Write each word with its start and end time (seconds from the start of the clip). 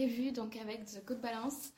prévu 0.00 0.32
donc 0.32 0.56
avec 0.56 0.86
The 0.86 1.04
Good 1.06 1.20
Balance. 1.20 1.72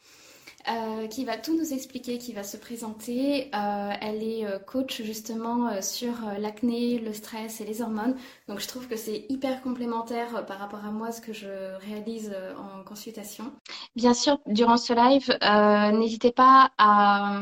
Euh, 0.69 1.09
qui 1.09 1.25
va 1.25 1.37
tout 1.37 1.57
nous 1.57 1.73
expliquer, 1.73 2.19
qui 2.19 2.33
va 2.33 2.45
se 2.45 2.57
présenter. 2.57 3.51
Euh, 3.53 3.91
elle 4.01 4.23
est 4.23 4.47
coach 4.65 5.03
justement 5.03 5.83
sur 5.83 6.13
l'acné, 6.39 7.01
le 7.01 7.13
stress 7.13 7.61
et 7.61 7.65
les 7.65 7.83
hormones. 7.83 8.15
Donc 8.47 8.61
je 8.61 8.69
trouve 8.69 8.87
que 8.87 8.95
c'est 8.95 9.27
hyper 9.29 9.61
complémentaire 9.63 10.47
par 10.47 10.59
rapport 10.61 10.85
à 10.85 10.93
moi 10.93 11.11
ce 11.11 11.21
que 11.21 11.33
je 11.33 11.49
réalise 11.81 12.33
en 12.57 12.85
consultation. 12.85 13.53
Bien 13.97 14.15
sûr, 14.15 14.39
durant 14.47 14.77
ce 14.77 14.93
live, 14.93 15.99
n'hésitez 15.99 16.31
pas 16.31 16.71
à, 16.79 17.41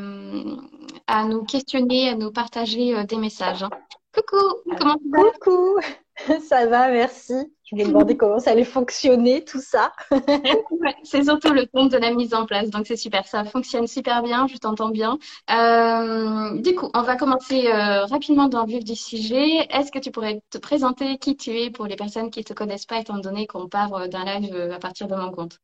à, 1.06 1.24
nous 1.24 1.44
questionner, 1.44 2.08
à 2.08 2.14
nous 2.14 2.32
partager 2.32 3.04
des 3.04 3.16
messages. 3.16 3.64
Hein. 3.64 3.70
Coucou, 4.14 4.76
comment 4.78 4.96
tu 4.96 5.10
vas? 5.10 5.30
Coucou 5.40 5.78
Ça 6.48 6.66
va, 6.66 6.90
merci. 6.90 7.34
Je 7.64 7.76
me 7.76 7.84
demandais 7.84 8.16
comment 8.16 8.40
ça 8.40 8.50
allait 8.50 8.64
fonctionner, 8.64 9.44
tout 9.44 9.60
ça. 9.60 9.92
c'est 11.04 11.24
surtout 11.24 11.52
le 11.52 11.66
compte 11.66 11.92
de 11.92 11.98
la 11.98 12.12
mise 12.12 12.34
en 12.34 12.44
place, 12.44 12.68
donc 12.68 12.86
c'est 12.86 12.96
super. 12.96 13.26
Ça 13.28 13.44
fonctionne 13.44 13.86
super 13.86 14.22
bien, 14.22 14.48
je 14.48 14.56
t'entends 14.56 14.88
bien. 14.88 15.18
Euh, 15.50 16.60
du 16.60 16.74
coup, 16.74 16.90
on 16.94 17.02
va 17.02 17.14
commencer 17.16 17.68
euh, 17.68 18.04
rapidement 18.06 18.48
dans 18.48 18.62
le 18.62 18.72
vif 18.72 18.84
du 18.84 18.96
sujet. 18.96 19.68
Est-ce 19.70 19.92
que 19.92 20.00
tu 20.00 20.10
pourrais 20.10 20.42
te 20.50 20.58
présenter 20.58 21.16
qui 21.18 21.36
tu 21.36 21.50
es 21.50 21.70
pour 21.70 21.86
les 21.86 21.96
personnes 21.96 22.30
qui 22.30 22.40
ne 22.40 22.44
te 22.44 22.54
connaissent 22.54 22.86
pas, 22.86 22.98
étant 22.98 23.18
donné 23.18 23.46
qu'on 23.46 23.68
part 23.68 23.94
euh, 23.94 24.08
d'un 24.08 24.24
live 24.24 24.72
à 24.74 24.78
partir 24.80 25.06
de 25.06 25.14
mon 25.14 25.30
compte? 25.30 25.60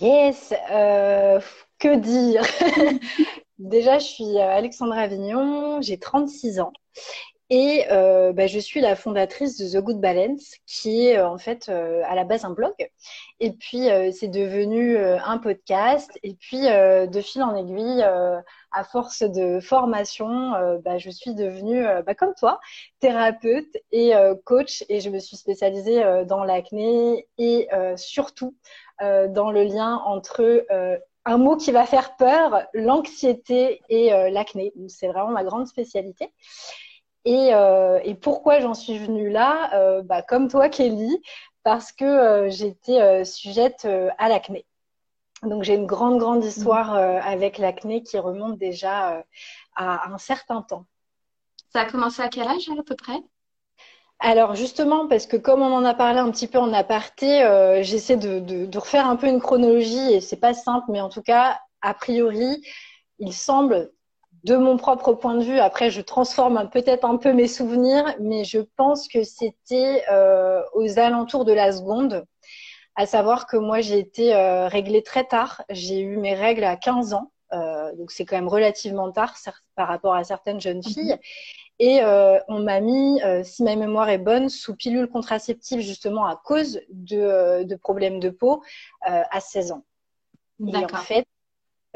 Yes, 0.00 0.54
que 1.78 1.96
dire? 1.96 2.42
Déjà, 3.58 3.98
je 3.98 4.06
suis 4.06 4.38
Alexandra 4.38 5.00
Avignon, 5.00 5.80
j'ai 5.82 5.98
36 5.98 6.60
ans 6.60 6.72
et 7.50 7.84
euh, 7.90 8.32
bah, 8.32 8.46
je 8.46 8.58
suis 8.58 8.80
la 8.80 8.96
fondatrice 8.96 9.58
de 9.58 9.78
The 9.78 9.84
Good 9.84 10.00
Balance, 10.00 10.54
qui 10.66 11.06
est 11.06 11.18
euh, 11.18 11.28
en 11.28 11.36
fait 11.36 11.68
euh, 11.68 12.02
à 12.06 12.14
la 12.14 12.24
base 12.24 12.46
un 12.46 12.50
blog. 12.50 12.72
Et 13.40 13.52
puis 13.52 13.88
c'est 14.12 14.28
devenu 14.28 14.96
un 14.96 15.38
podcast. 15.38 16.10
Et 16.22 16.34
puis 16.34 16.60
de 16.62 17.20
fil 17.20 17.42
en 17.42 17.56
aiguille, 17.56 18.02
à 18.02 18.84
force 18.84 19.22
de 19.22 19.58
formation, 19.60 20.52
bah, 20.84 20.98
je 20.98 21.10
suis 21.10 21.34
devenue, 21.34 21.84
bah, 22.06 22.14
comme 22.14 22.34
toi, 22.38 22.60
thérapeute 23.00 23.76
et 23.90 24.12
coach. 24.44 24.84
Et 24.88 25.00
je 25.00 25.10
me 25.10 25.18
suis 25.18 25.36
spécialisée 25.36 26.02
dans 26.26 26.44
l'acné 26.44 27.26
et 27.36 27.68
surtout 27.96 28.54
dans 29.00 29.50
le 29.50 29.64
lien 29.64 30.00
entre 30.06 30.64
un 31.24 31.36
mot 31.36 31.56
qui 31.56 31.72
va 31.72 31.84
faire 31.84 32.14
peur, 32.14 32.62
l'anxiété 32.74 33.82
et 33.88 34.10
l'acné. 34.30 34.72
C'est 34.86 35.08
vraiment 35.08 35.32
ma 35.32 35.42
grande 35.42 35.66
spécialité. 35.66 36.32
Euh, 37.26 38.00
et, 38.02 38.14
pourquoi 38.14 38.60
j'en 38.60 38.74
suis 38.74 38.98
venue 38.98 39.30
là 39.30 39.70
euh, 39.74 40.02
bah, 40.02 40.22
Comme 40.22 40.48
toi, 40.48 40.68
Kelly, 40.68 41.22
parce 41.62 41.92
que 41.92 42.04
euh, 42.04 42.50
j'étais 42.50 43.24
sujette 43.24 43.86
à 44.18 44.28
l'acné. 44.28 44.66
Donc 45.42 45.64
j'ai 45.64 45.74
une 45.74 45.86
grande, 45.86 46.18
grande 46.18 46.44
histoire 46.44 46.94
avec 46.94 47.58
l'acné 47.58 48.04
qui 48.04 48.16
remonte 48.16 48.58
déjà 48.58 49.24
à 49.74 50.12
un 50.12 50.18
certain 50.18 50.62
temps. 50.62 50.86
Ça 51.72 51.80
a 51.80 51.84
commencé 51.84 52.22
à 52.22 52.28
quel 52.28 52.46
âge 52.46 52.68
à 52.68 52.82
peu 52.84 52.94
près? 52.94 53.20
Alors 54.20 54.54
justement, 54.54 55.08
parce 55.08 55.26
que 55.26 55.36
comme 55.36 55.62
on 55.62 55.74
en 55.74 55.84
a 55.84 55.94
parlé 55.94 56.20
un 56.20 56.30
petit 56.30 56.46
peu 56.46 56.58
en 56.58 56.72
aparté, 56.72 57.42
j'essaie 57.82 58.16
de, 58.16 58.38
de, 58.38 58.78
refaire 58.78 59.08
un 59.08 59.16
peu 59.16 59.26
une 59.26 59.40
chronologie 59.40 60.12
et 60.12 60.20
c'est 60.20 60.36
pas 60.36 60.54
simple, 60.54 60.86
mais 60.90 61.00
en 61.00 61.08
tout 61.08 61.22
cas, 61.22 61.58
a 61.80 61.92
priori, 61.92 62.62
il 63.18 63.32
semble 63.32 63.90
de 64.44 64.56
mon 64.56 64.76
propre 64.76 65.12
point 65.12 65.36
de 65.36 65.44
vue, 65.44 65.58
après 65.58 65.90
je 65.90 66.00
transforme 66.00 66.68
peut-être 66.70 67.04
un 67.04 67.16
peu 67.16 67.32
mes 67.32 67.48
souvenirs, 67.48 68.14
mais 68.20 68.44
je 68.44 68.58
pense 68.76 69.08
que 69.08 69.22
c'était 69.22 70.02
euh, 70.10 70.62
aux 70.74 70.98
alentours 70.98 71.44
de 71.44 71.52
la 71.52 71.72
seconde, 71.72 72.24
à 72.96 73.06
savoir 73.06 73.46
que 73.46 73.56
moi 73.56 73.80
j'ai 73.80 73.98
été 73.98 74.34
euh, 74.34 74.66
réglée 74.66 75.02
très 75.02 75.24
tard, 75.24 75.62
j'ai 75.70 76.00
eu 76.00 76.16
mes 76.16 76.34
règles 76.34 76.64
à 76.64 76.76
15 76.76 77.14
ans, 77.14 77.30
euh, 77.52 77.94
donc 77.94 78.10
c'est 78.10 78.24
quand 78.24 78.36
même 78.36 78.48
relativement 78.48 79.12
tard 79.12 79.36
par 79.76 79.86
rapport 79.86 80.14
à 80.14 80.24
certaines 80.24 80.60
jeunes 80.60 80.82
mhm. 80.84 80.92
filles. 80.92 81.16
Et 81.78 82.00
on 82.46 82.60
m'a 82.60 82.78
mis, 82.78 83.20
si 83.42 83.64
ma 83.64 83.74
mémoire 83.74 84.08
est 84.08 84.18
bonne, 84.18 84.48
sous 84.48 84.76
pilule 84.76 85.08
contraceptive 85.08 85.80
justement 85.80 86.26
à 86.26 86.40
cause 86.44 86.80
de, 86.90 87.64
de 87.64 87.74
problèmes 87.74 88.20
de 88.20 88.30
peau 88.30 88.62
à 89.00 89.40
16 89.40 89.72
ans. 89.72 89.84
Et 90.68 90.76
en 90.76 90.88
fait, 90.98 91.26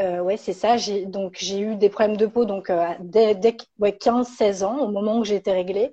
euh, 0.01 0.21
ouais, 0.21 0.37
c'est 0.37 0.53
ça. 0.53 0.77
J'ai 0.77 1.07
donc 1.07 1.37
j'ai 1.39 1.59
eu 1.61 1.77
des 1.77 1.89
problèmes 1.89 2.17
de 2.17 2.27
peau 2.27 2.45
donc 2.45 2.69
euh, 2.71 2.87
dès, 3.01 3.35
dès 3.35 3.57
ouais, 3.79 3.93
15-16 3.93 4.65
ans, 4.65 4.79
au 4.79 4.89
moment 4.89 5.19
où 5.19 5.25
été 5.25 5.53
réglée. 5.53 5.91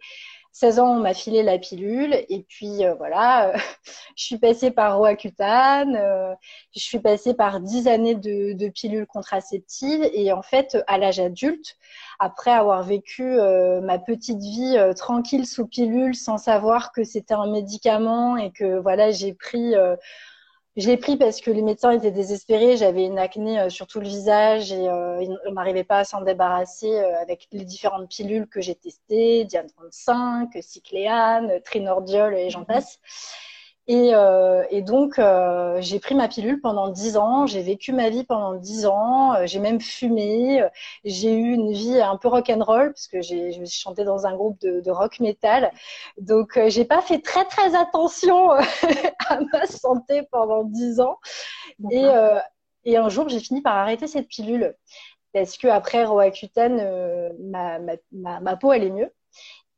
16 0.52 0.80
ans, 0.80 0.98
on 0.98 1.00
m'a 1.00 1.16
filé 1.16 1.42
la 1.42 1.58
pilule 1.58 2.14
et 2.30 2.46
puis 2.48 2.86
euh, 2.86 2.94
voilà, 2.96 3.54
je 4.16 4.24
suis 4.24 4.38
passée 4.38 4.70
par 4.72 4.98
Roaccutane, 4.98 5.98
je 6.76 6.80
suis 6.80 7.00
passée 7.00 7.34
par 7.34 7.60
10 7.60 7.88
années 7.88 8.14
de, 8.14 8.54
de 8.54 8.70
pilules 8.70 9.08
contraceptives 9.08 10.08
et 10.14 10.32
en 10.32 10.44
fait, 10.44 10.78
à 10.88 11.00
l'âge 11.00 11.20
adulte, 11.20 11.76
après 12.20 12.52
avoir 12.52 12.84
vécu 12.84 13.24
ma 13.82 13.98
petite 13.98 14.40
vie 14.40 14.78
tranquille 14.96 15.48
sous 15.48 15.66
pilule 15.66 16.14
sans 16.14 16.38
savoir 16.38 16.92
que 16.92 17.04
c'était 17.04 17.34
un 17.34 17.48
médicament 17.50 18.38
et 18.38 18.52
que 18.52 18.80
voilà, 18.80 19.10
j'ai 19.10 19.34
pris 19.34 19.74
je 20.76 20.88
l'ai 20.88 20.98
pris 20.98 21.18
parce 21.18 21.40
que 21.40 21.52
les 21.52 21.62
médecins 21.62 21.92
étaient 21.92 22.12
désespérés. 22.12 22.78
J'avais 22.78 23.06
une 23.06 23.20
acné 23.20 23.60
euh, 23.60 23.70
sur 23.70 23.86
tout 23.86 24.00
le 24.00 24.08
visage 24.08 24.72
et 24.72 24.90
euh, 24.90 25.22
ils 25.22 25.30
ne 25.30 25.52
m'arrivaient 25.52 25.84
pas 25.84 26.00
à 26.00 26.04
s'en 26.04 26.22
débarrasser 26.22 26.92
euh, 26.92 27.22
avec 27.22 27.48
les 27.52 27.64
différentes 27.64 28.10
pilules 28.10 28.48
que 28.48 28.60
j'ai 28.60 28.74
testées, 28.74 29.46
Diane 29.46 29.68
35, 29.68 30.50
Cycléane, 30.62 31.62
Trinordiol 31.64 32.36
et 32.36 32.50
j'en 32.50 32.62
mhm. 32.62 32.66
passe. 32.66 33.00
Et, 33.88 34.16
euh, 34.16 34.64
et 34.70 34.82
donc, 34.82 35.20
euh, 35.20 35.78
j'ai 35.82 36.00
pris 36.00 36.16
ma 36.16 36.30
pilule 36.30 36.62
pendant 36.62 36.88
dix 36.90 37.18
ans, 37.18 37.46
j'ai 37.48 37.62
vécu 37.62 37.92
ma 37.92 38.10
vie 38.10 38.24
pendant 38.24 38.54
dix 38.56 38.86
ans, 38.86 39.34
euh, 39.36 39.46
j'ai 39.46 39.60
même 39.60 39.82
fumé, 39.82 40.64
j'ai 41.04 41.34
eu 41.34 41.52
une 41.54 41.74
vie 41.74 42.00
un 42.00 42.16
peu 42.16 42.30
rock'n'roll 42.30 42.94
parce 42.94 43.08
que 43.08 43.22
j'ai, 43.22 43.52
je 43.52 43.66
chanté 43.66 44.06
dans 44.06 44.26
un 44.26 44.36
groupe 44.36 44.58
de, 44.62 44.80
de 44.80 44.90
rock 44.92 45.20
metal. 45.20 45.70
Donc, 46.18 46.58
j'ai 46.68 46.86
pas 46.86 47.02
fait 47.02 47.20
très 47.20 47.44
très 47.46 47.76
attention 47.76 48.52
à 49.30 49.40
ma 49.52 49.66
santé 49.68 50.24
pendant 50.32 50.64
dix 50.64 51.02
ans. 51.02 51.18
Et, 51.92 52.06
et 52.86 52.98
un 52.98 53.10
jour, 53.10 53.30
j'ai 53.30 53.40
fini 53.40 53.62
par 53.62 53.76
arrêter 53.78 54.08
cette 54.08 54.28
pilule 54.30 54.76
parce 55.34 55.58
que 55.58 55.68
après 55.68 56.06
Roaccutane, 56.06 57.34
ma, 57.42 57.80
ma, 57.80 57.94
ma, 58.14 58.40
ma 58.42 58.58
peau 58.58 58.74
elle 58.74 58.84
est 58.86 58.92
mieux. 58.92 59.12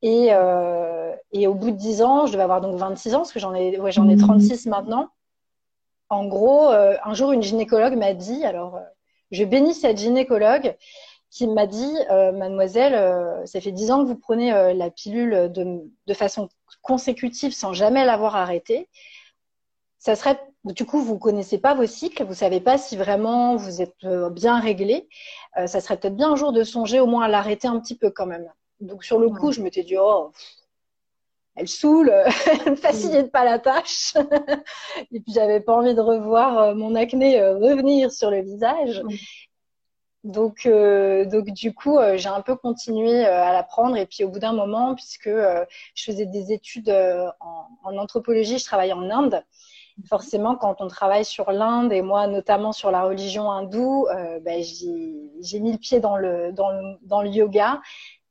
Et, 0.05 0.27
euh, 0.29 1.15
et, 1.31 1.47
au 1.47 1.55
bout 1.55 1.71
de 1.71 1.77
10 1.77 2.03
ans, 2.03 2.27
je 2.27 2.33
devais 2.33 2.43
avoir 2.43 2.61
donc 2.61 2.77
26 2.77 3.15
ans, 3.15 3.17
parce 3.19 3.31
que 3.31 3.39
j'en 3.39 3.55
ai, 3.55 3.79
ouais, 3.79 3.91
j'en 3.91 4.07
ai 4.07 4.15
36 4.15 4.67
maintenant. 4.67 5.09
En 6.09 6.27
gros, 6.27 6.69
euh, 6.69 6.95
un 7.03 7.15
jour, 7.15 7.31
une 7.31 7.41
gynécologue 7.41 7.95
m'a 7.95 8.13
dit, 8.13 8.45
alors, 8.45 8.75
euh, 8.75 8.81
je 9.31 9.43
bénis 9.43 9.73
cette 9.73 9.97
gynécologue, 9.97 10.75
qui 11.31 11.47
m'a 11.47 11.65
dit, 11.65 11.91
mademoiselle, 12.35 12.93
ça 13.45 13.59
fait 13.59 13.71
10 13.71 13.91
ans 13.91 14.03
que 14.03 14.07
vous 14.07 14.15
prenez 14.15 14.51
la 14.73 14.89
pilule 14.89 15.51
de, 15.51 15.81
de, 16.07 16.13
façon 16.13 16.47
consécutive 16.81 17.51
sans 17.51 17.73
jamais 17.73 18.05
l'avoir 18.05 18.37
arrêtée. 18.37 18.87
Ça 19.99 20.15
serait, 20.15 20.39
du 20.63 20.85
coup, 20.85 21.01
vous 21.01 21.17
connaissez 21.17 21.57
pas 21.57 21.73
vos 21.73 21.87
cycles, 21.87 22.23
vous 22.23 22.35
savez 22.35 22.61
pas 22.61 22.77
si 22.77 22.95
vraiment 22.95 23.57
vous 23.57 23.81
êtes 23.81 24.05
bien 24.31 24.59
réglé. 24.59 25.09
ça 25.65 25.81
serait 25.81 25.97
peut-être 25.97 26.15
bien 26.15 26.31
un 26.31 26.35
jour 26.37 26.53
de 26.53 26.63
songer 26.63 27.01
au 27.01 27.07
moins 27.07 27.23
à 27.23 27.27
l'arrêter 27.27 27.67
un 27.67 27.81
petit 27.81 27.97
peu 27.97 28.11
quand 28.11 28.27
même. 28.27 28.49
Donc 28.81 29.03
sur 29.03 29.19
le 29.19 29.29
coup, 29.29 29.51
je 29.51 29.61
m'étais 29.61 29.83
dit, 29.83 29.95
oh, 29.97 30.31
elle 31.55 31.67
saoule, 31.67 32.11
elle 32.65 32.71
me 32.71 32.75
facilite 32.75 33.31
pas 33.31 33.43
la 33.43 33.59
tâche. 33.59 34.13
et 35.11 35.19
puis 35.19 35.33
j'avais 35.33 35.61
pas 35.61 35.75
envie 35.75 35.95
de 35.95 36.01
revoir 36.01 36.57
euh, 36.57 36.75
mon 36.75 36.95
acné 36.95 37.39
euh, 37.39 37.57
revenir 37.57 38.11
sur 38.11 38.29
le 38.29 38.41
visage. 38.41 39.01
Donc, 40.23 40.65
euh, 40.65 41.25
donc 41.25 41.45
du 41.51 41.73
coup, 41.73 41.99
j'ai 42.15 42.29
un 42.29 42.41
peu 42.41 42.55
continué 42.55 43.25
à 43.25 43.53
la 43.53 43.61
prendre. 43.61 43.95
Et 43.95 44.07
puis 44.07 44.23
au 44.23 44.29
bout 44.29 44.39
d'un 44.39 44.53
moment, 44.53 44.95
puisque 44.95 45.29
je 45.29 46.03
faisais 46.03 46.25
des 46.25 46.51
études 46.51 46.89
en, 46.89 47.67
en, 47.83 47.97
anthropologie, 47.97 48.57
je 48.57 48.65
travaillais 48.65 48.93
en 48.93 49.09
Inde. 49.09 49.43
Forcément, 50.09 50.55
quand 50.55 50.81
on 50.81 50.87
travaille 50.87 51.23
sur 51.23 51.51
l'Inde 51.51 51.93
et 51.93 52.01
moi 52.01 52.25
notamment 52.25 52.71
sur 52.71 52.89
la 52.89 53.03
religion 53.03 53.51
hindoue, 53.51 54.07
ben, 54.41 54.63
j'ai 54.63 55.59
mis 55.59 55.71
le 55.71 55.77
pied 55.77 55.99
dans 55.99 56.17
le, 56.17 56.51
dans 56.51 56.71
le, 56.71 56.97
dans 57.03 57.21
le 57.21 57.29
yoga 57.29 57.79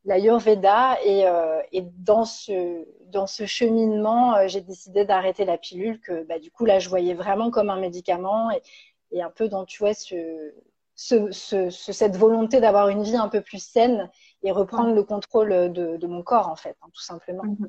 l'Ayurveda. 0.05 0.99
Et, 1.05 1.25
et 1.73 1.83
dans 1.99 2.25
ce 2.25 2.87
dans 3.11 3.27
ce 3.27 3.47
cheminement, 3.47 4.49
j'ai 4.49 4.61
décidé 4.61 5.05
d'arrêter 5.05 5.45
la 5.45 5.57
pilule 5.57 6.01
que 6.01 6.25
bah, 6.25 6.39
du 6.39 6.51
coup 6.51 6.65
là 6.65 6.79
je 6.81 6.89
voyais 6.89 7.15
vraiment 7.15 7.51
comme 7.51 7.71
un 7.71 7.79
médicament 7.79 8.51
et, 8.51 8.61
et 9.13 9.23
un 9.23 9.31
peu 9.31 9.49
dans 9.49 9.65
tu 9.65 9.79
vois 9.79 9.95
ce, 9.95 10.53
ce, 10.95 11.31
ce, 11.33 11.71
cette 11.71 12.17
volonté 12.17 12.61
d'avoir 12.61 12.89
une 12.89 13.03
vie 13.03 13.17
un 13.17 13.29
peu 13.29 13.41
plus 13.41 13.63
saine 13.63 14.11
et 14.43 14.53
reprendre 14.53 14.95
le 14.95 15.03
contrôle 15.03 15.73
de, 15.73 15.97
de, 15.97 16.07
mon 16.07 16.23
corps 16.23 16.49
en 16.49 16.57
fait, 16.57 16.77
hein, 16.83 16.89
tout 16.93 17.03
simplement. 17.03 17.45
Mhm. 17.45 17.69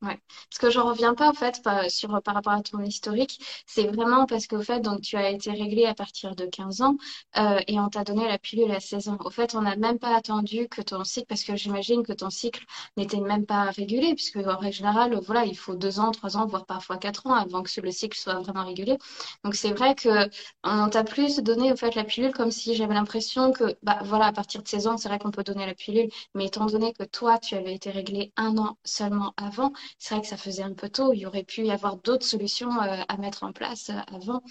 Ouais. 0.00 0.16
Parce 0.48 0.58
que 0.60 0.70
j'en 0.70 0.84
reviens 0.88 1.14
pas, 1.14 1.28
en 1.28 1.32
fait, 1.32 1.60
par, 1.64 1.90
sur, 1.90 2.22
par 2.22 2.34
rapport 2.34 2.52
à 2.52 2.62
ton 2.62 2.80
historique. 2.84 3.40
C'est 3.66 3.88
vraiment 3.88 4.26
parce 4.26 4.46
qu'au 4.46 4.62
fait, 4.62 4.78
donc, 4.78 5.00
tu 5.00 5.16
as 5.16 5.28
été 5.30 5.50
réglé 5.50 5.86
à 5.86 5.94
partir 5.94 6.36
de 6.36 6.46
15 6.46 6.82
ans 6.82 6.96
euh, 7.36 7.58
et 7.66 7.80
on 7.80 7.88
t'a 7.88 8.04
donné 8.04 8.28
la 8.28 8.38
pilule 8.38 8.70
à 8.70 8.78
16 8.78 9.08
ans. 9.08 9.18
Au 9.24 9.30
fait, 9.30 9.56
on 9.56 9.62
n'a 9.62 9.74
même 9.74 9.98
pas 9.98 10.14
attendu 10.16 10.68
que 10.68 10.82
ton 10.82 11.02
cycle, 11.02 11.26
parce 11.26 11.42
que 11.42 11.56
j'imagine 11.56 12.04
que 12.04 12.12
ton 12.12 12.30
cycle 12.30 12.64
n'était 12.96 13.20
même 13.20 13.44
pas 13.44 13.70
régulé, 13.70 14.14
puisque 14.14 14.36
en 14.36 14.56
règle 14.58 14.76
générale, 14.76 15.18
voilà, 15.26 15.44
il 15.44 15.56
faut 15.58 15.74
deux 15.74 15.98
ans, 15.98 16.12
trois 16.12 16.36
ans, 16.36 16.46
voire 16.46 16.64
parfois 16.64 16.96
quatre 16.98 17.26
ans 17.26 17.34
avant 17.34 17.64
que 17.64 17.80
le 17.80 17.90
cycle 17.90 18.16
soit 18.16 18.34
vraiment 18.38 18.64
régulé. 18.64 18.98
Donc, 19.44 19.56
c'est 19.56 19.72
vrai 19.72 19.94
que 19.96 20.28
on 20.64 20.88
t'a 20.90 21.04
plus 21.04 21.38
donné, 21.40 21.72
au 21.72 21.76
fait, 21.76 21.94
la 21.94 22.04
pilule 22.04 22.32
comme 22.32 22.50
si 22.50 22.74
j'avais 22.74 22.94
l'impression 22.94 23.52
que, 23.52 23.76
bah, 23.82 23.98
voilà, 24.04 24.26
à 24.26 24.32
partir 24.32 24.62
de 24.62 24.68
16 24.68 24.86
ans, 24.86 24.96
c'est 24.96 25.08
vrai 25.08 25.18
qu'on 25.18 25.30
peut 25.30 25.42
donner 25.44 25.66
la 25.66 25.74
pilule, 25.74 26.08
mais 26.34 26.46
étant 26.46 26.66
donné 26.66 26.92
que 26.92 27.04
toi, 27.04 27.38
tu 27.38 27.54
avais 27.54 27.74
été 27.74 27.90
réglé 27.90 28.32
un 28.36 28.56
an 28.58 28.76
seulement 28.84 29.32
avant, 29.36 29.72
c'est 29.98 30.14
vrai 30.14 30.22
que 30.22 30.28
ça 30.28 30.36
faisait 30.36 30.62
un 30.62 30.74
peu 30.74 30.88
tôt. 30.88 31.12
Il 31.12 31.20
y 31.20 31.26
aurait 31.26 31.44
pu 31.44 31.64
y 31.64 31.70
avoir 31.70 31.96
d'autres 31.96 32.26
solutions 32.26 32.70
euh, 32.82 33.02
à 33.08 33.16
mettre 33.16 33.44
en 33.44 33.52
place 33.52 33.90
euh, 33.90 34.14
avant. 34.14 34.42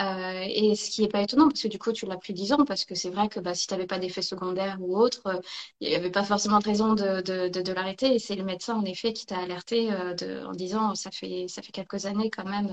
Euh, 0.00 0.44
et 0.48 0.74
ce 0.76 0.90
qui 0.90 1.02
n'est 1.02 1.08
pas 1.08 1.22
étonnant, 1.22 1.48
parce 1.48 1.62
que 1.62 1.68
du 1.68 1.78
coup, 1.78 1.92
tu 1.92 2.06
l'as 2.06 2.16
pris 2.16 2.32
10 2.34 2.52
ans, 2.52 2.64
parce 2.64 2.84
que 2.84 2.94
c'est 2.94 3.10
vrai 3.10 3.28
que 3.28 3.40
bah, 3.40 3.54
si 3.54 3.66
tu 3.66 3.74
n'avais 3.74 3.86
pas 3.86 3.98
d'effet 3.98 4.22
secondaire 4.22 4.78
ou 4.80 4.98
autre, 4.98 5.40
il 5.80 5.88
n'y 5.88 5.94
avait 5.94 6.10
pas 6.10 6.24
forcément 6.24 6.58
de 6.58 6.64
raison 6.64 6.94
de, 6.94 7.20
de, 7.22 7.48
de, 7.48 7.72
l'arrêter. 7.72 8.14
Et 8.14 8.18
c'est 8.18 8.36
le 8.36 8.44
médecin, 8.44 8.74
en 8.76 8.84
effet, 8.84 9.12
qui 9.12 9.26
t'a 9.26 9.38
alerté 9.38 9.90
en 9.92 10.52
disant 10.52 10.94
ça 10.94 11.10
fait, 11.10 11.46
ça 11.48 11.62
fait 11.62 11.72
quelques 11.72 12.06
années 12.06 12.30
quand 12.30 12.44
même. 12.44 12.70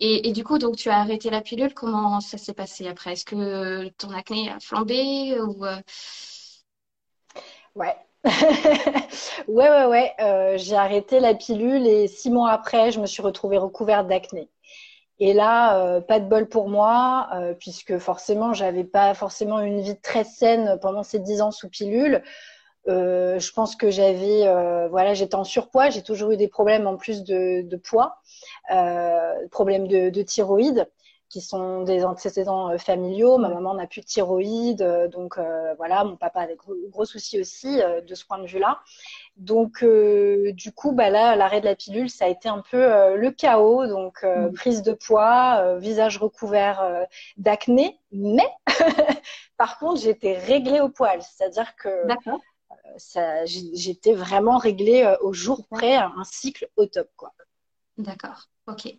Et, 0.00 0.28
et, 0.28 0.32
du 0.32 0.44
coup, 0.44 0.58
donc, 0.58 0.76
tu 0.76 0.90
as 0.90 0.98
arrêté 1.00 1.30
la 1.30 1.40
pilule. 1.40 1.74
Comment 1.74 2.20
ça 2.20 2.38
s'est 2.38 2.54
passé 2.54 2.88
après? 2.88 3.12
Est-ce 3.12 3.24
que 3.24 3.88
ton 3.98 4.10
acné 4.10 4.50
a 4.50 4.60
flambé 4.60 5.40
ou, 5.40 5.64
Ouais, 7.74 7.96
ouais, 9.48 9.70
ouais, 9.70 9.86
ouais. 9.86 10.12
Euh, 10.20 10.58
j'ai 10.58 10.76
arrêté 10.76 11.20
la 11.20 11.34
pilule 11.34 11.86
et 11.86 12.08
six 12.08 12.30
mois 12.30 12.50
après, 12.50 12.90
je 12.90 13.00
me 13.00 13.06
suis 13.06 13.22
retrouvée 13.22 13.58
recouverte 13.58 14.08
d'acné. 14.08 14.50
Et 15.20 15.32
là, 15.32 15.78
euh, 15.78 16.00
pas 16.00 16.20
de 16.20 16.28
bol 16.28 16.48
pour 16.48 16.68
moi, 16.68 17.28
euh, 17.34 17.54
puisque 17.54 17.98
forcément, 17.98 18.52
j'avais 18.54 18.84
pas 18.84 19.14
forcément 19.14 19.60
une 19.60 19.80
vie 19.80 20.00
très 20.00 20.24
saine 20.24 20.78
pendant 20.82 21.02
ces 21.02 21.18
dix 21.18 21.40
ans 21.42 21.50
sous 21.50 21.68
pilule. 21.68 22.22
je 22.86 23.52
pense 23.52 23.76
que 23.76 23.90
j'avais, 23.90 24.42
voilà, 24.90 25.14
j'étais 25.14 25.34
en 25.34 25.44
surpoids. 25.44 25.90
J'ai 25.90 26.02
toujours 26.02 26.32
eu 26.32 26.36
des 26.36 26.48
problèmes 26.48 26.86
en 26.86 26.96
plus 26.96 27.24
de, 27.24 27.76
poids, 27.76 28.18
problèmes 29.50 29.88
de, 29.88 30.10
de 30.10 30.22
thyroïde 30.22 30.88
qui 31.28 31.40
sont 31.40 31.82
des 31.82 32.04
antécédents 32.04 32.70
euh, 32.70 32.78
familiaux. 32.78 33.38
Ma 33.38 33.48
maman 33.48 33.74
n'a 33.74 33.86
plus 33.86 34.00
de 34.00 34.06
thyroïde, 34.06 34.82
euh, 34.82 35.08
donc 35.08 35.38
euh, 35.38 35.74
voilà, 35.76 36.04
mon 36.04 36.16
papa 36.16 36.42
a 36.42 36.46
des 36.46 36.56
gros, 36.56 37.04
soucis 37.04 37.40
aussi 37.40 37.80
de 38.06 38.14
ce 38.14 38.24
point 38.24 38.38
de 38.38 38.46
vue-là. 38.46 38.80
Donc 39.36 39.84
du 39.84 40.72
coup, 40.72 40.92
bah 40.92 41.10
là, 41.10 41.36
l'arrêt 41.36 41.60
de 41.60 41.66
la 41.66 41.76
pilule, 41.76 42.10
ça 42.10 42.24
a 42.24 42.28
été 42.28 42.48
un 42.48 42.62
peu 42.70 43.14
le 43.14 43.30
chaos. 43.30 43.86
Donc 43.86 44.24
mm. 44.24 44.52
prise 44.52 44.82
de 44.82 44.92
poids, 44.92 45.76
visage 45.78 46.18
recouvert 46.18 47.06
d'acné, 47.36 47.98
mais 48.10 48.48
par 49.56 49.78
contre, 49.78 50.00
j'étais 50.00 50.36
réglée 50.36 50.80
au 50.80 50.88
poil, 50.88 51.20
c'est-à-dire 51.22 51.76
que 51.76 52.04
j'étais 53.46 54.14
vraiment 54.14 54.58
réglée 54.58 55.14
au 55.20 55.32
jour 55.32 55.66
près, 55.70 55.94
un 55.94 56.24
cycle 56.24 56.68
au 56.76 56.86
top, 56.86 57.08
quoi. 57.16 57.32
D'accord, 57.96 58.48
ok. 58.66 58.98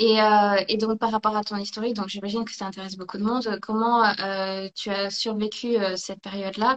Et, 0.00 0.22
euh, 0.22 0.62
et, 0.68 0.76
donc, 0.76 0.96
par 1.00 1.10
rapport 1.10 1.36
à 1.36 1.42
ton 1.42 1.56
historique, 1.56 1.94
donc 1.94 2.06
j'imagine 2.06 2.44
que 2.44 2.52
ça 2.52 2.66
intéresse 2.66 2.96
beaucoup 2.96 3.18
de 3.18 3.24
monde. 3.24 3.58
Comment 3.60 4.04
euh, 4.04 4.68
tu 4.76 4.90
as 4.90 5.10
survécu 5.10 5.76
euh, 5.76 5.96
cette 5.96 6.20
période-là? 6.20 6.76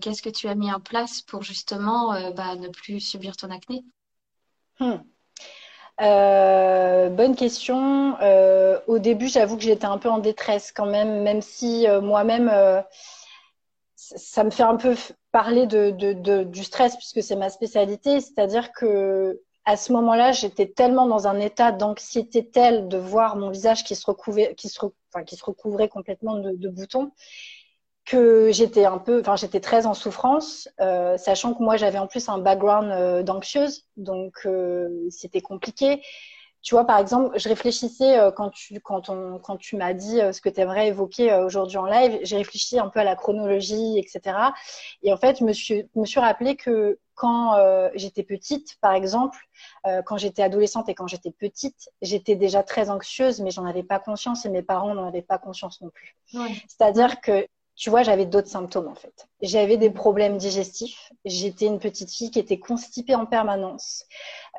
Qu'est-ce 0.00 0.22
que 0.22 0.30
tu 0.30 0.46
as 0.46 0.54
mis 0.54 0.72
en 0.72 0.78
place 0.78 1.20
pour 1.20 1.42
justement 1.42 2.30
bah, 2.30 2.54
ne 2.54 2.68
plus 2.68 3.00
subir 3.00 3.36
ton 3.36 3.50
acné? 3.50 3.82
Hmm. 4.78 4.98
Bonne 5.98 7.34
question. 7.34 8.16
au 8.86 8.98
début, 9.00 9.28
j'avoue 9.28 9.56
que 9.56 9.64
j'étais 9.64 9.86
un 9.86 9.98
peu 9.98 10.08
en 10.08 10.18
détresse 10.18 10.70
quand 10.70 10.86
même, 10.86 11.22
même 11.22 11.42
si 11.42 11.86
moi-même, 12.00 12.84
ça 13.96 14.44
me 14.44 14.50
fait 14.50 14.62
un 14.62 14.76
peu 14.76 14.94
parler 15.32 15.66
de, 15.66 15.90
de 15.90 16.44
du 16.44 16.62
stress 16.62 16.94
puisque 16.96 17.22
c'est 17.22 17.36
ma 17.36 17.50
spécialité. 17.50 18.20
C'est-à-dire 18.20 18.70
que 18.70 19.40
à 19.64 19.76
ce 19.76 19.92
moment-là, 19.92 20.32
j'étais 20.32 20.66
tellement 20.66 21.06
dans 21.06 21.26
un 21.26 21.38
état 21.38 21.72
d'anxiété 21.72 22.48
tel 22.48 22.88
de 22.88 22.96
voir 22.96 23.36
mon 23.36 23.50
visage 23.50 23.84
qui 23.84 23.94
se 23.94 24.06
recouvrait, 24.06 24.54
qui 24.56 24.68
se, 24.68 24.80
recouvrait 25.44 25.88
complètement 25.88 26.38
de, 26.38 26.52
de 26.52 26.68
boutons 26.68 27.12
que 28.10 28.50
j'étais 28.50 28.86
un 28.86 28.98
peu, 28.98 29.20
enfin 29.20 29.36
j'étais 29.36 29.60
très 29.60 29.86
en 29.86 29.94
souffrance, 29.94 30.68
euh, 30.80 31.16
sachant 31.16 31.54
que 31.54 31.62
moi 31.62 31.76
j'avais 31.76 31.98
en 31.98 32.08
plus 32.08 32.28
un 32.28 32.38
background 32.38 32.90
euh, 32.90 33.22
d'anxieuse, 33.22 33.84
donc 33.96 34.34
euh, 34.46 34.88
c'était 35.10 35.40
compliqué. 35.40 36.02
Tu 36.62 36.74
vois, 36.74 36.84
par 36.84 36.98
exemple, 36.98 37.38
je 37.38 37.48
réfléchissais 37.48 38.18
euh, 38.18 38.30
quand 38.30 38.50
tu 38.50 38.80
quand 38.80 39.08
on 39.08 39.38
quand 39.38 39.56
tu 39.56 39.76
m'as 39.76 39.94
dit 39.94 40.20
euh, 40.20 40.32
ce 40.32 40.40
que 40.40 40.48
tu 40.48 40.60
aimerais 40.60 40.88
évoquer 40.88 41.32
aujourd'hui 41.34 41.78
en 41.78 41.86
live, 41.86 42.18
j'ai 42.22 42.36
réfléchi 42.36 42.78
un 42.78 42.88
peu 42.88 43.00
à 43.00 43.04
la 43.04 43.16
chronologie, 43.16 43.98
etc. 43.98 44.36
Et 45.02 45.12
en 45.12 45.16
fait, 45.16 45.38
je 45.38 45.44
me 45.44 45.52
suis 45.52 45.88
me 45.94 46.04
suis 46.04 46.20
rappelé 46.20 46.56
que 46.56 46.98
quand 47.20 47.54
euh, 47.56 47.90
j'étais 47.96 48.22
petite, 48.22 48.78
par 48.80 48.94
exemple, 48.94 49.36
euh, 49.86 50.00
quand 50.00 50.16
j'étais 50.16 50.42
adolescente 50.42 50.88
et 50.88 50.94
quand 50.94 51.06
j'étais 51.06 51.30
petite, 51.30 51.90
j'étais 52.00 52.34
déjà 52.34 52.62
très 52.62 52.88
anxieuse, 52.88 53.42
mais 53.42 53.50
j'en 53.50 53.66
avais 53.66 53.82
pas 53.82 53.98
conscience 53.98 54.46
et 54.46 54.48
mes 54.48 54.62
parents 54.62 54.94
n'en 54.94 55.06
avaient 55.06 55.20
pas 55.20 55.36
conscience 55.36 55.82
non 55.82 55.90
plus. 55.90 56.16
C'est-à-dire 56.66 57.20
que, 57.20 57.46
tu 57.80 57.88
vois, 57.88 58.02
j'avais 58.02 58.26
d'autres 58.26 58.48
symptômes 58.48 58.88
en 58.88 58.94
fait. 58.94 59.26
J'avais 59.40 59.78
des 59.78 59.88
problèmes 59.88 60.36
digestifs. 60.36 61.10
J'étais 61.24 61.64
une 61.64 61.78
petite 61.78 62.10
fille 62.10 62.30
qui 62.30 62.38
était 62.38 62.58
constipée 62.58 63.14
en 63.14 63.24
permanence. 63.24 64.04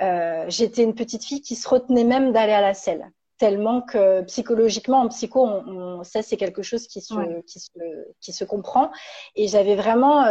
Euh, 0.01 0.45
j'étais 0.47 0.83
une 0.83 0.95
petite 0.95 1.23
fille 1.23 1.41
qui 1.41 1.55
se 1.55 1.69
retenait 1.69 2.03
même 2.03 2.31
d'aller 2.31 2.53
à 2.53 2.61
la 2.61 2.73
selle 2.73 3.11
tellement 3.37 3.81
que 3.81 4.21
psychologiquement 4.23 5.01
en 5.01 5.07
psycho 5.07 5.43
on, 5.43 6.03
ça 6.03 6.21
c'est 6.21 6.37
quelque 6.37 6.61
chose 6.61 6.85
qui 6.85 7.01
se, 7.01 7.41
qui 7.41 7.59
se 7.59 7.71
qui 8.19 8.33
se 8.33 8.43
comprend 8.43 8.91
et 9.35 9.47
j'avais 9.47 9.75
vraiment 9.75 10.25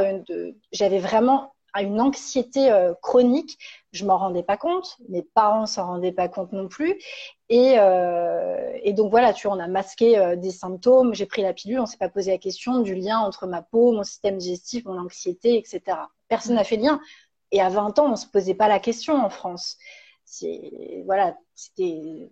j'avais 0.70 1.00
vraiment 1.00 1.52
à 1.72 1.82
une 1.82 2.00
anxiété 2.00 2.70
euh, 2.70 2.94
chronique. 3.02 3.58
Je 3.92 4.04
m'en 4.04 4.18
rendais 4.18 4.42
pas 4.42 4.56
compte, 4.56 4.96
mes 5.08 5.22
parents 5.22 5.66
s'en 5.66 5.86
rendaient 5.86 6.12
pas 6.12 6.28
compte 6.28 6.52
non 6.52 6.68
plus. 6.68 7.00
Et, 7.48 7.74
euh, 7.78 8.78
et 8.82 8.92
donc 8.92 9.10
voilà, 9.10 9.32
tu 9.32 9.46
vois, 9.46 9.56
on 9.56 9.60
a 9.60 9.66
masqué 9.66 10.18
euh, 10.18 10.36
des 10.36 10.50
symptômes. 10.50 11.14
J'ai 11.14 11.26
pris 11.26 11.42
la 11.42 11.52
pilule, 11.52 11.80
on 11.80 11.86
s'est 11.86 11.98
pas 11.98 12.08
posé 12.08 12.30
la 12.30 12.38
question 12.38 12.80
du 12.80 12.94
lien 12.94 13.18
entre 13.18 13.46
ma 13.46 13.62
peau, 13.62 13.92
mon 13.92 14.04
système 14.04 14.36
digestif, 14.38 14.84
mon 14.84 14.98
anxiété, 14.98 15.56
etc. 15.58 15.82
Personne 16.28 16.54
n'a 16.54 16.64
fait 16.64 16.76
le 16.76 16.84
lien. 16.84 17.00
Et 17.50 17.60
à 17.60 17.68
20 17.68 17.98
ans, 17.98 18.12
on 18.12 18.16
se 18.16 18.26
posait 18.26 18.54
pas 18.54 18.68
la 18.68 18.78
question 18.78 19.14
en 19.14 19.30
France. 19.30 19.76
C'est 20.24 21.02
voilà, 21.06 21.36
c'était, 21.56 22.30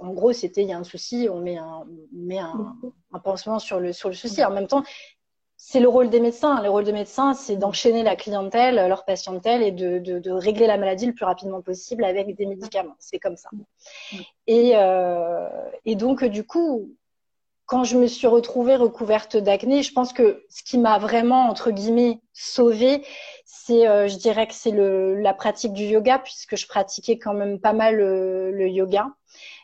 en 0.00 0.12
gros, 0.12 0.32
c'était 0.32 0.62
il 0.62 0.68
y 0.68 0.72
a 0.72 0.78
un 0.78 0.82
souci, 0.82 1.28
on 1.30 1.40
met 1.40 1.56
un, 1.56 1.86
on 1.86 2.06
met 2.12 2.40
un, 2.40 2.76
un 3.12 3.18
pansement 3.20 3.60
sur 3.60 3.78
le 3.78 3.92
sur 3.92 4.08
le 4.08 4.16
souci. 4.16 4.44
En 4.44 4.50
même 4.50 4.66
temps, 4.66 4.82
c'est 5.64 5.78
le 5.78 5.88
rôle 5.88 6.10
des 6.10 6.18
médecins. 6.18 6.60
Le 6.60 6.68
rôle 6.68 6.82
des 6.82 6.92
médecins, 6.92 7.34
c'est 7.34 7.56
d'enchaîner 7.56 8.02
la 8.02 8.16
clientèle, 8.16 8.74
leur 8.88 9.04
patientèle 9.04 9.62
et 9.62 9.70
de, 9.70 10.00
de, 10.00 10.18
de, 10.18 10.30
régler 10.32 10.66
la 10.66 10.76
maladie 10.76 11.06
le 11.06 11.14
plus 11.14 11.24
rapidement 11.24 11.62
possible 11.62 12.02
avec 12.02 12.34
des 12.34 12.46
médicaments. 12.46 12.96
C'est 12.98 13.20
comme 13.20 13.36
ça. 13.36 13.48
Et, 14.48 14.72
euh, 14.74 15.48
et 15.84 15.94
donc, 15.94 16.24
du 16.24 16.44
coup, 16.44 16.90
quand 17.66 17.84
je 17.84 17.96
me 17.96 18.08
suis 18.08 18.26
retrouvée 18.26 18.74
recouverte 18.74 19.36
d'acné, 19.36 19.84
je 19.84 19.92
pense 19.92 20.12
que 20.12 20.44
ce 20.48 20.64
qui 20.64 20.78
m'a 20.78 20.98
vraiment, 20.98 21.48
entre 21.48 21.70
guillemets, 21.70 22.20
sauvée, 22.32 23.06
c'est, 23.44 23.86
euh, 23.86 24.08
je 24.08 24.16
dirais 24.16 24.48
que 24.48 24.54
c'est 24.54 24.72
la 24.72 25.32
pratique 25.32 25.74
du 25.74 25.84
yoga, 25.84 26.18
puisque 26.18 26.56
je 26.56 26.66
pratiquais 26.66 27.18
quand 27.18 27.34
même 27.34 27.60
pas 27.60 27.72
mal 27.72 27.98
le 27.98 28.68
yoga. 28.68 29.12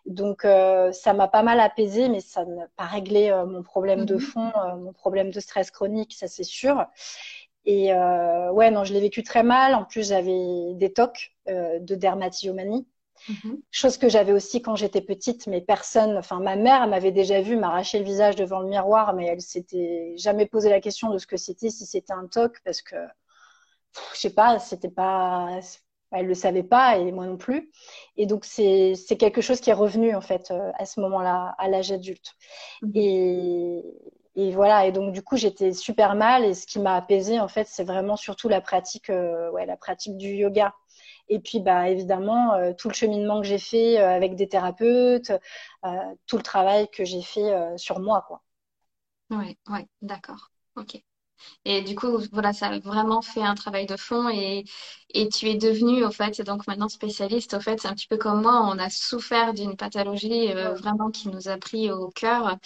Donc 0.06 0.44
euh, 0.44 0.92
ça 0.92 1.12
m'a 1.12 1.28
pas 1.28 1.42
mal 1.42 1.60
apaisé, 1.60 2.08
mais 2.08 2.20
ça 2.20 2.44
n'a 2.44 2.66
pas 2.76 2.86
réglé 2.86 3.30
euh, 3.30 3.46
mon 3.46 3.62
problème 3.62 4.04
de 4.04 4.14
mhm. 4.14 4.20
fond, 4.20 4.52
euh, 4.56 4.76
mon 4.76 4.92
problème 4.92 5.30
de 5.30 5.40
stress 5.40 5.70
chronique, 5.70 6.14
ça 6.14 6.28
c'est 6.28 6.44
sûr. 6.44 6.86
Et 7.64 7.92
ouais, 7.92 8.70
non, 8.70 8.84
je 8.84 8.94
l'ai 8.94 9.00
vécu 9.00 9.22
très 9.22 9.42
mal. 9.42 9.74
En 9.74 9.84
plus, 9.84 10.08
j'avais 10.08 10.72
des 10.72 10.90
tocs 10.90 11.36
de 11.46 11.94
dermatillomanie. 11.94 12.88
Mhm. 13.28 13.60
Chose 13.70 13.98
que 13.98 14.08
j'avais 14.08 14.32
aussi 14.32 14.62
quand 14.62 14.74
j'étais 14.74 15.02
petite, 15.02 15.46
mais 15.46 15.60
personne, 15.60 16.16
enfin 16.16 16.40
ma 16.40 16.56
mère 16.56 16.86
m'avait 16.86 17.12
déjà 17.12 17.42
vu 17.42 17.56
m'arracher 17.56 17.98
le 17.98 18.06
visage 18.06 18.36
devant 18.36 18.60
le 18.60 18.68
miroir, 18.68 19.12
mais 19.12 19.26
elle 19.26 19.42
s'était 19.42 20.14
jamais 20.16 20.46
posé 20.46 20.70
la 20.70 20.80
question 20.80 21.10
de 21.10 21.18
ce 21.18 21.26
que 21.26 21.36
c'était, 21.36 21.68
si 21.68 21.84
c'était 21.84 22.14
un 22.14 22.26
toc, 22.26 22.58
parce 22.64 22.80
que 22.80 22.96
je 24.14 24.18
sais 24.18 24.34
pas, 24.34 24.58
c'était 24.58 24.88
pas, 24.88 25.60
elle 26.12 26.26
le 26.26 26.34
savait 26.34 26.62
pas 26.62 26.98
et 26.98 27.12
moi 27.12 27.26
non 27.26 27.36
plus. 27.36 27.70
Et 28.16 28.26
donc 28.26 28.44
c'est 28.44 28.94
quelque 29.18 29.40
chose 29.40 29.60
qui 29.60 29.70
est 29.70 29.74
revenu 29.74 30.14
en 30.14 30.20
fait 30.20 30.50
euh, 30.50 30.70
à 30.78 30.86
ce 30.86 31.00
moment-là, 31.00 31.54
à 31.58 31.68
l'âge 31.68 31.92
adulte. 31.92 32.34
Mhm. 32.82 32.92
Et, 32.94 33.82
et 34.36 34.50
voilà. 34.52 34.86
Et 34.86 34.92
donc 34.92 35.12
du 35.12 35.22
coup, 35.22 35.36
j'étais 35.36 35.72
super 35.72 36.14
mal. 36.14 36.44
Et 36.44 36.54
ce 36.54 36.66
qui 36.66 36.78
m'a 36.78 36.96
apaisée, 36.96 37.40
en 37.40 37.48
fait, 37.48 37.66
c'est 37.68 37.84
vraiment 37.84 38.16
surtout 38.16 38.48
la 38.48 38.60
pratique, 38.60 39.08
ouais, 39.10 39.66
la 39.66 39.76
pratique 39.76 40.16
du 40.16 40.28
yoga. 40.30 40.74
Et 41.28 41.40
puis, 41.40 41.60
bah, 41.60 41.88
évidemment, 41.90 42.54
tout 42.78 42.88
le 42.88 42.94
cheminement 42.94 43.40
que 43.40 43.46
j'ai 43.46 43.58
fait 43.58 43.98
avec 43.98 44.34
des 44.36 44.48
thérapeutes, 44.48 45.32
tout 46.26 46.36
le 46.36 46.42
travail 46.42 46.88
que 46.90 47.04
j'ai 47.04 47.22
fait 47.22 47.52
sur 47.76 48.00
moi, 48.00 48.24
quoi. 48.26 48.42
Oui, 49.30 49.58
ouais, 49.68 49.88
d'accord. 50.02 50.50
Ok. 50.76 51.02
Et 51.64 51.82
du 51.82 51.94
coup, 51.94 52.18
voilà, 52.32 52.52
ça 52.52 52.66
a 52.68 52.78
vraiment 52.78 53.22
fait 53.22 53.42
un 53.42 53.54
travail 53.54 53.86
de 53.86 53.96
fond 53.96 54.28
et, 54.28 54.64
et 55.14 55.28
tu 55.28 55.48
es 55.48 55.54
devenu, 55.56 56.04
au 56.04 56.10
fait, 56.10 56.40
donc 56.42 56.66
maintenant 56.66 56.88
spécialiste. 56.88 57.54
Au 57.54 57.60
fait, 57.60 57.80
c'est 57.80 57.88
un 57.88 57.94
petit 57.94 58.06
peu 58.08 58.16
comme 58.18 58.42
moi, 58.42 58.62
on 58.64 58.78
a 58.78 58.90
souffert 58.90 59.54
d'une 59.54 59.76
pathologie 59.76 60.52
euh, 60.52 60.74
vraiment 60.74 61.10
qui 61.10 61.28
nous 61.28 61.48
a 61.48 61.56
pris 61.58 61.90
au 61.90 62.10
cœur 62.10 62.56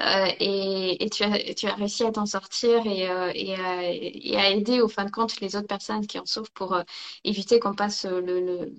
euh, 0.00 0.26
et, 0.40 1.02
et 1.04 1.10
tu, 1.10 1.22
as, 1.24 1.54
tu 1.54 1.66
as 1.66 1.74
réussi 1.74 2.04
à 2.04 2.12
t'en 2.12 2.26
sortir 2.26 2.86
et, 2.86 3.08
euh, 3.10 3.30
et, 3.34 3.54
à, 3.54 3.84
et, 3.92 4.36
à, 4.36 4.50
aider, 4.50 4.80
au 4.80 4.88
fin 4.88 5.04
de 5.04 5.10
compte, 5.10 5.40
les 5.40 5.56
autres 5.56 5.66
personnes 5.68 6.06
qui 6.06 6.18
en 6.18 6.26
souffrent 6.26 6.52
pour 6.52 6.76
éviter 7.24 7.60
qu'on 7.60 7.74
passe 7.74 8.04
le, 8.04 8.40
le 8.40 8.72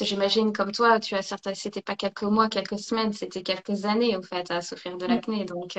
j'imagine 0.00 0.52
comme 0.52 0.72
toi, 0.72 1.00
tu 1.00 1.14
as 1.14 1.22
certains, 1.22 1.54
c'était 1.54 1.82
pas 1.82 1.96
quelques 1.96 2.22
mois, 2.22 2.48
quelques 2.48 2.78
semaines, 2.78 3.12
c'était 3.12 3.42
quelques 3.42 3.84
années, 3.84 4.16
au 4.16 4.22
fait, 4.22 4.50
à 4.50 4.62
souffrir 4.62 4.96
de 4.96 5.06
l'acné. 5.06 5.44
Donc, 5.44 5.76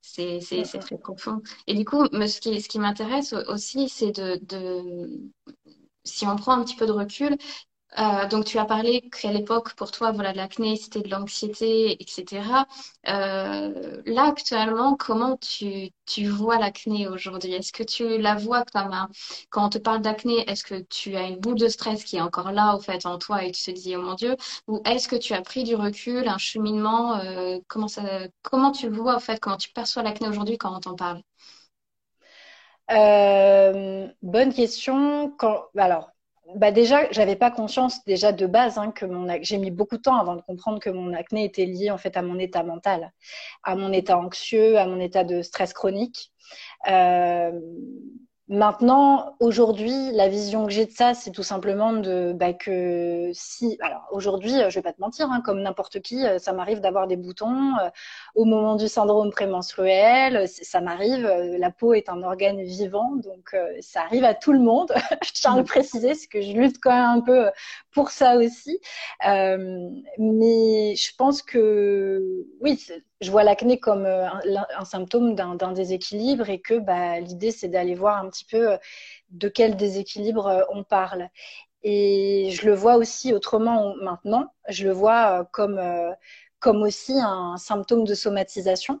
c'est 0.00 0.40
très 0.80 0.98
profond. 0.98 1.42
Et 1.66 1.74
du 1.74 1.84
coup, 1.84 2.04
ce 2.06 2.40
qui, 2.40 2.60
ce 2.60 2.68
qui 2.68 2.78
m'intéresse 2.78 3.32
aussi, 3.48 3.88
c'est 3.88 4.12
de, 4.12 4.38
de, 4.42 5.20
si 6.04 6.26
on 6.26 6.36
prend 6.36 6.54
un 6.58 6.64
petit 6.64 6.76
peu 6.76 6.86
de 6.86 6.92
recul, 6.92 7.36
euh, 7.98 8.28
donc, 8.28 8.44
tu 8.44 8.58
as 8.58 8.66
parlé 8.66 9.08
qu'à 9.10 9.32
l'époque, 9.32 9.74
pour 9.74 9.90
toi, 9.90 10.12
voilà, 10.12 10.32
l'acné, 10.34 10.76
c'était 10.76 11.00
de 11.00 11.08
l'anxiété, 11.10 11.92
etc. 12.02 12.66
Euh, 13.08 14.02
là, 14.04 14.24
actuellement, 14.28 14.94
comment 14.94 15.36
tu, 15.38 15.90
tu 16.06 16.26
vois 16.26 16.58
l'acné 16.58 17.08
aujourd'hui? 17.08 17.54
Est-ce 17.54 17.72
que 17.72 17.82
tu 17.82 18.18
la 18.18 18.34
vois 18.36 18.64
comme 18.72 18.92
un... 18.92 19.08
Quand 19.50 19.66
on 19.66 19.68
te 19.70 19.78
parle 19.78 20.02
d'acné, 20.02 20.48
est-ce 20.50 20.64
que 20.64 20.80
tu 20.82 21.16
as 21.16 21.22
une 21.28 21.38
boule 21.40 21.58
de 21.58 21.68
stress 21.68 22.04
qui 22.04 22.16
est 22.16 22.20
encore 22.20 22.52
là, 22.52 22.76
au 22.76 22.80
fait, 22.80 23.06
en 23.06 23.18
toi 23.18 23.42
et 23.44 23.52
tu 23.52 23.62
te 23.64 23.70
dis, 23.70 23.96
oh 23.96 24.02
mon 24.02 24.14
Dieu? 24.14 24.36
Ou 24.66 24.80
est-ce 24.84 25.08
que 25.08 25.16
tu 25.16 25.32
as 25.34 25.40
pris 25.42 25.64
du 25.64 25.74
recul, 25.74 26.28
un 26.28 26.38
cheminement 26.38 27.16
euh, 27.16 27.58
comment, 27.68 27.88
ça, 27.88 28.02
comment 28.42 28.70
tu 28.70 28.88
vois, 28.90 29.16
au 29.16 29.20
fait, 29.20 29.40
comment 29.40 29.56
tu 29.56 29.70
perçois 29.72 30.02
l'acné 30.02 30.28
aujourd'hui 30.28 30.58
quand 30.58 30.76
on 30.76 30.80
t'en 30.80 30.94
parle? 30.94 31.22
Bonne 34.22 34.52
question. 34.54 35.30
Quand... 35.38 35.68
Alors, 35.76 36.10
bah 36.54 36.70
déjà, 36.70 37.10
j'avais 37.10 37.36
pas 37.36 37.50
conscience 37.50 38.04
déjà 38.04 38.32
de 38.32 38.46
base 38.46 38.78
hein, 38.78 38.90
que 38.90 39.04
mon 39.04 39.26
j'ai 39.42 39.58
mis 39.58 39.70
beaucoup 39.70 39.96
de 39.96 40.02
temps 40.02 40.16
avant 40.16 40.36
de 40.36 40.40
comprendre 40.42 40.78
que 40.80 40.90
mon 40.90 41.12
acné 41.12 41.44
était 41.44 41.66
lié 41.66 41.90
en 41.90 41.98
fait 41.98 42.16
à 42.16 42.22
mon 42.22 42.38
état 42.38 42.62
mental, 42.62 43.12
à 43.64 43.76
mon 43.76 43.92
état 43.92 44.18
anxieux, 44.18 44.78
à 44.78 44.86
mon 44.86 44.98
état 44.98 45.24
de 45.24 45.42
stress 45.42 45.72
chronique. 45.72 46.32
Euh, 46.88 47.52
Maintenant, 48.50 49.36
aujourd'hui, 49.40 50.10
la 50.12 50.28
vision 50.28 50.64
que 50.64 50.72
j'ai 50.72 50.86
de 50.86 50.90
ça, 50.90 51.12
c'est 51.12 51.32
tout 51.32 51.42
simplement 51.42 51.92
de 51.92 52.32
bah, 52.32 52.54
que 52.54 53.30
si, 53.34 53.76
alors 53.82 54.08
aujourd'hui, 54.10 54.54
je 54.70 54.74
vais 54.74 54.82
pas 54.82 54.94
te 54.94 55.02
mentir, 55.02 55.30
hein, 55.30 55.42
comme 55.44 55.60
n'importe 55.60 56.00
qui, 56.00 56.26
euh, 56.26 56.38
ça 56.38 56.54
m'arrive 56.54 56.80
d'avoir 56.80 57.06
des 57.06 57.16
boutons 57.16 57.76
euh, 57.76 57.90
au 58.34 58.46
moment 58.46 58.76
du 58.76 58.88
syndrome 58.88 59.30
prémenstruel, 59.30 60.48
ça 60.48 60.80
m'arrive. 60.80 61.26
Euh, 61.26 61.58
la 61.58 61.70
peau 61.70 61.92
est 61.92 62.08
un 62.08 62.22
organe 62.22 62.62
vivant, 62.62 63.16
donc 63.16 63.54
ça 63.80 64.00
arrive 64.00 64.24
à 64.24 64.32
tout 64.32 64.54
le 64.54 64.60
monde. 64.60 64.94
je 65.22 65.32
tiens 65.34 65.52
à 65.52 65.58
le 65.58 65.64
préciser, 65.64 66.08
parce 66.08 66.26
que 66.26 66.40
je 66.40 66.52
lutte 66.52 66.78
quand 66.80 66.90
même 66.90 67.18
un 67.18 67.20
peu 67.20 67.50
pour 67.92 68.08
ça 68.08 68.36
aussi. 68.36 68.80
mais 69.22 70.94
je 70.96 71.16
pense 71.18 71.42
que 71.42 72.46
oui, 72.62 72.82
je 73.20 73.30
vois 73.30 73.42
l'acné 73.42 73.80
comme 73.80 74.06
euh, 74.06 74.28
un, 74.76 74.84
symptôme 74.84 75.34
d'un 75.34 75.72
déséquilibre 75.72 76.48
et 76.50 76.60
que 76.60 76.78
bah, 76.78 77.20
l'idée, 77.20 77.50
c'est 77.50 77.68
d'aller 77.68 77.94
voir 77.94 78.18
un 78.18 78.28
petit 78.30 78.44
peu 78.44 78.72
euh, 78.72 78.78
de 79.30 79.48
quel 79.48 79.76
déséquilibre 79.76 80.46
euh, 80.46 80.62
on 80.70 80.84
parle. 80.84 81.28
Et 81.82 82.50
je 82.52 82.66
le 82.66 82.74
vois 82.74 82.96
aussi 82.96 83.32
autrement 83.32 83.94
maintenant. 83.96 84.52
Je 84.68 84.86
le 84.86 84.92
vois 84.92 85.46
comme, 85.52 85.80
comme 86.58 86.82
aussi 86.82 87.14
un 87.20 87.56
symptôme 87.56 88.04
de 88.04 88.14
somatisation, 88.14 89.00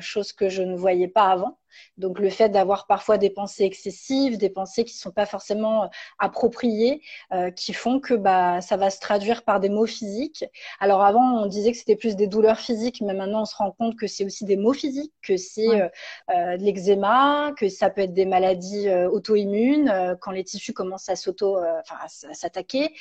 chose 0.00 0.32
que 0.32 0.48
je 0.48 0.62
ne 0.62 0.76
voyais 0.76 1.08
pas 1.08 1.26
avant. 1.30 1.58
Donc 1.96 2.18
le 2.18 2.30
fait 2.30 2.48
d'avoir 2.48 2.86
parfois 2.86 3.18
des 3.18 3.30
pensées 3.30 3.64
excessives, 3.64 4.38
des 4.38 4.50
pensées 4.50 4.84
qui 4.84 4.94
ne 4.94 4.98
sont 4.98 5.10
pas 5.10 5.26
forcément 5.26 5.84
euh, 5.84 5.86
appropriées, 6.18 7.02
euh, 7.32 7.50
qui 7.50 7.72
font 7.72 8.00
que 8.00 8.14
bah, 8.14 8.60
ça 8.60 8.76
va 8.76 8.90
se 8.90 9.00
traduire 9.00 9.44
par 9.44 9.60
des 9.60 9.68
mots 9.68 9.86
physiques. 9.86 10.44
Alors 10.80 11.02
avant, 11.02 11.42
on 11.42 11.46
disait 11.46 11.72
que 11.72 11.78
c'était 11.78 11.96
plus 11.96 12.16
des 12.16 12.26
douleurs 12.26 12.58
physiques, 12.58 13.00
mais 13.00 13.14
maintenant 13.14 13.42
on 13.42 13.46
se 13.46 13.56
rend 13.56 13.72
compte 13.72 13.96
que 13.96 14.06
c'est 14.06 14.24
aussi 14.24 14.44
des 14.44 14.56
mots 14.56 14.72
physiques, 14.72 15.14
que 15.22 15.36
c'est 15.36 15.80
euh, 15.80 16.56
de 16.56 16.62
l'eczéma, 16.62 17.52
que 17.56 17.68
ça 17.68 17.90
peut 17.90 18.02
être 18.02 18.14
des 18.14 18.26
maladies 18.26 18.88
auto-immunes, 18.90 20.16
quand 20.20 20.30
les 20.30 20.44
tissus 20.44 20.72
commencent 20.72 21.08
à 21.08 21.16
s'auto, 21.16 21.58
enfin 21.58 21.96
à 22.02 22.34
s'attaquer, 22.34 22.94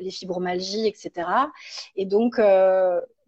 les 0.00 0.10
fibromalgies, 0.10 0.86
etc. 0.86 1.28
Et 1.96 2.06
donc 2.06 2.38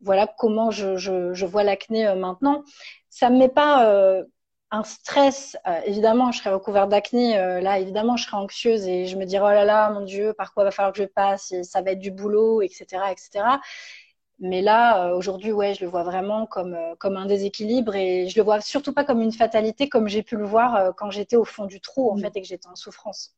voilà 0.02 0.26
comment 0.38 0.70
je, 0.70 0.96
je, 0.96 1.32
je 1.32 1.46
vois 1.46 1.64
l'acné 1.64 2.14
maintenant. 2.14 2.64
Ça 3.08 3.30
me 3.30 3.38
met 3.38 3.48
pas 3.48 4.24
un 4.70 4.84
stress, 4.84 5.56
euh, 5.66 5.80
évidemment, 5.84 6.30
je 6.32 6.38
serais 6.38 6.52
recouverte 6.52 6.90
d'acné, 6.90 7.36
euh, 7.38 7.60
là, 7.60 7.78
évidemment, 7.78 8.16
je 8.16 8.24
serais 8.24 8.36
anxieuse 8.36 8.86
et 8.86 9.06
je 9.06 9.16
me 9.16 9.24
dirais, 9.24 9.44
oh 9.46 9.54
là 9.54 9.64
là, 9.64 9.90
mon 9.90 10.02
Dieu, 10.02 10.32
par 10.32 10.54
quoi 10.54 10.64
va 10.64 10.70
falloir 10.70 10.92
que 10.92 10.98
je 11.02 11.04
passe, 11.04 11.52
et 11.52 11.64
ça 11.64 11.82
va 11.82 11.92
être 11.92 11.98
du 11.98 12.10
boulot, 12.12 12.62
etc., 12.62 12.86
etc. 13.10 13.58
Mais 14.38 14.62
là, 14.62 15.08
euh, 15.08 15.16
aujourd'hui, 15.16 15.52
ouais, 15.52 15.74
je 15.74 15.84
le 15.84 15.90
vois 15.90 16.02
vraiment 16.04 16.46
comme, 16.46 16.78
comme 16.98 17.16
un 17.16 17.26
déséquilibre 17.26 17.94
et 17.96 18.28
je 18.28 18.38
le 18.38 18.44
vois 18.44 18.60
surtout 18.60 18.92
pas 18.94 19.04
comme 19.04 19.20
une 19.20 19.32
fatalité, 19.32 19.88
comme 19.88 20.08
j'ai 20.08 20.22
pu 20.22 20.36
le 20.36 20.46
voir 20.46 20.94
quand 20.96 21.10
j'étais 21.10 21.36
au 21.36 21.44
fond 21.44 21.66
du 21.66 21.80
trou, 21.80 22.10
en 22.10 22.16
mm. 22.16 22.20
fait, 22.20 22.36
et 22.36 22.42
que 22.42 22.48
j'étais 22.48 22.68
en 22.68 22.76
souffrance. 22.76 23.34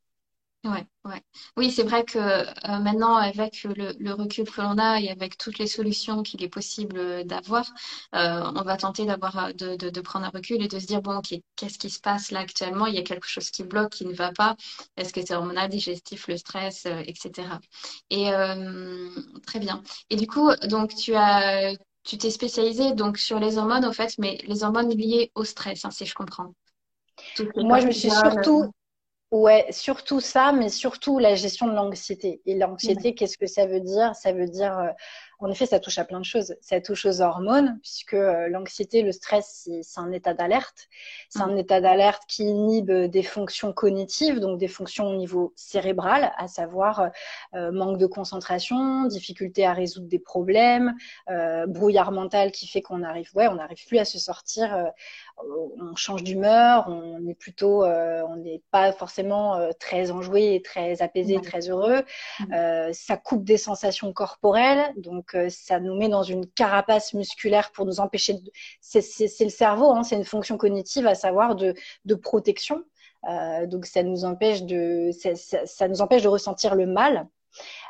Ouais, 0.64 0.86
ouais. 1.04 1.20
Oui, 1.56 1.72
c'est 1.72 1.82
vrai 1.82 2.04
que 2.04 2.18
euh, 2.18 2.78
maintenant, 2.78 3.16
avec 3.16 3.64
le, 3.64 3.94
le 3.98 4.12
recul 4.12 4.48
que 4.48 4.60
l'on 4.60 4.78
a 4.78 5.00
et 5.00 5.08
avec 5.10 5.36
toutes 5.36 5.58
les 5.58 5.66
solutions 5.66 6.22
qu'il 6.22 6.40
est 6.44 6.48
possible 6.48 7.24
d'avoir, 7.24 7.66
euh, 8.14 8.48
on 8.54 8.62
va 8.62 8.76
tenter 8.76 9.04
d'avoir 9.04 9.46
euh, 9.46 9.52
de, 9.54 9.74
de, 9.74 9.90
de, 9.90 10.00
prendre 10.00 10.24
un 10.24 10.28
recul 10.28 10.62
et 10.62 10.68
de 10.68 10.78
se 10.78 10.86
dire 10.86 11.02
bon, 11.02 11.16
ok, 11.16 11.34
qu'est-ce 11.56 11.78
qui 11.78 11.90
se 11.90 11.98
passe 11.98 12.30
là 12.30 12.38
actuellement? 12.40 12.86
Il 12.86 12.94
y 12.94 12.98
a 12.98 13.02
quelque 13.02 13.26
chose 13.26 13.50
qui 13.50 13.64
bloque, 13.64 13.90
qui 13.90 14.06
ne 14.06 14.14
va 14.14 14.30
pas. 14.30 14.54
Est-ce 14.96 15.12
que 15.12 15.20
c'est 15.26 15.34
hormonal, 15.34 15.68
digestif, 15.68 16.28
le 16.28 16.36
stress, 16.36 16.86
etc. 16.86 17.58
Et 18.10 18.30
très 19.46 19.58
bien. 19.58 19.82
Et 20.10 20.16
du 20.16 20.28
coup, 20.28 20.48
donc 20.68 20.94
tu 20.94 21.14
as, 21.16 21.74
tu 22.04 22.18
t'es 22.18 22.30
spécialisé 22.30 22.92
donc 22.92 23.18
sur 23.18 23.40
les 23.40 23.58
hormones 23.58 23.84
au 23.84 23.92
fait, 23.92 24.14
mais 24.18 24.38
les 24.46 24.62
hormones 24.62 24.90
liées 24.96 25.32
au 25.34 25.42
stress, 25.44 25.84
hein, 25.84 25.90
si 25.90 26.06
je 26.06 26.14
comprends. 26.14 26.54
Moi, 27.56 27.80
je 27.80 27.86
me 27.86 27.92
suis 27.92 28.10
surtout 28.10 28.70
Ouais, 29.32 29.66
surtout 29.70 30.20
ça, 30.20 30.52
mais 30.52 30.68
surtout 30.68 31.18
la 31.18 31.34
gestion 31.34 31.66
de 31.66 31.72
l'anxiété. 31.72 32.42
Et 32.44 32.54
l'anxiété, 32.54 33.14
qu'est-ce 33.14 33.38
que 33.38 33.46
ça 33.46 33.66
veut 33.66 33.80
dire? 33.80 34.14
Ça 34.14 34.32
veut 34.32 34.46
dire 34.46 34.78
euh, 34.78 34.90
en 35.42 35.50
effet, 35.50 35.66
ça 35.66 35.80
touche 35.80 35.98
à 35.98 36.04
plein 36.04 36.20
de 36.20 36.24
choses. 36.24 36.54
Ça 36.60 36.80
touche 36.80 37.04
aux 37.04 37.20
hormones, 37.20 37.80
puisque 37.82 38.14
euh, 38.14 38.46
l'anxiété, 38.48 39.02
le 39.02 39.10
stress, 39.10 39.68
c'est 39.82 40.00
un 40.00 40.12
état 40.12 40.34
d'alerte. 40.34 40.88
C'est 41.30 41.42
un 41.42 41.56
état 41.56 41.80
d'alerte 41.80 42.22
qui 42.28 42.44
inhibe 42.44 42.92
des 42.92 43.24
fonctions 43.24 43.72
cognitives, 43.72 44.38
donc 44.38 44.60
des 44.60 44.68
fonctions 44.68 45.08
au 45.08 45.16
niveau 45.16 45.52
cérébral, 45.56 46.32
à 46.36 46.46
savoir 46.46 47.10
euh, 47.54 47.72
manque 47.72 47.98
de 47.98 48.06
concentration, 48.06 49.06
difficulté 49.06 49.66
à 49.66 49.72
résoudre 49.72 50.06
des 50.06 50.20
problèmes, 50.20 50.94
euh, 51.28 51.66
brouillard 51.66 52.12
mental 52.12 52.52
qui 52.52 52.68
fait 52.68 52.80
qu'on 52.80 53.02
arrive, 53.02 53.28
ouais, 53.34 53.48
on 53.48 53.56
n'arrive 53.56 53.84
plus 53.88 53.98
à 53.98 54.04
se 54.04 54.20
sortir. 54.20 54.92
On 55.38 55.96
change 55.96 56.22
d'humeur, 56.22 56.86
on 56.88 57.26
est 57.28 57.34
plutôt, 57.34 57.84
on 57.84 58.36
n'est 58.36 58.62
pas 58.70 58.92
forcément 58.92 59.58
très 59.78 60.10
enjoué, 60.10 60.62
très 60.64 61.02
apaisé, 61.02 61.40
très 61.40 61.68
heureux. 61.68 62.02
ça 62.92 63.16
coupe 63.16 63.44
des 63.44 63.56
sensations 63.56 64.12
corporelles, 64.12 64.92
donc 64.96 65.36
ça 65.48 65.80
nous 65.80 65.96
met 65.96 66.08
dans 66.08 66.22
une 66.22 66.46
carapace 66.46 67.14
musculaire 67.14 67.72
pour 67.72 67.86
nous 67.86 68.00
empêcher 68.00 68.34
de... 68.34 68.50
C'est 68.80 69.44
le 69.44 69.50
cerveau, 69.50 69.90
hein, 69.90 70.02
c'est 70.02 70.16
une 70.16 70.24
fonction 70.24 70.56
cognitive 70.56 71.06
à 71.06 71.14
savoir 71.14 71.56
de, 71.56 71.74
de 72.04 72.14
protection. 72.14 72.84
Euh, 73.28 73.66
donc 73.66 73.86
ça 73.86 74.02
nous 74.02 74.24
empêche 74.24 74.62
de 74.64 75.10
ça, 75.12 75.36
ça, 75.66 75.88
nous 75.88 76.02
empêche 76.02 76.22
de 76.22 76.28
ressentir 76.28 76.74
le 76.74 76.86
mal. 76.86 77.28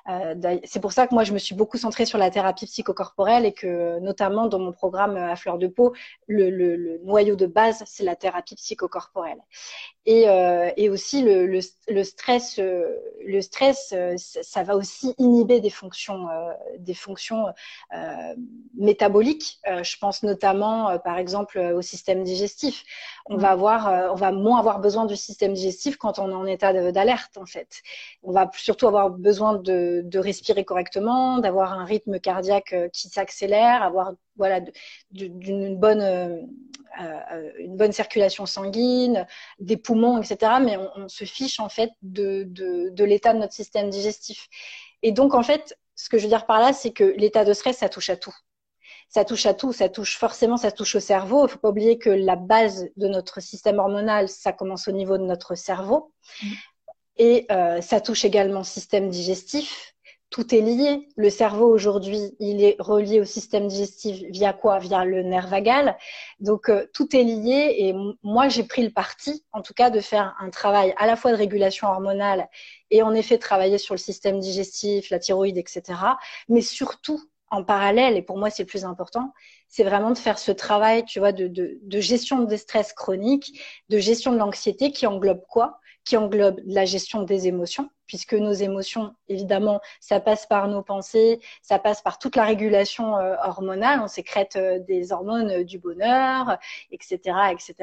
Euh, 0.08 0.34
c'est 0.64 0.80
pour 0.80 0.92
ça 0.92 1.06
que 1.06 1.14
moi, 1.14 1.24
je 1.24 1.32
me 1.32 1.38
suis 1.38 1.54
beaucoup 1.54 1.78
centrée 1.78 2.06
sur 2.06 2.18
la 2.18 2.30
thérapie 2.30 2.66
psychocorporelle 2.66 3.46
et 3.46 3.52
que, 3.52 4.00
notamment 4.00 4.46
dans 4.48 4.58
mon 4.58 4.72
programme 4.72 5.16
à 5.16 5.36
fleur 5.36 5.58
de 5.58 5.68
peau, 5.68 5.94
le, 6.26 6.50
le 6.50 6.98
noyau 7.04 7.36
de 7.36 7.46
base, 7.46 7.82
c'est 7.86 8.04
la 8.04 8.16
thérapie 8.16 8.56
psychocorporelle. 8.56 9.38
Et, 10.04 10.28
euh, 10.28 10.70
et 10.76 10.88
aussi, 10.88 11.22
le, 11.22 11.46
le, 11.46 11.60
le 11.88 12.04
stress, 12.04 12.58
euh, 12.58 12.96
le 13.24 13.40
stress 13.40 13.92
euh, 13.94 14.14
ça, 14.16 14.64
va 14.64 14.76
aussi 14.76 15.14
inhiber 15.18 15.60
des 15.60 15.70
fonctions, 15.70 16.28
euh, 16.28 16.52
des 16.78 16.94
fonctions 16.94 17.46
métaboliques. 18.74 19.60
je 19.64 19.96
pense 19.98 20.22
notamment, 20.22 20.98
par 21.00 21.18
exemple, 21.18 21.58
au 21.58 21.82
système 21.82 22.24
digestif. 22.24 22.84
On 23.26 23.36
va 23.36 23.50
avoir, 23.50 24.12
on 24.12 24.16
va 24.16 24.32
moins 24.32 24.58
avoir 24.58 24.80
besoin 24.80 25.06
du 25.06 25.16
système 25.16 25.52
digestif 25.52 25.96
quand 25.96 26.18
on 26.18 26.30
est 26.30 26.34
en 26.34 26.46
état 26.46 26.72
d'alerte, 26.92 27.36
en 27.36 27.46
fait. 27.46 27.82
On 28.22 28.32
va 28.32 28.50
surtout 28.54 28.88
avoir 28.88 29.10
besoin 29.10 29.54
de 29.54 30.02
de, 30.04 30.18
respirer 30.18 30.64
correctement, 30.64 31.38
d'avoir 31.38 31.72
un 31.72 31.84
rythme 31.84 32.18
cardiaque 32.18 32.74
qui 32.92 33.08
s'accélère, 33.08 33.82
avoir 33.82 34.12
voilà, 34.36 34.60
d'une 35.10 35.76
bonne, 35.76 36.48
une 37.58 37.76
bonne 37.76 37.92
circulation 37.92 38.46
sanguine, 38.46 39.26
des 39.58 39.76
poumons, 39.76 40.20
etc. 40.20 40.52
Mais 40.62 40.76
on, 40.96 41.08
se 41.08 41.24
fiche 41.24 41.60
en 41.60 41.68
fait 41.68 41.90
de, 42.02 42.44
de 42.48 43.04
l'état 43.04 43.34
de 43.34 43.38
notre 43.38 43.52
système 43.52 43.90
digestif. 43.90 44.48
Et 45.02 45.12
donc, 45.12 45.34
en 45.34 45.42
fait, 45.42 45.76
ce 45.94 46.08
que 46.08 46.18
je 46.18 46.24
veux 46.24 46.28
dire 46.28 46.46
par 46.46 46.60
là, 46.60 46.72
c'est 46.72 46.92
que 46.92 47.04
l'état 47.04 47.44
de 47.44 47.52
stress, 47.52 47.78
ça 47.78 47.88
touche 47.88 48.10
à 48.10 48.16
tout 48.16 48.34
ça 49.12 49.26
touche 49.26 49.44
à 49.44 49.52
tout, 49.52 49.74
ça 49.74 49.90
touche 49.90 50.16
forcément, 50.16 50.56
ça 50.56 50.72
touche 50.72 50.94
au 50.94 51.00
cerveau. 51.00 51.40
Il 51.40 51.42
ne 51.42 51.48
faut 51.48 51.58
pas 51.58 51.68
oublier 51.68 51.98
que 51.98 52.08
la 52.08 52.34
base 52.34 52.88
de 52.96 53.08
notre 53.08 53.40
système 53.40 53.78
hormonal, 53.78 54.26
ça 54.30 54.54
commence 54.54 54.88
au 54.88 54.92
niveau 54.92 55.18
de 55.18 55.24
notre 55.24 55.54
cerveau. 55.54 56.14
Mm. 56.42 56.46
Et 57.18 57.46
euh, 57.50 57.82
ça 57.82 58.00
touche 58.00 58.24
également 58.24 58.60
le 58.60 58.64
système 58.64 59.10
digestif. 59.10 59.91
Tout 60.32 60.54
est 60.54 60.62
lié. 60.62 61.08
Le 61.16 61.28
cerveau 61.28 61.66
aujourd'hui, 61.66 62.34
il 62.40 62.64
est 62.64 62.76
relié 62.78 63.20
au 63.20 63.24
système 63.24 63.68
digestif 63.68 64.22
via 64.30 64.54
quoi? 64.54 64.78
Via 64.78 65.04
le 65.04 65.22
nerf 65.22 65.46
vagal. 65.46 65.96
Donc 66.40 66.70
euh, 66.70 66.86
tout 66.94 67.14
est 67.14 67.22
lié. 67.22 67.76
Et 67.78 67.94
moi, 68.22 68.48
j'ai 68.48 68.64
pris 68.64 68.82
le 68.82 68.90
parti, 68.90 69.44
en 69.52 69.60
tout 69.60 69.74
cas, 69.74 69.90
de 69.90 70.00
faire 70.00 70.34
un 70.40 70.48
travail 70.48 70.94
à 70.96 71.06
la 71.06 71.16
fois 71.16 71.32
de 71.32 71.36
régulation 71.36 71.86
hormonale 71.86 72.48
et 72.90 73.02
en 73.02 73.12
effet 73.14 73.36
travailler 73.36 73.76
sur 73.76 73.94
le 73.94 73.98
système 73.98 74.40
digestif, 74.40 75.10
la 75.10 75.18
thyroïde, 75.18 75.58
etc. 75.58 75.82
Mais 76.48 76.62
surtout 76.62 77.20
en 77.50 77.62
parallèle, 77.62 78.16
et 78.16 78.22
pour 78.22 78.38
moi 78.38 78.48
c'est 78.48 78.62
le 78.62 78.68
plus 78.68 78.86
important, 78.86 79.34
c'est 79.68 79.84
vraiment 79.84 80.10
de 80.10 80.18
faire 80.18 80.38
ce 80.38 80.50
travail, 80.52 81.04
tu 81.04 81.18
vois, 81.18 81.32
de, 81.32 81.48
de, 81.48 82.00
gestion 82.00 82.44
des 82.44 82.56
stress 82.56 82.94
chroniques, 82.94 83.60
de 83.90 83.98
gestion 83.98 84.32
de 84.32 84.38
l'anxiété 84.38 84.90
qui 84.90 85.06
englobe 85.06 85.42
quoi? 85.48 85.78
Qui 86.04 86.16
englobe 86.16 86.60
la 86.64 86.84
gestion 86.84 87.22
des 87.22 87.46
émotions, 87.46 87.88
puisque 88.06 88.34
nos 88.34 88.52
émotions, 88.52 89.14
évidemment, 89.28 89.80
ça 90.00 90.18
passe 90.20 90.46
par 90.46 90.66
nos 90.68 90.82
pensées, 90.82 91.40
ça 91.62 91.78
passe 91.78 92.02
par 92.02 92.18
toute 92.18 92.34
la 92.34 92.44
régulation 92.44 93.16
euh, 93.18 93.36
hormonale, 93.44 94.00
on 94.02 94.08
sécrète 94.08 94.56
euh, 94.56 94.80
des 94.80 95.12
hormones 95.12 95.50
euh, 95.50 95.64
du 95.64 95.78
bonheur, 95.78 96.58
etc., 96.90 97.18
etc. 97.52 97.74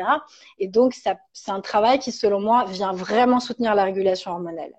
Et 0.57 0.67
donc, 0.67 0.93
c'est 0.93 1.51
un 1.51 1.61
travail 1.61 1.99
qui, 1.99 2.11
selon 2.11 2.41
moi, 2.41 2.65
vient 2.65 2.91
vraiment 2.93 3.39
soutenir 3.39 3.73
la 3.73 3.85
régulation 3.85 4.31
hormonale. 4.31 4.73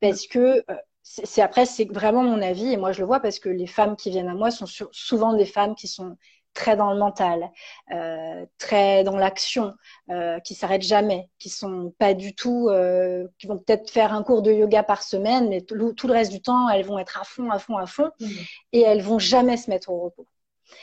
Parce 0.00 0.26
que 0.26 0.64
c'est 1.02 1.42
après, 1.42 1.66
c'est 1.66 1.84
vraiment 1.84 2.22
mon 2.22 2.40
avis, 2.40 2.72
et 2.72 2.76
moi 2.76 2.92
je 2.92 3.00
le 3.00 3.06
vois 3.06 3.20
parce 3.20 3.38
que 3.38 3.48
les 3.48 3.66
femmes 3.66 3.96
qui 3.96 4.10
viennent 4.10 4.28
à 4.28 4.34
moi 4.34 4.50
sont 4.50 4.66
souvent 4.92 5.34
des 5.34 5.46
femmes 5.46 5.74
qui 5.74 5.88
sont 5.88 6.16
très 6.54 6.76
dans 6.76 6.92
le 6.92 6.98
mental, 6.98 7.50
euh, 7.92 8.44
très 8.58 9.04
dans 9.04 9.16
l'action, 9.16 9.74
euh, 10.10 10.38
qui 10.40 10.54
s'arrêtent 10.54 10.82
jamais, 10.82 11.28
qui 11.38 11.48
sont 11.48 11.92
pas 11.98 12.14
du 12.14 12.34
tout, 12.34 12.68
euh, 12.68 13.26
qui 13.38 13.46
vont 13.46 13.58
peut-être 13.58 13.90
faire 13.90 14.12
un 14.12 14.22
cours 14.22 14.42
de 14.42 14.52
yoga 14.52 14.82
par 14.82 15.02
semaine, 15.02 15.48
mais 15.48 15.60
tout, 15.60 15.76
le 15.76 16.12
reste 16.12 16.32
du 16.32 16.42
temps, 16.42 16.68
elles 16.68 16.84
vont 16.84 16.98
être 16.98 17.20
à 17.20 17.24
fond, 17.24 17.50
à 17.50 17.58
fond, 17.58 17.76
à 17.76 17.86
fond, 17.86 18.10
mmh. 18.20 18.26
et 18.72 18.80
elles 18.80 19.02
vont 19.02 19.18
jamais 19.18 19.56
se 19.56 19.70
mettre 19.70 19.90
au 19.90 20.00
repos. 20.00 20.26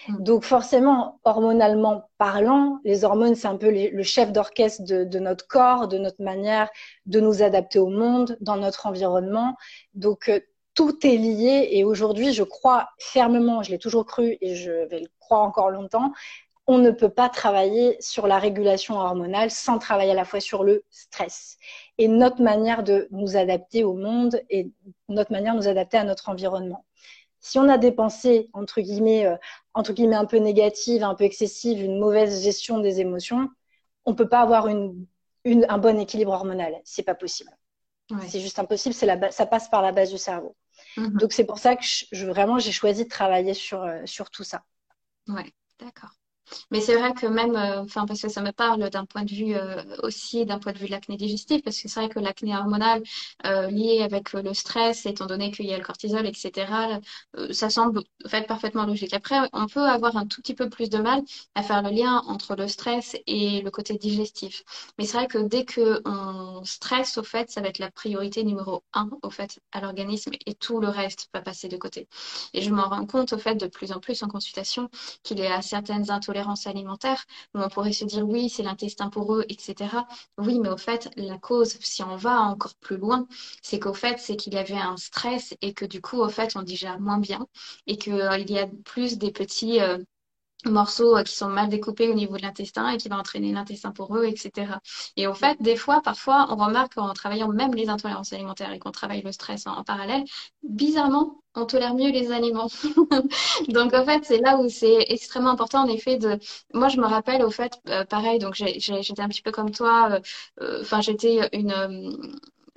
Mm. 0.08 0.24
Donc 0.24 0.44
forcément, 0.44 1.20
hormonalement 1.24 2.10
parlant, 2.18 2.80
les 2.84 3.04
hormones, 3.04 3.36
c'est 3.36 3.48
un 3.48 3.58
peu 3.58 3.72
le 3.72 4.04
chef 4.04 4.32
d'orchestre 4.32 4.84
de, 4.84 5.20
notre 5.20 5.48
corps, 5.48 5.88
de 5.88 5.98
notre 5.98 6.22
manière 6.22 6.70
de 7.06 7.20
nous 7.20 7.42
adapter 7.44 7.80
au 7.80 7.90
monde, 7.90 8.38
dans 8.42 8.58
notre 8.58 8.88
environnement. 8.88 9.56
Donc 9.94 10.30
euh, 10.30 10.40
tout 10.79 11.05
est 11.05 11.17
lié 11.17 11.67
et 11.71 11.83
aujourd'hui, 11.83 12.31
je 12.31 12.43
crois 12.43 12.88
fermement, 13.00 13.63
je 13.63 13.69
l'ai 13.69 13.79
toujours 13.79 14.05
cru 14.05 14.38
et 14.39 14.55
je 14.55 14.71
vais 14.88 15.01
le 15.01 15.09
croire 15.19 15.41
encore 15.41 15.71
longtemps, 15.71 16.13
on 16.67 16.77
ne 16.77 16.89
peut 16.91 17.09
pas 17.09 17.27
travailler 17.27 17.98
sur 18.00 18.27
la 18.27 18.39
régulation 18.39 18.95
hormonale 18.95 19.51
sans 19.51 19.77
travailler 19.77 20.12
à 20.12 20.15
la 20.15 20.24
fois 20.24 20.39
sur 20.39 20.63
le 20.63 20.86
stress 20.89 21.57
et 21.98 22.07
notre 22.07 22.41
manière 22.41 22.83
de 22.83 23.09
nous 23.12 23.36
adapter 23.36 23.83
au 23.83 23.93
monde 23.93 24.41
et 24.50 24.71
notre 25.09 25.33
manière 25.33 25.53
de 25.53 25.59
nous 25.59 25.67
adapter 25.67 25.98
à 25.98 26.05
notre 26.05 26.29
environnement 26.29 26.86
si 27.41 27.59
on 27.59 27.67
a 27.67 27.77
des 27.77 27.91
pensées 27.91 28.50
entre 28.53 28.79
guillemets, 28.79 29.25
euh, 29.25 29.36
entre 29.74 29.91
guillemets 29.91 30.15
un 30.15 30.25
peu 30.25 30.38
négatives, 30.38 31.03
un 31.03 31.15
peu 31.15 31.25
excessives, 31.25 31.81
une 31.83 32.00
mauvaise 32.00 32.41
gestion 32.41 32.79
des 32.79 33.01
émotions, 33.01 33.50
on 34.05 34.15
peut 34.15 34.29
pas 34.29 34.39
avoir 34.39 34.67
une, 34.67 35.05
un 35.45 35.77
bon 35.77 36.00
équilibre 36.00 36.31
hormonal. 36.31 36.79
C'est 36.86 37.03
pas 37.03 37.15
possible. 37.15 37.51
C'est 38.27 38.39
juste 38.39 38.57
impossible. 38.57 38.95
La, 39.03 39.31
ça 39.31 39.45
passe 39.45 39.69
par 39.69 39.81
la 39.81 39.91
base 39.91 40.12
du 40.12 40.17
cerveau. 40.17 40.55
Mhm. 41.00 41.20
Donc 41.20 41.34
c'est 41.34 41.46
pour 41.46 41.60
ça 41.60 41.75
que 41.75 41.84
je, 41.84 42.25
vraiment 42.25 42.60
j'ai 42.60 42.72
choisi 42.72 43.03
de 43.06 43.10
travailler 43.10 43.53
sur, 43.53 43.84
euh, 43.84 44.05
sur 44.05 44.29
tout 44.29 44.44
ça. 44.44 44.64
Ouais, 45.29 45.53
d'accord. 45.79 46.19
Mais 46.72 46.81
c'est 46.81 46.96
vrai 46.96 47.14
que 47.14 47.25
même, 47.25 47.55
euh, 47.55 47.81
enfin, 47.83 48.05
parce 48.05 48.22
que 48.22 48.29
ça 48.29 48.42
me 48.42 48.51
parle 48.51 48.90
d'un 48.90 49.05
point 49.05 49.24
de 49.24 49.31
vue 49.33 49.55
euh, 49.55 49.83
aussi, 50.03 50.46
d'un 50.46 50.59
point 50.59 50.72
de 50.74 50.77
vue 50.77 50.88
de 50.88 50.92
l'acné 50.92 51.18
digestif, 51.18 51.62
parce 51.64 51.79
que 51.81 51.88
c'est 51.88 52.00
vrai 52.00 52.09
que 52.09 52.20
l'acné 52.20 52.55
hormonale 52.55 53.03
euh, 53.46 53.68
liée 53.70 54.01
avec 54.01 54.33
le 54.33 54.53
stress, 54.53 55.05
étant 55.05 55.25
donné 55.25 55.51
qu'il 55.51 55.66
y 55.66 55.74
a 55.74 55.77
le 55.77 55.83
cortisol, 55.83 56.25
etc., 56.25 57.00
ça 57.51 57.70
semble 57.70 58.01
en 58.25 58.29
fait 58.29 58.48
parfaitement 58.48 58.85
logique. 58.85 59.14
Après, 59.14 59.38
on 59.53 59.68
peut 59.68 59.85
avoir 59.88 60.18
un 60.18 60.25
tout 60.25 60.42
petit 60.42 60.53
peu 60.55 60.70
plus 60.70 60.90
de 60.90 60.98
mal 60.98 61.22
à 61.55 61.64
faire 61.64 61.81
le 61.81 61.90
lien 61.92 62.22
entre 62.27 62.55
le 62.55 62.68
stress 62.68 63.16
et 63.27 63.62
le 63.62 63.72
côté 63.72 63.96
digestif. 63.98 64.64
Mais 64.98 65.05
c'est 65.05 65.18
vrai 65.18 65.27
que 65.27 65.38
dès 65.38 65.66
que 65.66 66.01
on 66.05 66.64
stresse, 66.66 67.18
au 67.18 67.24
fait, 67.24 67.50
ça 67.50 67.62
va 67.62 67.68
être 67.70 67.79
la 67.79 67.92
priorité 67.92 68.44
numéro 68.44 68.83
un, 68.94 69.09
au 69.24 69.29
fait, 69.29 69.59
à 69.72 69.81
l'organisme 69.81 70.31
et 70.46 70.53
tout 70.55 70.79
le 70.79 70.88
reste 70.90 71.29
va 71.33 71.42
passer 71.42 71.68
de 71.68 71.77
côté. 71.77 72.07
Et 72.53 72.62
je 72.62 72.72
m'en 72.72 72.90
rends 72.90 73.05
compte, 73.05 73.33
au 73.33 73.38
fait, 73.38 73.55
de 73.55 73.68
plus 73.68 73.92
en 73.92 74.00
plus 74.00 74.24
en 74.24 74.27
consultation 74.27 74.90
qu'il 75.24 75.40
y 75.40 75.46
a 75.46 75.62
certaines 75.62 76.09
intolérances 76.12 76.39
alimentaire, 76.66 77.25
où 77.54 77.60
on 77.62 77.70
pourrait 77.70 77.94
se 77.94 78.06
dire 78.06 78.28
oui, 78.28 78.50
c'est 78.50 78.64
l'intestin 78.64 79.10
poreux, 79.10 79.46
etc. 79.50 80.06
Oui, 80.38 80.60
mais 80.60 80.70
au 80.70 80.78
fait, 80.78 81.10
la 81.16 81.38
cause, 81.38 81.78
si 81.82 82.04
on 82.04 82.16
va 82.16 82.42
encore 82.42 82.75
plus 82.75 82.98
loin, 82.98 83.28
c'est 83.62 83.80
qu'au 83.80 83.94
fait, 83.94 84.20
c'est 84.20 84.36
qu'il 84.36 84.54
y 84.54 84.58
avait 84.58 84.75
un 84.75 84.98
stress 84.98 85.54
et 85.62 85.74
que 85.74 85.86
du 85.86 86.02
coup, 86.02 86.18
au 86.20 86.30
fait, 86.30 86.56
on 86.56 86.62
digère 86.64 87.00
moins 87.00 87.20
bien 87.20 87.48
et 87.88 87.98
qu'il 87.98 88.14
euh, 88.14 88.38
y 88.40 88.60
a 88.60 88.68
plus 88.86 89.18
des 89.18 89.32
petits... 89.32 89.82
Euh, 89.82 89.98
morceaux 90.65 91.17
euh, 91.17 91.24
qui 91.24 91.35
sont 91.35 91.50
mal 91.50 91.69
découpés 91.69 92.09
au 92.09 92.13
niveau 92.13 92.37
de 92.37 92.41
l'intestin 92.41 92.89
et 92.89 92.98
qui 92.98 93.09
va 93.09 93.17
entraîner 93.17 93.51
l'intestin 93.53 93.91
poreux, 93.91 94.25
etc. 94.25 94.74
Et 95.15 95.27
au 95.27 95.33
fait, 95.33 95.61
des 95.61 95.75
fois, 95.75 96.01
parfois, 96.01 96.48
on 96.50 96.55
remarque 96.55 96.98
en 96.98 97.13
travaillant 97.13 97.48
même 97.50 97.74
les 97.74 97.89
intolérances 97.89 98.33
alimentaires 98.33 98.72
et 98.72 98.79
qu'on 98.79 98.91
travaille 98.91 99.22
le 99.22 99.31
stress 99.31 99.67
en, 99.67 99.83
parallèle, 99.83 100.24
bizarrement, 100.63 101.41
on 101.55 101.65
tolère 101.65 101.95
mieux 101.95 102.11
les 102.11 102.31
aliments. 102.31 102.69
donc, 103.69 103.93
en 103.93 104.05
fait, 104.05 104.25
c'est 104.25 104.39
là 104.39 104.57
où 104.57 104.69
c'est 104.69 105.05
extrêmement 105.09 105.51
important, 105.51 105.83
en 105.83 105.87
effet, 105.87 106.17
de... 106.17 106.39
Moi, 106.74 106.89
je 106.89 106.98
me 106.98 107.05
rappelle, 107.05 107.43
au 107.43 107.51
fait, 107.51 107.74
euh, 107.89 108.03
pareil, 108.05 108.39
donc 108.39 108.55
j'étais 108.55 109.22
un 109.22 109.29
petit 109.29 109.41
peu 109.41 109.51
comme 109.51 109.72
toi, 109.72 110.19
euh, 110.61 110.81
enfin, 110.81 111.01
j'étais 111.01 111.50
une 111.53 111.74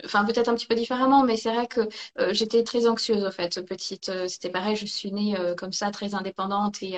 enfin 0.05 0.25
peut-être 0.25 0.49
un 0.49 0.55
petit 0.55 0.67
peu 0.67 0.75
différemment, 0.75 1.25
mais 1.25 1.37
c'est 1.37 1.53
vrai 1.53 1.67
que 1.67 1.81
euh, 2.19 2.33
j'étais 2.33 2.63
très 2.65 2.87
anxieuse 2.87 3.25
au 3.25 3.31
fait, 3.31 3.65
petite. 3.67 4.09
Euh, 4.09 4.29
c'était 4.29 4.51
pareil, 4.51 4.77
je 4.77 4.87
suis 4.87 5.13
née 5.13 5.39
euh, 5.39 5.55
comme 5.55 5.73
ça, 5.73 5.91
très 5.91 6.15
indépendante 6.15 6.83
et, 6.83 6.97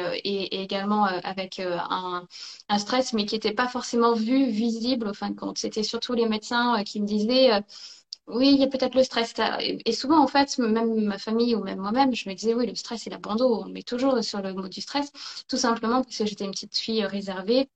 également 0.63 1.05
avec 1.05 1.61
un, 1.61 2.27
stress, 2.79 3.13
mais 3.13 3.27
qui 3.27 3.35
n'était 3.35 3.53
pas 3.53 3.69
forcément 3.69 4.15
vu, 4.15 4.47
visible 4.51 5.09
au 5.09 5.15
fin 5.15 5.31
de 5.31 5.37
compte. 5.37 5.59
C'était 5.59 5.83
surtout 5.83 6.15
les 6.15 6.29
médecins 6.29 6.83
qui 6.85 7.01
me 7.01 7.07
disaient 7.07 7.51
oui, 8.27 8.51
il 8.55 8.61
y 8.61 8.65
a 8.65 8.69
peut-être 8.69 8.95
le 8.95 9.03
stress. 9.05 9.35
Et 9.61 9.93
souvent, 9.93 10.23
en 10.23 10.27
fait, 10.27 10.59
même 10.59 11.05
ma 11.05 11.19
famille 11.19 11.55
ou 11.55 11.63
même 11.63 11.79
moi-même, 11.79 12.15
je 12.15 12.29
me 12.29 12.35
disais, 12.35 12.55
oui, 12.55 12.67
le 12.67 12.75
stress 12.75 13.07
et 13.07 13.11
la 13.11 13.19
On 13.27 13.69
met 13.69 13.83
toujours 13.83 14.23
sur 14.25 14.41
le 14.41 14.55
mot 14.55 14.69
du 14.69 14.81
stress, 14.81 15.13
tout 15.49 15.57
simplement 15.59 16.03
parce 16.03 16.17
que 16.19 16.27
j'étais 16.27 16.45
une 16.45 16.53
petite 16.53 16.77
fille 16.77 17.05
réservée 17.05 17.69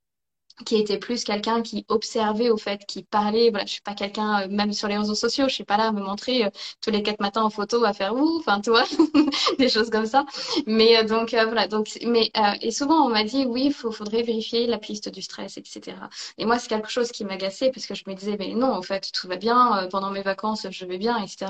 qui 0.64 0.76
était 0.76 0.98
plus 0.98 1.24
quelqu'un 1.24 1.62
qui 1.62 1.84
observait 1.88 2.50
au 2.50 2.56
fait, 2.56 2.84
qui 2.86 3.02
parlait. 3.02 3.50
Voilà, 3.50 3.66
je 3.66 3.72
suis 3.72 3.80
pas 3.82 3.94
quelqu'un, 3.94 4.42
euh, 4.42 4.48
même 4.48 4.72
sur 4.72 4.88
les 4.88 4.96
réseaux 4.98 5.14
sociaux, 5.14 5.48
je 5.48 5.54
suis 5.54 5.64
pas 5.64 5.76
là 5.76 5.88
à 5.88 5.92
me 5.92 6.00
montrer 6.00 6.44
euh, 6.44 6.50
tous 6.80 6.90
les 6.90 7.02
quatre 7.02 7.20
matins 7.20 7.42
en 7.42 7.50
photo 7.50 7.84
à 7.84 7.92
faire 7.92 8.14
ouf, 8.14 8.40
enfin, 8.40 8.60
toi, 8.60 8.84
des 9.58 9.68
choses 9.68 9.90
comme 9.90 10.06
ça. 10.06 10.24
Mais 10.66 10.98
euh, 10.98 11.04
donc 11.04 11.30
voilà, 11.30 11.68
donc 11.68 11.88
mais 12.06 12.30
et 12.62 12.70
souvent 12.70 13.06
on 13.06 13.10
m'a 13.10 13.24
dit 13.24 13.44
oui, 13.46 13.66
il 13.66 13.72
faudrait 13.72 14.22
vérifier 14.22 14.66
la 14.66 14.78
piste 14.78 15.08
du 15.08 15.22
stress, 15.22 15.56
etc. 15.56 15.96
Et 16.38 16.44
moi 16.46 16.58
c'est 16.58 16.68
quelque 16.68 16.90
chose 16.90 17.10
qui 17.12 17.24
m'agaçait 17.24 17.70
parce 17.70 17.86
que 17.86 17.94
je 17.94 18.04
me 18.06 18.14
disais 18.14 18.36
mais 18.38 18.54
non, 18.54 18.72
en 18.72 18.82
fait 18.82 19.10
tout 19.12 19.28
va 19.28 19.36
bien, 19.36 19.88
pendant 19.90 20.10
mes 20.10 20.22
vacances 20.22 20.66
je 20.70 20.84
vais 20.84 20.98
bien, 20.98 21.18
etc. 21.18 21.46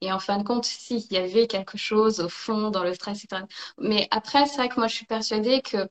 Et 0.00 0.12
en 0.12 0.18
fin 0.18 0.38
de 0.38 0.44
compte, 0.44 0.64
si 0.64 1.06
il 1.10 1.16
y 1.16 1.18
avait 1.18 1.46
quelque 1.46 1.78
chose 1.78 2.20
au 2.20 2.28
fond 2.28 2.70
dans 2.70 2.82
le 2.84 2.94
stress, 2.94 3.24
etc. 3.24 3.42
Mais 3.78 4.08
après 4.10 4.46
c'est 4.46 4.56
vrai 4.56 4.68
que 4.68 4.76
moi 4.76 4.88
je 4.88 4.94
suis 4.94 5.06
persuadée 5.06 5.62
que 5.62 5.88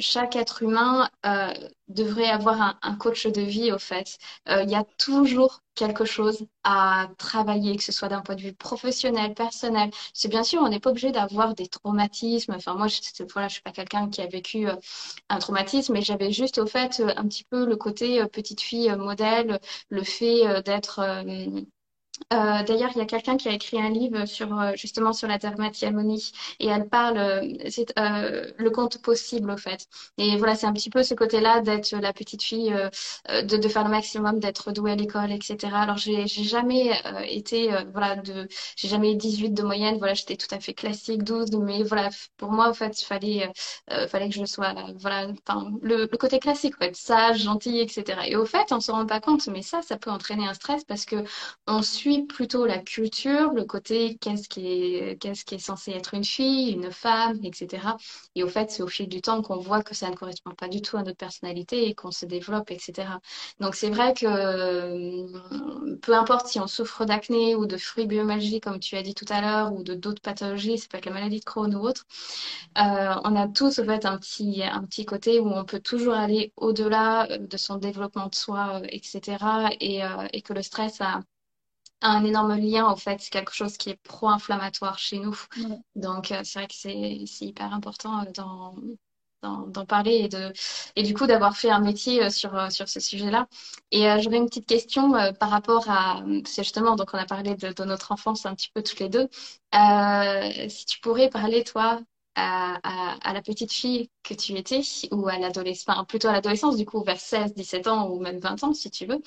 chaque 0.00 0.36
être 0.36 0.62
humain 0.62 1.08
devrait 1.88 2.28
avoir 2.30 2.78
un, 2.82 2.96
coach 2.96 3.26
de 3.26 3.40
vie, 3.42 3.72
au 3.72 3.78
fait. 3.78 4.18
Euh, 4.48 4.62
il 4.62 4.70
y 4.70 4.74
a 4.74 4.84
toujours 4.98 5.62
quelque 5.74 6.04
chose 6.04 6.46
à 6.62 7.08
travailler, 7.18 7.76
que 7.76 7.82
ce 7.82 7.92
soit 7.92 8.08
d'un 8.08 8.20
point 8.20 8.36
de 8.36 8.40
vue 8.42 8.52
professionnel, 8.54 9.34
personnel. 9.34 9.90
C'est 10.14 10.28
bien 10.28 10.44
sûr, 10.44 10.62
on 10.62 10.68
n'est 10.68 10.80
pas 10.80 10.90
obligé 10.90 11.12
d'avoir 11.12 11.54
des 11.54 11.66
traumatismes. 11.68 12.52
Enfin, 12.54 12.74
moi, 12.74 12.88
je, 12.88 13.00
voilà, 13.32 13.48
je 13.48 13.54
suis 13.54 13.62
pas 13.62 13.72
quelqu'un 13.72 14.08
qui 14.08 14.20
a 14.22 14.26
vécu 14.26 14.66
un 15.28 15.38
traumatisme, 15.38 15.92
mais 15.92 16.02
j'avais 16.02 16.32
juste, 16.32 16.58
au 16.58 16.66
fait, 16.66 17.02
un 17.16 17.26
petit 17.28 17.44
peu 17.44 17.66
le 17.66 17.76
côté 17.76 18.24
petite 18.26 18.60
fille 18.60 18.94
modèle, 18.96 19.60
le 19.88 20.02
fait 20.04 20.62
d'être 20.62 21.00
Euh, 22.32 22.62
D'ailleurs, 22.62 22.90
il 22.94 22.98
y 22.98 23.00
a 23.00 23.06
quelqu'un 23.06 23.36
qui 23.36 23.48
a 23.48 23.52
écrit 23.52 23.80
un 23.80 23.90
livre 23.90 24.24
sur 24.26 24.58
euh, 24.58 24.72
justement 24.76 25.12
sur 25.12 25.28
la 25.28 25.38
dermatillomanie 25.38 26.32
et 26.60 26.68
elle 26.68 26.88
parle, 26.88 27.18
euh, 27.18 27.40
c'est 27.70 27.92
le 27.96 28.70
conte 28.70 29.02
possible 29.02 29.50
au 29.50 29.56
fait. 29.56 29.88
Et 30.18 30.36
voilà, 30.36 30.54
c'est 30.54 30.66
un 30.66 30.72
petit 30.72 30.90
peu 30.90 31.02
ce 31.02 31.14
côté-là 31.14 31.60
d'être 31.60 31.92
la 31.96 32.12
petite 32.12 32.42
fille, 32.42 32.72
de, 33.28 33.68
faire 33.68 33.84
le 33.84 33.90
maximum, 33.90 34.38
d'être 34.38 34.72
douée 34.72 34.92
à 34.92 34.96
l'école, 34.96 35.32
etc. 35.32 35.74
Alors 35.74 35.96
j'ai 35.96 36.26
jamais 36.26 36.90
été, 37.28 37.70
voilà, 37.92 38.16
de, 38.16 38.48
j'ai 38.76 38.88
jamais 38.88 39.12
eu 39.12 39.16
18 39.16 39.50
de 39.50 39.62
moyenne. 39.62 39.98
Voilà, 39.98 40.14
j'étais 40.14 40.36
tout 40.36 40.52
à 40.54 40.60
fait 40.60 40.74
classique, 40.74 41.22
12. 41.24 41.50
Mais 41.58 41.82
voilà, 41.82 42.10
pour 42.36 42.50
moi, 42.52 42.70
au 42.70 42.74
fait, 42.74 43.00
il 43.00 43.04
fallait, 43.04 43.50
fallait 44.08 44.28
que 44.28 44.34
je 44.34 44.44
sois, 44.44 44.74
voilà, 44.96 45.26
le, 45.82 46.06
le, 46.10 46.16
côté 46.18 46.38
classique, 46.38 46.74
être 46.80 46.96
sage, 46.96 47.42
gentil, 47.42 47.80
etc. 47.80 48.20
Et 48.26 48.36
au 48.36 48.44
fait, 48.46 48.72
on 48.72 48.80
se 48.80 48.92
rend 48.92 49.06
pas 49.06 49.20
compte, 49.20 49.46
mais 49.48 49.62
ça, 49.62 49.82
ça 49.82 49.96
peut 49.96 50.10
entraîner 50.10 50.46
un 50.46 50.54
stress 50.54 50.84
parce 50.84 51.04
que 51.04 51.16
on 51.66 51.82
suit 51.82 52.03
plutôt 52.28 52.66
la 52.66 52.78
culture, 52.78 53.52
le 53.52 53.64
côté 53.64 54.16
qu'est-ce 54.20 54.48
qui 54.48 54.66
est, 54.66 55.18
qu'est-ce 55.20 55.44
qui 55.44 55.56
est 55.56 55.58
censé 55.58 55.92
être 55.92 56.14
une 56.14 56.24
fille, 56.24 56.72
une 56.72 56.90
femme, 56.90 57.38
etc. 57.42 57.96
Et 58.34 58.42
au 58.42 58.48
fait, 58.48 58.70
c'est 58.70 58.82
au 58.82 58.86
fil 58.86 59.08
du 59.08 59.20
temps 59.20 59.42
qu'on 59.42 59.56
voit 59.58 59.82
que 59.82 59.94
ça 59.94 60.10
ne 60.10 60.14
correspond 60.14 60.50
pas 60.52 60.68
du 60.68 60.82
tout 60.82 60.96
à 60.96 61.02
notre 61.02 61.16
personnalité 61.16 61.88
et 61.88 61.94
qu'on 61.94 62.10
se 62.10 62.26
développe, 62.26 62.70
etc. 62.70 63.08
Donc 63.60 63.74
c'est 63.74 63.90
vrai 63.90 64.14
que 64.14 64.26
euh, 64.26 65.96
peu 66.02 66.14
importe 66.14 66.46
si 66.48 66.60
on 66.60 66.66
souffre 66.66 67.04
d'acné 67.04 67.54
ou 67.54 67.66
de 67.66 67.76
fruits 67.76 68.06
biomagie, 68.06 68.60
comme 68.60 68.80
tu 68.80 68.96
as 68.96 69.02
dit 69.02 69.14
tout 69.14 69.26
à 69.28 69.40
l'heure, 69.40 69.72
ou 69.72 69.82
de 69.82 69.94
d'autres 69.94 70.22
pathologies, 70.22 70.78
ça 70.78 70.86
peut 70.90 70.98
être 70.98 71.06
la 71.06 71.12
maladie 71.12 71.40
de 71.40 71.44
Crohn 71.44 71.74
ou 71.74 71.80
autre, 71.80 72.04
euh, 72.78 73.14
on 73.24 73.36
a 73.36 73.48
tous 73.48 73.78
au 73.78 73.84
fait 73.84 74.04
un 74.06 74.18
petit, 74.18 74.62
un 74.62 74.82
petit 74.84 75.04
côté 75.04 75.40
où 75.40 75.48
on 75.48 75.64
peut 75.64 75.80
toujours 75.80 76.14
aller 76.14 76.52
au-delà 76.56 77.26
de 77.38 77.56
son 77.56 77.76
développement 77.76 78.26
de 78.28 78.34
soi, 78.34 78.80
etc. 78.88 79.36
Et, 79.80 80.04
euh, 80.04 80.26
et 80.32 80.42
que 80.42 80.52
le 80.52 80.62
stress 80.62 81.00
a 81.00 81.20
un 82.04 82.24
énorme 82.24 82.56
lien, 82.56 82.90
au 82.92 82.96
fait, 82.96 83.20
c'est 83.20 83.30
quelque 83.30 83.54
chose 83.54 83.76
qui 83.76 83.90
est 83.90 83.96
pro-inflammatoire 84.02 84.98
chez 84.98 85.18
nous. 85.18 85.36
Donc, 85.96 86.30
euh, 86.30 86.40
c'est 86.44 86.58
vrai 86.58 86.68
que 86.68 86.74
c'est 86.74 87.46
hyper 87.46 87.72
important 87.72 88.22
euh, 88.22 88.30
d'en 89.42 89.86
parler 89.86 90.12
et, 90.24 90.28
de, 90.28 90.52
et 90.96 91.02
du 91.02 91.12
coup 91.14 91.26
d'avoir 91.26 91.56
fait 91.56 91.70
un 91.70 91.80
métier 91.80 92.24
euh, 92.24 92.30
sur, 92.30 92.70
sur 92.72 92.88
ce 92.88 93.00
sujet-là. 93.00 93.48
Et 93.90 94.02
j'aurais 94.20 94.36
une 94.36 94.46
petite 94.46 94.66
question 94.66 95.12
par 95.38 95.50
rapport 95.50 95.90
à, 95.90 96.22
c'est 96.46 96.62
justement, 96.62 96.96
donc 96.96 97.10
on 97.12 97.18
a 97.18 97.26
parlé 97.26 97.54
de, 97.54 97.84
notre 97.84 98.12
enfance 98.12 98.46
un 98.46 98.54
petit 98.54 98.70
peu 98.74 98.82
toutes 98.82 99.00
les 99.00 99.08
deux. 99.08 99.28
si 100.68 100.86
tu 100.86 101.00
pourrais 101.00 101.30
parler, 101.30 101.64
toi, 101.64 102.00
à, 102.36 102.78
à, 103.22 103.32
la 103.32 103.42
petite 103.42 103.72
fille 103.72 104.10
que 104.22 104.34
tu 104.34 104.54
étais 104.54 104.80
ou 105.12 105.28
à 105.28 105.38
l'adolescence, 105.38 106.06
plutôt 106.08 106.28
à 106.28 106.32
l'adolescence, 106.32 106.76
du 106.76 106.84
coup, 106.84 107.02
vers 107.04 107.20
16, 107.20 107.54
17 107.54 107.86
ans 107.86 108.08
ou 108.08 108.20
même 108.20 108.38
20 108.38 108.64
ans, 108.64 108.72
si 108.74 108.90
tu 108.90 109.06
veux, 109.06 109.22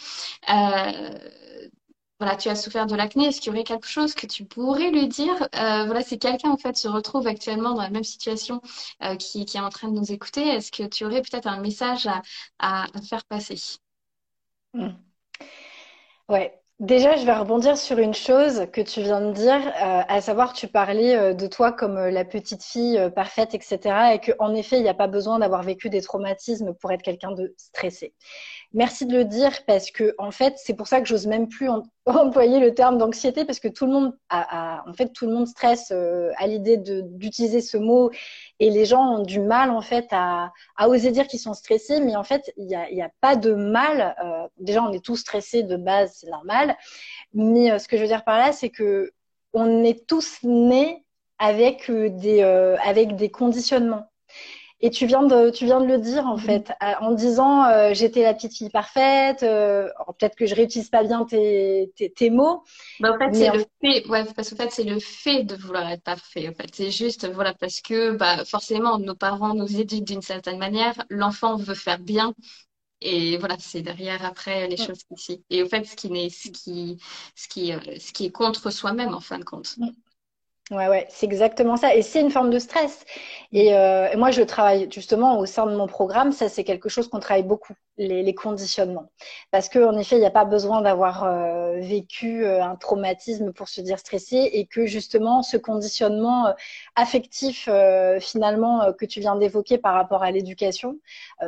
voilà, 2.19 2.35
tu 2.35 2.49
as 2.49 2.55
souffert 2.55 2.87
de 2.87 2.95
l'acné, 2.95 3.27
est-ce 3.27 3.39
qu'il 3.39 3.51
y 3.51 3.55
aurait 3.55 3.63
quelque 3.63 3.87
chose 3.87 4.15
que 4.15 4.25
tu 4.25 4.43
pourrais 4.43 4.89
lui 4.89 5.07
dire? 5.07 5.35
Euh, 5.55 5.85
Voilà, 5.85 6.01
si 6.01 6.17
quelqu'un 6.17 6.49
en 6.49 6.57
fait 6.57 6.75
se 6.75 6.87
retrouve 6.87 7.27
actuellement 7.27 7.73
dans 7.73 7.81
la 7.81 7.91
même 7.91 8.03
situation 8.03 8.61
euh, 9.03 9.15
qui, 9.15 9.41
est 9.41 9.59
en 9.59 9.69
train 9.69 9.89
de 9.89 9.93
nous 9.99 10.11
écouter, 10.11 10.41
est-ce 10.47 10.71
que 10.71 10.83
tu 10.83 11.05
aurais 11.05 11.21
peut-être 11.21 11.47
un 11.47 11.59
message 11.59 12.07
à, 12.59 12.85
faire 13.07 13.23
passer? 13.25 13.59
Mmh. 14.73 14.89
Ouais. 16.29 16.59
Déjà, 16.79 17.15
je 17.15 17.25
vais 17.25 17.33
rebondir 17.33 17.75
sur 17.75 17.97
une 17.97 18.13
chose 18.13 18.67
que 18.71 18.81
tu 18.81 19.01
viens 19.01 19.19
de 19.19 19.31
dire, 19.31 19.55
euh, 19.55 20.01
à 20.07 20.21
savoir, 20.21 20.53
tu 20.53 20.67
parlais 20.67 21.33
de 21.33 21.47
toi 21.47 21.71
comme 21.71 21.97
la 21.97 22.23
petite 22.23 22.63
fille 22.63 22.99
parfaite, 23.15 23.55
etc., 23.55 24.13
et 24.13 24.19
qu'en 24.19 24.53
effet, 24.53 24.77
il 24.77 24.83
n'y 24.83 24.89
a 24.89 24.93
pas 24.93 25.07
besoin 25.07 25.39
d'avoir 25.39 25.63
vécu 25.63 25.89
des 25.89 26.01
traumatismes 26.01 26.75
pour 26.75 26.91
être 26.91 27.01
quelqu'un 27.01 27.31
de 27.31 27.55
stressé. 27.57 28.13
Merci 28.73 29.07
de 29.07 29.17
le 29.17 29.25
dire 29.25 29.65
parce 29.65 29.89
que 29.89 30.13
en 30.19 30.29
fait, 30.29 30.53
c'est 30.57 30.75
pour 30.75 30.87
ça 30.87 31.01
que 31.01 31.07
j'ose 31.07 31.25
même 31.25 31.47
plus 31.47 31.67
employer 32.07 32.59
le 32.59 32.73
terme 32.73 32.97
d'anxiété 32.97 33.45
parce 33.45 33.59
que 33.59 33.67
tout 33.67 33.85
le 33.85 33.91
monde 33.91 34.17
a, 34.29 34.83
en 34.87 34.93
fait 34.93 35.09
tout 35.13 35.25
le 35.25 35.33
monde 35.33 35.47
stresse 35.47 35.91
euh, 35.91 36.31
à 36.37 36.47
l'idée 36.47 36.77
d'utiliser 36.77 37.61
ce 37.61 37.77
mot 37.77 38.11
et 38.59 38.69
les 38.69 38.85
gens 38.85 39.17
ont 39.17 39.23
du 39.23 39.39
mal 39.39 39.71
en 39.71 39.81
fait 39.81 40.07
à, 40.11 40.51
à 40.77 40.89
oser 40.89 41.11
dire 41.11 41.27
qu'ils 41.27 41.39
sont 41.39 41.53
stressés, 41.53 41.99
mais 41.99 42.15
en 42.15 42.23
fait 42.23 42.51
il 42.57 42.65
n'y 42.65 42.75
a, 42.75 42.89
y 42.91 43.01
a, 43.01 43.09
pas 43.21 43.35
de 43.35 43.53
mal. 43.53 44.15
Euh, 44.23 44.47
déjà, 44.59 44.83
on 44.83 44.91
est 44.91 45.03
tous 45.03 45.17
stressés 45.17 45.63
de 45.63 45.75
base, 45.75 46.17
c'est 46.19 46.29
normal. 46.29 46.77
Mais 47.33 47.71
euh, 47.71 47.79
ce 47.79 47.87
que 47.87 47.97
je 47.97 48.01
veux 48.03 48.07
dire 48.07 48.23
par 48.23 48.37
là, 48.37 48.51
c'est 48.51 48.69
que 48.69 49.11
on 49.53 49.83
est 49.83 50.07
tous 50.07 50.39
nés 50.43 51.03
avec 51.39 51.91
des 51.91 52.41
avec 52.41 53.15
des 53.15 53.29
conditionnements. 53.29 54.07
Et 54.79 54.91
tu 54.91 55.07
viens 55.07 55.23
de, 55.23 55.49
tu 55.49 55.65
viens 55.65 55.81
de 55.81 55.87
le 55.87 55.97
dire 55.97 56.25
en 56.27 56.35
mhm. 56.35 56.41
fait, 56.41 56.71
en 57.01 57.11
disant 57.11 57.65
euh, 57.65 57.93
j'étais 57.93 58.21
la 58.21 58.33
petite 58.33 58.55
fille 58.55 58.69
parfaite. 58.69 59.41
Euh, 59.43 59.89
Peut-être 60.19 60.35
que 60.35 60.45
je 60.45 60.55
réutilise 60.55 60.89
pas 60.89 61.03
bien 61.03 61.25
tes, 61.25 61.91
tes, 61.95 62.11
tes 62.11 62.29
mots. 62.29 62.63
Bah, 62.99 63.13
en 63.13 63.17
fait, 63.17 63.33
c'est 63.33 63.51
le 63.51 63.65
fait, 63.81 64.07
ouais, 64.07 64.23
parce 64.35 64.49
qu'en 64.49 64.55
fait, 64.55 64.71
c'est 64.71 64.83
le 64.83 64.99
fait 64.99 65.43
de 65.43 65.55
vouloir 65.55 65.89
être 65.89 66.03
parfait. 66.03 66.47
En 66.49 66.53
fait, 66.53 66.69
c'est 66.73 66.91
juste, 66.91 67.27
voilà, 67.31 67.53
parce 67.53 67.81
que 67.81 68.11
bah, 68.11 68.45
forcément, 68.45 68.99
nos 68.99 69.15
parents 69.15 69.53
nous 69.53 69.79
éduquent 69.79 70.05
d'une 70.05 70.21
certaine 70.21 70.57
manière. 70.57 70.93
L'enfant 71.09 71.55
veut 71.55 71.75
faire 71.75 71.99
bien. 71.99 72.33
Et 73.01 73.37
voilà, 73.37 73.57
c'est 73.59 73.81
derrière 73.81 74.25
après 74.25 74.67
les 74.67 74.77
choses 74.77 75.01
ici. 75.15 75.43
Et 75.49 75.61
au 75.61 75.67
fait, 75.67 75.83
ce 75.85 75.95
qui, 75.95 76.09
n'est, 76.09 76.29
ce 76.29 76.49
qui, 76.49 76.97
ce 77.35 77.47
qui, 77.47 77.71
euh, 77.71 77.79
ce 77.99 78.11
qui 78.11 78.25
est 78.25 78.31
contre 78.31 78.71
soi-même 78.71 79.13
en 79.13 79.19
fin 79.19 79.37
de 79.37 79.43
compte. 79.43 79.75
Ouais, 79.77 79.89
ouais, 80.71 81.07
c'est 81.09 81.25
exactement 81.25 81.77
ça. 81.77 81.95
Et 81.95 82.01
c'est 82.01 82.21
une 82.21 82.31
forme 82.31 82.49
de 82.49 82.59
stress. 82.59 83.05
Et, 83.53 83.73
euh, 83.73 84.15
moi, 84.17 84.31
je 84.31 84.41
travaille 84.41 84.89
justement 84.91 85.39
au 85.39 85.45
sein 85.45 85.65
de 85.65 85.75
mon 85.75 85.87
programme. 85.87 86.31
Ça, 86.31 86.49
c'est 86.49 86.63
quelque 86.63 86.89
chose 86.89 87.07
qu'on 87.07 87.19
travaille 87.19 87.43
beaucoup, 87.43 87.73
les, 87.97 88.23
les, 88.23 88.35
conditionnements. 88.35 89.09
Parce 89.51 89.69
qu'en 89.69 89.97
effet, 89.97 90.17
il 90.17 90.19
n'y 90.19 90.25
a 90.25 90.31
pas 90.31 90.45
besoin 90.45 90.81
d'avoir 90.81 91.23
euh, 91.23 91.79
vécu 91.79 92.43
euh, 92.45 92.63
un 92.63 92.75
traumatisme 92.75 93.53
pour 93.53 93.69
se 93.69 93.81
dire 93.81 93.99
stressé. 93.99 94.49
Et 94.53 94.65
que 94.65 94.85
justement, 94.85 95.41
ce 95.41 95.57
conditionnement 95.57 96.53
affectif, 96.95 97.69
finalement, 98.19 98.91
que 98.93 99.05
tu 99.05 99.19
viens 99.19 99.35
d'évoquer 99.35 99.77
par 99.77 99.93
rapport 99.93 100.23
à 100.23 100.31
l'éducation, 100.31 100.99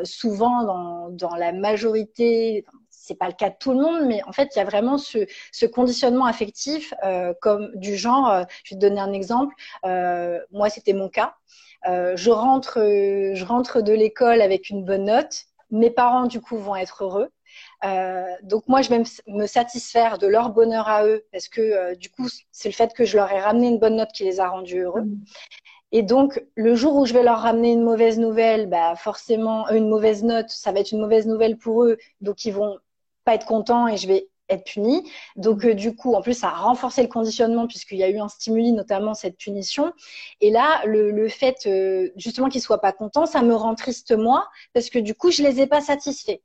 souvent 0.03 0.63
dans, 0.63 1.09
dans 1.09 1.35
la 1.35 1.51
majorité, 1.51 2.65
c'est 3.09 3.15
pas 3.15 3.25
le 3.27 3.33
cas 3.33 3.49
de 3.49 3.55
tout 3.59 3.71
le 3.71 3.79
monde, 3.79 4.05
mais 4.05 4.21
en 4.27 4.31
fait, 4.31 4.55
il 4.55 4.59
y 4.59 4.61
a 4.61 4.65
vraiment 4.65 4.99
ce, 4.99 5.25
ce 5.51 5.65
conditionnement 5.65 6.25
affectif, 6.25 6.93
euh, 7.03 7.33
comme 7.41 7.71
du 7.73 7.95
genre, 7.95 8.29
euh, 8.29 8.43
je 8.63 8.75
vais 8.75 8.79
te 8.79 8.85
donner 8.85 9.01
un 9.01 9.13
exemple. 9.13 9.55
Euh, 9.83 10.39
moi, 10.51 10.69
c'était 10.69 10.93
mon 10.93 11.09
cas. 11.09 11.33
Je 11.85 12.29
rentre, 12.29 12.77
je 12.77 13.45
rentre 13.45 13.81
de 13.81 13.93
l'école 13.93 14.41
avec 14.41 14.69
une 14.69 14.85
bonne 14.85 15.05
note. 15.05 15.45
Mes 15.71 15.89
parents, 15.89 16.27
du 16.27 16.39
coup, 16.39 16.57
vont 16.57 16.75
être 16.75 17.03
heureux. 17.03 17.29
donc 18.43 18.67
moi, 18.67 18.81
je 18.83 18.89
vais 18.89 19.01
me 19.27 19.47
satisfaire 19.47 20.19
de 20.19 20.27
leur 20.27 20.51
bonheur 20.51 20.87
à 20.87 21.05
eux, 21.05 21.25
parce 21.31 21.47
que 21.47 21.95
du 21.95 22.09
coup, 22.11 22.27
c'est 22.51 22.69
le 22.69 22.75
fait 22.75 22.93
que 22.93 23.05
je 23.05 23.17
leur 23.17 23.31
ai 23.31 23.39
ramené 23.39 23.69
une 23.69 23.79
bonne 23.79 23.95
note 23.95 24.11
qui 24.11 24.23
les 24.23 24.39
a 24.39 24.49
rendus 24.49 24.81
heureux. 24.81 25.01
Mmh. 25.01 25.23
Et 25.91 26.03
donc, 26.03 26.43
le 26.55 26.75
jour 26.75 26.95
où 26.95 27.05
je 27.05 27.13
vais 27.13 27.23
leur 27.23 27.39
ramener 27.39 27.71
une 27.71 27.83
mauvaise 27.83 28.19
nouvelle, 28.19 28.67
bah 28.67 28.95
forcément, 28.95 29.67
une 29.69 29.89
mauvaise 29.89 30.23
note, 30.23 30.49
ça 30.49 30.71
va 30.71 30.81
être 30.81 30.91
une 30.91 31.01
mauvaise 31.01 31.25
nouvelle 31.25 31.57
pour 31.57 31.83
eux. 31.83 31.97
Donc, 32.21 32.45
ils 32.45 32.53
vont 32.53 32.77
être 33.33 33.45
content 33.45 33.87
et 33.87 33.97
je 33.97 34.07
vais 34.07 34.27
être 34.49 34.63
puni. 34.65 35.09
Donc 35.35 35.65
euh, 35.65 35.73
du 35.73 35.95
coup, 35.95 36.13
en 36.13 36.21
plus, 36.21 36.33
ça 36.33 36.47
a 36.49 36.55
renforcé 36.55 37.01
le 37.01 37.07
conditionnement 37.07 37.67
puisqu'il 37.67 37.97
y 37.97 38.03
a 38.03 38.09
eu 38.09 38.19
un 38.19 38.27
stimuli, 38.27 38.71
notamment 38.71 39.13
cette 39.13 39.37
punition. 39.37 39.93
Et 40.41 40.51
là, 40.51 40.81
le, 40.85 41.27
fait 41.29 41.67
euh, 41.67 42.09
justement 42.15 42.49
qu'ils 42.49 42.61
soient 42.61 42.81
pas 42.81 42.91
contents, 42.91 43.25
ça 43.25 43.41
me 43.41 43.55
rend 43.55 43.75
triste 43.75 44.11
moi 44.15 44.47
parce 44.73 44.89
que 44.89 44.99
du 44.99 45.13
coup, 45.13 45.31
je 45.31 45.43
les 45.43 45.61
ai 45.61 45.67
pas 45.67 45.81
satisfaits. 45.81 46.39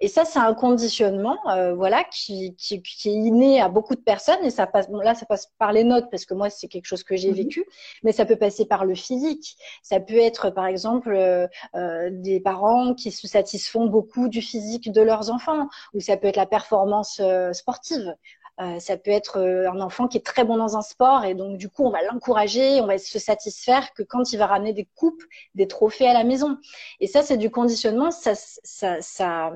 Et 0.00 0.08
ça, 0.08 0.24
c'est 0.24 0.38
un 0.38 0.54
conditionnement, 0.54 1.38
euh, 1.50 1.74
voilà, 1.74 2.04
qui, 2.04 2.54
qui, 2.56 2.82
qui, 2.82 3.08
est 3.08 3.12
inné 3.12 3.60
à 3.60 3.68
beaucoup 3.68 3.94
de 3.94 4.00
personnes. 4.00 4.44
Et 4.44 4.50
ça 4.50 4.66
passe, 4.66 4.88
bon, 4.88 4.98
là, 4.98 5.14
ça 5.14 5.26
passe 5.26 5.52
par 5.58 5.72
les 5.72 5.84
notes 5.84 6.06
parce 6.10 6.24
que 6.24 6.34
moi, 6.34 6.50
c'est 6.50 6.68
quelque 6.68 6.86
chose 6.86 7.04
que 7.04 7.16
j'ai 7.16 7.30
mhm. 7.30 7.36
vécu, 7.36 7.64
mais 8.02 8.12
ça 8.12 8.24
peut 8.24 8.36
passer 8.36 8.66
par 8.66 8.84
le 8.84 8.94
physique. 8.94 9.56
Ça 9.82 10.00
peut 10.00 10.18
être, 10.18 10.50
par 10.50 10.66
exemple, 10.66 11.10
euh, 11.14 11.46
euh, 11.74 12.10
des 12.12 12.40
parents 12.40 12.94
qui 12.94 13.10
se 13.10 13.26
satisfont 13.26 13.86
beaucoup 13.86 14.28
du 14.28 14.42
physique 14.42 14.92
de 14.92 15.02
leurs 15.02 15.30
enfants, 15.30 15.68
ou 15.94 16.00
ça 16.00 16.16
peut 16.16 16.28
être 16.28 16.36
la 16.36 16.46
performance 16.46 17.20
euh, 17.20 17.52
sportive. 17.52 18.14
Euh, 18.60 18.80
ça 18.80 18.96
peut 18.96 19.12
être 19.12 19.38
euh, 19.38 19.70
un 19.70 19.80
enfant 19.80 20.08
qui 20.08 20.18
est 20.18 20.26
très 20.26 20.42
bon 20.42 20.56
dans 20.56 20.76
un 20.76 20.82
sport 20.82 21.24
et 21.24 21.34
donc 21.34 21.58
du 21.58 21.68
coup 21.68 21.84
on 21.84 21.90
va 21.90 22.02
l'encourager, 22.02 22.80
on 22.80 22.86
va 22.86 22.98
se 22.98 23.18
satisfaire 23.20 23.92
que 23.94 24.02
quand 24.02 24.32
il 24.32 24.38
va 24.38 24.46
ramener 24.46 24.72
des 24.72 24.88
coupes, 24.96 25.22
des 25.54 25.68
trophées 25.68 26.08
à 26.08 26.12
la 26.12 26.24
maison. 26.24 26.58
Et 26.98 27.06
ça 27.06 27.22
c'est 27.22 27.36
du 27.36 27.50
conditionnement, 27.50 28.10
ça, 28.10 28.32
ça, 28.34 29.00
ça, 29.00 29.52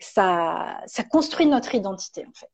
ça, 0.00 1.04
construit 1.08 1.46
notre 1.46 1.76
identité 1.76 2.26
en 2.28 2.32
fait. 2.32 2.50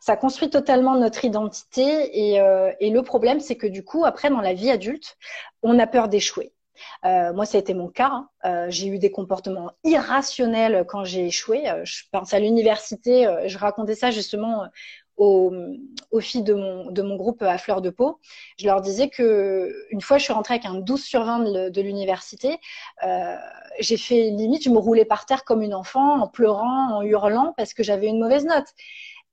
Ça 0.00 0.16
construit 0.16 0.50
totalement 0.50 0.94
notre 0.94 1.24
identité 1.24 2.32
et, 2.32 2.40
euh, 2.40 2.72
et 2.78 2.90
le 2.90 3.02
problème 3.02 3.40
c'est 3.40 3.56
que 3.56 3.66
du 3.66 3.84
coup 3.84 4.04
après 4.04 4.30
dans 4.30 4.40
la 4.40 4.54
vie 4.54 4.70
adulte 4.70 5.16
on 5.62 5.80
a 5.80 5.88
peur 5.88 6.08
d'échouer. 6.08 6.52
Moi, 7.02 7.44
ça 7.44 7.58
a 7.58 7.60
été 7.60 7.74
mon 7.74 7.88
cas. 7.88 8.24
Hein. 8.44 8.66
J'ai 8.68 8.86
eu 8.86 9.00
des 9.00 9.10
comportements 9.10 9.72
irrationnels 9.82 10.84
quand 10.86 11.02
j'ai 11.02 11.26
échoué. 11.26 11.64
je 11.82 12.04
pense 12.12 12.32
à 12.32 12.38
l'université. 12.38 13.26
je 13.46 13.58
racontais 13.58 13.96
ça 13.96 14.12
justement 14.12 14.68
aux, 15.18 15.52
aux, 16.10 16.20
filles 16.20 16.44
de 16.44 16.54
mon, 16.54 16.90
de 16.90 17.02
mon 17.02 17.16
groupe 17.16 17.42
à 17.42 17.58
fleur 17.58 17.82
de 17.82 17.90
peau. 17.90 18.18
Je 18.56 18.66
leur 18.66 18.80
disais 18.80 19.08
que 19.08 19.74
une 19.90 20.00
fois, 20.00 20.16
je 20.16 20.24
suis 20.24 20.32
rentrée 20.32 20.54
avec 20.54 20.66
un 20.66 20.74
12 20.74 21.02
sur 21.02 21.24
20 21.24 21.70
de, 21.70 21.80
l'université. 21.80 22.58
Euh, 23.04 23.36
j'ai 23.80 23.96
fait 23.96 24.30
limite, 24.30 24.62
je 24.64 24.70
me 24.70 24.78
roulais 24.78 25.04
par 25.04 25.26
terre 25.26 25.44
comme 25.44 25.60
une 25.60 25.74
enfant, 25.74 26.20
en 26.20 26.28
pleurant, 26.28 26.96
en 26.96 27.02
hurlant 27.02 27.52
parce 27.56 27.74
que 27.74 27.82
j'avais 27.82 28.06
une 28.06 28.20
mauvaise 28.20 28.46
note. 28.46 28.68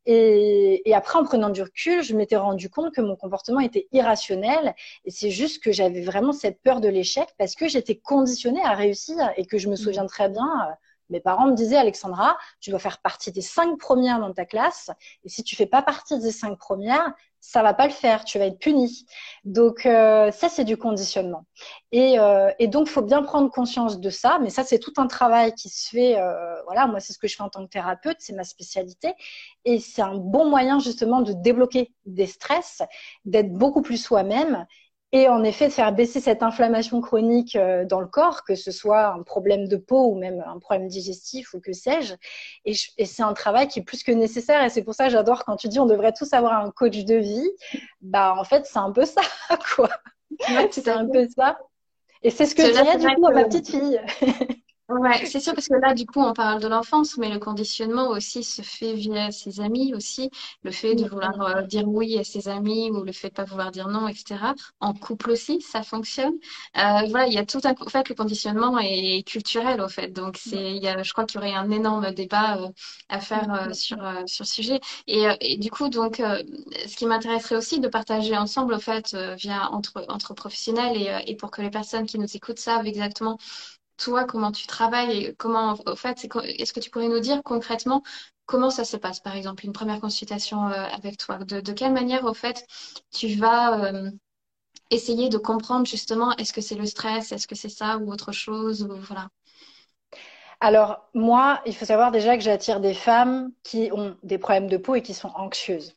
Et, 0.07 0.93
après, 0.93 1.17
en 1.17 1.23
prenant 1.23 1.49
du 1.49 1.63
recul, 1.63 2.03
je 2.03 2.15
m'étais 2.15 2.35
rendu 2.35 2.69
compte 2.69 2.93
que 2.93 3.01
mon 3.01 3.15
comportement 3.15 3.59
était 3.59 3.87
irrationnel. 3.91 4.75
Et 5.05 5.11
c'est 5.11 5.31
juste 5.31 5.63
que 5.63 5.71
j'avais 5.71 6.01
vraiment 6.01 6.31
cette 6.31 6.61
peur 6.61 6.79
de 6.79 6.87
l'échec 6.87 7.27
parce 7.39 7.55
que 7.55 7.67
j'étais 7.67 7.95
conditionnée 7.95 8.61
à 8.63 8.73
réussir 8.73 9.15
et 9.35 9.45
que 9.45 9.57
je 9.57 9.67
me 9.67 9.73
mmh. 9.73 9.77
souviens 9.77 10.05
très 10.05 10.29
bien. 10.29 10.75
Mes 11.09 11.19
parents 11.19 11.47
me 11.47 11.55
disaient, 11.55 11.77
Alexandra, 11.77 12.37
tu 12.59 12.69
dois 12.69 12.79
faire 12.79 12.99
partie 12.99 13.31
des 13.31 13.41
cinq 13.41 13.77
premières 13.77 14.19
dans 14.19 14.33
ta 14.33 14.45
classe. 14.45 14.89
Et 15.23 15.29
si 15.29 15.43
tu 15.43 15.55
fais 15.55 15.65
pas 15.65 15.81
partie 15.81 16.19
des 16.19 16.31
cinq 16.31 16.57
premières, 16.57 17.13
ça 17.45 17.61
va 17.61 17.75
pas 17.75 17.85
le 17.85 17.93
faire, 17.93 18.25
tu 18.25 18.39
vas 18.39 18.45
être 18.45 18.57
puni. 18.57 19.05
Donc 19.43 19.85
euh, 19.85 20.31
ça 20.31 20.49
c'est 20.49 20.63
du 20.63 20.77
conditionnement. 20.77 21.45
Et, 21.91 22.17
euh, 22.19 22.49
et 22.57 22.67
donc 22.67 22.87
faut 22.87 23.03
bien 23.03 23.21
prendre 23.21 23.51
conscience 23.51 23.99
de 23.99 24.09
ça, 24.09 24.39
mais 24.41 24.49
ça 24.49 24.63
c'est 24.63 24.79
tout 24.79 24.93
un 24.97 25.05
travail 25.05 25.53
qui 25.53 25.69
se 25.69 25.89
fait. 25.89 26.17
Euh, 26.17 26.61
voilà, 26.63 26.87
moi 26.87 26.99
c'est 26.99 27.13
ce 27.13 27.19
que 27.19 27.27
je 27.27 27.35
fais 27.35 27.43
en 27.43 27.49
tant 27.49 27.63
que 27.63 27.69
thérapeute, 27.69 28.17
c'est 28.19 28.33
ma 28.33 28.43
spécialité, 28.43 29.13
et 29.63 29.79
c'est 29.79 30.01
un 30.01 30.15
bon 30.15 30.49
moyen 30.49 30.79
justement 30.79 31.21
de 31.21 31.33
débloquer 31.33 31.93
des 32.05 32.25
stress, 32.25 32.81
d'être 33.25 33.53
beaucoup 33.53 33.83
plus 33.83 33.97
soi-même 33.97 34.65
et 35.15 35.29
en 35.29 35.45
effet 35.45 35.69
de 35.69 35.71
faire 35.71 35.93
baisser 35.93 36.19
cette 36.19 36.43
inflammation 36.43 36.99
chronique 36.99 37.55
euh, 37.55 37.85
dans 37.85 38.01
le 38.01 38.05
corps, 38.05 38.43
que 38.43 38.55
ce 38.55 38.69
soit 38.69 39.13
un 39.13 39.23
problème 39.23 39.69
de 39.69 39.77
peau 39.77 40.11
ou 40.11 40.15
même 40.19 40.43
un 40.45 40.59
problème 40.59 40.89
digestif 40.89 41.53
ou 41.53 41.61
que 41.61 41.71
sais-je. 41.71 42.15
Et, 42.65 42.73
c'est 43.05 43.23
un 43.23 43.31
travail 43.31 43.69
qui 43.69 43.79
est 43.79 43.83
plus 43.83 44.03
que 44.03 44.11
nécessaire 44.11 44.61
et 44.61 44.69
c'est 44.69 44.83
pour 44.83 44.93
ça 44.93 45.05
que 45.05 45.11
j'adore 45.11 45.45
quand 45.45 45.55
tu 45.55 45.69
dis 45.69 45.79
on 45.79 45.85
devrait 45.85 46.11
tous 46.11 46.33
avoir 46.33 46.61
un 46.61 46.69
coach 46.69 47.05
de 47.05 47.15
vie. 47.15 47.49
Bah 48.01 48.35
en 48.37 48.43
fait 48.43 48.65
c'est 48.65 48.77
un 48.77 48.91
peu 48.91 49.05
ça 49.05 49.21
quoi. 49.77 49.89
c'est 50.71 50.89
un 50.89 51.07
peu 51.07 51.25
ça. 51.33 51.59
Et 52.21 52.29
c'est 52.29 52.45
ce 52.45 52.53
que 52.53 52.63
je 52.63 52.71
dirais 52.71 52.97
du 52.97 53.07
coup 53.07 53.25
à 53.25 53.31
ma 53.31 53.45
petite 53.45 53.69
fille. 53.69 54.01
Ouais, 54.87 55.25
c'est 55.25 55.39
sûr 55.39 55.55
parce 55.55 55.67
que 55.67 55.73
là, 55.81 55.95
du 55.95 56.05
coup, 56.05 56.19
on 56.21 56.33
parle 56.33 56.61
de 56.61 56.67
l'enfance, 56.67 57.17
mais 57.17 57.29
le 57.29 57.39
conditionnement 57.39 58.09
aussi 58.09 58.43
se 58.43 58.61
fait 58.61 58.93
via 58.93 59.31
ses 59.31 59.59
amis 59.59 59.95
aussi. 59.95 60.29
Le 60.61 60.69
fait 60.69 60.93
de 60.93 61.07
vouloir 61.07 61.41
euh, 61.41 61.61
dire 61.63 61.87
oui 61.87 62.19
à 62.19 62.23
ses 62.23 62.47
amis 62.47 62.91
ou 62.91 63.03
le 63.03 63.11
fait 63.11 63.29
de 63.29 63.33
pas 63.33 63.45
vouloir 63.45 63.71
dire 63.71 63.87
non, 63.87 64.07
etc. 64.07 64.53
En 64.79 64.93
couple 64.93 65.31
aussi, 65.31 65.59
ça 65.59 65.81
fonctionne. 65.81 66.33
Euh, 66.77 67.01
voilà, 67.09 67.25
il 67.25 67.33
y 67.33 67.39
a 67.39 67.45
tout 67.47 67.59
un, 67.63 67.73
en 67.81 67.89
fait, 67.89 68.09
le 68.09 68.13
conditionnement 68.15 68.77
est 68.77 69.27
culturel, 69.27 69.81
au 69.81 69.89
fait. 69.89 70.09
Donc, 70.09 70.37
c'est, 70.37 70.75
il 70.75 70.83
y 70.83 70.87
a, 70.87 71.01
je 71.01 71.11
crois 71.13 71.25
qu'il 71.25 71.41
y 71.41 71.43
aurait 71.43 71.53
un 71.55 71.71
énorme 71.71 72.11
débat 72.13 72.57
euh, 72.61 72.67
à 73.09 73.19
faire 73.19 73.51
euh, 73.69 73.73
sur, 73.73 73.97
sur 74.27 74.45
ce 74.45 74.53
sujet. 74.53 74.79
Et, 75.07 75.25
et 75.41 75.57
du 75.57 75.71
coup, 75.71 75.89
donc, 75.89 76.17
ce 76.17 76.95
qui 76.95 77.07
m'intéresserait 77.07 77.55
aussi 77.55 77.79
de 77.79 77.87
partager 77.87 78.37
ensemble, 78.37 78.75
au 78.75 78.79
fait, 78.79 79.15
via 79.37 79.71
entre, 79.71 80.05
entre 80.09 80.35
professionnels 80.35 80.95
et, 80.97 81.31
et 81.31 81.35
pour 81.35 81.49
que 81.51 81.61
les 81.63 81.71
personnes 81.71 82.05
qui 82.05 82.19
nous 82.19 82.35
écoutent 82.35 82.59
savent 82.59 82.85
exactement 82.85 83.37
toi, 83.97 84.25
comment 84.25 84.51
tu 84.51 84.67
travailles 84.67 85.25
et 85.25 85.35
comment, 85.35 85.75
au 85.85 85.95
fait, 85.95 86.27
est-ce 86.43 86.73
que 86.73 86.79
tu 86.79 86.89
pourrais 86.89 87.07
nous 87.07 87.19
dire 87.19 87.41
concrètement 87.43 88.03
comment 88.45 88.69
ça 88.69 88.83
se 88.85 88.97
passe, 88.97 89.19
par 89.19 89.35
exemple, 89.35 89.65
une 89.65 89.73
première 89.73 89.99
consultation 89.99 90.67
euh, 90.67 90.85
avec 90.93 91.17
toi? 91.17 91.37
De, 91.39 91.59
quelle 91.71 91.93
manière, 91.93 92.25
au 92.25 92.33
fait, 92.33 92.65
tu 93.11 93.35
vas 93.35 93.85
euh, 93.85 94.11
essayer 94.91 95.29
de 95.29 95.37
comprendre 95.37 95.85
justement, 95.85 96.35
est-ce 96.37 96.53
que 96.53 96.61
c'est 96.61 96.75
le 96.75 96.85
stress, 96.85 97.31
est-ce 97.31 97.47
que 97.47 97.55
c'est 97.55 97.69
ça 97.69 97.97
ou 97.97 98.11
autre 98.11 98.31
chose, 98.31 98.83
ou 98.83 98.95
voilà? 98.95 99.29
Alors, 100.61 101.09
moi, 101.13 101.61
il 101.65 101.75
faut 101.75 101.85
savoir 101.85 102.11
déjà 102.11 102.37
que 102.37 102.43
j'attire 102.43 102.79
des 102.79 102.93
femmes 102.93 103.51
qui 103.63 103.89
ont 103.91 104.15
des 104.23 104.37
problèmes 104.37 104.67
de 104.67 104.77
peau 104.77 104.95
et 104.95 105.01
qui 105.01 105.13
sont 105.13 105.31
anxieuses. 105.35 105.95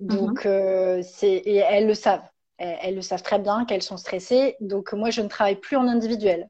Donc, 0.00 0.44
mhm. 0.44 0.50
euh, 0.50 1.02
c'est 1.02 1.28
et 1.28 1.56
elles 1.56 1.86
le 1.86 1.94
savent. 1.94 2.26
elles 2.56 2.94
le 2.94 3.02
savent 3.02 3.22
très 3.22 3.38
bien 3.38 3.66
qu'elles 3.66 3.82
sont 3.82 3.98
stressées. 3.98 4.56
Donc, 4.60 4.94
moi, 4.94 5.10
je 5.10 5.20
ne 5.20 5.28
travaille 5.28 5.56
plus 5.56 5.76
en 5.76 5.86
individuel. 5.86 6.48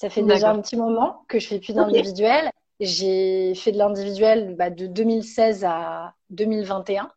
Ça 0.00 0.08
fait 0.08 0.22
déjà 0.22 0.50
un 0.50 0.62
petit 0.62 0.76
moment 0.76 1.26
que 1.28 1.38
je 1.38 1.46
fais 1.46 1.58
plus 1.58 1.74
d'individuel. 1.74 2.50
J'ai 2.80 3.54
fait 3.54 3.70
de 3.70 3.76
l'individuel 3.76 4.56
bah, 4.56 4.70
de 4.70 4.86
2016 4.86 5.66
à 5.66 6.14
2021. 6.30 7.10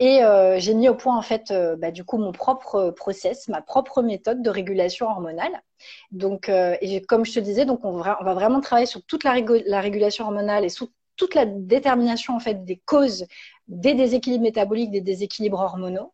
Et 0.00 0.24
euh, 0.24 0.58
j'ai 0.58 0.74
mis 0.74 0.88
au 0.88 0.96
point 0.96 1.16
en 1.16 1.22
fait, 1.22 1.52
euh, 1.52 1.76
bah, 1.76 1.92
du 1.92 2.02
coup, 2.02 2.18
mon 2.18 2.32
propre 2.32 2.90
process, 2.90 3.46
ma 3.46 3.62
propre 3.62 4.02
méthode 4.02 4.42
de 4.42 4.50
régulation 4.50 5.06
hormonale. 5.06 5.62
Donc, 6.10 6.48
euh, 6.48 6.76
et 6.80 7.02
comme 7.02 7.24
je 7.24 7.34
te 7.34 7.38
disais, 7.38 7.66
donc 7.66 7.84
on 7.84 7.92
va, 7.92 8.18
on 8.20 8.24
va 8.24 8.34
vraiment 8.34 8.60
travailler 8.60 8.86
sur 8.86 9.04
toute 9.04 9.22
la, 9.22 9.36
la 9.66 9.80
régulation 9.80 10.24
hormonale 10.24 10.64
et 10.64 10.70
sous 10.70 10.88
toute 11.22 11.36
la 11.36 11.46
détermination 11.46 12.34
en 12.34 12.40
fait 12.40 12.64
des 12.64 12.78
causes 12.84 13.28
des 13.68 13.94
déséquilibres 13.94 14.42
métaboliques, 14.42 14.90
des 14.90 15.00
déséquilibres 15.00 15.60
hormonaux. 15.60 16.12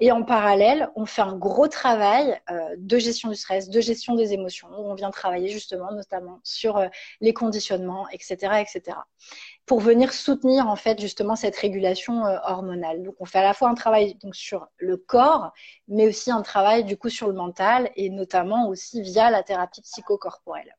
Et 0.00 0.12
en 0.12 0.22
parallèle, 0.22 0.90
on 0.96 1.06
fait 1.06 1.22
un 1.22 1.34
gros 1.34 1.66
travail 1.66 2.38
euh, 2.50 2.74
de 2.76 2.98
gestion 2.98 3.30
du 3.30 3.36
stress, 3.36 3.70
de 3.70 3.80
gestion 3.80 4.16
des 4.16 4.34
émotions, 4.34 4.68
où 4.68 4.90
on 4.90 4.94
vient 4.94 5.10
travailler 5.10 5.48
justement 5.48 5.92
notamment 5.92 6.40
sur 6.44 6.76
euh, 6.76 6.88
les 7.22 7.32
conditionnements, 7.32 8.06
etc., 8.10 8.60
etc., 8.60 8.98
pour 9.64 9.80
venir 9.80 10.12
soutenir 10.12 10.68
en 10.68 10.76
fait 10.76 11.00
justement 11.00 11.36
cette 11.36 11.56
régulation 11.56 12.26
euh, 12.26 12.36
hormonale. 12.44 13.02
Donc 13.02 13.14
on 13.18 13.24
fait 13.24 13.38
à 13.38 13.44
la 13.44 13.54
fois 13.54 13.70
un 13.70 13.74
travail 13.74 14.16
donc 14.16 14.36
sur 14.36 14.66
le 14.76 14.98
corps, 14.98 15.52
mais 15.88 16.06
aussi 16.06 16.30
un 16.30 16.42
travail 16.42 16.84
du 16.84 16.98
coup 16.98 17.08
sur 17.08 17.28
le 17.28 17.34
mental 17.34 17.90
et 17.96 18.10
notamment 18.10 18.68
aussi 18.68 19.00
via 19.00 19.30
la 19.30 19.42
thérapie 19.42 19.80
psychocorporelle. 19.80 20.76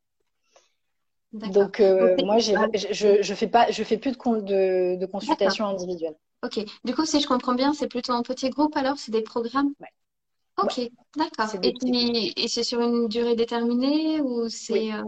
Donc 1.34 1.80
moi, 1.80 2.40
je, 2.40 3.22
je 3.22 3.34
fais 3.34 3.48
pas, 3.48 3.72
je 3.72 3.84
fais 3.84 3.98
plus 3.98 4.12
de, 4.12 4.42
de, 4.42 4.96
de 5.00 5.06
consultation 5.06 5.66
individuelle. 5.66 6.16
Ok. 6.44 6.60
Du 6.84 6.96
coup, 6.96 7.06
si 7.06 7.22
je 7.22 7.28
comprends 7.28 7.54
bien, 7.56 7.74
c'est 7.74 7.88
plutôt 7.88 8.14
un 8.14 8.24
petit 8.24 8.50
groupe 8.50 8.76
alors 8.76 8.98
C'est 8.98 9.12
des 9.12 9.22
programmes? 9.22 9.74
Ouais. 9.80 9.88
Ok, 10.58 10.82
d'accord. 11.18 11.56
Et, 11.64 11.74
et 12.44 12.48
c'est 12.48 12.64
sur 12.64 12.82
une 12.82 13.08
durée 13.10 13.36
déterminée 13.36 14.22
ou 14.22 14.50
c'est. 14.50 14.94
Euh, 14.94 15.04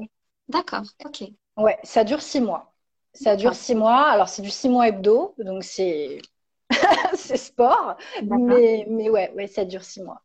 d'accord, 0.49 0.83
ok. 1.05 1.23
Ouais, 1.57 1.77
ça 1.83 2.03
dure 2.03 2.21
six 2.21 2.41
mois. 2.41 2.73
Ça 3.13 3.35
dure 3.35 3.53
six 3.55 3.75
mois. 3.75 4.07
Alors, 4.09 4.27
c'est 4.29 4.41
du 4.41 4.49
six 4.49 4.69
mois 4.69 4.87
hebdo, 4.87 5.35
donc 5.37 5.63
c'est 5.63 6.19
c'est 7.15 7.37
sport. 7.37 7.97
Mais, 8.23 8.85
mais 8.89 9.09
ouais, 9.09 9.31
ouais, 9.35 9.47
ça 9.47 9.65
dure 9.65 9.83
six 9.83 10.01
mois. 10.03 10.21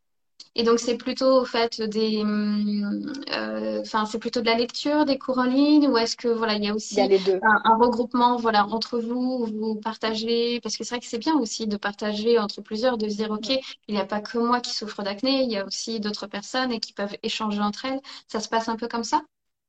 Et 0.54 0.62
donc, 0.64 0.80
c'est 0.80 0.96
plutôt 0.96 1.40
au 1.40 1.44
fait 1.44 1.80
des, 1.82 2.22
euh, 2.24 3.80
enfin, 3.80 4.06
c'est 4.06 4.18
plutôt 4.18 4.40
de 4.40 4.46
la 4.46 4.54
lecture, 4.56 5.04
des 5.04 5.18
cours 5.18 5.38
en 5.38 5.44
ligne, 5.44 5.86
ou 5.88 5.96
est-ce 5.96 6.16
que 6.16 6.28
voilà, 6.28 6.54
il 6.54 6.64
y 6.64 6.68
a 6.68 6.74
aussi 6.74 7.00
Un, 7.42 7.76
regroupement, 7.78 8.36
voilà, 8.36 8.66
entre 8.66 8.98
vous, 8.98 9.46
vous 9.46 9.76
partagez, 9.76 10.60
parce 10.60 10.76
que 10.76 10.84
c'est 10.84 10.94
vrai 10.96 11.00
que 11.00 11.06
c'est 11.06 11.18
bien 11.18 11.36
aussi 11.38 11.66
de 11.66 11.76
partager 11.76 12.38
entre 12.38 12.60
plusieurs, 12.62 12.98
de 12.98 13.08
se 13.08 13.16
dire, 13.16 13.30
ok, 13.30 13.50
il 13.50 13.94
n'y 13.94 14.00
a 14.00 14.04
pas 14.06 14.20
que 14.20 14.38
moi 14.38 14.60
qui 14.60 14.72
souffre 14.74 15.02
d'acné, 15.02 15.42
il 15.44 15.50
y 15.50 15.56
a 15.58 15.66
aussi 15.66 16.00
d'autres 16.00 16.26
personnes 16.26 16.72
et 16.72 16.80
qui 16.80 16.92
peuvent 16.92 17.16
échanger 17.22 17.60
entre 17.60 17.84
elles. 17.84 18.00
Ça 18.26 18.40
se 18.40 18.48
passe 18.48 18.68
un 18.68 18.76
peu 18.76 18.88
comme 18.88 19.04
ça? 19.04 19.22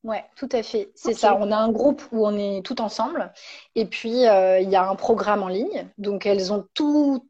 Ouais, 0.03 0.23
tout 0.37 0.47
à 0.53 0.63
fait. 0.63 0.91
C'est 0.95 1.13
ça. 1.13 1.37
On 1.39 1.51
a 1.51 1.57
un 1.57 1.71
groupe 1.71 2.01
où 2.13 2.25
on 2.25 2.37
est 2.37 2.65
tout 2.65 2.79
ensemble. 2.79 3.33
Et 3.75 3.85
puis, 3.85 4.27
euh, 4.27 4.59
il 4.59 4.69
y 4.69 4.77
a 4.77 4.89
un 4.89 4.95
programme 4.95 5.43
en 5.43 5.49
ligne. 5.49 5.89
Donc, 5.97 6.25
elles 6.25 6.53
ont 6.53 6.65
tous 6.73 7.21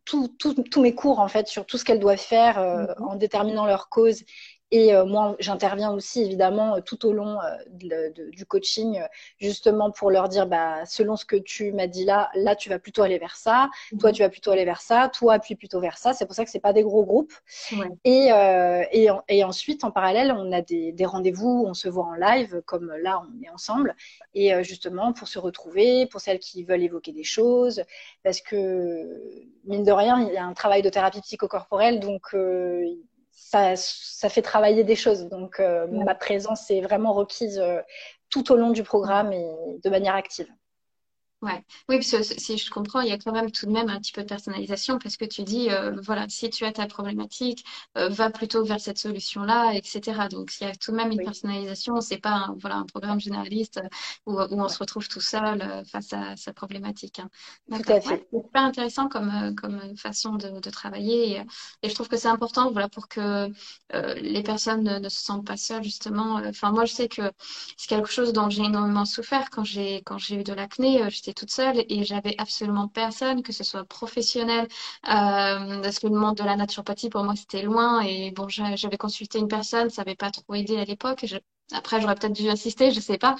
mes 0.77 0.93
cours, 0.93 1.19
en 1.19 1.27
fait, 1.27 1.47
sur 1.47 1.65
tout 1.65 1.77
ce 1.79 1.85
qu'elles 1.85 1.99
doivent 1.99 2.17
faire 2.17 2.59
euh, 2.59 2.83
mhm. 2.83 3.07
en 3.07 3.15
déterminant 3.15 3.65
leur 3.65 3.89
cause 3.89 4.23
et 4.71 4.93
euh, 4.93 5.05
moi, 5.05 5.35
j'interviens 5.39 5.91
aussi 5.91 6.21
évidemment 6.21 6.75
euh, 6.75 6.81
tout 6.81 7.07
au 7.07 7.13
long 7.13 7.39
euh, 7.41 8.09
du 8.31 8.45
coaching, 8.45 9.01
justement 9.39 9.89
pour 9.89 10.11
leur 10.11 10.29
dire, 10.29 10.45
bah, 10.45 10.85
selon 10.85 11.15
ce 11.15 11.25
que 11.25 11.35
tu 11.35 11.71
m'as 11.71 11.87
dit 11.87 12.05
là, 12.05 12.29
là 12.35 12.55
tu 12.55 12.69
vas 12.69 12.77
plutôt 12.77 13.01
aller 13.01 13.17
vers 13.17 13.35
ça, 13.35 13.69
toi 13.99 14.09
mhm. 14.09 14.15
tu 14.15 14.21
vas 14.21 14.29
plutôt 14.29 14.51
aller 14.51 14.65
vers 14.65 14.81
ça, 14.81 15.09
toi 15.09 15.33
appuie 15.33 15.55
plutôt 15.55 15.79
vers 15.79 15.97
ça. 15.97 16.13
C'est 16.13 16.25
pour 16.25 16.35
ça 16.35 16.45
que 16.45 16.51
c'est 16.51 16.59
pas 16.59 16.73
des 16.73 16.83
gros 16.83 17.03
groupes. 17.03 17.33
Et, 18.03 18.29
et, 18.91 19.07
et, 19.27 19.43
ensuite, 19.43 19.83
en 19.83 19.91
parallèle, 19.91 20.31
on 20.31 20.51
a 20.51 20.61
des, 20.61 20.91
des 20.91 21.05
rendez-vous, 21.05 21.65
on 21.67 21.73
se 21.73 21.89
voit 21.89 22.05
en 22.05 22.13
live, 22.13 22.61
comme 22.65 22.91
là 23.01 23.21
on 23.21 23.43
est 23.43 23.49
ensemble, 23.49 23.95
et 24.33 24.63
justement 24.63 25.13
pour 25.13 25.27
se 25.27 25.39
retrouver, 25.39 26.05
pour 26.05 26.21
celles 26.21 26.39
qui 26.39 26.63
veulent 26.63 26.83
évoquer 26.83 27.11
des 27.11 27.23
choses, 27.23 27.83
parce 28.23 28.41
que 28.41 29.47
mine 29.65 29.83
de 29.83 29.91
rien, 29.91 30.27
il 30.27 30.33
y 30.33 30.37
a 30.37 30.45
un 30.45 30.53
travail 30.53 30.81
de 30.81 30.89
thérapie 30.89 31.21
psychocorporelle, 31.21 31.99
donc 31.99 32.33
ça, 33.49 33.75
ça 33.75 34.29
fait 34.29 34.43
travailler 34.43 34.83
des 34.83 34.95
choses. 34.95 35.27
Donc, 35.27 35.59
euh, 35.59 35.87
ma 35.87 36.13
présence 36.13 36.69
est 36.69 36.81
vraiment 36.81 37.13
requise 37.13 37.57
euh, 37.57 37.81
tout 38.29 38.51
au 38.51 38.55
long 38.55 38.69
du 38.69 38.83
programme 38.83 39.33
et 39.33 39.47
de 39.83 39.89
manière 39.89 40.13
active. 40.13 40.47
Ouais. 41.41 41.63
Oui, 41.87 41.99
parce 41.99 42.11
que 42.11 42.21
si 42.21 42.57
je 42.57 42.69
comprends, 42.69 42.99
il 42.99 43.07
y 43.07 43.13
a 43.13 43.17
quand 43.17 43.31
même 43.31 43.49
tout 43.49 43.65
de 43.65 43.71
même 43.71 43.89
un 43.89 43.97
petit 43.99 44.11
peu 44.11 44.23
de 44.23 44.27
personnalisation 44.27 44.99
parce 44.99 45.15
que 45.15 45.23
tu 45.23 45.43
dis, 45.43 45.69
euh, 45.69 45.95
voilà, 46.01 46.27
si 46.27 46.49
tu 46.49 46.65
as 46.65 46.73
ta 46.73 46.85
problématique, 46.85 47.63
euh, 47.97 48.09
va 48.09 48.29
plutôt 48.29 48.65
vers 48.65 48.81
cette 48.81 48.97
solution-là, 48.97 49.73
etc. 49.73 50.27
Donc, 50.29 50.51
il 50.59 50.65
y 50.67 50.69
a 50.69 50.75
tout 50.75 50.91
de 50.91 50.97
même 50.97 51.13
une 51.13 51.23
personnalisation. 51.23 52.01
C'est 52.01 52.17
pas 52.17 52.31
un, 52.31 52.55
voilà, 52.59 52.75
un 52.75 52.85
programme 52.85 53.21
généraliste 53.21 53.77
euh, 53.77 53.87
où, 54.25 54.33
où 54.33 54.61
on 54.61 54.67
se 54.67 54.79
retrouve 54.79 55.07
tout 55.07 55.21
seul 55.21 55.85
face 55.89 56.11
à 56.11 56.35
sa 56.35 56.51
problématique. 56.51 57.19
Hein. 57.19 57.29
Tout 57.71 57.89
à 57.93 58.01
fait. 58.01 58.27
c'est 58.31 58.37
super 58.37 58.61
intéressant 58.61 59.07
comme, 59.07 59.55
comme 59.55 59.95
façon 59.95 60.35
de, 60.35 60.59
de 60.59 60.69
travailler 60.69 61.37
et, 61.37 61.41
et, 61.83 61.89
je 61.89 61.95
trouve 61.95 62.09
que 62.09 62.17
c'est 62.17 62.27
important, 62.27 62.69
voilà, 62.71 62.89
pour 62.89 63.07
que 63.07 63.49
les 64.21 64.43
personnes 64.43 64.83
ne, 64.83 64.99
ne, 64.99 65.09
se 65.09 65.21
sentent 65.23 65.45
pas 65.47 65.57
seules, 65.57 65.83
justement. 65.83 66.35
Enfin, 66.45 66.71
moi, 66.71 66.83
je 66.85 66.93
sais 66.93 67.07
que 67.07 67.31
c'est 67.77 67.87
quelque 67.87 68.09
chose 68.09 68.33
dont 68.33 68.49
j'ai 68.49 68.63
énormément 68.63 69.05
souffert 69.05 69.49
quand 69.49 69.63
j'ai 69.63 70.01
quand 70.03 70.17
j'ai 70.17 70.35
eu 70.35 70.43
de 70.43 70.53
l'acné. 70.53 71.09
J'étais 71.09 71.28
toute 71.33 71.51
seule 71.51 71.85
et 71.89 72.03
j'avais 72.03 72.35
absolument 72.37 72.87
personne, 72.87 73.43
que 73.43 73.51
ce 73.53 73.63
soit 73.63 73.85
professionnel, 73.85 74.67
euh, 75.07 75.81
parce 75.81 75.99
que 75.99 76.07
le 76.07 76.15
monde 76.17 76.37
de 76.37 76.43
la 76.43 76.55
naturopathie 76.55 77.09
pour 77.09 77.23
moi 77.23 77.35
c'était 77.35 77.61
loin 77.63 78.01
et 78.01 78.31
bon 78.31 78.47
j'avais 78.49 78.97
consulté 78.97 79.39
une 79.39 79.47
personne, 79.47 79.89
ça 79.89 80.03
n'avait 80.03 80.15
pas 80.15 80.31
trop 80.31 80.53
aidé 80.55 80.77
à 80.77 80.85
l'époque. 80.85 81.25
Après, 81.71 82.01
j'aurais 82.01 82.15
peut-être 82.15 82.33
dû 82.33 82.49
insister, 82.49 82.91
je 82.91 82.99
sais 82.99 83.17
pas. 83.17 83.35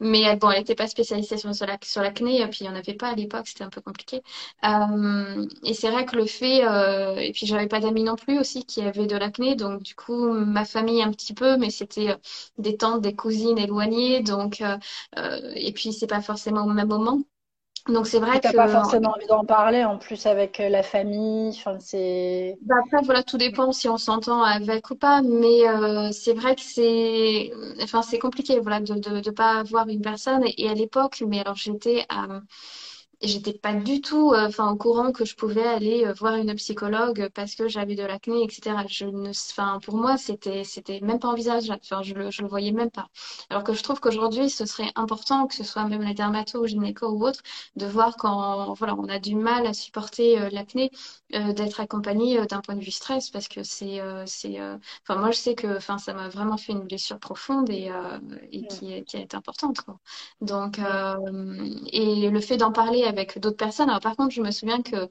Mais 0.00 0.36
bon, 0.36 0.50
elle 0.50 0.58
n'était 0.58 0.74
pas 0.74 0.86
spécialisée 0.88 1.36
sur, 1.38 1.54
sur 1.54 2.02
l'acné, 2.02 2.40
et 2.40 2.46
puis 2.48 2.58
il 2.60 2.64
n'y 2.64 2.68
en 2.70 2.76
avait 2.76 2.94
pas 2.94 3.08
à 3.10 3.14
l'époque, 3.14 3.48
c'était 3.48 3.64
un 3.64 3.70
peu 3.70 3.80
compliqué. 3.80 4.22
Euh, 4.64 5.46
et 5.64 5.74
c'est 5.74 5.90
vrai 5.90 6.04
que 6.06 6.16
le 6.16 6.26
fait, 6.26 6.64
euh, 6.64 7.16
et 7.16 7.32
puis 7.32 7.46
j'avais 7.46 7.68
pas 7.68 7.80
d'amis 7.80 8.04
non 8.04 8.16
plus 8.16 8.38
aussi 8.38 8.64
qui 8.64 8.82
avaient 8.82 9.06
de 9.06 9.16
l'acné, 9.16 9.54
donc 9.56 9.82
du 9.82 9.94
coup, 9.94 10.32
ma 10.32 10.64
famille 10.64 11.02
un 11.02 11.10
petit 11.12 11.34
peu, 11.34 11.56
mais 11.56 11.70
c'était 11.70 12.10
euh, 12.10 12.16
des 12.58 12.76
tantes, 12.76 13.02
des 13.02 13.14
cousines 13.14 13.58
éloignées, 13.58 14.22
donc, 14.22 14.62
et 15.56 15.72
puis 15.72 15.92
c'est 15.92 16.06
pas 16.06 16.20
forcément 16.22 16.64
au 16.64 16.72
même 16.72 16.88
moment. 16.88 17.20
Donc 17.88 18.06
c'est 18.06 18.18
vrai 18.18 18.40
que 18.40 18.46
n'as 18.46 18.52
pas 18.52 18.68
forcément 18.68 19.10
envie 19.16 19.26
d'en 19.26 19.44
parler 19.44 19.84
en 19.84 19.96
plus 19.96 20.26
avec 20.26 20.60
euh, 20.60 20.68
la 20.68 20.82
famille. 20.82 21.48
Enfin 21.50 21.76
c'est. 21.80 22.58
Bah, 22.62 22.76
après 22.84 23.02
voilà 23.04 23.22
tout 23.22 23.38
dépend 23.38 23.72
si 23.72 23.88
on 23.88 23.96
s'entend 23.96 24.42
avec 24.42 24.90
ou 24.90 24.96
pas, 24.96 25.22
mais 25.22 25.66
euh, 25.68 26.10
c'est 26.12 26.34
vrai 26.34 26.54
que 26.54 26.62
c'est 26.62 27.52
enfin 27.82 28.02
c'est 28.02 28.18
compliqué 28.18 28.60
voilà 28.60 28.80
de, 28.80 28.94
de 28.94 29.20
de 29.20 29.30
pas 29.30 29.58
avoir 29.60 29.88
une 29.88 30.02
personne 30.02 30.42
et, 30.56 30.68
à 30.68 30.74
l'époque 30.74 31.22
mais 31.26 31.40
alors 31.40 31.56
j'étais 31.56 32.04
à 32.08 32.40
j'étais 33.22 33.52
pas 33.52 33.74
du 33.74 34.00
tout 34.00 34.32
euh, 34.32 34.48
enfin 34.48 34.70
au 34.70 34.76
courant 34.76 35.12
que 35.12 35.24
je 35.24 35.36
pouvais 35.36 35.66
aller 35.66 36.06
euh, 36.06 36.12
voir 36.14 36.36
une 36.36 36.54
psychologue 36.54 37.28
parce 37.34 37.54
que 37.54 37.68
j'avais 37.68 37.94
de 37.94 38.02
l'acné 38.02 38.42
etc 38.42 38.76
je 38.88 39.04
ne 39.04 39.30
enfin 39.30 39.78
pour 39.84 39.96
moi 39.96 40.16
c'était 40.16 40.64
c'était 40.64 41.00
même 41.00 41.18
pas 41.18 41.28
envisageable. 41.28 41.80
Enfin 41.84 42.02
je 42.02 42.14
le 42.14 42.30
je 42.30 42.42
le 42.42 42.48
voyais 42.48 42.72
même 42.72 42.90
pas. 42.90 43.08
Alors 43.50 43.62
que 43.64 43.74
je 43.74 43.82
trouve 43.82 44.00
qu'aujourd'hui 44.00 44.48
ce 44.48 44.64
serait 44.64 44.90
important 44.94 45.46
que 45.46 45.54
ce 45.54 45.64
soit 45.64 45.84
même 45.86 46.02
les 46.02 46.14
dermatos 46.14 46.66
gynéco 46.66 47.08
ou 47.08 47.26
autres 47.26 47.42
de 47.76 47.86
voir 47.86 48.16
quand 48.16 48.72
voilà 48.74 48.94
on 48.96 49.08
a 49.08 49.18
du 49.18 49.34
mal 49.34 49.66
à 49.66 49.74
supporter 49.74 50.40
euh, 50.40 50.48
l'acné 50.50 50.90
d'être 51.30 51.80
accompagné 51.80 52.44
d'un 52.46 52.60
point 52.60 52.74
de 52.74 52.80
vue 52.82 52.90
stress 52.90 53.30
parce 53.30 53.46
que 53.48 53.62
c'est 53.62 54.00
c'est 54.26 54.58
enfin 55.02 55.20
moi 55.20 55.30
je 55.30 55.36
sais 55.38 55.54
que 55.54 55.76
enfin 55.76 55.98
ça 55.98 56.12
m'a 56.12 56.28
vraiment 56.28 56.56
fait 56.56 56.72
une 56.72 56.80
blessure 56.80 57.18
profonde 57.20 57.70
et 57.70 57.90
et 58.50 58.66
qui 58.66 59.04
qui 59.04 59.16
est 59.16 59.34
importante 59.34 59.80
quoi. 59.82 59.98
Donc 60.40 60.80
et 61.92 62.30
le 62.30 62.40
fait 62.40 62.56
d'en 62.56 62.72
parler 62.72 63.04
avec 63.10 63.38
d'autres 63.38 63.56
personnes. 63.56 63.88
Alors 63.90 64.00
par 64.00 64.16
contre, 64.16 64.34
je 64.34 64.40
me 64.42 64.50
souviens 64.50 64.82
que 64.82 65.10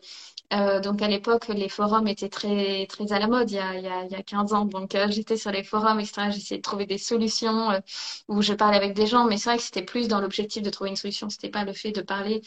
euh, 0.53 0.79
donc 0.81 1.01
à 1.01 1.07
l'époque, 1.07 1.47
les 1.49 1.69
forums 1.69 2.07
étaient 2.07 2.29
très 2.29 2.87
très 2.87 3.13
à 3.13 3.19
la 3.19 3.27
mode 3.27 3.51
il 3.51 3.55
y 3.55 3.59
a, 3.59 3.75
il 3.75 3.83
y 3.83 3.87
a, 3.87 4.03
il 4.05 4.11
y 4.11 4.15
a 4.15 4.23
15 4.23 4.53
ans. 4.53 4.65
Donc 4.65 4.95
euh, 4.95 5.07
j'étais 5.09 5.37
sur 5.37 5.51
les 5.51 5.63
forums, 5.63 5.99
etc. 5.99 6.31
J'essayais 6.31 6.57
de 6.57 6.63
trouver 6.63 6.85
des 6.87 6.97
solutions 6.97 7.71
euh, 7.71 7.79
où 8.27 8.41
je 8.41 8.53
parlais 8.53 8.77
avec 8.77 8.93
des 8.93 9.05
gens, 9.07 9.25
mais 9.25 9.37
c'est 9.37 9.49
vrai 9.49 9.57
que 9.57 9.63
c'était 9.63 9.83
plus 9.83 10.07
dans 10.07 10.21
l'objectif 10.21 10.63
de 10.63 10.69
trouver 10.71 10.89
une 10.91 10.95
solution. 10.95 11.29
C'était 11.29 11.49
pas 11.49 11.65
le 11.65 11.73
fait 11.73 11.91
de 11.91 12.01
parler 12.01 12.41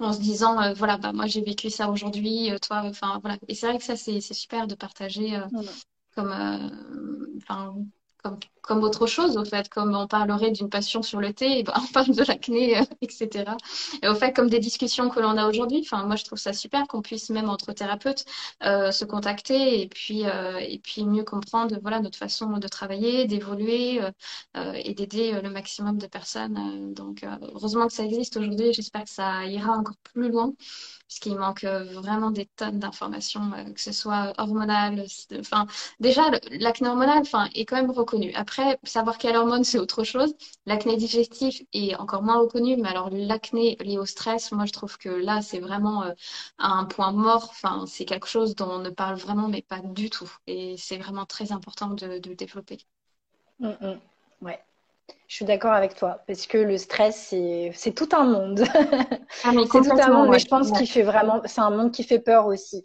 en 0.00 0.12
se 0.12 0.20
disant 0.20 0.72
voilà 0.74 0.96
bah 0.98 1.12
moi 1.12 1.26
j'ai 1.26 1.42
vécu 1.42 1.70
ça 1.70 1.90
aujourd'hui, 1.90 2.50
toi 2.62 2.82
enfin 2.84 3.18
voilà. 3.20 3.38
Et 3.48 3.54
c'est 3.54 3.68
vrai 3.68 3.78
que 3.78 3.84
ça 3.84 3.96
c'est 3.96 4.20
super 4.20 4.66
de 4.66 4.74
partager 4.74 5.38
comme 6.14 6.32
enfin 7.38 7.74
comme, 8.22 8.38
comme 8.68 8.84
autre 8.84 9.06
chose, 9.06 9.38
au 9.38 9.44
fait, 9.46 9.68
comme 9.70 9.96
on 9.96 10.06
parlerait 10.06 10.50
d'une 10.50 10.68
passion 10.68 11.02
sur 11.02 11.20
le 11.20 11.32
thé, 11.32 11.60
et 11.60 11.62
ben, 11.62 11.72
on 11.82 11.86
parle 11.92 12.14
de 12.14 12.22
l'acné, 12.22 12.78
euh, 12.78 12.82
etc. 13.00 13.56
Et 14.02 14.08
au 14.08 14.14
fait, 14.14 14.34
comme 14.34 14.50
des 14.50 14.58
discussions 14.60 15.08
que 15.08 15.20
l'on 15.20 15.38
a 15.38 15.48
aujourd'hui, 15.48 15.80
enfin, 15.84 16.04
moi, 16.04 16.16
je 16.16 16.24
trouve 16.24 16.38
ça 16.38 16.52
super 16.52 16.86
qu'on 16.86 17.00
puisse 17.00 17.30
même 17.30 17.48
entre 17.48 17.72
thérapeutes 17.72 18.26
euh, 18.64 18.92
se 18.92 19.06
contacter 19.06 19.80
et 19.80 19.88
puis, 19.88 20.26
euh, 20.26 20.58
et 20.58 20.78
puis 20.80 21.04
mieux 21.04 21.24
comprendre, 21.24 21.78
voilà, 21.80 22.00
notre 22.00 22.18
façon 22.18 22.58
de 22.58 22.68
travailler, 22.68 23.26
d'évoluer 23.26 24.00
et 24.54 24.94
d'aider 24.94 25.40
le 25.40 25.50
maximum 25.50 25.98
de 25.98 26.06
personnes. 26.06 26.92
donc, 26.94 27.24
heureusement 27.54 27.86
que 27.86 27.92
ça 27.92 28.04
existe 28.04 28.36
aujourd'hui. 28.36 28.72
J'espère 28.74 29.04
que 29.04 29.10
ça 29.10 29.46
ira 29.46 29.72
encore 29.72 29.96
plus 30.12 30.30
loin 30.30 30.52
puisqu'il 31.06 31.36
manque 31.36 31.64
vraiment 31.64 32.30
des 32.30 32.46
tonnes 32.56 32.80
d'informations, 32.80 33.50
que 33.74 33.80
ce 33.80 33.92
soit 33.92 34.34
hormonal. 34.36 35.06
Enfin, 35.38 35.66
déjà, 36.00 36.22
l'acné 36.50 36.88
hormonal 36.88 37.18
enfin, 37.20 37.48
est 37.54 37.64
quand 37.64 37.76
même 37.76 37.90
reconnu. 37.90 38.32
Après, 38.34 38.57
savoir 38.84 39.18
quelle 39.18 39.36
hormone, 39.36 39.64
c'est 39.64 39.78
autre 39.78 40.04
chose. 40.04 40.34
L'acné 40.66 40.96
digestif 40.96 41.62
est 41.72 41.94
encore 41.96 42.22
moins 42.22 42.38
reconnu, 42.38 42.76
mais 42.76 42.88
alors 42.88 43.10
l'acné 43.10 43.76
lié 43.80 43.98
au 43.98 44.06
stress, 44.06 44.52
moi, 44.52 44.66
je 44.66 44.72
trouve 44.72 44.98
que 44.98 45.08
là, 45.08 45.42
c'est 45.42 45.60
vraiment 45.60 46.04
euh, 46.04 46.12
un 46.58 46.84
point 46.84 47.12
mort. 47.12 47.48
Enfin, 47.50 47.84
c'est 47.86 48.04
quelque 48.04 48.28
chose 48.28 48.54
dont 48.54 48.70
on 48.70 48.78
ne 48.78 48.90
parle 48.90 49.16
vraiment, 49.16 49.48
mais 49.48 49.62
pas 49.62 49.80
du 49.80 50.10
tout. 50.10 50.30
Et 50.46 50.76
c'est 50.76 50.98
vraiment 50.98 51.26
très 51.26 51.52
important 51.52 51.88
de, 51.90 52.06
le 52.06 52.34
développer. 52.34 52.78
Mm, 53.60 53.68
mm. 53.80 54.00
Ouais. 54.42 54.60
Je 55.26 55.36
suis 55.36 55.44
d'accord 55.44 55.72
avec 55.72 55.94
toi 55.94 56.22
parce 56.26 56.46
que 56.46 56.56
le 56.56 56.78
stress 56.78 57.34
c'est 57.74 57.94
tout 57.94 58.08
un 58.12 58.24
monde. 58.24 58.64
Ah, 59.44 59.50
c'est 59.52 59.68
tout 59.68 59.90
un 59.90 60.10
monde, 60.10 60.28
mais 60.32 60.38
je 60.38 60.48
pense 60.48 60.72
qu'il 60.72 60.88
fait 60.88 61.02
vraiment 61.02 61.42
c'est 61.44 61.60
un 61.60 61.70
monde 61.70 61.92
qui 61.92 62.02
fait 62.02 62.18
peur 62.18 62.46
aussi. 62.46 62.82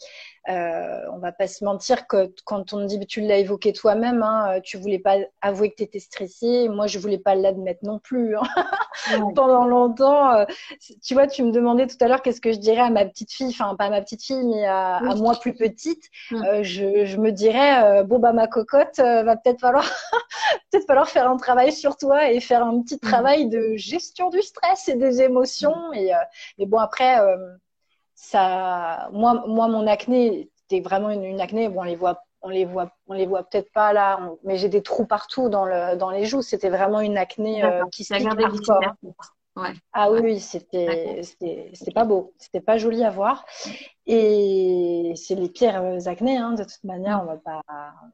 Euh, 0.49 0.99
on 1.13 1.19
va 1.19 1.31
pas 1.31 1.47
se 1.47 1.63
mentir 1.63 2.05
que 2.05 2.33
quand 2.43 2.73
on 2.73 2.85
dit, 2.85 2.99
tu 3.07 3.21
l'as 3.21 3.37
évoqué 3.37 3.71
toi-même, 3.71 4.21
hein, 4.23 4.59
tu 4.61 4.77
voulais 4.77 4.99
pas 4.99 5.15
avouer 5.41 5.69
que 5.71 5.75
tu 5.75 5.83
étais 5.83 5.99
stressée. 5.99 6.67
Moi, 6.67 6.87
je 6.87 6.99
voulais 6.99 7.17
pas 7.17 7.33
l'admettre 7.35 7.79
non 7.83 7.97
plus. 7.97 8.35
Hein. 8.35 8.43
Pendant 9.35 9.65
longtemps, 9.65 10.33
euh, 10.33 10.45
tu 11.01 11.13
vois, 11.13 11.27
tu 11.27 11.43
me 11.43 11.51
demandais 11.51 11.87
tout 11.87 11.95
à 12.01 12.07
l'heure 12.09 12.21
qu'est-ce 12.21 12.41
que 12.41 12.51
je 12.51 12.59
dirais 12.59 12.81
à 12.81 12.89
ma 12.89 13.05
petite 13.05 13.31
fille, 13.31 13.47
enfin 13.47 13.75
pas 13.75 13.85
à 13.85 13.89
ma 13.89 14.01
petite 14.01 14.23
fille, 14.23 14.43
mais 14.45 14.65
à, 14.65 14.99
moi 15.15 15.35
plus 15.39 15.53
petite. 15.53 16.03
Euh, 16.33 16.61
je, 16.61 17.05
je, 17.05 17.17
me 17.17 17.31
dirais, 17.31 17.83
euh, 17.83 18.03
bon 18.03 18.19
bah 18.19 18.33
ma 18.33 18.47
cocotte, 18.47 18.97
va 18.97 19.35
peut-être 19.37 19.61
falloir, 19.61 19.89
peut-être 20.73 20.87
falloir 20.87 21.09
faire 21.09 21.29
un 21.29 21.37
travail 21.37 21.71
sur 21.71 21.95
toi 21.97 22.29
et 22.29 22.39
faire 22.39 22.65
un 22.65 22.81
petit 22.81 22.99
travail 22.99 23.47
de 23.47 23.75
gestion 23.75 24.29
du 24.29 24.41
stress 24.41 24.89
et 24.89 24.95
des 24.95 25.21
émotions. 25.21 25.93
Et, 25.93 26.11
mais 26.57 26.65
bon 26.65 26.79
après 26.79 27.17
ça, 28.15 29.09
moi, 29.11 29.43
moi, 29.47 29.67
mon 29.67 29.87
acné, 29.87 30.49
c'était 30.55 30.81
vraiment 30.81 31.09
une, 31.09 31.41
acné. 31.41 31.69
Bon, 31.69 31.81
on 31.81 31.83
les 31.83 31.95
voit, 31.95 32.23
on 32.41 32.49
les 32.49 32.65
voit, 32.65 32.91
on 33.07 33.13
les 33.13 33.25
voit 33.25 33.43
peut-être 33.43 33.71
pas 33.73 33.93
là, 33.93 34.19
mais 34.43 34.57
j'ai 34.57 34.69
des 34.69 34.81
trous 34.81 35.05
partout 35.05 35.49
dans 35.49 35.65
le, 35.65 35.97
dans 35.97 36.09
les 36.09 36.25
joues. 36.25 36.41
C'était 36.41 36.69
vraiment 36.69 37.01
une 37.01 37.17
acné 37.17 37.63
euh, 37.63 37.83
qui 37.91 38.07
hardcore. 38.11 38.81
Ouais. 39.55 39.73
Ah 39.93 40.11
oui, 40.11 40.39
c'était, 40.39 41.21
c'était 41.23 41.91
pas 41.93 42.05
beau, 42.05 42.33
c'était 42.39 42.61
pas 42.61 42.77
joli 42.77 43.03
à 43.03 43.11
voir. 43.11 43.45
Et 44.07 45.13
c'est 45.15 45.35
les 45.35 45.49
pires 45.49 45.99
acnés, 46.07 46.37
hein, 46.37 46.53
de 46.53 46.63
toute 46.63 46.83
manière, 46.83 47.21
on 47.21 47.25
va 47.25 47.37
pas, 47.37 47.61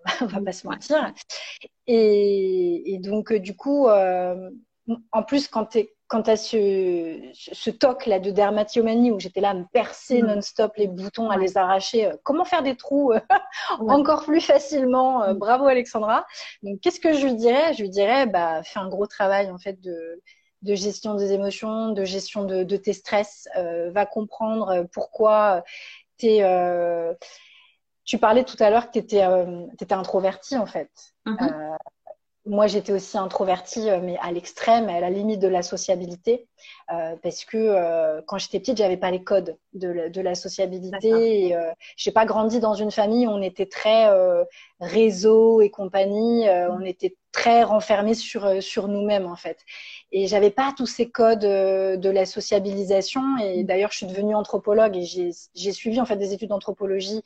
on 0.22 0.26
va 0.26 0.42
pas 0.42 0.52
se 0.52 0.68
mentir. 0.68 1.14
Et, 1.88 2.94
et 2.94 2.98
donc, 3.00 3.32
du 3.34 3.56
coup, 3.56 3.88
euh, 3.88 4.50
en 5.12 5.24
plus, 5.24 5.48
quand 5.48 5.66
tu 5.66 5.88
quand 6.10 6.28
as 6.28 6.38
ce, 6.38 7.20
ce 7.34 7.70
toc 7.70 8.08
là 8.08 8.20
de 8.20 8.32
dermatillomanie 8.32 9.12
où 9.12 9.20
j'étais 9.20 9.42
là 9.42 9.52
à 9.52 9.54
me 9.54 9.66
percer 9.72 10.24
mm. 10.24 10.26
non-stop 10.26 10.76
les 10.76 10.88
boutons, 10.88 11.30
à 11.30 11.38
les 11.38 11.56
arracher, 11.56 12.08
euh, 12.08 12.16
comment 12.24 12.46
faire 12.46 12.64
des 12.64 12.76
trous 12.76 13.12
euh, 13.14 13.20
encore 13.80 14.24
plus 14.24 14.42
facilement 14.42 15.24
euh, 15.24 15.34
mm. 15.34 15.38
Bravo 15.38 15.66
Alexandra. 15.66 16.26
Donc 16.64 16.80
qu'est-ce 16.82 17.00
que 17.00 17.14
je 17.14 17.28
lui 17.28 17.36
dirais? 17.36 17.76
Je 17.76 17.84
lui 17.84 17.90
dirais 17.90 18.26
bah 18.26 18.64
fais 18.64 18.80
un 18.80 18.90
gros 18.90 19.06
travail 19.06 19.52
en 19.52 19.60
fait 19.60 19.80
de 19.82 20.20
de 20.62 20.76
gestion 20.76 21.16
des 21.16 21.32
émotions, 21.32 21.90
de 21.90 22.04
gestion 22.04 22.44
de, 22.44 22.64
de 22.64 22.78
tes 22.78 22.94
stress, 22.94 23.48
va 23.56 24.06
comprendre 24.06 24.88
pourquoi 24.92 25.64
t'es 26.18 26.44
tu 28.04 28.18
parlais 28.18 28.44
tout 28.44 28.58
à 28.60 28.72
l'heure 28.72 28.88
que 28.88 28.94
tu 28.94 29.00
étais, 29.00 29.24
étais 29.80 29.94
introvertie 29.94 30.58
en 30.58 30.66
fait. 30.66 30.90
Mm-hmm 31.26 31.78
moi, 32.50 32.68
j'étais 32.68 32.92
aussi 32.92 33.18
introvertie, 33.18 33.90
euh, 33.90 34.00
mais 34.02 34.18
à 34.22 34.32
l'extrême, 34.32 34.90
à 34.90 35.00
la 35.00 35.10
limite 35.10 35.40
de 35.40 35.48
la 35.48 35.62
sociabilité, 35.62 36.48
euh, 36.92 37.16
parce 37.22 37.46
que 37.46 37.58
euh, 37.58 38.22
quand 38.26 38.38
j'étais 38.38 38.60
petite, 38.60 38.78
j'avais 38.78 38.98
pas 38.98 39.12
les 39.12 39.24
codes 39.24 39.58
de 39.74 39.88
la, 39.88 40.10
de 40.10 40.22
la 40.22 40.36
sociabilité. 40.36 41.56
Euh, 41.56 41.72
j'ai 41.98 42.12
pas 42.12 42.26
grandi 42.26 42.60
dans 42.60 42.74
une 42.74 42.92
famille 42.92 43.28
où 43.28 43.32
on 43.32 43.42
était 43.42 43.66
très 43.66 44.10
euh, 44.10 44.44
réseau 44.80 45.62
et 45.62 45.70
compagnie. 45.70 46.46
Mm. 46.46 46.72
on 46.72 46.82
était 46.82 47.16
très 47.32 47.62
renfermés 47.62 48.16
sur 48.16 48.62
sur 48.62 48.88
nous-mêmes 48.88 49.28
en 49.28 49.36
fait. 49.36 49.60
Et 50.12 50.26
j'avais 50.26 50.50
pas 50.50 50.74
tous 50.76 50.88
ces 50.88 51.10
codes 51.10 51.40
de 51.42 52.10
la 52.10 52.26
sociabilisation. 52.26 53.22
Et 53.38 53.64
mm. 53.64 53.66
d'ailleurs, 53.68 53.92
je 53.92 53.98
suis 53.98 54.08
devenue 54.08 54.36
anthropologue 54.36 54.98
et 54.98 55.06
j'ai 55.06 55.72
suivi 55.72 56.02
en 56.02 56.06
fait 56.06 56.18
des 56.18 56.34
études 56.34 56.50
d'anthropologie, 56.50 57.22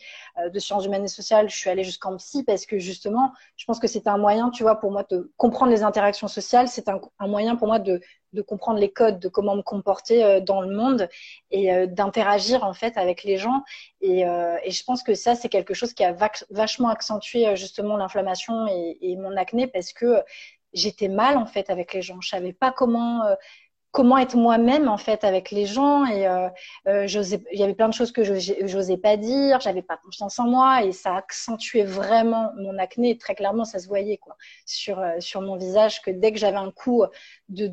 de 0.51 0.59
sciences 0.59 0.85
humaines 0.85 1.05
et 1.05 1.07
sociales. 1.07 1.49
Je 1.49 1.55
suis 1.55 1.69
allée 1.69 1.83
jusqu'en 1.83 2.17
psy 2.17 2.43
parce 2.43 2.65
que 2.65 2.79
justement, 2.79 3.31
je 3.55 3.65
pense 3.65 3.79
que 3.79 3.87
c'est 3.87 4.07
un 4.07 4.17
moyen, 4.17 4.49
tu 4.49 4.63
vois, 4.63 4.79
pour 4.79 4.91
moi 4.91 5.05
de 5.09 5.31
comprendre 5.37 5.71
les 5.71 5.83
interactions 5.83 6.27
sociales. 6.27 6.67
C'est 6.67 6.89
un, 6.89 6.99
un 7.19 7.27
moyen 7.27 7.55
pour 7.55 7.67
moi 7.67 7.79
de 7.79 8.01
de 8.33 8.41
comprendre 8.41 8.79
les 8.79 8.91
codes, 8.91 9.19
de 9.19 9.29
comment 9.29 9.55
me 9.55 9.61
comporter 9.61 10.23
euh, 10.23 10.39
dans 10.39 10.61
le 10.61 10.75
monde 10.75 11.07
et 11.51 11.73
euh, 11.73 11.85
d'interagir 11.87 12.63
en 12.63 12.73
fait 12.73 12.97
avec 12.97 13.23
les 13.23 13.37
gens. 13.37 13.63
Et, 14.01 14.25
euh, 14.25 14.57
et, 14.63 14.71
je 14.71 14.83
pense 14.83 15.03
que 15.03 15.13
ça, 15.13 15.35
c'est 15.35 15.49
quelque 15.49 15.73
chose 15.73 15.93
qui 15.93 16.03
a 16.03 16.15
vachement 16.49 16.89
accentué 16.89 17.55
justement 17.55 17.95
l'inflammation 17.97 18.67
et, 18.67 18.97
et, 19.01 19.15
mon 19.15 19.37
acné 19.37 19.67
parce 19.67 19.93
que 19.93 20.21
j'étais 20.73 21.07
mal 21.07 21.37
en 21.37 21.45
fait 21.45 21.69
avec 21.69 21.93
les 21.93 22.01
gens. 22.01 22.19
Je 22.19 22.29
savais 22.29 22.53
pas 22.53 22.71
comment 22.71 23.21
comment 23.93 24.17
être 24.17 24.35
moi-même 24.35 24.89
en 24.89 24.97
fait 24.97 25.23
avec 25.23 25.51
les 25.51 25.67
gens 25.67 26.03
et 26.07 26.27
euh, 26.27 26.49
euh, 26.87 27.05
il 27.05 27.59
y 27.59 27.63
avait 27.63 27.75
plein 27.75 27.87
de 27.87 27.93
choses 27.93 28.11
que 28.11 28.23
je 28.23 28.75
n'osais 28.75 28.97
pas 28.97 29.17
dire, 29.17 29.61
j'avais 29.61 29.83
pas 29.83 29.97
confiance 29.97 30.39
en 30.39 30.47
moi 30.47 30.83
et 30.83 30.91
ça 30.91 31.15
accentuait 31.15 31.83
vraiment 31.83 32.51
mon 32.57 32.79
acné. 32.79 33.19
Très 33.19 33.35
clairement, 33.35 33.65
ça 33.65 33.77
se 33.77 33.87
voyait 33.87 34.17
quoi 34.17 34.35
sur 34.65 34.99
euh, 34.99 35.19
sur 35.19 35.41
mon 35.41 35.57
visage 35.57 36.01
que 36.01 36.09
dès 36.09 36.31
que 36.31 36.39
j'avais 36.39 36.57
un 36.57 36.71
coup 36.71 37.03
de 37.49 37.67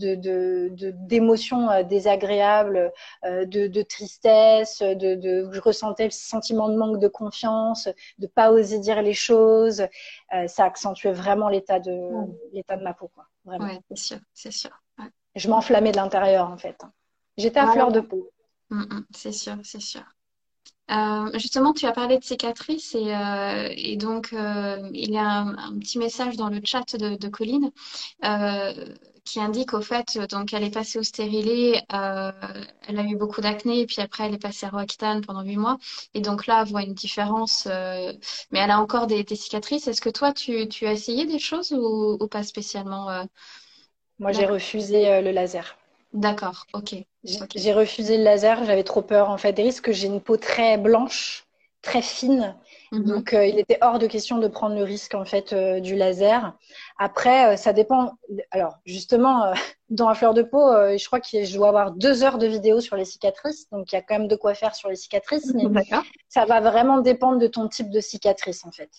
d'émotions 0.90 1.68
de, 1.68 1.82
de, 1.84 1.88
désagréables, 1.88 2.92
de, 3.24 3.66
de 3.66 3.82
tristesse, 3.82 4.82
de, 4.82 5.14
de 5.14 5.48
je 5.50 5.60
ressentais 5.60 6.04
le 6.04 6.10
sentiment 6.10 6.68
de 6.68 6.76
manque 6.76 7.00
de 7.00 7.08
confiance, 7.08 7.88
de 8.18 8.26
pas 8.26 8.52
oser 8.52 8.78
dire 8.78 9.00
les 9.00 9.14
choses, 9.14 9.86
ça 10.46 10.64
accentuait 10.64 11.12
vraiment 11.12 11.48
l'état 11.48 11.80
de 11.80 12.10
l'état 12.52 12.76
de 12.76 12.84
ma 12.84 12.92
peau 12.92 13.08
quoi. 13.08 13.24
Vraiment. 13.46 13.64
Ouais, 13.64 13.80
c'est 13.88 13.96
sûr, 13.96 14.18
c'est 14.34 14.52
sûr. 14.52 14.70
Je 15.34 15.48
m'enflammais 15.48 15.92
de 15.92 15.96
l'intérieur, 15.96 16.48
en 16.48 16.56
fait. 16.56 16.82
J'étais 17.36 17.60
à 17.60 17.70
fleur 17.72 17.92
de 17.92 18.00
peau. 18.00 18.30
Mm, 18.70 18.82
mm, 18.82 19.06
c'est 19.14 19.32
sûr, 19.32 19.56
c'est 19.62 19.80
sûr. 19.80 20.02
Euh, 20.90 21.30
justement, 21.34 21.72
tu 21.72 21.86
as 21.86 21.92
parlé 21.92 22.18
de 22.18 22.24
cicatrices 22.24 22.94
et, 22.96 23.14
euh, 23.14 23.96
donc 23.96 24.32
euh, 24.32 24.90
il 24.92 25.12
y 25.12 25.18
a 25.18 25.42
un, 25.42 25.78
petit 25.78 25.98
message 25.98 26.36
dans 26.36 26.48
le 26.48 26.60
chat 26.64 26.96
de, 26.96 27.28
Colline 27.28 27.70
qui 29.24 29.38
indique 29.40 29.74
au 29.74 29.82
fait 29.82 30.18
donc 30.30 30.52
elle 30.52 30.64
est 30.64 30.74
passée 30.74 30.98
au 30.98 31.02
stérilet, 31.02 31.84
elle 31.90 32.98
a 32.98 33.04
eu 33.04 33.16
beaucoup 33.16 33.40
d'acné 33.40 33.80
et 33.80 33.86
puis 33.86 34.00
après 34.00 34.24
elle 34.26 34.34
est 34.34 34.38
passée 34.38 34.66
à 34.66 34.70
Roaccutane 34.70 35.20
pendant 35.20 35.42
huit 35.42 35.58
mois 35.58 35.76
et 36.14 36.20
donc 36.20 36.46
là 36.46 36.62
elle 36.62 36.68
voit 36.68 36.82
une 36.82 36.94
différence, 36.94 37.66
mais 37.66 38.58
elle 38.58 38.70
a 38.70 38.80
encore 38.80 39.06
des, 39.06 39.24
cicatrices. 39.36 39.86
Est-ce 39.86 40.00
que 40.00 40.10
toi 40.10 40.32
tu, 40.32 40.66
as 40.86 40.92
essayé 40.92 41.26
des 41.26 41.38
choses 41.38 41.72
ou 41.72 42.26
pas 42.28 42.42
spécialement 42.42 43.24
moi, 44.20 44.32
j'ai 44.32 44.44
refusé 44.44 45.08
euh, 45.08 45.22
le 45.22 45.30
laser. 45.30 45.76
D'accord, 46.12 46.66
ok. 46.74 46.94
J'ai 47.24 47.72
refusé 47.72 48.18
le 48.18 48.24
laser, 48.24 48.64
j'avais 48.64 48.84
trop 48.84 49.00
peur 49.00 49.30
en 49.30 49.38
fait 49.38 49.54
des 49.54 49.62
risques. 49.62 49.92
J'ai 49.92 50.08
une 50.08 50.20
peau 50.20 50.36
très 50.36 50.76
blanche, 50.76 51.46
très 51.80 52.02
fine. 52.02 52.54
Mhm. 52.92 53.04
Donc, 53.04 53.32
euh, 53.32 53.46
il 53.46 53.58
était 53.58 53.78
hors 53.80 53.98
de 53.98 54.06
question 54.06 54.36
de 54.36 54.46
prendre 54.46 54.76
le 54.76 54.82
risque 54.82 55.14
en 55.14 55.24
fait 55.24 55.54
euh, 55.54 55.80
du 55.80 55.94
laser. 55.94 56.54
Après, 56.98 57.56
ça 57.56 57.72
dépend. 57.72 58.12
Alors, 58.50 58.74
justement, 58.84 59.54
dans 59.88 60.08
la 60.08 60.14
fleur 60.14 60.34
de 60.34 60.42
peau, 60.42 60.70
je 60.98 61.06
crois 61.06 61.20
que 61.20 61.44
je 61.44 61.54
dois 61.56 61.68
avoir 61.68 61.92
deux 61.92 62.22
heures 62.22 62.36
de 62.36 62.46
vidéo 62.46 62.82
sur 62.82 62.96
les 62.96 63.06
cicatrices. 63.06 63.70
Donc, 63.70 63.90
il 63.90 63.94
y 63.94 63.98
a 63.98 64.02
quand 64.02 64.18
même 64.18 64.28
de 64.28 64.36
quoi 64.36 64.52
faire 64.52 64.74
sur 64.74 64.90
les 64.90 64.96
cicatrices. 64.96 65.54
Mais 65.54 65.88
ça 66.28 66.44
va 66.44 66.60
vraiment 66.60 67.00
dépendre 67.00 67.38
de 67.38 67.46
ton 67.46 67.68
type 67.68 67.88
de 67.88 68.00
cicatrice 68.00 68.66
en 68.66 68.70
fait. 68.70 68.90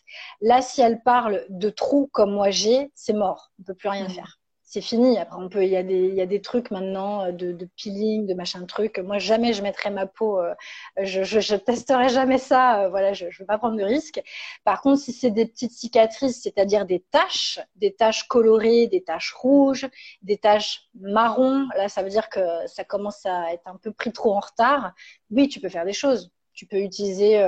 Là, 0.41 0.63
si 0.63 0.81
elle 0.81 1.03
parle 1.03 1.45
de 1.49 1.69
trous 1.69 2.09
comme 2.11 2.31
moi 2.31 2.49
j'ai, 2.49 2.89
c'est 2.95 3.13
mort. 3.13 3.51
On 3.59 3.63
peut 3.63 3.75
plus 3.75 3.89
rien 3.89 4.05
mhm. 4.05 4.15
faire 4.15 4.40
c'est 4.71 4.79
fini. 4.79 5.17
Après, 5.17 5.37
on 5.37 5.49
peut, 5.49 5.65
il 5.65 5.69
y 5.69 5.75
a 5.75 5.83
des, 5.83 6.07
il 6.07 6.15
y 6.15 6.21
a 6.21 6.25
des 6.25 6.39
trucs 6.39 6.71
maintenant 6.71 7.25
euh, 7.25 7.31
de, 7.33 7.51
de 7.51 7.67
peeling, 7.75 8.25
de 8.25 8.33
machin 8.33 8.61
de 8.61 8.65
trucs. 8.65 8.99
Moi, 8.99 9.17
jamais 9.17 9.51
je 9.51 9.61
mettrai 9.61 9.89
ma 9.89 10.05
peau, 10.05 10.39
euh, 10.39 10.55
je, 11.03 11.23
je, 11.23 11.41
je, 11.41 11.57
testerai 11.57 12.07
jamais 12.07 12.37
ça. 12.37 12.83
Euh, 12.83 12.89
voilà, 12.89 13.11
je, 13.11 13.25
ne 13.25 13.31
veux 13.37 13.45
pas 13.45 13.57
prendre 13.57 13.75
de 13.75 13.83
risque. 13.83 14.21
Par 14.63 14.81
contre, 14.81 15.01
si 15.01 15.11
c'est 15.11 15.29
des 15.29 15.45
petites 15.45 15.73
cicatrices, 15.73 16.41
c'est-à-dire 16.41 16.85
des 16.85 17.01
taches, 17.11 17.59
des 17.75 17.93
taches 17.93 18.29
colorées, 18.29 18.87
des 18.87 19.03
taches 19.03 19.33
rouges, 19.33 19.89
des 20.21 20.37
taches 20.37 20.87
marron, 20.97 21.67
là, 21.75 21.89
ça 21.89 22.01
veut 22.01 22.09
dire 22.09 22.29
que 22.29 22.39
ça 22.67 22.85
commence 22.85 23.25
à 23.25 23.51
être 23.51 23.67
un 23.67 23.75
peu 23.75 23.91
pris 23.91 24.13
trop 24.13 24.31
en 24.33 24.39
retard. 24.39 24.93
Oui, 25.31 25.49
tu 25.49 25.59
peux 25.59 25.67
faire 25.69 25.85
des 25.85 25.91
choses. 25.91 26.31
Tu 26.53 26.65
peux 26.65 26.79
utiliser 26.79 27.43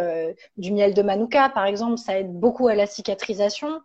du 0.57 0.71
miel 0.71 0.93
de 0.93 1.01
manuka, 1.01 1.49
par 1.49 1.65
exemple, 1.65 1.97
ça 1.97 2.19
aide 2.19 2.33
beaucoup 2.33 2.67
à 2.67 2.75
la 2.75 2.87
cicatrisation. 2.87 3.81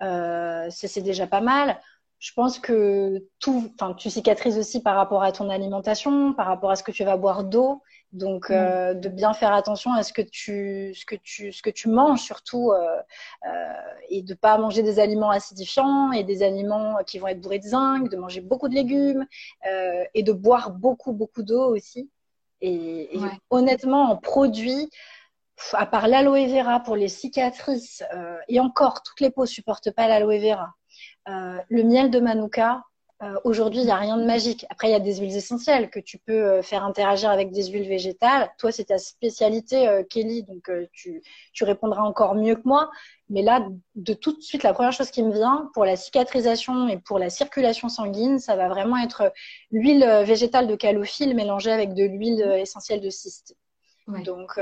C'est 0.00 1.02
déjà 1.02 1.26
pas 1.26 1.40
mal 1.40 1.78
je 2.20 2.32
pense 2.34 2.58
que 2.58 3.24
tout, 3.38 3.72
enfin, 3.74 3.94
tu 3.94 4.10
cicatrises 4.10 4.58
aussi 4.58 4.82
par 4.82 4.94
rapport 4.94 5.22
à 5.22 5.32
ton 5.32 5.48
alimentation, 5.48 6.34
par 6.34 6.46
rapport 6.46 6.70
à 6.70 6.76
ce 6.76 6.82
que 6.82 6.92
tu 6.92 7.02
vas 7.02 7.16
boire 7.16 7.44
d'eau. 7.44 7.82
Donc, 8.12 8.50
mm. 8.50 8.52
euh, 8.52 8.94
de 8.94 9.08
bien 9.08 9.32
faire 9.32 9.54
attention 9.54 9.92
à 9.94 10.02
ce 10.02 10.12
que 10.12 10.20
tu, 10.20 10.94
ce 10.94 11.06
que 11.06 11.14
tu, 11.14 11.50
ce 11.50 11.62
que 11.62 11.70
tu 11.70 11.88
manges 11.88 12.20
surtout, 12.20 12.72
euh, 12.72 13.00
euh, 13.46 13.72
et 14.10 14.22
de 14.22 14.34
pas 14.34 14.58
manger 14.58 14.82
des 14.82 14.98
aliments 15.00 15.30
acidifiants 15.30 16.12
et 16.12 16.22
des 16.22 16.42
aliments 16.42 16.98
qui 17.06 17.18
vont 17.18 17.28
être 17.28 17.40
bourrés 17.40 17.58
de 17.58 17.68
zinc, 17.68 18.10
de 18.10 18.16
manger 18.16 18.42
beaucoup 18.42 18.68
de 18.68 18.74
légumes 18.74 19.26
euh, 19.66 20.04
et 20.12 20.22
de 20.22 20.32
boire 20.32 20.70
beaucoup, 20.70 21.12
beaucoup 21.12 21.42
d'eau 21.42 21.74
aussi. 21.74 22.10
Et, 22.60 23.16
et 23.16 23.20
honnêtement, 23.48 24.10
en 24.10 24.16
produit, 24.18 24.90
à 25.72 25.86
part 25.86 26.08
l'aloe 26.08 26.46
vera 26.48 26.80
pour 26.80 26.96
les 26.96 27.08
cicatrices, 27.08 28.02
euh, 28.14 28.36
et 28.48 28.60
encore, 28.60 29.02
toutes 29.02 29.20
les 29.20 29.30
peaux 29.30 29.46
supportent 29.46 29.90
pas 29.90 30.08
l'aloe 30.08 30.38
vera. 30.38 30.74
Euh, 31.28 31.58
le 31.68 31.82
miel 31.82 32.10
de 32.10 32.20
Manuka, 32.20 32.82
euh, 33.22 33.34
aujourd'hui, 33.44 33.80
il 33.80 33.84
n'y 33.84 33.90
a 33.90 33.96
rien 33.96 34.16
de 34.16 34.24
magique. 34.24 34.64
Après, 34.70 34.88
il 34.88 34.92
y 34.92 34.94
a 34.94 35.00
des 35.00 35.16
huiles 35.16 35.36
essentielles 35.36 35.90
que 35.90 36.00
tu 36.00 36.16
peux 36.16 36.32
euh, 36.32 36.62
faire 36.62 36.84
interagir 36.84 37.28
avec 37.28 37.50
des 37.52 37.64
huiles 37.64 37.86
végétales. 37.86 38.50
Toi, 38.58 38.72
c'est 38.72 38.84
ta 38.84 38.96
spécialité, 38.96 40.02
Kelly, 40.08 40.44
donc 40.44 40.70
tu, 40.92 41.22
tu, 41.52 41.64
répondras 41.64 42.02
encore 42.02 42.34
mieux 42.34 42.54
que 42.54 42.66
moi. 42.66 42.90
Mais 43.28 43.42
là, 43.42 43.66
de 43.94 44.14
tout 44.14 44.32
de 44.32 44.40
suite, 44.40 44.62
la 44.62 44.72
première 44.72 44.92
chose 44.92 45.10
qui 45.10 45.22
me 45.22 45.32
vient 45.32 45.70
pour 45.74 45.84
la 45.84 45.96
cicatrisation 45.96 46.88
et 46.88 46.98
pour 46.98 47.18
la 47.18 47.28
circulation 47.28 47.88
sanguine, 47.90 48.38
ça 48.38 48.56
va 48.56 48.68
vraiment 48.68 48.96
être 48.96 49.32
l'huile 49.70 50.04
végétale 50.24 50.66
de 50.66 50.74
calophylle 50.74 51.34
mélangée 51.34 51.70
avec 51.70 51.92
de 51.92 52.04
l'huile 52.04 52.42
essentielle 52.58 53.00
de 53.02 53.10
cyste. 53.10 53.54
Donc, 54.24 54.58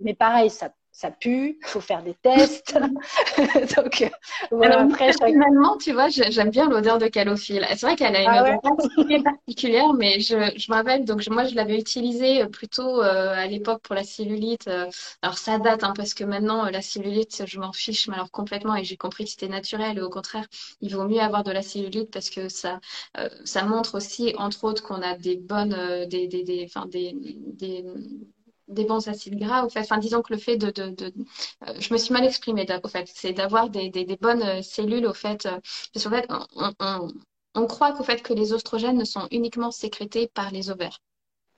mais 0.00 0.14
pareil, 0.14 0.50
ça 0.50 0.70
ça 0.96 1.10
pue, 1.10 1.58
il 1.60 1.66
faut 1.68 1.82
faire 1.82 2.02
des 2.02 2.14
tests. 2.14 2.74
Donc, 3.76 4.00
euh, 4.00 4.08
voilà, 4.50 4.80
après, 4.80 5.12
Finalement, 5.12 5.76
tu 5.76 5.92
vois, 5.92 6.08
j'aime 6.08 6.48
bien 6.48 6.70
l'odeur 6.70 6.96
de 6.96 7.06
calophylle. 7.06 7.66
C'est 7.68 7.82
vrai 7.82 7.96
qu'elle 7.96 8.16
a 8.16 8.22
une 8.22 8.28
ah 8.30 8.42
odeur 8.42 9.22
particulière, 9.22 9.92
mais 9.92 10.20
je, 10.20 10.54
je 10.56 10.72
me 10.72 10.74
rappelle, 10.74 11.04
donc 11.04 11.22
moi, 11.28 11.44
je 11.44 11.54
l'avais 11.54 11.78
utilisée 11.78 12.42
euh, 12.42 12.46
plutôt 12.46 13.02
euh, 13.02 13.34
à 13.34 13.46
l'époque 13.46 13.82
pour 13.82 13.94
la 13.94 14.04
cellulite. 14.04 14.70
alors, 15.20 15.36
ça 15.36 15.58
date, 15.58 15.84
hein, 15.84 15.92
parce 15.94 16.14
que 16.14 16.24
maintenant, 16.24 16.64
la 16.70 16.80
cellulite, 16.80 17.42
je 17.44 17.60
m'en 17.60 17.74
fiche, 17.74 18.08
mais 18.08 18.14
alors 18.14 18.30
complètement, 18.30 18.74
et 18.74 18.84
j'ai 18.84 18.96
compris 18.96 19.24
que 19.24 19.30
c'était 19.30 19.48
naturel. 19.48 19.98
Et 19.98 20.00
au 20.00 20.08
contraire, 20.08 20.46
il 20.80 20.96
vaut 20.96 21.06
mieux 21.06 21.20
avoir 21.20 21.44
de 21.44 21.52
la 21.52 21.60
cellulite 21.60 22.10
parce 22.10 22.30
que 22.30 22.48
ça, 22.48 22.80
ça 23.44 23.64
montre 23.64 23.96
aussi, 23.96 24.34
entre 24.38 24.64
autres, 24.64 24.82
qu'on 24.82 25.02
a 25.02 25.14
des 25.14 25.36
bonnes, 25.36 26.06
des, 26.08 26.26
des, 26.26 26.42
des, 26.42 26.64
enfin, 26.64 26.86
des, 26.86 27.12
des 27.14 27.84
des 28.68 28.84
bons 28.84 29.08
acides 29.08 29.38
gras, 29.38 29.64
au 29.64 29.68
fait, 29.68 29.80
enfin, 29.80 29.98
disons 29.98 30.22
que 30.22 30.32
le 30.32 30.38
fait 30.38 30.56
de, 30.56 30.70
de, 30.70 31.12
euh, 31.68 31.74
je 31.80 31.92
me 31.92 31.98
suis 31.98 32.12
mal 32.12 32.24
exprimée, 32.24 32.66
au 32.82 32.88
fait, 32.88 33.08
c'est 33.14 33.32
d'avoir 33.32 33.70
des, 33.70 33.90
des, 33.90 34.04
des, 34.04 34.16
bonnes 34.16 34.42
euh, 34.42 34.62
cellules, 34.62 35.06
au 35.06 35.14
fait, 35.14 35.46
euh, 35.46 35.58
parce 35.92 36.04
qu'en 36.04 36.10
fait, 36.10 36.26
on, 36.30 36.72
on, 36.80 37.08
on 37.54 37.66
croit 37.66 37.92
qu'au 37.92 38.04
fait 38.04 38.22
que 38.22 38.32
les 38.34 38.52
oestrogènes 38.52 38.98
ne 38.98 39.04
sont 39.04 39.28
uniquement 39.30 39.70
sécrétés 39.70 40.28
par 40.28 40.50
les 40.50 40.70
ovaires. 40.70 40.98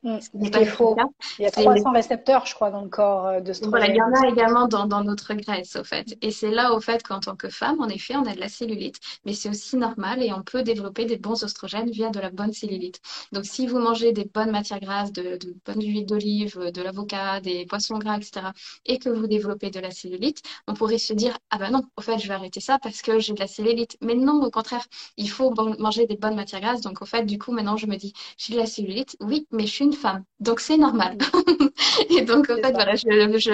Mm. 0.05 0.19
Il 0.41 0.67
faux. 0.67 0.97
Il 1.39 1.43
y 1.43 1.47
a 1.47 1.51
300 1.51 1.91
récepteurs, 1.93 2.47
je 2.47 2.55
crois, 2.55 2.71
dans 2.71 2.83
le 2.83 2.89
corps 2.89 3.27
euh, 3.27 3.41
de 3.41 3.53
Voilà, 3.69 3.89
il 3.89 3.97
y 3.97 4.03
en 4.03 4.13
a 4.13 4.29
également 4.29 4.69
dans, 4.69 4.87
dans, 4.87 5.03
notre 5.03 5.35
graisse, 5.35 5.75
au 5.75 5.83
fait. 5.83 6.17
Et 6.23 6.31
c'est 6.31 6.51
là, 6.51 6.73
au 6.73 6.81
fait, 6.81 7.03
qu'en 7.03 7.19
tant 7.19 7.35
que 7.35 7.49
femme, 7.49 7.81
en 7.81 7.89
effet, 7.89 8.15
on 8.17 8.25
a 8.25 8.35
de 8.35 8.39
la 8.39 8.49
cellulite. 8.49 9.01
Mais 9.25 9.33
c'est 9.33 9.49
aussi 9.49 9.77
normal 9.77 10.23
et 10.23 10.33
on 10.33 10.43
peut 10.43 10.63
développer 10.63 11.05
des 11.05 11.17
bons 11.17 11.43
oestrogènes 11.43 11.91
via 11.91 12.11
de 12.11 12.21
la 12.21 12.31
bonne 12.31 12.53
cellulite. 12.53 13.01
Donc, 13.33 13.45
si 13.45 13.67
vous 13.67 13.79
mangez 13.79 14.13
des 14.13 14.25
bonnes 14.25 14.53
matières 14.53 14.81
grasses, 14.81 15.13
de, 15.13 15.37
de 15.37 15.57
bonnes 15.67 15.83
huiles 15.83 16.07
d'olive, 16.07 16.71
de 16.73 16.83
l'avocat, 16.83 17.41
des 17.41 17.67
poissons 17.67 17.99
gras, 17.99 18.19
etc., 18.19 18.47
et 18.87 18.99
que 18.99 19.09
vous 19.09 19.27
développez 19.27 19.71
de 19.71 19.81
la 19.81 19.91
cellulite, 19.91 20.43
on 20.69 20.75
pourrait 20.75 20.99
se 20.99 21.13
dire, 21.13 21.37
ah 21.51 21.59
ben 21.59 21.71
non, 21.71 21.83
au 21.97 22.03
fait, 22.03 22.19
je 22.19 22.29
vais 22.29 22.35
arrêter 22.35 22.61
ça 22.61 22.79
parce 22.79 23.03
que 23.03 23.19
j'ai 23.19 23.33
de 23.33 23.41
la 23.41 23.49
cellulite. 23.49 23.97
Mais 24.01 24.15
non, 24.15 24.43
au 24.43 24.51
contraire, 24.51 24.87
il 25.17 25.29
faut 25.29 25.53
manger 25.81 26.07
des 26.07 26.17
bonnes 26.17 26.37
matières 26.37 26.61
grasses. 26.61 26.83
Donc, 26.83 27.03
au 27.03 27.07
fait, 27.07 27.25
du 27.25 27.39
coup, 27.39 27.51
maintenant, 27.51 27.77
je 27.77 27.87
me 27.87 27.97
dis, 27.97 28.13
j'ai 28.37 28.55
de 28.55 28.61
la 28.61 28.67
cellulite, 28.67 29.17
oui, 29.21 29.49
mais 29.51 29.67
je 29.67 29.73
suis 29.73 29.88
une 29.89 29.95
femme. 29.95 30.25
Donc 30.41 30.61
c'est 30.61 30.77
normal. 30.77 31.19
et 32.11 32.23
donc 32.23 32.51
en 32.51 32.57
fait 32.57 32.73
voilà, 32.73 32.95
je, 32.97 33.05
je 33.39 33.51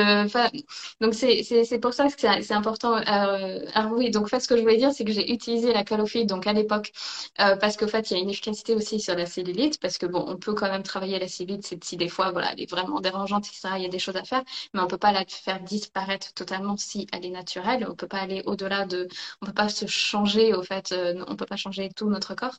donc 1.01 1.14
c'est 1.14 1.43
c'est 1.43 1.78
pour 1.78 1.95
ça 1.95 2.09
que 2.09 2.12
c'est 2.20 2.53
important. 2.55 2.97
Euh, 2.97 3.61
alors 3.74 3.93
oui, 3.93 4.11
donc 4.11 4.24
en 4.24 4.26
fait 4.28 4.41
ce 4.41 4.49
que 4.49 4.57
je 4.57 4.62
voulais 4.62 4.76
dire 4.76 4.93
c'est 4.93 5.05
que 5.05 5.12
j'ai 5.12 5.32
utilisé 5.32 5.72
la 5.72 5.85
calophylle 5.85 6.26
donc 6.26 6.47
à 6.47 6.53
l'époque 6.53 6.93
euh, 7.41 7.57
parce 7.57 7.76
qu'en 7.76 7.89
fait 7.89 8.11
il 8.11 8.16
y 8.16 8.20
a 8.20 8.22
une 8.22 8.30
efficacité 8.30 8.74
aussi 8.74 9.01
sur 9.01 9.14
la 9.16 9.26
cellulite 9.26 9.80
parce 9.80 9.99
que 9.99 10.07
bon 10.07 10.24
on 10.26 10.37
peut 10.37 10.55
quand 10.55 10.70
même 10.70 10.82
travailler 10.82 11.18
la 11.18 11.28
cellulite 11.28 11.85
si 11.85 11.97
des 11.97 12.09
fois 12.09 12.30
voilà 12.32 12.53
elle 12.53 12.61
est 12.62 12.70
vraiment 12.70 13.01
dérangeante 13.01 13.47
etc. 13.47 13.76
Il 13.78 13.82
y 13.82 13.87
a 13.87 13.89
des 13.89 13.99
choses 13.99 14.16
à 14.16 14.24
faire 14.24 14.43
mais 14.74 14.80
on 14.80 14.87
peut 14.87 14.99
pas 14.99 15.12
la 15.12 15.24
faire 15.26 15.61
disparaître 15.61 16.32
totalement 16.35 16.76
si 16.76 17.07
elle 17.12 17.24
est 17.24 17.30
naturelle. 17.30 17.87
On 17.91 17.95
peut 17.95 18.09
pas 18.09 18.18
aller 18.20 18.43
au-delà 18.47 18.85
de, 18.87 19.09
on 19.43 19.47
peut 19.47 19.53
pas 19.53 19.68
se 19.68 19.87
changer 19.87 20.55
au 20.55 20.62
fait, 20.62 20.93
euh, 20.93 21.24
on 21.28 21.37
peut 21.37 21.47
pas 21.47 21.57
changer 21.57 21.89
tout 21.95 22.09
notre 22.09 22.35
corps. 22.35 22.59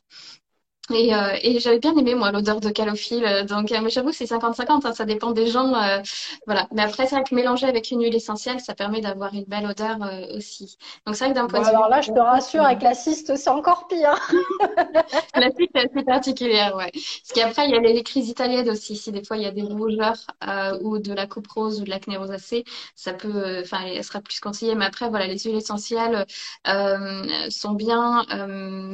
Et, 0.90 1.14
euh, 1.14 1.36
et 1.42 1.58
j'avais 1.58 1.78
bien 1.78 1.96
aimé 1.96 2.14
moi 2.14 2.30
l'odeur 2.30 2.60
de 2.60 2.70
calophylle. 2.70 3.24
Euh, 3.24 3.42
donc, 3.44 3.72
euh, 3.72 3.80
mais 3.82 3.90
j'avoue 3.90 4.12
c'est 4.12 4.24
50-50, 4.26 4.86
hein, 4.86 4.92
ça 4.92 5.04
dépend 5.04 5.32
des 5.32 5.48
gens. 5.48 5.74
Euh, 5.74 5.98
voilà. 6.46 6.68
Mais 6.72 6.82
après 6.82 7.06
c'est 7.06 7.16
vrai 7.16 7.24
que 7.24 7.34
mélanger 7.34 7.66
avec 7.66 7.90
une 7.90 8.02
huile 8.02 8.14
essentielle, 8.14 8.60
ça 8.60 8.74
permet 8.74 9.00
d'avoir 9.00 9.34
une 9.34 9.44
belle 9.44 9.66
odeur 9.66 9.98
aussi. 10.34 10.76
Donc 11.04 11.16
c'est 11.16 11.24
vrai 11.24 11.34
que 11.34 11.38
d'un 11.38 11.48
point 11.48 11.60
de 11.60 11.64
vue. 11.64 11.70
Alors 11.70 11.88
là, 11.88 12.00
je 12.00 12.12
te 12.12 12.18
rassure, 12.18 12.62
avec 12.62 12.82
la 12.82 12.94
cyste, 12.94 13.36
c'est 13.36 13.50
encore 13.50 13.88
pire. 13.88 14.14
la 15.34 15.50
cyste 15.50 15.74
est 15.74 15.90
assez 15.90 16.04
particulière, 16.04 16.76
ouais. 16.76 16.90
Parce 16.92 17.32
qu'après 17.34 17.68
il 17.68 17.72
y 17.72 17.76
a 17.76 17.80
les 17.80 18.02
crises 18.02 18.28
italiennes 18.28 18.70
aussi. 18.70 18.96
Si 18.96 19.10
des 19.10 19.24
fois 19.24 19.36
il 19.36 19.42
y 19.42 19.46
a 19.46 19.50
des 19.52 19.62
rougeurs 19.62 20.18
ou 20.82 20.98
de 20.98 21.12
la 21.12 21.26
coupe 21.26 21.48
rose 21.48 21.80
ou 21.80 21.84
de 21.84 21.90
l'acné 21.90 22.16
rosacée, 22.16 22.64
ça 22.94 23.12
peut, 23.12 23.60
enfin, 23.62 23.80
elle 23.86 24.04
sera 24.04 24.20
plus 24.20 24.38
conseillée. 24.38 24.74
Mais 24.76 24.84
après 24.84 25.08
voilà, 25.08 25.26
les 25.26 25.38
huiles 25.38 25.56
essentielles 25.56 26.26
sont 27.50 27.72
bien. 27.72 28.24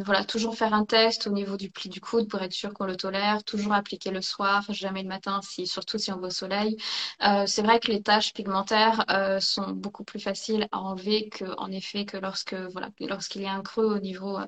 voilà, 0.05 0.24
toujours 0.24 0.57
faire 0.57 0.72
un 0.72 0.84
test 0.84 1.26
au 1.26 1.30
niveau 1.30 1.57
du 1.57 1.70
du 1.89 2.01
coude 2.01 2.28
pour 2.28 2.43
être 2.43 2.53
sûr 2.53 2.72
qu'on 2.74 2.85
le 2.87 2.97
tolère, 2.97 3.45
toujours 3.45 3.72
appliquer 3.72 4.11
le 4.11 4.20
soir, 4.20 4.64
jamais 4.70 5.03
le 5.03 5.09
matin, 5.09 5.41
si, 5.43 5.66
surtout 5.66 5.99
si 5.99 6.12
on 6.12 6.18
va 6.18 6.28
au 6.28 6.30
soleil. 6.30 6.76
Euh, 7.22 7.45
c'est 7.47 7.62
vrai 7.62 7.80
que 7.80 7.89
les 7.91 8.03
taches 8.03 8.33
pigmentaires 8.33 9.05
euh, 9.11 9.41
sont 9.41 9.70
beaucoup 9.72 10.05
plus 10.05 10.20
faciles 10.20 10.66
à 10.72 10.78
enlever 10.78 11.28
que, 11.28 11.45
effet, 11.72 12.05
que 12.05 12.16
lorsque 12.16 12.55
voilà, 12.55 12.89
lorsqu'il 13.01 13.43
y 13.43 13.47
a 13.47 13.53
un 13.53 13.62
creux 13.62 13.87
au 13.87 13.99
niveau 13.99 14.39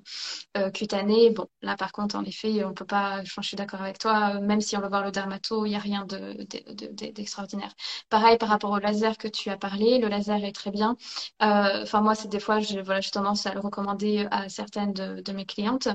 euh, 0.57 0.71
cutané. 0.71 1.31
Bon, 1.31 1.49
là 1.63 1.77
par 1.77 1.93
contre, 1.93 2.17
en 2.17 2.25
effet, 2.25 2.65
on 2.65 2.75
peut 2.75 2.85
pas. 2.85 3.23
je 3.25 3.41
suis 3.43 3.57
d'accord 3.57 3.81
avec 3.83 3.99
toi. 3.99 4.41
Même 4.41 4.61
si 4.61 4.77
on 4.77 4.81
va 4.81 4.89
voir 4.89 5.05
le 5.05 5.11
dermato, 5.11 5.67
il 5.67 5.71
n'y 5.71 5.77
a 5.77 5.79
rien 5.79 6.05
d'extraordinaire. 6.07 7.69
De, 7.69 7.75
Pareil 8.09 8.39
par 8.39 8.49
rapport 8.49 8.71
au 8.71 8.79
laser 8.79 9.17
que 9.19 9.29
tu 9.29 9.51
as 9.51 9.57
parlé, 9.57 9.99
le 9.99 10.09
laser 10.09 10.45
est 10.45 10.53
très 10.53 10.71
bien. 10.71 10.97
Enfin 11.41 12.01
moi, 12.01 12.15
c'est 12.15 12.29
des 12.29 12.41
fois, 12.41 12.61
je, 12.61 12.81
voilà, 12.81 13.01
tendance 13.13 13.47
à 13.47 13.55
le 13.55 13.61
recommander 13.61 14.27
à 14.31 14.49
certaines 14.49 14.93
de 14.93 15.33
mes 15.33 15.47
clientes 15.47 15.89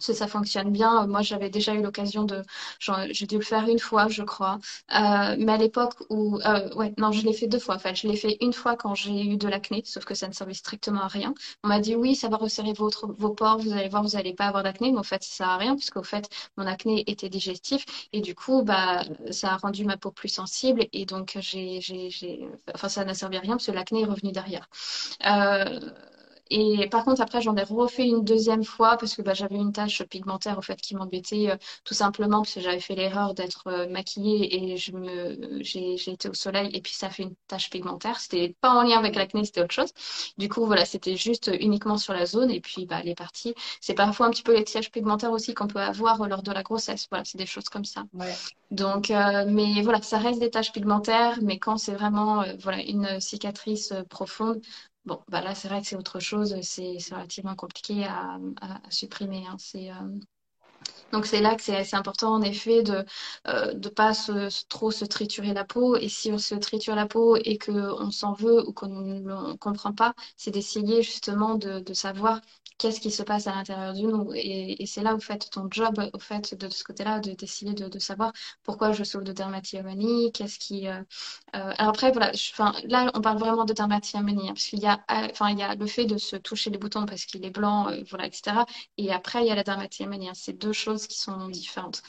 ça, 0.00 0.14
ça 0.14 0.26
fonctionne 0.28 0.70
bien. 0.70 1.06
Moi, 1.06 1.22
j'avais 1.22 1.50
déjà 1.50 1.74
eu 1.74 1.82
l'occasion 1.82 2.24
de, 2.24 2.42
j'ai 3.10 3.26
dû 3.26 3.36
le 3.38 3.44
faire 3.44 3.68
une 3.68 3.78
fois, 3.78 4.08
je 4.08 4.22
crois. 4.22 4.58
Euh, 4.94 5.36
mais 5.38 5.52
à 5.52 5.56
l'époque 5.56 5.94
où, 6.10 6.38
euh, 6.44 6.72
ouais, 6.74 6.92
non, 6.98 7.12
je 7.12 7.22
l'ai 7.24 7.32
fait 7.32 7.46
deux 7.48 7.58
fois. 7.58 7.76
En 7.76 7.78
fait, 7.78 7.94
je 7.94 8.06
l'ai 8.08 8.16
fait 8.16 8.36
une 8.40 8.52
fois 8.52 8.76
quand 8.76 8.94
j'ai 8.94 9.24
eu 9.24 9.36
de 9.36 9.48
l'acné, 9.48 9.82
sauf 9.84 10.04
que 10.04 10.14
ça 10.14 10.28
ne 10.28 10.32
servait 10.32 10.54
strictement 10.54 11.02
à 11.02 11.08
rien. 11.08 11.34
On 11.64 11.68
m'a 11.68 11.80
dit 11.80 11.94
oui, 11.96 12.14
ça 12.16 12.28
va 12.28 12.36
resserrer 12.36 12.72
votre, 12.72 13.06
vos 13.18 13.30
pores, 13.30 13.58
vous 13.58 13.72
allez 13.72 13.88
voir, 13.88 14.02
vous 14.02 14.10
n'allez 14.16 14.34
pas 14.34 14.46
avoir 14.46 14.62
d'acné, 14.62 14.92
mais 14.92 14.98
en 14.98 15.02
fait, 15.02 15.22
ça 15.22 15.30
sert 15.36 15.48
à 15.48 15.56
rien 15.58 15.76
puisqu'au 15.76 16.02
fait, 16.02 16.28
mon 16.56 16.66
acné 16.66 17.04
était 17.10 17.28
digestif 17.28 17.84
et 18.12 18.20
du 18.20 18.34
coup, 18.34 18.62
bah, 18.62 19.02
ça 19.30 19.52
a 19.52 19.56
rendu 19.56 19.84
ma 19.84 19.96
peau 19.96 20.10
plus 20.10 20.28
sensible 20.28 20.86
et 20.92 21.04
donc 21.06 21.36
j'ai, 21.40 21.80
enfin, 22.74 22.88
ça 22.88 23.04
n'a 23.04 23.14
servi 23.14 23.36
à 23.36 23.40
rien 23.40 23.52
parce 23.52 23.66
que 23.66 23.72
l'acné 23.72 24.02
est 24.02 24.04
revenu 24.04 24.32
derrière. 24.32 24.68
Euh, 25.26 25.80
et 26.50 26.88
par 26.88 27.04
contre, 27.04 27.20
après, 27.20 27.42
j'en 27.42 27.56
ai 27.56 27.62
refait 27.62 28.06
une 28.06 28.24
deuxième 28.24 28.64
fois 28.64 28.96
parce 28.96 29.14
que 29.14 29.22
bah, 29.22 29.34
j'avais 29.34 29.56
une 29.56 29.72
tache 29.72 30.02
pigmentaire 30.04 30.56
au 30.58 30.62
fait 30.62 30.80
qui 30.80 30.94
m'embêtait 30.96 31.50
euh, 31.50 31.56
tout 31.84 31.94
simplement 31.94 32.38
parce 32.42 32.54
que 32.54 32.60
j'avais 32.60 32.80
fait 32.80 32.94
l'erreur 32.94 33.34
d'être 33.34 33.66
euh, 33.66 33.88
maquillée 33.88 34.72
et 34.72 34.76
je 34.78 34.92
me, 34.92 35.62
j'ai, 35.62 35.96
j'ai 35.98 36.12
été 36.12 36.28
au 36.28 36.34
soleil 36.34 36.70
et 36.72 36.80
puis 36.80 36.94
ça 36.94 37.10
fait 37.10 37.24
une 37.24 37.34
tache 37.48 37.68
pigmentaire. 37.70 38.18
C'était 38.20 38.56
pas 38.60 38.70
en 38.70 38.82
lien 38.82 38.98
avec 38.98 39.14
l'acné, 39.14 39.44
c'était 39.44 39.62
autre 39.62 39.74
chose. 39.74 39.92
Du 40.38 40.48
coup, 40.48 40.64
voilà, 40.64 40.84
c'était 40.86 41.16
juste 41.16 41.50
uniquement 41.60 41.98
sur 41.98 42.14
la 42.14 42.24
zone 42.24 42.50
et 42.50 42.60
puis 42.60 42.86
bah, 42.86 43.00
elle 43.02 43.08
est 43.10 43.14
partie. 43.14 43.54
C'est 43.80 43.94
parfois 43.94 44.26
un 44.26 44.30
petit 44.30 44.42
peu 44.42 44.54
les 44.56 44.64
taches 44.64 44.90
pigmentaires 44.90 45.32
aussi 45.32 45.52
qu'on 45.54 45.66
peut 45.66 45.80
avoir 45.80 46.26
lors 46.28 46.42
de 46.42 46.52
la 46.52 46.62
grossesse. 46.62 47.06
Voilà, 47.10 47.24
c'est 47.24 47.38
des 47.38 47.46
choses 47.46 47.68
comme 47.68 47.84
ça. 47.84 48.04
Ouais. 48.14 48.34
Donc, 48.70 49.10
euh, 49.10 49.44
mais 49.48 49.82
voilà, 49.82 50.00
ça 50.02 50.18
reste 50.18 50.40
des 50.40 50.50
taches 50.50 50.72
pigmentaires, 50.72 51.38
mais 51.42 51.58
quand 51.58 51.78
c'est 51.78 51.94
vraiment 51.94 52.44
voilà 52.60 52.82
une 52.82 53.20
cicatrice 53.20 53.92
profonde, 54.10 54.60
Bon, 55.08 55.24
bah 55.28 55.40
là, 55.40 55.54
c'est 55.54 55.68
vrai 55.68 55.80
que 55.80 55.86
c'est 55.86 55.96
autre 55.96 56.20
chose, 56.20 56.54
c'est 56.60 56.98
relativement 57.12 57.54
compliqué 57.56 58.04
à, 58.04 58.38
supprimer. 58.90 59.46
Hein. 59.46 59.56
C'est, 59.58 59.90
euh, 59.90 59.94
Donc 61.12 61.26
c'est 61.26 61.40
là 61.40 61.54
que 61.54 61.62
c'est 61.62 61.76
assez 61.76 61.96
important 61.96 62.34
en 62.34 62.42
effet 62.42 62.82
de 62.82 63.04
ne 63.46 63.86
euh, 63.86 63.90
pas 63.94 64.12
trop 64.68 64.90
se 64.90 65.04
triturer 65.04 65.54
la 65.54 65.64
peau. 65.64 65.96
Et 65.96 66.08
si 66.08 66.30
on 66.32 66.38
se 66.38 66.54
triture 66.54 66.94
la 66.94 67.06
peau 67.06 67.36
et 67.36 67.58
qu'on 67.58 68.10
s'en 68.10 68.32
veut 68.34 68.66
ou 68.66 68.72
qu'on 68.72 68.88
ne 68.88 69.54
comprend 69.54 69.92
pas, 69.92 70.14
c'est 70.36 70.50
d'essayer 70.50 71.02
justement 71.02 71.54
de, 71.54 71.80
de 71.80 71.94
savoir 71.94 72.40
qu'est-ce 72.78 73.00
qui 73.00 73.10
se 73.10 73.22
passe 73.22 73.46
à 73.46 73.54
l'intérieur 73.54 73.92
de 73.92 74.00
nous. 74.00 74.30
Et, 74.34 74.86
c'est 74.86 75.02
là, 75.02 75.14
au 75.14 75.18
fait, 75.20 75.50
ton 75.50 75.68
job, 75.70 76.00
au 76.12 76.18
fait, 76.18 76.54
de, 76.54 76.68
ce 76.70 76.84
côté-là, 76.84 77.20
de 77.20 77.32
d'essayer 77.32 77.74
de, 77.74 77.98
savoir 77.98 78.32
pourquoi 78.62 78.92
je 78.92 79.04
souffre 79.04 79.24
de 79.24 79.32
dermatillomanie, 79.32 80.32
qu'est-ce 80.32 80.58
qui... 80.58 80.88
Euh, 80.88 81.02
euh, 81.56 81.72
alors 81.78 81.90
après, 81.90 82.12
voilà, 82.12 82.30
enfin, 82.30 82.72
là, 82.84 83.10
on 83.14 83.20
parle 83.20 83.38
vraiment 83.38 83.64
de 83.64 83.72
dermatillomanie, 83.72 84.48
hein, 84.50 84.54
parce 84.54 84.66
qu'il 84.66 84.80
y 84.80 84.86
a, 84.86 85.00
enfin, 85.08 85.50
il 85.50 85.58
y 85.58 85.62
a 85.62 85.74
le 85.74 85.86
fait 85.86 86.06
de 86.06 86.18
se 86.18 86.36
toucher 86.36 86.70
les 86.70 86.78
boutons 86.78 87.04
parce 87.06 87.24
qu'il 87.26 87.44
est 87.44 87.50
blanc, 87.50 87.90
voilà, 88.10 88.26
etc. 88.26 88.64
Et 88.96 89.12
après, 89.12 89.42
il 89.42 89.48
y 89.48 89.50
a 89.50 89.54
la 89.54 89.64
dermatillomanie. 89.64 90.28
Hein. 90.28 90.32
c'est 90.34 90.52
deux 90.52 90.72
choses 90.72 90.97
qui 91.06 91.18
sont 91.18 91.48
différentes. 91.48 92.02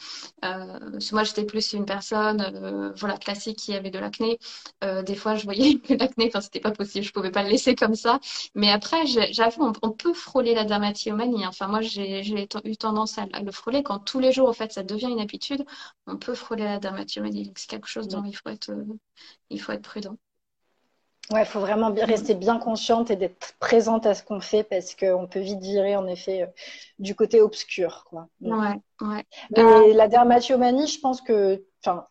moi, 1.11 1.23
j'étais 1.23 1.45
plus 1.45 1.73
une 1.73 1.85
personne, 1.85 2.91
voilà, 2.97 3.17
classique 3.17 3.57
qui 3.57 3.73
avait 3.73 3.91
de 3.91 3.99
l'acné. 3.99 4.39
des 4.81 5.15
fois, 5.15 5.35
je 5.35 5.43
voyais 5.45 5.79
que 5.79 5.93
l'acné, 5.93 6.27
enfin, 6.27 6.41
c'était 6.41 6.59
pas 6.59 6.71
possible, 6.71 7.05
je 7.05 7.11
pouvais 7.11 7.31
pas 7.31 7.43
le 7.43 7.49
laisser 7.49 7.75
comme 7.75 7.95
ça. 7.95 8.19
Mais 8.55 8.71
après, 8.71 9.05
j'avoue, 9.05 9.63
on, 9.63 9.73
on 9.81 9.91
peut 9.91 10.13
frôler 10.13 10.53
la 10.55 10.63
dermatillomanie. 10.65 11.45
Enfin, 11.47 11.67
moi, 11.67 11.81
j'ai 11.81 12.21
eu 12.65 12.77
tendance 12.77 13.17
à, 13.17 13.25
le 13.41 13.51
frôler. 13.51 13.83
Quand 13.83 13.99
tous 13.99 14.19
les 14.19 14.31
jours, 14.31 14.49
en 14.49 14.53
fait, 14.53 14.71
ça 14.73 14.83
devient 14.83 15.07
une 15.11 15.19
habitude, 15.19 15.65
on 16.07 16.17
peut 16.17 16.35
frôler 16.35 16.63
la 16.63 16.79
dermatillomanie. 16.79 17.53
C'est 17.55 17.69
quelque 17.69 17.87
chose 17.87 18.07
dont 18.07 18.23
il 18.23 18.33
faut 18.35 18.49
être, 18.49 18.69
euh, 18.71 18.83
il 19.49 19.61
faut 19.61 19.71
être 19.71 19.83
prudent. 19.83 20.17
Ouais, 21.32 21.41
il 21.41 21.45
faut 21.45 21.59
vraiment 21.59 21.91
bien, 21.91 22.05
rester 22.05 22.34
bien 22.34 22.57
consciente 22.57 23.11
et 23.11 23.15
d'être 23.15 23.53
présente 23.59 24.05
à 24.07 24.15
ce 24.15 24.23
qu'on 24.23 24.41
fait 24.41 24.63
parce 24.63 24.95
qu'on 24.95 25.27
peut 25.27 25.39
vite 25.39 25.61
virer, 25.61 25.95
en 25.95 26.07
effet, 26.07 26.43
euh, 26.43 26.47
du 26.97 27.13
côté 27.15 27.39
obscur. 27.39 28.05
Quoi. 28.09 28.27
Ouais, 28.41 28.75
ouais. 29.01 29.25
Mais 29.55 29.61
euh, 29.61 29.93
la 29.93 30.07
dermatillomanie, 30.07 30.88
je 30.88 30.99
pense 30.99 31.21
que, 31.21 31.63
enfin, 31.84 32.07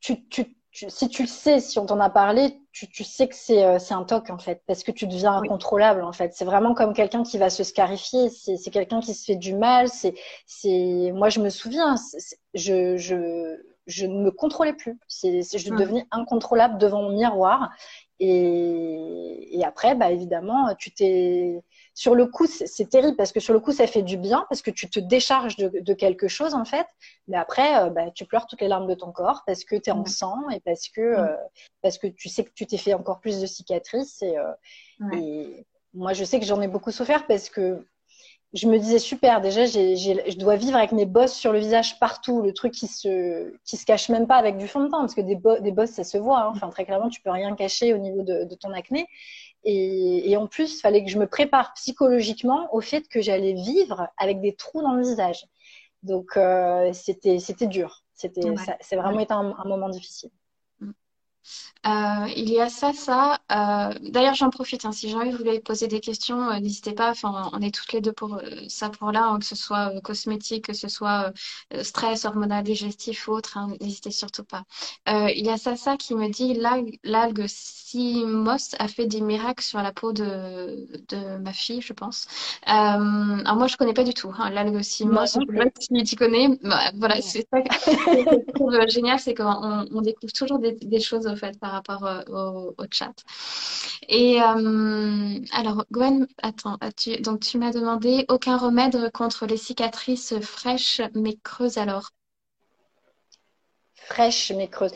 tu, 0.00 0.28
tu 0.28 0.58
si 0.72 1.08
tu 1.08 1.22
le 1.22 1.28
sais, 1.28 1.60
si 1.60 1.78
on 1.78 1.86
t'en 1.86 1.98
a 1.98 2.10
parlé, 2.10 2.60
tu, 2.72 2.88
tu 2.88 3.02
sais 3.02 3.26
que 3.26 3.34
c'est 3.34 3.64
euh, 3.64 3.78
un 3.90 4.04
toc 4.04 4.30
en 4.30 4.38
fait, 4.38 4.62
parce 4.66 4.84
que 4.84 4.92
tu 4.92 5.06
deviens 5.06 5.32
incontrôlable 5.32 6.02
en 6.02 6.12
fait. 6.12 6.34
C'est 6.34 6.44
vraiment 6.44 6.74
comme 6.74 6.92
quelqu'un 6.92 7.22
qui 7.22 7.38
va 7.38 7.50
se 7.50 7.64
scarifier, 7.64 8.28
c'est 8.30 8.70
quelqu'un 8.70 9.00
qui 9.00 9.14
se 9.14 9.24
fait 9.24 9.36
du 9.36 9.54
mal. 9.54 9.88
C'est, 9.88 10.14
moi 11.14 11.30
je 11.30 11.40
me 11.40 11.48
souviens, 11.48 11.96
je, 12.54 12.96
je, 12.96 13.56
je 13.86 14.06
ne 14.06 14.22
me 14.22 14.30
contrôlais 14.30 14.74
plus. 14.74 14.98
C'est, 15.08 15.42
je 15.42 15.70
devenais 15.74 16.06
incontrôlable 16.10 16.78
devant 16.78 17.02
mon 17.02 17.10
miroir. 17.10 17.70
Et, 18.20 19.58
et 19.58 19.64
après, 19.64 19.94
bah 19.94 20.10
évidemment, 20.10 20.74
tu 20.76 20.90
t'es 20.90 21.62
sur 21.98 22.14
le 22.14 22.26
coup, 22.26 22.46
c'est 22.46 22.88
terrible 22.88 23.16
parce 23.16 23.32
que 23.32 23.40
sur 23.40 23.52
le 23.52 23.58
coup, 23.58 23.72
ça 23.72 23.88
fait 23.88 24.02
du 24.02 24.16
bien 24.16 24.46
parce 24.48 24.62
que 24.62 24.70
tu 24.70 24.88
te 24.88 25.00
décharges 25.00 25.56
de, 25.56 25.94
quelque 25.94 26.28
chose 26.28 26.54
en 26.54 26.64
fait. 26.64 26.86
Mais 27.26 27.36
après, 27.36 27.82
euh, 27.82 27.90
bah, 27.90 28.12
tu 28.14 28.24
pleures 28.24 28.46
toutes 28.46 28.60
les 28.60 28.68
larmes 28.68 28.86
de 28.86 28.94
ton 28.94 29.10
corps 29.10 29.42
parce 29.46 29.64
que 29.64 29.74
tu 29.74 29.90
es 29.90 29.92
en 29.92 30.04
sang 30.04 30.48
et 30.50 30.60
parce 30.60 30.88
que, 30.88 31.00
euh, 31.00 31.36
parce 31.82 31.98
que 31.98 32.06
tu 32.06 32.28
sais 32.28 32.44
que 32.44 32.52
tu 32.54 32.66
t'es 32.66 32.76
fait 32.76 32.94
encore 32.94 33.18
plus 33.18 33.40
de 33.40 33.46
cicatrices. 33.46 34.22
Et, 34.22 34.38
euh, 34.38 34.52
et 35.12 35.66
moi, 35.92 36.12
je 36.12 36.22
sais 36.22 36.38
que 36.38 36.46
j'en 36.46 36.60
ai 36.60 36.68
beaucoup 36.68 36.92
souffert 36.92 37.26
parce 37.26 37.50
que 37.50 37.84
je 38.54 38.66
me 38.66 38.78
disais 38.78 38.98
super, 38.98 39.40
déjà, 39.40 39.66
je 39.66 40.38
dois 40.38 40.56
vivre 40.56 40.76
avec 40.76 40.92
mes 40.92 41.04
bosses 41.04 41.34
sur 41.34 41.52
le 41.52 41.58
visage 41.58 41.98
partout, 41.98 42.40
le 42.40 42.54
truc 42.54 42.72
qui 42.72 42.86
se, 42.86 43.54
qui 43.64 43.76
se 43.76 43.84
cache 43.84 44.08
même 44.08 44.26
pas 44.26 44.36
avec 44.36 44.56
du 44.56 44.66
fond 44.66 44.80
de 44.80 44.88
teint, 44.88 45.00
parce 45.00 45.14
que 45.14 45.20
des, 45.20 45.38
des 45.60 45.72
bosses, 45.72 45.90
ça 45.90 46.04
se 46.04 46.16
voit. 46.16 46.40
Hein. 46.40 46.52
Enfin, 46.54 46.70
très 46.70 46.86
clairement, 46.86 47.10
tu 47.10 47.20
peux 47.20 47.30
rien 47.30 47.54
cacher 47.54 47.92
au 47.92 47.98
niveau 47.98 48.22
de, 48.22 48.44
de 48.44 48.54
ton 48.54 48.72
acné. 48.72 49.06
Et, 49.64 50.34
en 50.36 50.46
plus, 50.46 50.78
il 50.78 50.80
fallait 50.80 51.04
que 51.04 51.10
je 51.10 51.18
me 51.18 51.26
prépare 51.26 51.74
psychologiquement 51.74 52.68
au 52.72 52.80
fait 52.80 53.06
que 53.08 53.20
j'allais 53.20 53.52
vivre 53.52 54.08
avec 54.16 54.40
des 54.40 54.54
trous 54.54 54.80
dans 54.80 54.94
le 54.94 55.02
visage. 55.02 55.46
Donc, 56.02 56.36
euh, 56.36 56.90
c'était 56.94 57.66
dur. 57.66 58.04
C'était, 58.14 58.54
c'est 58.80 58.96
vraiment 58.96 59.20
été 59.20 59.34
un 59.34 59.54
moment 59.66 59.90
difficile. 59.90 60.30
Euh, 61.86 62.26
il 62.36 62.50
y 62.50 62.60
a 62.60 62.68
ça, 62.68 62.92
ça. 62.92 63.38
Euh, 63.52 63.94
d'ailleurs, 64.10 64.34
j'en 64.34 64.50
profite. 64.50 64.84
Hein, 64.84 64.92
si 64.92 65.08
jamais 65.08 65.30
vous 65.30 65.38
voulez 65.38 65.60
poser 65.60 65.86
des 65.86 66.00
questions, 66.00 66.50
euh, 66.50 66.58
n'hésitez 66.60 66.92
pas. 66.92 67.10
Enfin, 67.10 67.50
on 67.52 67.60
est 67.60 67.74
toutes 67.74 67.92
les 67.92 68.00
deux 68.00 68.12
pour 68.12 68.40
ça, 68.68 68.90
pour 68.90 69.12
là, 69.12 69.24
hein, 69.24 69.38
que 69.38 69.44
ce 69.46 69.54
soit 69.56 70.00
cosmétique, 70.02 70.66
que 70.66 70.72
ce 70.72 70.88
soit 70.88 71.32
stress, 71.82 72.24
hormonal, 72.24 72.64
digestif 72.64 73.28
ou 73.28 73.32
autre. 73.32 73.56
Hein, 73.56 73.68
n'hésitez 73.80 74.10
surtout 74.10 74.44
pas. 74.44 74.64
il 75.06 75.44
y 75.46 75.50
a 75.50 75.56
ça, 75.56 75.76
ça 75.76 75.96
qui 75.96 76.14
me 76.14 76.28
dit 76.28 76.54
l'algue 77.04 77.46
Simos 77.46 78.74
a 78.78 78.88
fait 78.88 79.06
des 79.06 79.20
miracles 79.20 79.64
sur 79.64 79.80
la 79.80 79.92
peau 79.92 80.12
de, 80.12 80.86
de 81.08 81.38
ma 81.38 81.52
fille, 81.52 81.80
je 81.80 81.92
pense. 81.92 82.26
alors 82.64 83.56
moi, 83.56 83.66
je 83.66 83.76
connais 83.76 83.94
pas 83.94 84.04
du 84.04 84.14
tout 84.14 84.32
l'algue 84.50 84.82
Simos. 84.82 85.26
Je 85.26 85.26
sais 85.26 85.46
pas 85.46 85.64
si 85.80 86.04
tu 86.04 86.16
connais. 86.16 86.48
Bah, 86.62 86.90
voilà, 86.96 87.20
c'est 87.22 87.46
ça 87.50 87.60
que 87.62 87.68
je 87.72 88.52
trouve 88.52 88.88
génial, 88.88 89.18
c'est 89.18 89.34
qu'on 89.34 89.86
on 89.90 90.00
découvre 90.02 90.32
toujours 90.32 90.58
des, 90.58 90.72
des 90.72 91.00
choses 91.00 91.26
par 91.60 91.72
rapport 91.72 92.04
euh, 92.04 92.22
au, 92.28 92.74
chat. 92.90 93.14
Et 94.08 94.40
euh, 94.42 95.38
alors, 95.52 95.84
Gwen, 95.90 96.26
attends, 96.42 96.78
tu, 96.96 97.16
donc 97.20 97.40
tu 97.40 97.58
m'as 97.58 97.72
demandé 97.72 98.24
aucun 98.28 98.56
remède 98.56 99.10
contre 99.12 99.46
les 99.46 99.56
cicatrices 99.56 100.38
fraîches 100.40 101.00
mais 101.14 101.36
creuses 101.42 101.78
alors? 101.78 102.10
Fraîches 103.94 104.52
mais 104.56 104.68
creuses. 104.68 104.92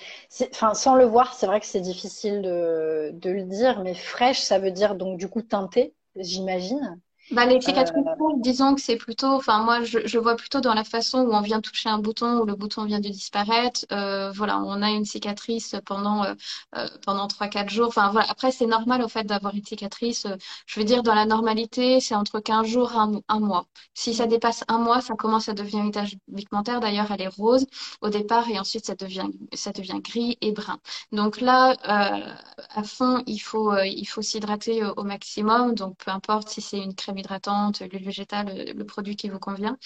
Enfin, 0.52 0.74
sans 0.74 0.94
le 0.94 1.04
voir, 1.04 1.34
c'est 1.34 1.46
vrai 1.46 1.60
que 1.60 1.66
c'est 1.66 1.80
difficile 1.80 2.40
de, 2.42 3.10
de, 3.12 3.30
le 3.30 3.42
dire, 3.44 3.82
mais 3.82 3.94
fraîche, 3.94 4.40
ça 4.40 4.58
veut 4.58 4.70
dire 4.70 4.94
donc 4.94 5.18
du 5.18 5.28
coup 5.28 5.42
teintée, 5.42 5.94
j'imagine. 6.16 6.98
Bah, 7.32 7.46
les 7.46 7.62
cicatrices, 7.62 7.96
euh... 7.96 8.32
disons 8.36 8.74
que 8.74 8.82
c'est 8.82 8.96
plutôt, 8.96 9.28
enfin 9.28 9.62
moi 9.62 9.82
je, 9.84 10.00
je, 10.06 10.18
vois 10.18 10.36
plutôt 10.36 10.60
dans 10.60 10.74
la 10.74 10.84
façon 10.84 11.20
où 11.20 11.32
on 11.32 11.40
vient 11.40 11.62
toucher 11.62 11.88
un 11.88 11.98
bouton, 11.98 12.40
où 12.40 12.44
le 12.44 12.54
bouton 12.54 12.84
vient 12.84 13.00
de 13.00 13.08
disparaître. 13.08 13.86
Euh, 13.90 14.30
voilà, 14.32 14.60
on 14.60 14.82
a 14.82 14.90
une 14.90 15.06
cicatrice 15.06 15.74
pendant 15.86 16.24
euh, 16.24 16.34
euh 16.76 16.88
pendant 17.06 17.28
trois 17.28 17.48
quatre 17.48 17.70
jours. 17.70 17.88
Enfin 17.88 18.10
voilà, 18.10 18.26
après 18.30 18.52
c'est 18.52 18.66
normal 18.66 19.00
au 19.02 19.08
fait 19.08 19.24
d'avoir 19.24 19.54
une 19.54 19.64
cicatrice. 19.64 20.26
Euh, 20.26 20.36
je 20.66 20.78
veux 20.78 20.84
dire 20.84 21.02
dans 21.02 21.14
la 21.14 21.24
normalité, 21.24 22.00
c'est 22.00 22.14
entre 22.14 22.38
15 22.38 22.66
jours 22.66 22.92
et 22.92 23.20
un, 23.28 23.40
mois. 23.40 23.66
Si 23.94 24.12
ça 24.14 24.26
dépasse 24.26 24.62
un 24.68 24.78
mois, 24.78 25.00
ça 25.00 25.14
commence 25.14 25.48
à 25.48 25.54
devenir 25.54 25.84
une 25.84 25.92
tache 25.92 26.14
pigmentaire. 26.36 26.80
D'ailleurs, 26.80 27.10
elle 27.12 27.22
est 27.22 27.28
rose 27.28 27.64
au 28.02 28.10
départ 28.10 28.46
et 28.50 28.58
ensuite 28.58 28.84
ça 28.86 28.94
devient 28.94 29.28
ça 29.54 29.72
devient 29.72 30.00
gris 30.02 30.36
et 30.42 30.52
brun. 30.52 30.78
Donc 31.12 31.40
là, 31.40 31.70
euh, 31.88 32.34
à 32.74 32.82
fond, 32.82 33.22
il 33.26 33.38
faut 33.38 33.74
il 33.78 34.04
faut 34.04 34.20
s'hydrater 34.22 34.84
au 34.84 35.02
maximum. 35.04 35.74
Donc 35.74 35.96
peu 35.96 36.10
importe 36.10 36.50
si 36.50 36.60
c'est 36.60 36.78
une 36.78 36.94
crème 36.94 37.21
hydratante, 37.22 37.80
l'huile 37.80 38.04
végétale, 38.04 38.74
le, 38.76 38.84
produit 38.84 39.16
qui 39.16 39.28
vous 39.28 39.38
convient. 39.38 39.76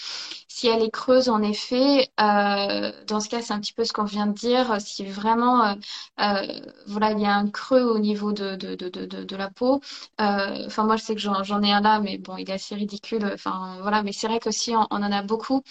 Si 0.49 0.66
elle 0.68 0.82
est 0.82 0.91
creuse, 0.91 1.28
en 1.28 1.43
effet, 1.43 2.09
euh, 2.20 2.93
dans 3.07 3.20
ce 3.20 3.28
cas, 3.28 3.43
c'est 3.43 3.53
un 3.53 3.61
petit 3.61 3.72
peu 3.72 3.84
ce 3.84 3.93
qu'on 3.93 4.05
vient 4.05 4.26
de 4.26 4.32
dire. 4.34 4.80
Si 4.80 5.05
vraiment, 5.07 5.64
euh, 5.66 5.74
euh, 6.20 6.61
voilà, 6.87 7.12
il 7.12 7.20
y 7.20 7.26
a 7.26 7.34
un 7.37 7.49
creux 7.49 7.82
au 7.82 7.99
niveau 7.99 8.32
de, 8.32 8.57
de, 8.57 8.74
de, 8.74 8.89
de, 8.89 9.24
de 9.24 9.37
la 9.37 9.51
peau. 9.51 9.80
Enfin, 10.18 10.84
moi, 10.84 10.97
je 10.97 11.03
sais 11.05 11.14
que 11.14 11.20
j'en 11.20 11.62
ai 11.62 11.72
un 11.72 11.80
là, 11.80 12.01
mais 12.01 12.18
bon, 12.18 12.37
il 12.37 12.49
est 12.51 12.55
assez 12.55 12.74
ridicule. 12.74 13.30
Enfin, 13.34 13.78
voilà, 13.82 14.03
mais 14.03 14.12
c'est 14.12 14.28
vrai 14.28 14.41
qu'aussi, 14.41 14.74
on, 14.76 14.87
on 14.91 14.97
en 15.03 15.12
a 15.12 15.22
beaucoup. 15.22 15.62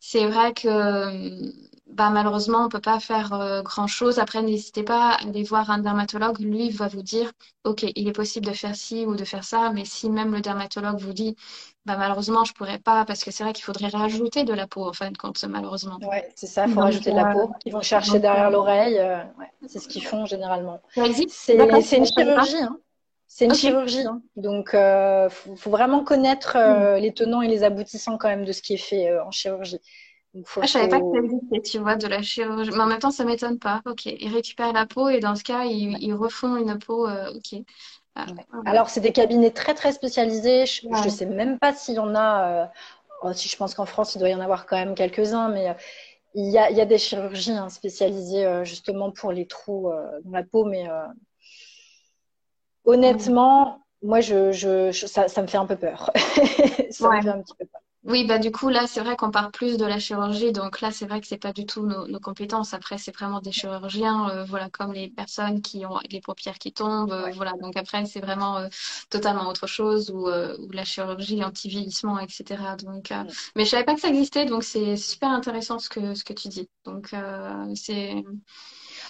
C'est 0.00 0.26
vrai 0.28 0.54
que 0.54 0.68
bah, 1.90 2.10
malheureusement, 2.10 2.64
on 2.64 2.68
peut 2.68 2.80
pas 2.80 3.00
faire 3.00 3.32
euh, 3.32 3.62
grand-chose. 3.62 4.18
Après, 4.18 4.42
n'hésitez 4.42 4.82
pas 4.82 5.12
à 5.12 5.22
aller 5.22 5.42
voir 5.42 5.70
un 5.70 5.78
dermatologue. 5.78 6.38
Lui, 6.38 6.66
il 6.66 6.76
va 6.76 6.86
vous 6.86 7.02
dire, 7.02 7.32
OK, 7.64 7.82
il 7.82 8.08
est 8.08 8.12
possible 8.12 8.46
de 8.46 8.52
faire 8.52 8.76
ci 8.76 9.06
ou 9.06 9.16
de 9.16 9.24
faire 9.24 9.44
ça. 9.44 9.70
Mais 9.74 9.84
si 9.84 10.10
même 10.10 10.32
le 10.32 10.40
dermatologue 10.40 10.98
vous 10.98 11.14
dit, 11.14 11.34
bah, 11.86 11.96
malheureusement, 11.96 12.44
je 12.44 12.52
pourrais 12.52 12.78
pas, 12.78 13.06
parce 13.06 13.24
que 13.24 13.30
c'est 13.30 13.42
vrai 13.42 13.54
qu'il 13.54 13.64
faudrait 13.64 13.88
rajouter 13.88 14.44
de 14.44 14.52
la 14.52 14.66
peau, 14.66 14.86
en 14.86 14.92
fin 14.92 15.10
de 15.10 15.16
compte, 15.16 15.42
malheureusement. 15.44 15.98
Oui, 16.02 16.18
c'est 16.34 16.46
ça, 16.46 16.66
il 16.66 16.74
faut 16.74 16.80
rajouter 16.80 17.10
de 17.10 17.16
la 17.16 17.32
peau. 17.32 17.50
Ils 17.64 17.72
vont 17.72 17.80
chercher 17.80 18.18
derrière 18.18 18.50
l'oreille. 18.50 18.98
Euh, 18.98 19.22
c'est 19.66 19.78
ce 19.78 19.88
qu'ils 19.88 20.04
font 20.04 20.26
généralement. 20.26 20.80
C'est 20.94 21.96
une 21.96 22.06
chirurgie. 22.06 22.62
Hein. 22.62 22.76
C'est 23.26 23.46
une 23.46 23.54
chirurgie. 23.54 24.06
Hein. 24.06 24.20
Donc, 24.36 24.70
il 24.74 24.76
euh, 24.76 25.30
faut, 25.30 25.70
vraiment 25.70 26.04
connaître 26.04 26.58
hmm. 26.58 27.00
les 27.00 27.14
tenants 27.14 27.40
et 27.40 27.48
les 27.48 27.64
aboutissants 27.64 28.18
quand 28.18 28.28
même 28.28 28.44
de 28.44 28.52
ce 28.52 28.60
qui 28.60 28.74
est 28.74 28.76
fait 28.76 29.18
en 29.20 29.30
chirurgie. 29.30 29.80
Ah, 30.34 30.66
je 30.66 30.66
savais 30.66 30.88
pas 30.88 31.00
que 31.00 31.10
ça 31.10 31.18
existait, 31.18 31.60
tu 31.62 31.78
vois, 31.78 31.96
de 31.96 32.06
la 32.06 32.22
chirurgie. 32.22 32.70
Mais 32.70 32.80
en 32.80 32.86
même 32.86 32.98
temps, 32.98 33.10
ça 33.10 33.24
m'étonne 33.24 33.58
pas. 33.58 33.80
Ok, 33.86 34.06
ils 34.06 34.32
récupèrent 34.32 34.72
la 34.72 34.86
peau 34.86 35.08
et 35.08 35.20
dans 35.20 35.34
ce 35.34 35.42
cas, 35.42 35.64
ils, 35.64 36.14
refont 36.14 36.56
une 36.56 36.78
peau. 36.78 37.08
Euh, 37.08 37.32
ok. 37.34 37.60
Ah, 38.14 38.26
Alors, 38.66 38.90
c'est 38.90 39.00
des 39.00 39.12
cabinets 39.12 39.50
très 39.50 39.74
très 39.74 39.92
spécialisés. 39.92 40.66
Je 40.66 40.86
ne 40.88 41.08
sais 41.08 41.26
même 41.26 41.58
pas 41.58 41.72
s'il 41.72 41.94
y 41.94 41.98
en 41.98 42.14
a. 42.14 42.48
Euh, 42.48 42.66
oh, 43.22 43.32
si 43.32 43.48
je 43.48 43.56
pense 43.56 43.74
qu'en 43.74 43.86
France, 43.86 44.14
il 44.14 44.18
doit 44.18 44.28
y 44.28 44.34
en 44.34 44.40
avoir 44.40 44.66
quand 44.66 44.76
même 44.76 44.94
quelques-uns, 44.94 45.48
mais 45.48 45.70
euh, 45.70 45.74
il, 46.34 46.50
y 46.50 46.58
a, 46.58 46.70
il 46.70 46.76
y, 46.76 46.80
a, 46.80 46.86
des 46.86 46.98
chirurgies 46.98 47.52
hein, 47.52 47.70
spécialisées 47.70 48.64
justement 48.64 49.10
pour 49.10 49.32
les 49.32 49.46
trous 49.46 49.90
dans 50.24 50.32
la 50.32 50.42
peau. 50.42 50.64
Mais 50.64 50.86
honnêtement, 52.84 53.80
moi, 54.02 54.20
je, 54.20 54.52
je, 54.52 54.92
ça, 54.92 55.28
ça, 55.28 55.42
me 55.42 55.46
fait 55.46 55.58
un 55.58 55.66
peu 55.66 55.76
peur. 55.76 56.10
ça 56.90 57.08
me 57.08 57.22
fait 57.22 57.28
un 57.28 57.40
petit 57.40 57.54
peu 57.58 57.64
peur. 57.64 57.80
Oui, 58.04 58.24
bah 58.26 58.38
du 58.38 58.52
coup 58.52 58.68
là 58.68 58.86
c'est 58.86 59.00
vrai 59.00 59.16
qu'on 59.16 59.30
parle 59.30 59.50
plus 59.50 59.76
de 59.76 59.84
la 59.84 59.98
chirurgie, 59.98 60.52
donc 60.52 60.80
là 60.80 60.90
c'est 60.92 61.04
vrai 61.04 61.20
que 61.20 61.26
c'est 61.26 61.36
pas 61.36 61.52
du 61.52 61.66
tout 61.66 61.84
nos, 61.84 62.20
compétences. 62.20 62.72
Après 62.72 62.96
c'est 62.96 63.14
vraiment 63.14 63.40
des 63.40 63.50
chirurgiens, 63.52 64.30
euh, 64.30 64.44
voilà 64.44 64.70
comme 64.70 64.92
les 64.92 65.08
personnes 65.10 65.60
qui 65.62 65.84
ont 65.84 65.98
les 66.08 66.20
paupières 66.20 66.58
qui 66.58 66.72
tombent, 66.72 67.12
euh, 67.12 67.30
voilà. 67.32 67.52
Donc 67.60 67.76
après 67.76 68.06
c'est 68.06 68.20
vraiment 68.20 68.56
euh, 68.58 68.68
totalement 69.10 69.48
autre 69.48 69.66
chose 69.66 70.10
ou, 70.10 70.28
ou 70.28 70.70
la 70.70 70.84
chirurgie 70.84 71.42
anti-vieillissement, 71.44 72.18
etc. 72.20 72.76
Donc 72.76 73.10
mais 73.56 73.64
je 73.64 73.70
savais 73.70 73.84
pas 73.84 73.94
que 73.94 74.00
ça 74.00 74.08
existait, 74.08 74.46
donc 74.46 74.62
c'est 74.62 74.96
super 74.96 75.30
intéressant 75.30 75.78
ce 75.78 75.88
que 75.88 76.14
ce 76.14 76.24
que 76.24 76.32
tu 76.32 76.48
dis. 76.48 76.68
Donc 76.84 77.14
c'est 77.74 78.24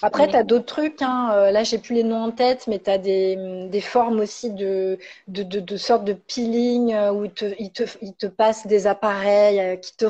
après, 0.03 0.29
tu 0.29 0.37
as 0.37 0.45
d'autres 0.45 0.67
trucs. 0.67 1.03
Hein. 1.03 1.31
Euh, 1.33 1.51
là, 1.51 1.65
j'ai 1.65 1.79
plus 1.79 1.95
les 1.95 2.05
noms 2.05 2.25
en 2.25 2.31
tête, 2.31 2.67
mais 2.67 2.79
tu 2.79 2.91
as 2.91 2.99
des, 2.99 3.69
des, 3.69 3.81
formes 3.81 4.21
aussi 4.21 4.51
de, 4.53 4.99
de, 5.29 5.43
de, 5.43 5.61
de 5.61 5.77
sortes 5.77 6.05
de 6.05 6.13
peeling 6.13 6.95
euh, 6.95 7.13
où 7.13 7.25
ils 7.25 7.33
te, 7.33 7.55
ils 7.59 7.73
te, 7.73 7.83
ils 8.03 8.15
te 8.15 8.27
passent 8.27 8.67
des 8.67 8.87
appareils 8.87 9.61
euh, 9.61 9.77
qui 9.77 9.97
te 9.97 10.07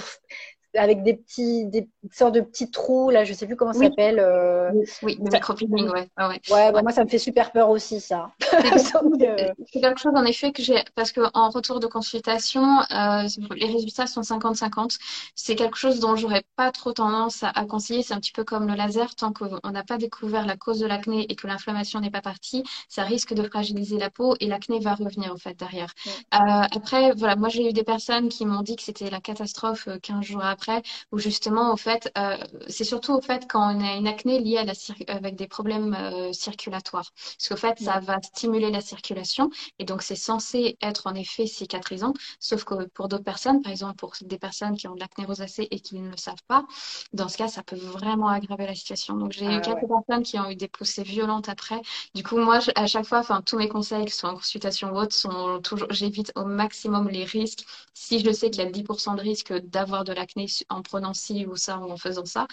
avec 0.76 1.02
des 1.02 1.14
petits, 1.14 1.66
des 1.66 1.88
sortes 2.12 2.34
de 2.34 2.40
petits 2.40 2.70
trous, 2.70 3.10
là, 3.10 3.24
je 3.24 3.32
sais 3.32 3.46
plus 3.46 3.56
comment 3.56 3.72
ça 3.72 3.80
s'appelle. 3.80 4.18
Euh... 4.18 4.70
Oui, 5.02 5.16
des 5.20 5.30
micro-peeling, 5.30 5.88
ouais. 5.90 6.08
Ah 6.16 6.28
ouais, 6.28 6.40
ouais, 6.50 6.72
bah, 6.72 6.82
moi, 6.82 6.92
ça 6.92 7.04
me 7.04 7.08
fait 7.08 7.18
super 7.18 7.52
peur 7.52 7.70
aussi, 7.70 8.00
ça. 8.00 8.30
Euh, 9.20 9.52
c'est 9.72 9.80
quelque 9.80 10.00
chose, 10.00 10.12
en 10.14 10.24
effet, 10.24 10.52
que 10.52 10.62
j'ai, 10.62 10.82
parce 10.94 11.12
que 11.12 11.20
en 11.34 11.50
retour 11.50 11.80
de 11.80 11.86
consultation, 11.86 12.80
euh, 12.92 13.26
les 13.56 13.66
résultats 13.66 14.06
sont 14.06 14.20
50-50. 14.20 14.98
C'est 15.34 15.54
quelque 15.54 15.76
chose 15.76 15.98
dont 15.98 16.14
j'aurais 16.16 16.44
pas 16.56 16.70
trop 16.70 16.92
tendance 16.92 17.42
à, 17.42 17.64
conseiller. 17.64 18.02
C'est 18.02 18.14
un 18.14 18.20
petit 18.20 18.32
peu 18.32 18.44
comme 18.44 18.68
le 18.68 18.74
laser. 18.74 19.14
Tant 19.14 19.32
qu'on 19.32 19.70
n'a 19.70 19.82
pas 19.82 19.98
découvert 19.98 20.46
la 20.46 20.56
cause 20.56 20.78
de 20.78 20.86
l'acné 20.86 21.26
et 21.28 21.34
que 21.34 21.46
l'inflammation 21.46 22.00
n'est 22.00 22.10
pas 22.10 22.20
partie, 22.20 22.62
ça 22.88 23.02
risque 23.02 23.34
de 23.34 23.42
fragiliser 23.42 23.98
la 23.98 24.10
peau 24.10 24.36
et 24.40 24.46
l'acné 24.46 24.78
va 24.78 24.94
revenir, 24.94 25.32
en 25.32 25.38
fait, 25.38 25.54
derrière. 25.58 25.92
Euh, 26.06 26.38
après, 26.38 27.12
voilà, 27.12 27.36
moi, 27.36 27.48
j'ai 27.48 27.68
eu 27.68 27.72
des 27.72 27.84
personnes 27.84 28.28
qui 28.28 28.46
m'ont 28.46 28.62
dit 28.62 28.76
que 28.76 28.82
c'était 28.82 29.10
la 29.10 29.20
catastrophe 29.20 29.88
15 30.02 30.24
jours 30.24 30.44
après 30.44 30.58
après, 30.58 30.82
où 31.12 31.18
justement, 31.18 31.72
au 31.72 31.76
fait, 31.76 31.97
euh, 32.16 32.36
c'est 32.68 32.84
surtout 32.84 33.12
au 33.14 33.20
fait 33.20 33.46
quand 33.48 33.74
on 33.74 33.80
a 33.80 33.94
une 33.96 34.06
acné 34.06 34.40
liée 34.40 34.58
à 34.58 34.64
la 34.64 34.72
avec 35.08 35.36
des 35.36 35.48
problèmes 35.48 35.94
euh, 35.94 36.32
circulatoires. 36.32 37.12
Parce 37.14 37.48
qu'au 37.48 37.56
fait, 37.56 37.78
ça 37.78 38.00
va 38.00 38.20
stimuler 38.22 38.70
la 38.70 38.80
circulation 38.80 39.50
et 39.78 39.84
donc 39.84 40.02
c'est 40.02 40.16
censé 40.16 40.76
être 40.82 41.06
en 41.06 41.14
effet 41.14 41.46
cicatrisant. 41.46 42.12
Sauf 42.40 42.64
que 42.64 42.86
pour 42.88 43.08
d'autres 43.08 43.24
personnes, 43.24 43.62
par 43.62 43.72
exemple 43.72 43.96
pour 43.96 44.14
des 44.20 44.38
personnes 44.38 44.76
qui 44.76 44.88
ont 44.88 44.94
de 44.94 45.00
l'acné 45.00 45.24
rosacée 45.24 45.68
et 45.70 45.80
qui 45.80 45.98
ne 46.00 46.10
le 46.10 46.16
savent 46.16 46.42
pas, 46.46 46.66
dans 47.12 47.28
ce 47.28 47.36
cas, 47.36 47.48
ça 47.48 47.62
peut 47.62 47.76
vraiment 47.76 48.28
aggraver 48.28 48.66
la 48.66 48.74
situation. 48.74 49.16
Donc 49.16 49.32
j'ai 49.32 49.46
eu 49.46 49.48
ah 49.48 49.60
quelques 49.60 49.86
personnes 49.88 50.22
qui 50.22 50.38
ont 50.38 50.50
eu 50.50 50.56
des 50.56 50.68
poussées 50.68 51.02
violentes 51.02 51.48
après. 51.48 51.80
Du 52.14 52.22
coup, 52.22 52.38
moi, 52.38 52.60
à 52.74 52.86
chaque 52.86 53.06
fois, 53.06 53.18
enfin, 53.18 53.42
tous 53.42 53.56
mes 53.56 53.68
conseils, 53.68 54.04
que 54.04 54.10
ce 54.12 54.18
soit 54.18 54.30
en 54.30 54.34
consultation 54.36 54.90
ou 54.92 54.98
autre, 54.98 55.14
sont 55.14 55.60
toujours, 55.62 55.88
j'évite 55.90 56.32
au 56.36 56.44
maximum 56.44 57.08
les 57.08 57.24
risques. 57.24 57.64
Si 57.94 58.20
je 58.20 58.30
sais 58.32 58.50
qu'il 58.50 58.62
y 58.62 58.66
a 58.66 58.70
10% 58.70 59.16
de 59.16 59.20
risque 59.20 59.52
d'avoir 59.52 60.04
de 60.04 60.12
l'acné 60.12 60.46
en 60.68 60.82
prenant 60.82 61.14
ci 61.14 61.46
ou 61.46 61.56
ça 61.56 61.77
ou 61.82 61.90
en 61.90 61.96
faisant 61.96 62.24
ça. 62.24 62.46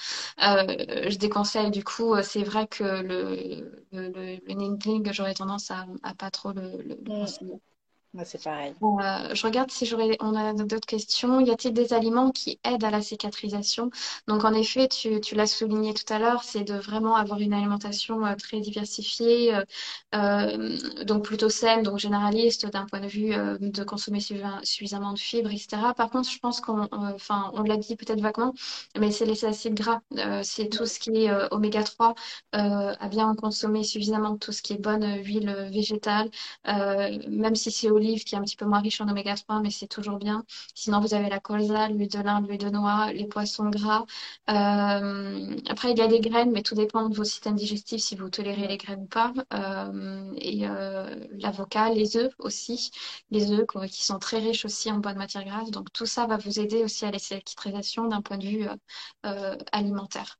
Euh, 0.43 1.09
je 1.09 1.17
déconseille 1.17 1.71
du 1.71 1.83
coup, 1.83 2.13
euh, 2.15 2.23
c'est 2.23 2.43
vrai 2.43 2.67
que 2.67 2.83
le, 2.83 3.85
le, 3.91 4.09
le, 4.09 4.39
j'aurais 5.13 5.33
tendance 5.33 5.71
à, 5.71 5.85
à 6.03 6.13
pas 6.15 6.31
trop 6.31 6.51
le, 6.53 6.81
le 6.83 7.25
mm 8.15 8.25
c'est 8.25 8.43
pareil. 8.43 8.73
Euh, 8.81 9.35
je 9.35 9.45
regarde 9.45 9.71
si 9.71 9.91
on 10.21 10.35
a 10.35 10.53
d'autres 10.53 10.87
questions. 10.87 11.39
Y 11.39 11.51
a-t-il 11.51 11.73
des 11.73 11.93
aliments 11.93 12.31
qui 12.31 12.59
aident 12.63 12.83
à 12.83 12.91
la 12.91 13.01
cicatrisation? 13.01 13.89
Donc 14.27 14.43
en 14.43 14.53
effet, 14.53 14.87
tu, 14.87 15.19
l'as 15.35 15.47
souligné 15.47 15.93
tout 15.93 16.11
à 16.13 16.19
l'heure, 16.19 16.43
c'est 16.43 16.63
de 16.63 16.75
vraiment 16.75 17.15
avoir 17.15 17.39
une 17.39 17.53
alimentation 17.53 18.25
euh, 18.25 18.35
très 18.35 18.59
diversifiée, 18.59 19.53
euh, 20.15 20.77
donc 21.03 21.25
plutôt 21.25 21.49
saine, 21.49 21.83
donc 21.83 21.99
généraliste 21.99 22.65
d'un 22.67 22.85
point 22.85 22.99
de 22.99 23.07
vue 23.07 23.33
de 23.59 23.83
consommer 23.83 24.19
suffisamment 24.63 25.13
de 25.13 25.19
fibres, 25.19 25.51
etc. 25.51 25.93
Par 25.95 26.09
contre, 26.09 26.29
je 26.29 26.39
pense 26.39 26.61
qu'on, 26.61 26.87
enfin, 26.91 27.51
on 27.53 27.63
l'a 27.63 27.77
dit 27.77 27.95
peut-être 27.95 28.21
vaguement, 28.21 28.53
mais 28.97 29.11
c'est 29.11 29.25
les 29.25 29.45
acides 29.45 29.75
gras, 29.75 30.01
c'est 30.43 30.69
tout 30.69 30.85
ce 30.85 30.99
qui 30.99 31.25
est 31.25 31.31
oméga 31.51 31.83
3, 31.83 32.15
à 32.53 33.07
bien 33.09 33.35
consommer 33.35 33.83
suffisamment 33.83 34.37
tout 34.37 34.51
ce 34.51 34.61
qui 34.61 34.73
est 34.73 34.81
bonne 34.81 35.05
huile 35.23 35.69
végétale, 35.71 36.29
même 36.65 37.55
si 37.55 37.71
c'est 37.71 37.89
qui 38.13 38.35
est 38.35 38.37
un 38.37 38.43
petit 38.43 38.55
peu 38.55 38.65
moins 38.65 38.79
riche 38.79 39.01
en 39.01 39.07
oméga 39.07 39.35
3, 39.35 39.59
mais 39.61 39.71
c'est 39.71 39.87
toujours 39.87 40.17
bien. 40.17 40.45
Sinon, 40.75 40.99
vous 40.99 41.13
avez 41.13 41.29
la 41.29 41.39
colza, 41.39 41.87
l'huile 41.89 42.09
de 42.09 42.19
lin, 42.19 42.41
l'huile 42.41 42.57
de 42.59 42.69
noix, 42.69 43.11
les 43.11 43.25
poissons 43.25 43.69
gras. 43.69 44.05
Euh, 44.49 45.55
après, 45.67 45.91
il 45.91 45.97
y 45.97 46.01
a 46.01 46.07
des 46.07 46.19
graines, 46.19 46.51
mais 46.51 46.61
tout 46.61 46.75
dépend 46.75 47.09
de 47.09 47.15
vos 47.15 47.23
systèmes 47.23 47.55
digestifs, 47.55 48.01
si 48.01 48.15
vous 48.15 48.29
tolérez 48.29 48.67
les 48.67 48.77
graines 48.77 49.03
ou 49.03 49.07
pas. 49.07 49.33
Euh, 49.53 50.33
et 50.37 50.67
euh, 50.67 51.15
l'avocat, 51.31 51.89
les 51.89 52.17
œufs 52.17 52.33
aussi. 52.39 52.91
Les 53.31 53.51
œufs 53.51 53.65
qui 53.91 54.05
sont 54.05 54.19
très 54.19 54.39
riches 54.39 54.65
aussi 54.65 54.91
en 54.91 54.97
bonnes 54.99 55.17
matières 55.17 55.45
grasses. 55.45 55.71
Donc, 55.71 55.91
tout 55.93 56.05
ça 56.05 56.27
va 56.27 56.37
vous 56.37 56.59
aider 56.59 56.83
aussi 56.83 57.05
à 57.05 57.11
la 57.11 57.19
cicatrisation 57.19 58.07
d'un 58.07 58.21
point 58.21 58.37
de 58.37 58.47
vue 58.47 58.67
alimentaire. 59.71 60.39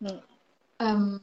Mm 0.00 1.18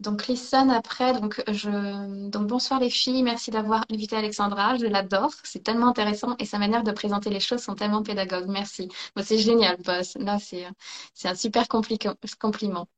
donc 0.00 0.26
Listen 0.26 0.70
après, 0.70 1.12
donc 1.20 1.42
je 1.48 2.28
donc 2.28 2.46
bonsoir 2.46 2.80
les 2.80 2.90
filles, 2.90 3.22
merci 3.22 3.50
d'avoir 3.50 3.84
invité 3.90 4.16
Alexandra, 4.16 4.76
je 4.76 4.86
l'adore, 4.86 5.32
c'est 5.44 5.62
tellement 5.62 5.88
intéressant 5.88 6.36
et 6.38 6.44
sa 6.44 6.58
manière 6.58 6.82
de 6.82 6.92
présenter 6.92 7.30
les 7.30 7.40
choses 7.40 7.62
sont 7.62 7.74
tellement 7.74 8.02
pédagogues, 8.02 8.48
merci. 8.48 8.88
C'est 9.22 9.38
génial, 9.38 9.76
boss. 9.84 10.16
Là 10.16 10.38
c'est 10.38 10.66
c'est 11.14 11.28
un 11.28 11.34
super 11.34 11.66
compliment. 11.68 12.88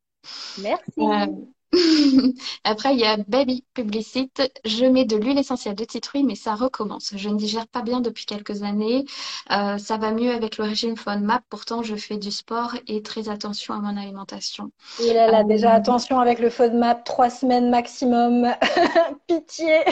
Merci. 0.58 1.00
Euh, 1.00 1.26
Après, 2.64 2.94
il 2.94 3.00
y 3.00 3.04
a 3.04 3.16
Baby 3.16 3.64
Publicite. 3.74 4.42
Je 4.64 4.84
mets 4.84 5.04
de 5.04 5.16
l'huile 5.16 5.38
essentielle 5.38 5.76
de 5.76 5.86
citrouille, 5.88 6.24
mais 6.24 6.34
ça 6.34 6.54
recommence. 6.54 7.12
Je 7.14 7.28
ne 7.28 7.36
digère 7.36 7.68
pas 7.68 7.82
bien 7.82 8.00
depuis 8.00 8.26
quelques 8.26 8.62
années. 8.62 9.04
Euh, 9.52 9.78
ça 9.78 9.96
va 9.96 10.10
mieux 10.12 10.32
avec 10.32 10.58
le 10.58 10.64
régime 10.64 10.96
FODMAP. 10.96 11.42
Pourtant, 11.48 11.82
je 11.82 11.94
fais 11.94 12.16
du 12.16 12.30
sport 12.30 12.74
et 12.86 13.02
très 13.02 13.28
attention 13.28 13.74
à 13.74 13.78
mon 13.78 13.96
alimentation. 13.96 14.72
Il 15.00 15.16
a 15.16 15.40
euh, 15.40 15.44
déjà 15.44 15.72
attention 15.72 16.18
avec 16.18 16.40
le 16.40 16.50
FODMAP, 16.50 17.04
trois 17.04 17.30
semaines 17.30 17.70
maximum. 17.70 18.52
Pitié. 19.28 19.84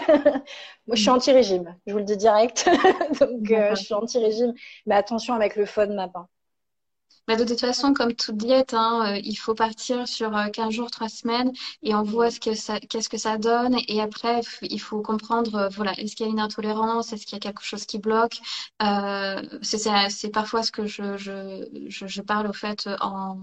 Moi, 0.87 0.97
je 0.97 1.01
suis 1.01 1.11
anti-régime. 1.11 1.77
Je 1.87 1.93
vous 1.93 1.99
le 1.99 2.05
dis 2.05 2.17
direct. 2.17 2.69
Donc, 3.21 3.51
euh, 3.51 3.75
je 3.75 3.83
suis 3.83 3.95
anti-régime. 3.95 4.53
Mais 4.87 4.97
attention 4.97 5.35
avec 5.35 5.55
le 5.55 5.65
FODMAP. 5.65 6.17
Hein. 6.17 6.27
Bah, 7.29 7.37
de 7.37 7.45
toute 7.45 7.61
façon, 7.61 7.93
comme 7.93 8.15
toute 8.15 8.39
diète, 8.39 8.73
hein, 8.73 9.17
euh, 9.17 9.21
il 9.23 9.37
faut 9.37 9.55
partir 9.55 10.09
sur 10.09 10.31
15 10.51 10.69
euh, 10.69 10.71
jours, 10.71 10.91
3 10.91 11.11
semaines 11.11 11.53
et 11.83 11.95
on 11.95 12.03
voit 12.03 12.31
ce 12.31 12.41
que 12.41 12.55
ça, 12.55 12.81
qu'est-ce 12.81 13.11
que 13.11 13.19
ça 13.19 13.37
donne. 13.37 13.77
Et 13.87 14.01
après, 14.01 14.41
il 14.63 14.81
faut 14.81 15.03
comprendre, 15.03 15.55
euh, 15.57 15.69
voilà, 15.69 15.93
est-ce 16.01 16.17
qu'il 16.17 16.25
y 16.25 16.29
a 16.31 16.33
une 16.33 16.41
intolérance, 16.41 17.13
est-ce 17.13 17.27
qu'il 17.27 17.35
y 17.35 17.37
a 17.37 17.41
quelque 17.41 17.63
chose 17.63 17.85
qui 17.85 17.99
bloque. 17.99 18.41
Euh, 18.83 19.43
c'est, 19.61 19.79
c'est, 20.09 20.31
parfois 20.31 20.63
ce 20.63 20.73
que 20.73 20.87
je, 20.87 21.19
je, 21.19 21.69
je, 21.89 22.07
je, 22.07 22.23
parle 22.23 22.47
au 22.47 22.55
fait 22.55 22.89
en, 23.01 23.43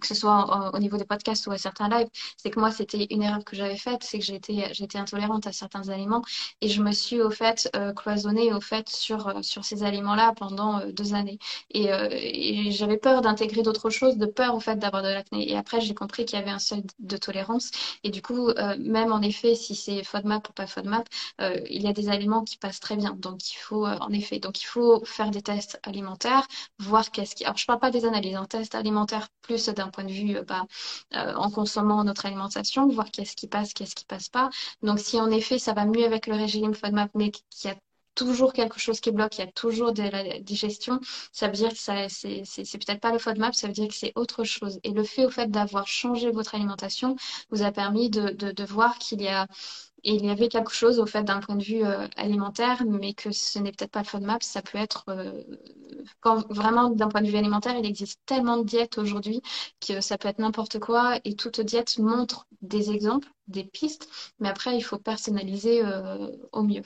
que 0.00 0.06
ce 0.06 0.14
soit 0.14 0.70
au 0.74 0.78
niveau 0.78 0.96
des 0.96 1.04
podcasts 1.04 1.46
ou 1.46 1.52
à 1.52 1.58
certains 1.58 1.88
lives, 1.88 2.08
c'est 2.36 2.50
que 2.50 2.60
moi, 2.60 2.70
c'était 2.70 3.06
une 3.10 3.22
erreur 3.22 3.44
que 3.44 3.56
j'avais 3.56 3.76
faite, 3.76 4.02
c'est 4.02 4.18
que 4.18 4.24
j'étais 4.24 4.72
j'étais 4.74 4.98
intolérante 4.98 5.46
à 5.46 5.52
certains 5.52 5.88
aliments 5.88 6.22
et 6.60 6.68
je 6.68 6.82
me 6.82 6.92
suis 6.92 7.20
au 7.20 7.30
fait 7.30 7.68
euh, 7.76 7.92
cloisonnée 7.92 8.52
au 8.52 8.60
fait 8.60 8.88
sur 8.88 9.28
euh, 9.28 9.42
sur 9.42 9.64
ces 9.64 9.82
aliments-là 9.82 10.32
pendant 10.36 10.80
euh, 10.80 10.92
deux 10.92 11.14
années 11.14 11.38
et, 11.70 11.86
et 11.88 12.70
j'avais 12.72 12.96
peur 12.98 13.20
d'intégrer 13.22 13.62
d'autres 13.62 13.90
choses, 13.90 14.16
de 14.16 14.26
peur 14.26 14.54
au 14.54 14.60
fait 14.60 14.76
d'avoir 14.76 15.02
de 15.02 15.08
l'acné. 15.08 15.50
Et 15.50 15.56
après, 15.56 15.80
j'ai 15.80 15.94
compris 15.94 16.24
qu'il 16.24 16.38
y 16.38 16.42
avait 16.42 16.50
un 16.50 16.58
seuil 16.58 16.82
de 16.98 17.16
tolérance 17.16 17.70
et 18.04 18.10
du 18.10 18.22
coup, 18.22 18.50
même 18.78 19.12
en 19.12 19.22
effet, 19.22 19.54
si 19.54 19.74
c'est 19.74 20.02
FODMAP 20.04 20.48
ou 20.48 20.52
pas 20.52 20.66
FODMAP, 20.66 21.08
il 21.70 21.82
y 21.82 21.86
a 21.88 21.92
des 21.92 22.08
aliments 22.08 22.44
qui 22.44 22.56
passent 22.58 22.80
très 22.80 22.96
bien. 22.96 23.14
Donc 23.14 23.50
il 23.52 23.56
faut 23.56 23.86
en 23.86 24.10
effet, 24.12 24.38
donc 24.38 24.60
il 24.62 24.66
faut 24.66 25.04
faire 25.04 25.30
des 25.30 25.42
tests 25.42 25.78
alimentaires, 25.84 26.46
voir 26.78 27.10
qu'est-ce 27.10 27.34
qui. 27.34 27.44
Alors 27.44 27.56
je 27.56 27.66
parle 27.66 27.80
pas 27.80 27.90
des 27.90 28.04
analyses, 28.04 28.36
un 28.36 28.44
test 28.46 28.74
alimentaire 28.74 29.28
plus 29.42 29.68
d'un 29.78 29.88
point 29.88 30.04
de 30.04 30.12
vue 30.12 30.38
bah, 30.46 30.64
en 31.12 31.50
consommant 31.50 32.04
notre 32.04 32.26
alimentation, 32.26 32.88
voir 32.88 33.10
qu'est-ce 33.10 33.36
qui 33.36 33.48
passe, 33.48 33.72
qu'est-ce 33.72 33.94
qui 33.94 34.04
passe 34.04 34.28
pas. 34.28 34.50
Donc 34.82 34.98
si 35.00 35.20
en 35.20 35.30
effet 35.30 35.58
ça 35.58 35.72
va 35.72 35.84
mieux 35.84 36.04
avec 36.04 36.26
le 36.26 36.34
régime 36.34 36.74
FODMAP, 36.74 37.10
mais 37.14 37.30
qu'il 37.30 37.70
y 37.70 37.72
a 37.72 37.76
toujours 38.14 38.52
quelque 38.52 38.80
chose 38.80 39.00
qui 39.00 39.12
bloque, 39.12 39.38
il 39.38 39.42
y 39.42 39.48
a 39.48 39.52
toujours 39.52 39.92
de 39.92 40.02
la 40.02 40.40
digestion, 40.40 40.98
ça 41.32 41.46
veut 41.46 41.52
dire 41.52 41.70
que 41.70 41.78
ça, 41.78 42.08
c'est, 42.08 42.42
c'est, 42.44 42.64
peut-être 42.78 43.00
pas 43.00 43.12
le 43.12 43.18
FODMAP, 43.18 43.54
ça 43.54 43.68
veut 43.68 43.72
dire 43.72 43.88
que 43.88 43.94
c'est 43.94 44.12
autre 44.16 44.42
chose. 44.44 44.80
Et 44.82 44.90
le 44.90 45.04
fait 45.04 45.24
au 45.24 45.30
fait 45.30 45.50
d'avoir 45.50 45.86
changé 45.86 46.30
votre 46.32 46.54
alimentation 46.56 47.14
vous 47.50 47.62
a 47.62 47.70
permis 47.70 48.10
de 48.10 48.64
voir 48.64 48.98
qu'il 48.98 49.22
y 49.22 49.28
a 49.28 49.46
il 50.04 50.24
y 50.24 50.30
avait 50.30 50.48
quelque 50.48 50.72
chose 50.72 50.98
au 50.98 51.06
fait 51.06 51.22
d'un 51.22 51.40
point 51.40 51.56
de 51.56 51.62
vue 51.62 51.84
euh, 51.84 52.06
alimentaire, 52.16 52.84
mais 52.86 53.14
que 53.14 53.32
ce 53.32 53.58
n'est 53.58 53.72
peut-être 53.72 53.90
pas 53.90 54.00
le 54.00 54.06
FODMAP, 54.06 54.42
ça 54.42 54.62
peut 54.62 54.78
être 54.78 55.04
euh, 55.08 55.42
quand 56.20 56.46
vraiment 56.52 56.90
d'un 56.90 57.08
point 57.08 57.20
de 57.20 57.28
vue 57.28 57.36
alimentaire, 57.36 57.76
il 57.76 57.86
existe 57.86 58.20
tellement 58.26 58.58
de 58.58 58.64
diètes 58.64 58.98
aujourd'hui 58.98 59.42
que 59.86 60.00
ça 60.00 60.18
peut 60.18 60.28
être 60.28 60.38
n'importe 60.38 60.78
quoi 60.78 61.18
et 61.24 61.34
toute 61.34 61.60
diète 61.60 61.98
montre 61.98 62.46
des 62.62 62.90
exemples, 62.90 63.28
des 63.48 63.64
pistes, 63.64 64.08
mais 64.38 64.48
après 64.48 64.76
il 64.76 64.82
faut 64.82 64.98
personnaliser 64.98 65.84
euh, 65.84 66.30
au 66.52 66.62
mieux. 66.62 66.82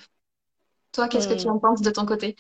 Toi, 0.92 1.08
qu'est-ce 1.08 1.28
que 1.28 1.34
tu 1.34 1.46
hmm. 1.46 1.52
en 1.52 1.58
penses 1.58 1.80
de 1.80 1.90
ton 1.90 2.04
côté? 2.04 2.36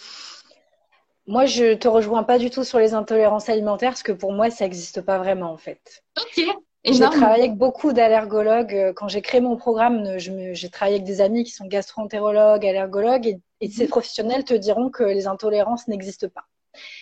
Moi, 1.26 1.46
je 1.46 1.74
te 1.74 1.88
rejoins 1.88 2.24
pas 2.24 2.38
du 2.38 2.50
tout 2.50 2.64
sur 2.64 2.78
les 2.78 2.94
intolérances 2.94 3.48
alimentaires 3.48 3.90
parce 3.90 4.02
que 4.02 4.12
pour 4.12 4.32
moi, 4.32 4.50
ça 4.50 4.64
n'existe 4.64 5.02
pas 5.02 5.18
vraiment 5.18 5.52
en 5.52 5.56
fait. 5.56 6.04
Ok. 6.18 6.44
J'ai 6.84 6.98
travaillé 6.98 7.44
avec 7.44 7.56
beaucoup 7.56 7.92
d'allergologues. 7.92 8.74
Euh, 8.74 8.92
quand 8.92 9.06
j'ai 9.08 9.22
créé 9.22 9.40
mon 9.40 9.56
programme, 9.56 10.18
j'ai 10.18 10.68
travaillé 10.70 10.96
avec 10.96 11.06
des 11.06 11.20
amis 11.20 11.44
qui 11.44 11.52
sont 11.52 11.66
gastro-entérologues, 11.66 12.66
allergologues, 12.66 13.26
et, 13.26 13.40
et 13.60 13.70
ces 13.70 13.84
mhm. 13.84 13.90
professionnels 13.90 14.44
te 14.44 14.54
diront 14.54 14.90
que 14.90 15.04
les 15.04 15.26
intolérances 15.26 15.86
n'existent 15.86 16.28
pas. 16.28 16.44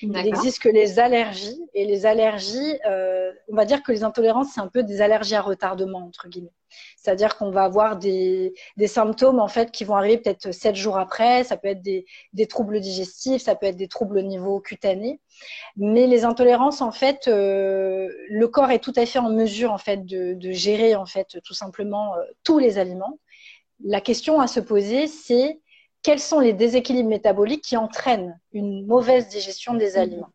Il 0.02 0.10
n'existe 0.10 0.60
que 0.60 0.68
les 0.68 0.98
allergies, 0.98 1.60
et 1.74 1.84
les 1.84 2.06
allergies, 2.06 2.78
euh, 2.86 3.32
on 3.48 3.54
va 3.54 3.64
dire 3.64 3.82
que 3.82 3.92
les 3.92 4.02
intolérances, 4.02 4.48
c'est 4.54 4.60
un 4.60 4.68
peu 4.68 4.82
des 4.82 5.00
allergies 5.00 5.34
à 5.34 5.42
retardement, 5.42 6.06
entre 6.06 6.28
guillemets. 6.28 6.52
C'est-à-dire 6.96 7.36
qu'on 7.36 7.50
va 7.50 7.64
avoir 7.64 7.96
des, 7.96 8.54
des, 8.76 8.86
symptômes 8.86 9.40
en 9.40 9.48
fait 9.48 9.70
qui 9.70 9.84
vont 9.84 9.96
arriver 9.96 10.18
peut-être 10.18 10.52
sept 10.52 10.76
jours 10.76 10.98
après. 10.98 11.44
Ça 11.44 11.56
peut 11.56 11.68
être 11.68 11.82
des, 11.82 12.06
des, 12.32 12.46
troubles 12.46 12.80
digestifs, 12.80 13.42
ça 13.42 13.54
peut 13.56 13.66
être 13.66 13.76
des 13.76 13.88
troubles 13.88 14.18
au 14.18 14.22
niveau 14.22 14.60
cutané. 14.60 15.20
Mais 15.76 16.06
les 16.06 16.24
intolérances, 16.24 16.80
en 16.80 16.92
fait, 16.92 17.26
euh, 17.26 18.08
le 18.28 18.48
corps 18.48 18.70
est 18.70 18.78
tout 18.78 18.92
à 18.96 19.06
fait 19.06 19.18
en 19.18 19.30
mesure 19.30 19.72
en 19.72 19.78
fait 19.78 20.04
de, 20.04 20.34
de 20.34 20.52
gérer 20.52 20.94
en 20.94 21.06
fait 21.06 21.38
tout 21.42 21.54
simplement 21.54 22.14
euh, 22.14 22.22
tous 22.44 22.58
les 22.58 22.78
aliments. 22.78 23.18
La 23.84 24.00
question 24.00 24.40
à 24.40 24.46
se 24.46 24.60
poser, 24.60 25.06
c'est 25.06 25.60
quels 26.02 26.20
sont 26.20 26.40
les 26.40 26.52
déséquilibres 26.52 27.08
métaboliques 27.08 27.64
qui 27.64 27.76
entraînent 27.76 28.38
une 28.52 28.86
mauvaise 28.86 29.28
digestion 29.28 29.74
des 29.74 29.92
mhm. 29.92 29.98
aliments? 29.98 30.32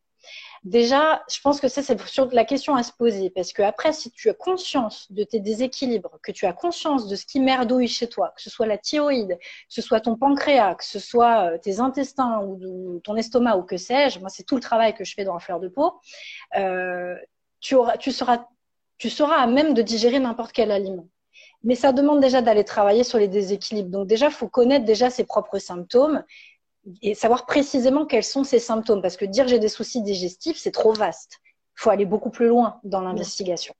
Déjà, 0.66 1.24
je 1.32 1.39
pense 1.41 1.61
que 1.61 1.68
ça, 1.68 1.84
c'est 1.84 1.95
la 2.32 2.43
question 2.43 2.76
à 2.76 2.82
se 2.82 2.91
poser. 2.91 3.30
Parce 3.30 3.53
que 3.53 3.61
après, 3.61 3.93
si 3.93 4.09
tu 4.09 4.32
as 4.32 4.34
conscience 4.34 5.11
de 5.11 5.24
tes 5.24 5.39
déséquilibres, 5.39 6.18
que 6.24 6.32
tu 6.32 6.47
as 6.47 6.53
conscience 6.53 7.07
de 7.07 7.16
ce 7.16 7.24
qui 7.28 7.39
merdouille 7.39 7.88
chez 7.88 8.09
toi, 8.09 8.34
que 8.36 8.41
ce 8.41 8.49
soit 8.49 8.66
la 8.66 8.80
thyroïde, 8.80 9.38
que 9.38 9.45
ce 9.70 9.84
soit 9.84 9.99
ton 9.99 10.16
pancréas, 10.16 10.74
que 10.74 10.84
ce 10.84 10.97
soit 10.97 11.51
euh, 11.51 11.57
tes 11.59 11.80
intestins 11.80 12.41
ou, 12.41 12.99
ton 13.03 13.16
estomac 13.16 13.57
ou 13.57 13.61
que 13.63 13.78
sais-je, 13.78 14.20
moi, 14.20 14.30
c'est 14.30 14.41
tout 14.41 14.55
le 14.55 14.61
travail 14.61 14.95
que 14.95 15.03
je 15.03 15.13
fais 15.13 15.24
dans 15.24 15.36
la 15.36 15.39
fleur 15.39 15.59
de 15.59 15.68
peau, 15.68 15.93
euh, 16.57 17.16
tu, 17.59 17.76
auras, 17.76 17.97
tu, 17.97 18.11
seras, 18.11 18.47
tu 18.97 19.11
seras 19.11 19.36
à 19.36 19.45
même 19.45 19.76
de 19.76 19.84
digérer 19.84 20.18
n'importe 20.18 20.51
quel 20.51 20.72
aliment. 20.72 21.07
Mais 21.66 21.76
ça 21.76 21.91
demande 21.91 22.22
déjà 22.22 22.41
d'aller 22.41 22.63
travailler 22.63 23.03
sur 23.03 23.18
les 23.18 23.28
déséquilibres. 23.28 23.89
Donc 23.89 24.07
déjà, 24.07 24.28
il 24.28 24.32
faut 24.32 24.47
connaître 24.47 24.86
déjà 24.86 25.09
ses 25.09 25.26
propres 25.26 25.59
symptômes 25.59 26.24
et 27.01 27.16
savoir 27.16 27.45
précisément 27.45 28.05
quels 28.05 28.24
sont 28.24 28.43
ces 28.43 28.59
symptômes. 28.59 29.01
Parce 29.01 29.18
que 29.18 29.26
dire 29.26 29.47
j'ai 29.47 29.59
des 29.59 29.68
soucis 29.68 30.01
digestifs, 30.01 30.57
c'est 30.57 30.72
trop 30.72 30.93
vaste. 30.93 31.39
Il 31.78 31.82
faut 31.82 31.89
aller 31.89 32.05
beaucoup 32.05 32.30
plus 32.30 32.47
loin 32.47 32.80
dans 32.84 33.01
l'investigation. 33.01 33.74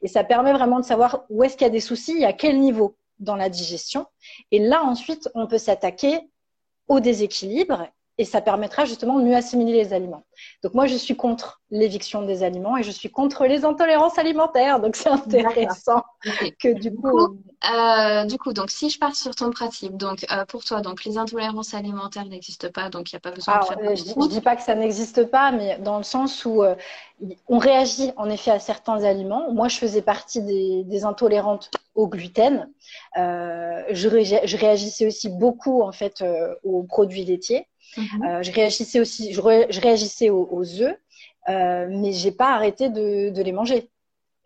Et 0.00 0.08
ça 0.08 0.24
permet 0.24 0.52
vraiment 0.52 0.78
de 0.78 0.84
savoir 0.84 1.24
où 1.28 1.42
est-ce 1.42 1.56
qu'il 1.56 1.66
y 1.66 1.70
a 1.70 1.72
des 1.72 1.80
soucis 1.80 2.18
et 2.20 2.24
à 2.24 2.32
quel 2.32 2.60
niveau 2.60 2.96
dans 3.18 3.36
la 3.36 3.48
digestion. 3.48 4.06
Et 4.50 4.60
là, 4.60 4.82
ensuite, 4.82 5.28
on 5.34 5.46
peut 5.46 5.58
s'attaquer 5.58 6.20
au 6.88 7.00
déséquilibre 7.00 7.88
et 8.16 8.24
ça 8.24 8.40
permettra 8.40 8.84
justement 8.84 9.18
de 9.18 9.24
mieux 9.24 9.34
assimiler 9.34 9.72
les 9.72 9.92
aliments. 9.92 10.24
Donc 10.62 10.74
moi, 10.74 10.86
je 10.86 10.94
suis 10.94 11.16
contre 11.16 11.60
l'éviction 11.70 12.22
des 12.22 12.44
aliments 12.44 12.76
et 12.76 12.84
je 12.84 12.90
suis 12.92 13.10
contre 13.10 13.44
les 13.46 13.64
intolérances 13.64 14.18
alimentaires. 14.18 14.78
Donc 14.78 14.94
c'est 14.94 15.08
intéressant 15.08 16.04
que 16.60 16.72
du 16.72 16.94
coup, 16.94 17.18
euh, 17.18 18.24
du 18.26 18.38
coup, 18.38 18.52
donc 18.52 18.70
si 18.70 18.88
je 18.88 18.98
pars 19.00 19.16
sur 19.16 19.34
ton 19.34 19.50
principe, 19.50 19.96
donc 19.96 20.24
euh, 20.30 20.44
pour 20.44 20.64
toi, 20.64 20.80
donc 20.80 21.04
les 21.04 21.18
intolérances 21.18 21.74
alimentaires 21.74 22.26
n'existent 22.26 22.70
pas, 22.70 22.88
donc 22.88 23.10
il 23.10 23.16
n'y 23.16 23.18
a 23.18 23.20
pas 23.20 23.32
besoin 23.32 23.58
de 23.58 23.64
faire. 23.64 23.78
Euh, 23.78 23.96
je, 23.96 24.18
ne 24.18 24.28
dis 24.28 24.40
pas 24.40 24.54
que 24.54 24.62
ça 24.62 24.76
n'existe 24.76 25.24
pas, 25.24 25.50
mais 25.50 25.78
dans 25.78 25.96
le 25.98 26.04
sens 26.04 26.44
où 26.44 26.62
euh, 26.62 26.76
on 27.48 27.58
réagit 27.58 28.12
en 28.16 28.30
effet 28.30 28.52
à 28.52 28.60
certains 28.60 29.02
aliments. 29.02 29.52
Moi, 29.52 29.66
je 29.66 29.78
faisais 29.78 30.02
partie 30.02 30.40
des, 30.40 30.84
des 30.84 31.04
intolérantes 31.04 31.70
au 31.96 32.06
gluten. 32.06 32.68
Je, 33.16 33.84
je, 33.92 34.56
réagissais 34.56 35.06
aussi 35.06 35.28
beaucoup 35.28 35.82
en 35.82 35.92
fait 35.92 36.24
aux 36.62 36.82
produits 36.84 37.24
laitiers. 37.24 37.66
Mhm. 37.96 38.24
Euh, 38.24 38.42
je 38.42 38.52
réagissais 38.52 39.00
aussi, 39.00 39.32
je, 39.32 39.40
réagissais 39.40 40.30
aux, 40.30 40.48
aux 40.50 40.80
œufs, 40.80 40.96
euh, 41.48 41.86
mais 41.90 42.12
j'ai 42.12 42.32
pas 42.32 42.52
arrêté 42.54 42.88
de, 42.88 43.30
de 43.30 43.42
les 43.42 43.52
manger. 43.52 43.90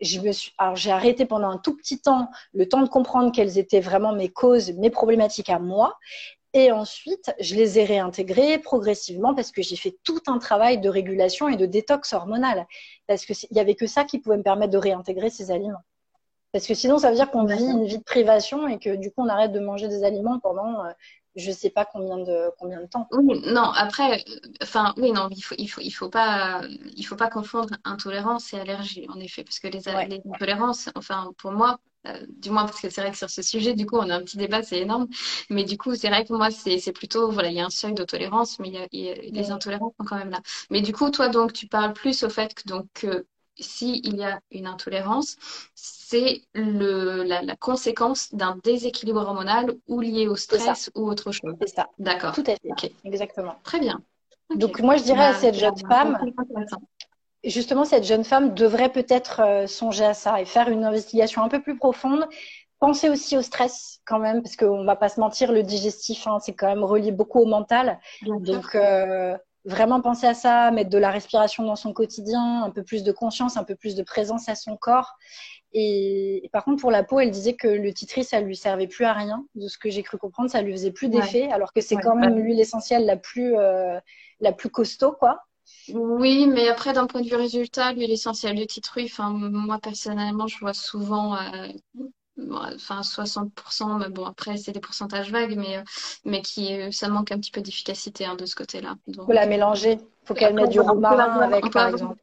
Je 0.01 0.19
me 0.19 0.31
suis, 0.31 0.53
alors 0.57 0.75
j'ai 0.75 0.91
arrêté 0.91 1.25
pendant 1.25 1.49
un 1.49 1.57
tout 1.57 1.75
petit 1.75 1.99
temps, 1.99 2.29
le 2.53 2.67
temps 2.67 2.81
de 2.81 2.87
comprendre 2.87 3.31
quelles 3.33 3.57
étaient 3.57 3.81
vraiment 3.81 4.13
mes 4.13 4.29
causes, 4.29 4.71
mes 4.73 4.89
problématiques 4.89 5.49
à 5.49 5.59
moi. 5.59 5.97
Et 6.53 6.71
ensuite, 6.71 7.31
je 7.39 7.55
les 7.55 7.77
ai 7.77 7.83
réintégrées 7.83 8.57
progressivement 8.57 9.35
parce 9.35 9.51
que 9.51 9.61
j'ai 9.61 9.75
fait 9.75 9.97
tout 10.03 10.21
un 10.27 10.39
travail 10.39 10.79
de 10.79 10.89
régulation 10.89 11.47
et 11.47 11.57
de 11.57 11.67
détox 11.67 12.13
hormonal. 12.13 12.65
Parce 13.07 13.25
qu'il 13.25 13.35
n'y 13.51 13.59
avait 13.59 13.75
que 13.75 13.85
ça 13.85 14.03
qui 14.03 14.17
pouvait 14.17 14.37
me 14.37 14.43
permettre 14.43 14.71
de 14.71 14.77
réintégrer 14.79 15.29
ces 15.29 15.51
aliments. 15.51 15.83
Parce 16.51 16.65
que 16.65 16.73
sinon, 16.73 16.97
ça 16.97 17.09
veut 17.09 17.15
dire 17.15 17.29
qu'on 17.29 17.45
vit 17.45 17.63
une 17.63 17.85
vie 17.85 17.99
de 17.99 18.03
privation 18.03 18.67
et 18.67 18.79
que 18.79 18.95
du 18.95 19.11
coup, 19.11 19.21
on 19.21 19.27
arrête 19.27 19.51
de 19.51 19.59
manger 19.59 19.87
des 19.87 20.03
aliments 20.03 20.39
pendant 20.39 20.83
euh, 20.85 20.89
je 21.39 21.51
sais 21.51 21.69
pas 21.69 21.85
combien 21.85 22.17
de 22.17 22.51
combien 22.57 22.81
de 22.81 22.87
temps. 22.87 23.07
Oui, 23.11 23.41
non, 23.45 23.71
après, 23.71 24.23
enfin, 24.61 24.93
oui, 24.97 25.11
non, 25.11 25.29
il 25.31 25.41
faut, 25.41 25.55
il 25.57 25.67
faut, 25.67 25.81
il 25.81 25.91
faut 25.91 26.09
pas, 26.09 26.61
il 26.95 27.03
faut 27.03 27.15
pas 27.15 27.29
confondre 27.29 27.73
intolérance 27.83 28.53
et 28.53 28.59
allergie, 28.59 29.07
en 29.09 29.19
effet, 29.19 29.43
parce 29.43 29.59
que 29.59 29.67
les, 29.67 29.79
les 30.07 30.21
intolérances, 30.31 30.89
enfin, 30.95 31.31
pour 31.37 31.51
moi, 31.51 31.79
euh, 32.07 32.25
du 32.29 32.49
moins 32.51 32.65
parce 32.65 32.79
que 32.81 32.89
c'est 32.89 33.01
vrai 33.01 33.11
que 33.11 33.17
sur 33.17 33.29
ce 33.29 33.41
sujet, 33.41 33.73
du 33.73 33.85
coup, 33.85 33.97
on 33.97 34.09
a 34.09 34.15
un 34.15 34.21
petit 34.21 34.37
débat, 34.37 34.61
c'est 34.63 34.79
énorme, 34.79 35.07
mais 35.49 35.63
du 35.63 35.77
coup, 35.77 35.95
c'est 35.95 36.09
vrai 36.09 36.23
que 36.25 36.33
moi, 36.33 36.51
c'est 36.51 36.93
plutôt, 36.93 37.31
voilà, 37.31 37.49
il 37.49 37.55
y 37.55 37.61
a 37.61 37.65
un 37.65 37.69
seuil 37.69 37.93
d'autolérance, 37.93 38.59
mais 38.59 38.69
il 38.91 38.99
y 39.01 39.09
a, 39.09 39.15
les 39.15 39.51
intolérances 39.51 39.93
sont 39.99 40.05
quand 40.05 40.17
même 40.17 40.29
là. 40.29 40.41
Mais 40.69 40.81
du 40.81 40.93
coup, 40.93 41.09
toi, 41.09 41.29
donc, 41.29 41.53
tu 41.53 41.67
parles 41.67 41.93
plus 41.93 42.23
au 42.23 42.29
fait 42.29 42.53
que 42.53 42.63
donc 42.67 43.05
s'il 43.59 44.15
y 44.15 44.23
a 44.23 44.39
une 44.51 44.67
intolérance, 44.67 45.37
c'est 45.75 46.41
la, 46.53 47.41
la, 47.41 47.55
conséquence 47.55 48.33
d'un 48.33 48.57
déséquilibre 48.63 49.21
hormonal 49.21 49.75
ou 49.87 50.01
lié 50.01 50.27
au 50.27 50.35
stress 50.35 50.91
ou 50.95 51.07
autre 51.07 51.31
chose. 51.31 51.53
C'est 51.61 51.75
ça. 51.75 51.87
D'accord. 51.99 52.33
Tout 52.33 52.43
à 52.47 52.55
fait. 52.55 52.93
Exactement. 53.03 53.55
Très 53.63 53.79
bien. 53.79 54.01
Donc 54.55 54.79
moi, 54.79 54.97
je 54.97 55.03
dirais 55.03 55.25
à 55.25 55.31
bah, 55.33 55.37
cette 55.37 55.55
jeune 55.55 55.77
femme, 55.77 56.17
justement, 57.43 57.85
cette 57.85 58.03
jeune 58.03 58.23
femme 58.23 58.53
devrait 58.53 58.91
peut-être 58.91 59.41
euh, 59.41 59.67
songer 59.67 60.05
à 60.05 60.13
ça 60.13 60.41
et 60.41 60.45
faire 60.45 60.69
une 60.69 60.83
investigation 60.83 61.43
un 61.43 61.49
peu 61.49 61.61
plus 61.61 61.77
profonde. 61.77 62.27
Pensez 62.79 63.09
aussi 63.09 63.37
au 63.37 63.41
stress 63.41 63.99
quand 64.05 64.19
même, 64.19 64.41
parce 64.41 64.55
qu'on 64.55 64.85
va 64.85 64.95
pas 64.95 65.09
se 65.09 65.19
mentir, 65.19 65.51
le 65.51 65.63
digestif, 65.63 66.25
hein, 66.27 66.39
c'est 66.41 66.53
quand 66.53 66.67
même 66.67 66.83
relié 66.83 67.11
beaucoup 67.11 67.39
au 67.39 67.45
mental. 67.45 67.99
Donc, 68.25 68.73
euh, 68.73 69.37
vraiment 69.69 70.01
penser 70.01 70.27
à 70.27 70.33
ça, 70.33 70.71
mettre 70.71 70.89
de 70.89 70.97
la 70.97 71.11
respiration 71.11 71.63
dans 71.63 71.75
son 71.75 71.93
quotidien, 71.93 72.63
un 72.63 72.71
peu 72.71 72.83
plus 72.83 73.03
de 73.03 73.11
conscience, 73.11 73.55
un 73.55 73.63
peu 73.63 73.75
plus 73.75 73.95
de 73.95 74.03
présence 74.03 74.49
à 74.49 74.55
son 74.55 74.75
corps. 74.75 75.15
Et, 75.71 76.49
par 76.51 76.63
contre, 76.65 76.81
pour 76.81 76.91
la 76.91 77.03
peau, 77.03 77.19
elle 77.19 77.31
disait 77.31 77.53
que 77.53 77.67
le 77.67 77.93
titri, 77.93 78.23
ça 78.23 78.41
lui 78.41 78.55
servait 78.55 78.87
plus 78.87 79.05
à 79.05 79.13
rien, 79.13 79.45
de 79.55 79.67
ce 79.67 79.77
que 79.77 79.89
j'ai 79.89 80.03
cru 80.03 80.17
comprendre, 80.17 80.49
ça 80.49 80.61
lui 80.61 80.71
faisait 80.71 80.91
plus 80.91 81.09
d'effet, 81.09 81.49
alors 81.51 81.71
que 81.73 81.81
c'est 81.81 81.95
quand 81.95 82.15
même 82.15 82.39
l'huile 82.39 82.59
essentielle 82.59 83.05
la 83.05 83.17
plus, 83.17 83.55
euh, 83.57 83.99
la 84.39 84.51
plus 84.51 84.69
costaud, 84.69 85.11
quoi. 85.11 85.43
Oui, 85.93 86.47
mais 86.47 86.67
après, 86.67 86.93
d'un 86.93 87.05
point 87.05 87.21
de 87.21 87.27
vue 87.27 87.35
résultat, 87.35 87.93
l'huile 87.93 88.11
essentielle 88.11 88.55
du 88.55 88.65
titri, 88.65 89.05
enfin, 89.05 89.29
moi 89.29 89.77
personnellement, 89.79 90.47
je 90.47 90.57
vois 90.59 90.73
souvent 90.73 91.35
euh, 91.35 91.67
enfin 92.51 93.01
60%, 93.01 93.99
mais 93.99 94.09
bon 94.09 94.25
après 94.25 94.57
c'est 94.57 94.71
des 94.71 94.79
pourcentages 94.79 95.31
vagues, 95.31 95.55
mais, 95.57 95.83
mais 96.25 96.41
qui 96.41 96.91
ça 96.91 97.09
manque 97.09 97.31
un 97.31 97.39
petit 97.39 97.51
peu 97.51 97.61
d'efficacité 97.61 98.25
hein, 98.25 98.35
de 98.35 98.45
ce 98.45 98.55
côté-là. 98.55 98.95
Il 99.07 99.15
faut 99.15 99.31
la 99.31 99.45
mélanger. 99.45 99.99
Faut 100.29 100.35
qu'elle 100.35 100.53
mette 100.53 100.69
du 100.69 100.79
romarin 100.79 101.41
avec, 101.41 101.71
par 101.71 101.87
exemple. 101.87 102.15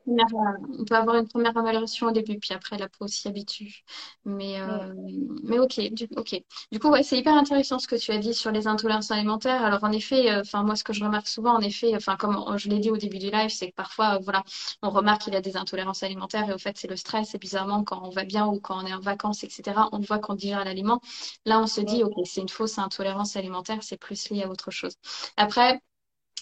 on 0.79 0.85
peut 0.85 0.95
avoir 0.95 1.17
une 1.17 1.27
première 1.27 1.57
amélioration 1.57 2.07
au 2.07 2.13
début, 2.13 2.39
puis 2.39 2.55
après 2.55 2.79
la 2.79 2.89
peau 2.89 3.09
s'y 3.09 3.27
habitue. 3.27 3.83
Mais, 4.25 4.61
euh, 4.61 4.95
mais 5.43 5.59
ok, 5.59 5.81
du, 5.93 6.09
ok. 6.17 6.41
Du 6.71 6.79
coup, 6.79 6.89
ouais, 6.91 7.03
c'est 7.03 7.19
hyper 7.19 7.35
intéressant 7.35 7.79
ce 7.81 7.89
que 7.89 7.97
tu 7.97 8.13
as 8.13 8.19
dit 8.19 8.33
sur 8.33 8.53
les 8.53 8.69
intolérances 8.69 9.11
alimentaires. 9.11 9.65
Alors 9.65 9.83
en 9.83 9.91
effet, 9.91 10.31
euh, 10.31 10.43
moi 10.63 10.77
ce 10.77 10.85
que 10.85 10.93
je 10.93 11.05
remarque 11.05 11.27
souvent, 11.27 11.55
en 11.57 11.61
effet, 11.61 11.95
enfin 11.97 12.17
comme 12.17 12.57
je 12.57 12.69
l'ai 12.69 12.79
dit 12.79 12.91
au 12.91 12.97
début 12.97 13.19
du 13.19 13.31
live, 13.31 13.51
c'est 13.51 13.71
que 13.71 13.75
parfois, 13.75 14.19
voilà, 14.23 14.45
on 14.83 14.91
remarque 14.91 15.23
qu'il 15.23 15.35
y 15.35 15.37
a 15.37 15.41
des 15.41 15.57
intolérances 15.57 16.03
alimentaires 16.05 16.49
et 16.49 16.53
au 16.55 16.59
fait 16.59 16.77
c'est 16.79 16.89
le 16.89 16.97
stress. 16.97 17.35
Et 17.35 17.39
bizarrement, 17.39 17.83
quand 17.85 18.01
on 18.05 18.11
va 18.11 18.25
bien 18.25 18.47
ou 18.47 18.61
quand 18.61 18.81
on 18.83 18.87
est 18.87 18.95
en 18.95 19.01
vacances, 19.01 19.43
etc., 19.45 19.89
on 19.93 19.99
voit 19.99 20.19
qu'on 20.21 20.35
digère 20.35 20.65
l'aliment. 20.65 21.01
Là, 21.45 21.61
on 21.61 21.67
se 21.67 21.81
dit, 21.81 22.05
ok, 22.05 22.15
c'est 22.25 22.41
une 22.41 22.49
fausse 22.49 22.79
intolérance 22.79 23.37
alimentaire, 23.37 23.79
c'est 23.83 23.97
plus 23.99 24.31
lié 24.31 24.45
à 24.45 24.49
autre 24.49 24.71
chose. 24.71 24.95
Après, 25.37 25.81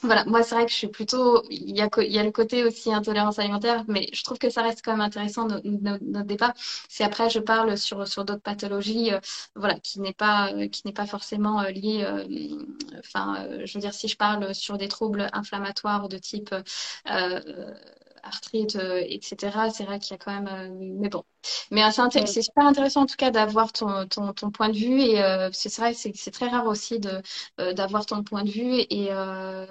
voilà, 0.04 0.24
moi 0.26 0.42
c'est 0.42 0.54
vrai 0.54 0.64
que 0.66 0.70
je 0.72 0.76
suis 0.76 0.88
plutôt, 0.88 1.42
il 1.50 1.76
y 1.76 1.80
a, 1.82 1.88
il 1.98 2.12
y 2.12 2.18
a 2.18 2.22
le 2.24 2.30
côté 2.32 2.64
aussi 2.64 2.92
intolérance 2.92 3.38
alimentaire, 3.38 3.84
mais 3.88 4.08
je 4.12 4.22
trouve 4.24 4.38
que 4.38 4.50
ça 4.50 4.62
reste 4.62 4.82
quand 4.84 4.92
même 4.92 5.00
intéressant 5.00 5.46
notre 5.48 6.26
débat. 6.26 6.54
C'est 6.88 7.04
après 7.04 7.30
je 7.30 7.38
parle 7.40 7.76
sur 7.78 8.06
sur 8.08 8.24
d'autres 8.24 8.42
pathologies, 8.42 9.12
euh, 9.12 9.20
voilà, 9.56 9.78
qui 9.80 10.00
n'est 10.00 10.12
pas 10.12 10.52
qui 10.70 10.82
n'est 10.86 10.92
pas 10.92 11.06
forcément 11.06 11.60
euh, 11.62 11.70
lié. 11.70 12.04
Euh, 12.04 12.24
enfin, 13.00 13.46
je 13.64 13.74
veux 13.74 13.80
dire 13.80 13.94
si 13.94 14.08
je 14.08 14.16
parle 14.16 14.54
sur 14.54 14.78
des 14.78 14.88
troubles 14.88 15.28
inflammatoires 15.32 16.08
de 16.08 16.18
type 16.18 16.54
arthrite, 18.22 18.76
etc. 18.76 19.70
C'est 19.70 19.84
vrai 19.84 19.98
qu'il 19.98 20.12
y 20.12 20.14
a 20.14 20.18
quand 20.18 20.40
même, 20.40 20.76
mais 21.00 21.08
bon, 21.08 21.24
mais 21.70 21.82
c'est 22.26 22.42
super 22.42 22.66
intéressant 22.66 23.02
en 23.02 23.06
tout 23.06 23.16
cas 23.16 23.30
d'avoir 23.30 23.72
ton, 23.72 24.06
ton, 24.06 24.32
ton, 24.32 24.50
point 24.50 24.68
de 24.68 24.76
vue. 24.76 25.00
Et 25.00 25.22
euh, 25.22 25.50
c'est 25.52 25.74
vrai, 25.76 25.94
c'est 25.94 26.30
très 26.30 26.48
rare 26.48 26.66
aussi 26.66 27.00
euh, 27.60 27.72
d'avoir 27.72 28.06
ton 28.06 28.22
point 28.22 28.44
de 28.44 28.50
vue. 28.50 28.80
Et, 28.90 29.08
euh, 29.10 29.66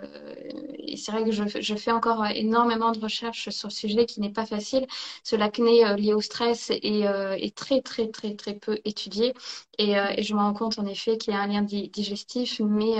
et 0.79 0.97
c'est 0.97 1.11
vrai 1.11 1.23
que 1.23 1.31
je, 1.31 1.43
je, 1.59 1.75
fais 1.75 1.91
encore 1.91 2.25
énormément 2.27 2.91
de 2.91 2.99
recherches 2.99 3.49
sur 3.49 3.71
ce 3.71 3.87
sujet 3.87 4.05
qui 4.05 4.21
n'est 4.21 4.31
pas 4.31 4.45
facile. 4.45 4.85
Ce 5.23 5.35
l'acné 5.35 5.83
lié 5.95 6.13
au 6.13 6.21
stress 6.21 6.69
est, 6.69 6.81
est, 6.83 7.55
très 7.55 7.81
très 7.81 8.09
très 8.09 8.35
très 8.35 8.53
peu 8.55 8.79
étudié. 8.85 9.33
Et, 9.79 9.93
et 9.93 10.23
je 10.23 10.33
me 10.35 10.39
rends 10.39 10.53
compte 10.53 10.77
en 10.79 10.85
effet 10.85 11.17
qu'il 11.17 11.33
y 11.33 11.35
a 11.35 11.39
un 11.41 11.47
lien 11.47 11.61
digestif, 11.63 12.59
mais 12.59 12.95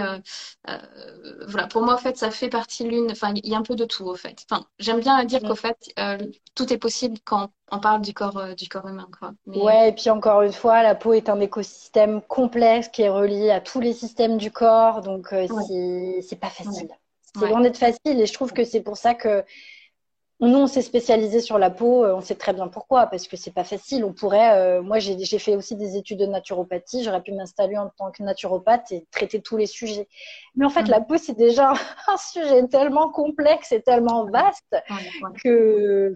voilà, 1.47 1.67
pour 1.67 1.84
moi 1.84 1.95
en 1.95 1.97
fait 1.97 2.17
ça 2.17 2.32
fait 2.32 2.49
partie 2.49 2.84
l'une, 2.84 3.11
enfin 3.11 3.34
il 3.36 3.47
y 3.47 3.55
a 3.55 3.57
un 3.57 3.63
peu 3.63 3.76
de 3.76 3.86
tout 3.86 4.05
au 4.05 4.15
fait. 4.15 4.45
Enfin 4.49 4.65
j'aime 4.80 4.99
bien 4.99 5.24
dire 5.26 5.41
qu'au 5.41 5.55
fait 5.55 5.93
tout 6.55 6.71
est 6.71 6.78
possible 6.78 7.17
quand 7.26 7.51
on 7.74 7.80
parle 7.80 8.01
du 8.01 8.13
corps, 8.13 8.38
euh, 8.38 8.53
du 8.53 8.69
corps 8.69 8.88
humain. 8.88 9.07
Quoi. 9.19 9.34
Ouais, 9.47 9.89
et 9.89 9.91
puis 9.93 10.09
encore 10.09 10.43
une 10.43 10.53
fois, 10.53 10.84
la 10.84 10.93
peau 10.93 11.13
est 11.13 11.28
un 11.28 11.39
écosystème 11.39 12.21
complexe 12.21 12.88
qui 12.88 13.01
est 13.01 13.09
relié 13.09 13.49
à 13.49 13.61
tous 13.61 13.80
les 13.80 13.93
systèmes 13.93 14.38
du 14.38 14.51
corps, 14.51 15.01
donc 15.01 15.34
euh, 15.34 15.47
c'est 16.21 16.39
pas 16.39 16.49
facile. 16.49 16.89
C'est 17.36 17.47
loin 17.47 17.61
d'être 17.61 17.78
facile, 17.78 18.21
et 18.21 18.26
je 18.28 18.34
trouve 18.34 18.53
que 18.53 18.63
c'est 18.63 18.82
pour 18.82 18.95
ça 18.95 19.15
que 19.15 19.43
nous, 20.48 20.58
on 20.58 20.68
s'est 20.68 20.82
spécialisé 20.82 21.41
sur 21.41 21.58
la 21.58 21.70
peau. 21.70 22.04
Euh, 22.04 22.16
on 22.16 22.22
sait 22.22 22.36
très 22.36 22.54
bien 22.54 22.68
pourquoi, 22.68 23.08
parce 23.08 23.28
que 23.28 23.38
c'est 23.38 23.54
pas 23.54 23.64
facile. 23.64 24.04
On 24.04 24.14
pourrait, 24.14 24.58
euh, 24.58 24.82
moi, 24.82 25.00
j'ai 25.00 25.39
fait 25.39 25.56
aussi 25.56 25.76
des 25.76 25.96
études 25.96 26.20
de 26.20 26.26
naturopathie. 26.26 27.04
J'aurais 27.04 27.22
pu 27.22 27.34
m'installer 27.34 27.78
en 27.78 27.89
tant 27.89 28.12
que 28.12 28.24
naturopathe 28.24 28.91
et 28.91 29.06
traiter 29.12 29.41
tous 29.41 29.58
les 29.58 29.68
sujets. 29.68 30.08
Mais 30.56 30.66
en 30.66 30.70
fait, 30.70 30.88
la 30.88 31.02
peau, 31.02 31.18
c'est 31.18 31.38
déjà 31.38 31.74
un 32.08 32.18
sujet 32.18 32.68
tellement 32.68 33.10
complexe 33.12 33.72
et 33.72 33.82
tellement 33.82 34.26
vaste 34.26 34.76
que, 35.44 36.14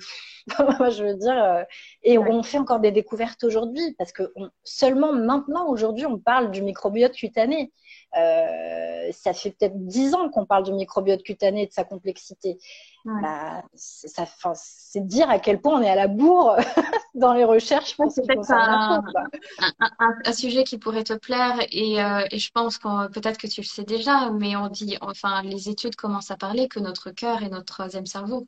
moi, 0.80 0.90
je 0.90 1.04
veux 1.04 1.16
dire, 1.16 1.44
euh, 1.44 1.64
et 2.04 2.18
on 2.18 2.42
fait 2.44 2.58
encore 2.58 2.80
des 2.80 2.92
découvertes 2.92 3.44
aujourd'hui, 3.44 3.96
parce 3.98 4.12
que 4.12 4.34
seulement 4.64 5.14
maintenant, 5.14 5.70
aujourd'hui, 5.70 6.06
on 6.06 6.18
parle 6.18 6.52
du 6.52 6.62
microbiote 6.62 7.14
cutané. 7.14 7.72
Euh, 8.16 9.12
ça 9.12 9.34
fait 9.34 9.52
peut-être 9.52 9.86
dix 9.86 10.14
ans 10.14 10.30
qu'on 10.30 10.46
parle 10.46 10.64
du 10.64 10.74
microbiote 10.74 11.24
cutané 11.24 11.64
et 11.64 11.68
de 11.68 11.74
sa 11.74 11.84
complexité. 11.84 12.58
Bah, 13.06 13.64
c'est 13.74 15.08
dire 15.08 15.30
à 15.30 15.40
quel 15.40 15.62
point 15.62 15.80
on 15.80 15.82
est 15.82 15.90
à 15.90 15.96
la 15.96 16.08
bourre 16.08 16.58
dans 17.16 17.34
les 17.34 17.46
recherches. 17.46 17.96
C'est 18.10 18.28
peut-être 18.28 18.52
un, 18.52 19.02
un, 20.26 20.34
sujet 20.34 20.66
qui 20.66 20.78
pourrait 20.78 21.06
te 21.06 21.14
plaire 21.14 21.56
et, 21.72 22.04
euh, 22.04 22.26
et 22.32 22.38
je 22.38 22.52
pense 22.52 22.78
que 22.78 23.08
peut-être 23.10 23.38
que 23.38 23.48
tu 23.48 23.62
le 23.62 23.66
sais 23.66 23.86
déjà, 23.86 24.30
mais 24.32 24.58
on 24.58 24.68
dit, 24.68 24.98
enfin, 25.00 25.42
les 25.44 25.70
études 25.70 25.96
commencent 25.96 26.32
à 26.32 26.38
parler 26.38 26.68
que 26.68 26.80
notre 26.80 27.12
cœur 27.12 27.44
est 27.44 27.50
notre 27.50 27.74
troisième 27.74 28.06
cerveau. 28.06 28.46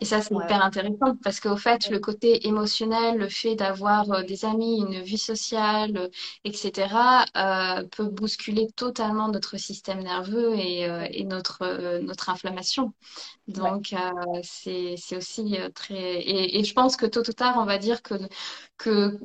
Et 0.00 0.04
ça, 0.04 0.20
c'est 0.22 0.34
hyper 0.34 0.64
intéressant 0.64 1.16
parce 1.24 1.40
qu'au 1.40 1.56
fait, 1.56 1.90
le 1.90 1.98
côté 1.98 2.46
émotionnel, 2.46 3.18
le 3.18 3.28
fait 3.28 3.56
d'avoir 3.56 4.10
euh, 4.12 4.22
des 4.22 4.44
amis, 4.44 4.78
une 4.78 5.00
vie 5.02 5.18
sociale, 5.18 5.96
euh, 5.96 6.08
etc., 6.44 7.24
euh, 7.36 7.82
peut 7.88 8.08
bousculer 8.08 8.68
totalement 8.76 9.28
notre 9.28 9.56
système 9.56 10.02
nerveux 10.02 10.54
et, 10.54 10.82
et 11.10 11.24
notre, 11.24 11.98
notre 12.00 12.28
inflammation. 12.30 12.92
Donc, 13.48 13.94
c'est 14.42 14.96
aussi 15.16 15.56
très... 15.74 15.94
Et, 15.94 16.58
et, 16.60 16.64
je 16.64 16.74
pense 16.74 16.96
que 16.96 17.06
tôt 17.06 17.28
ou 17.28 17.32
tard, 17.32 17.56
on 17.58 17.64
va 17.64 17.78
dire 17.78 18.02
que, 18.02 18.14
que 18.78 19.18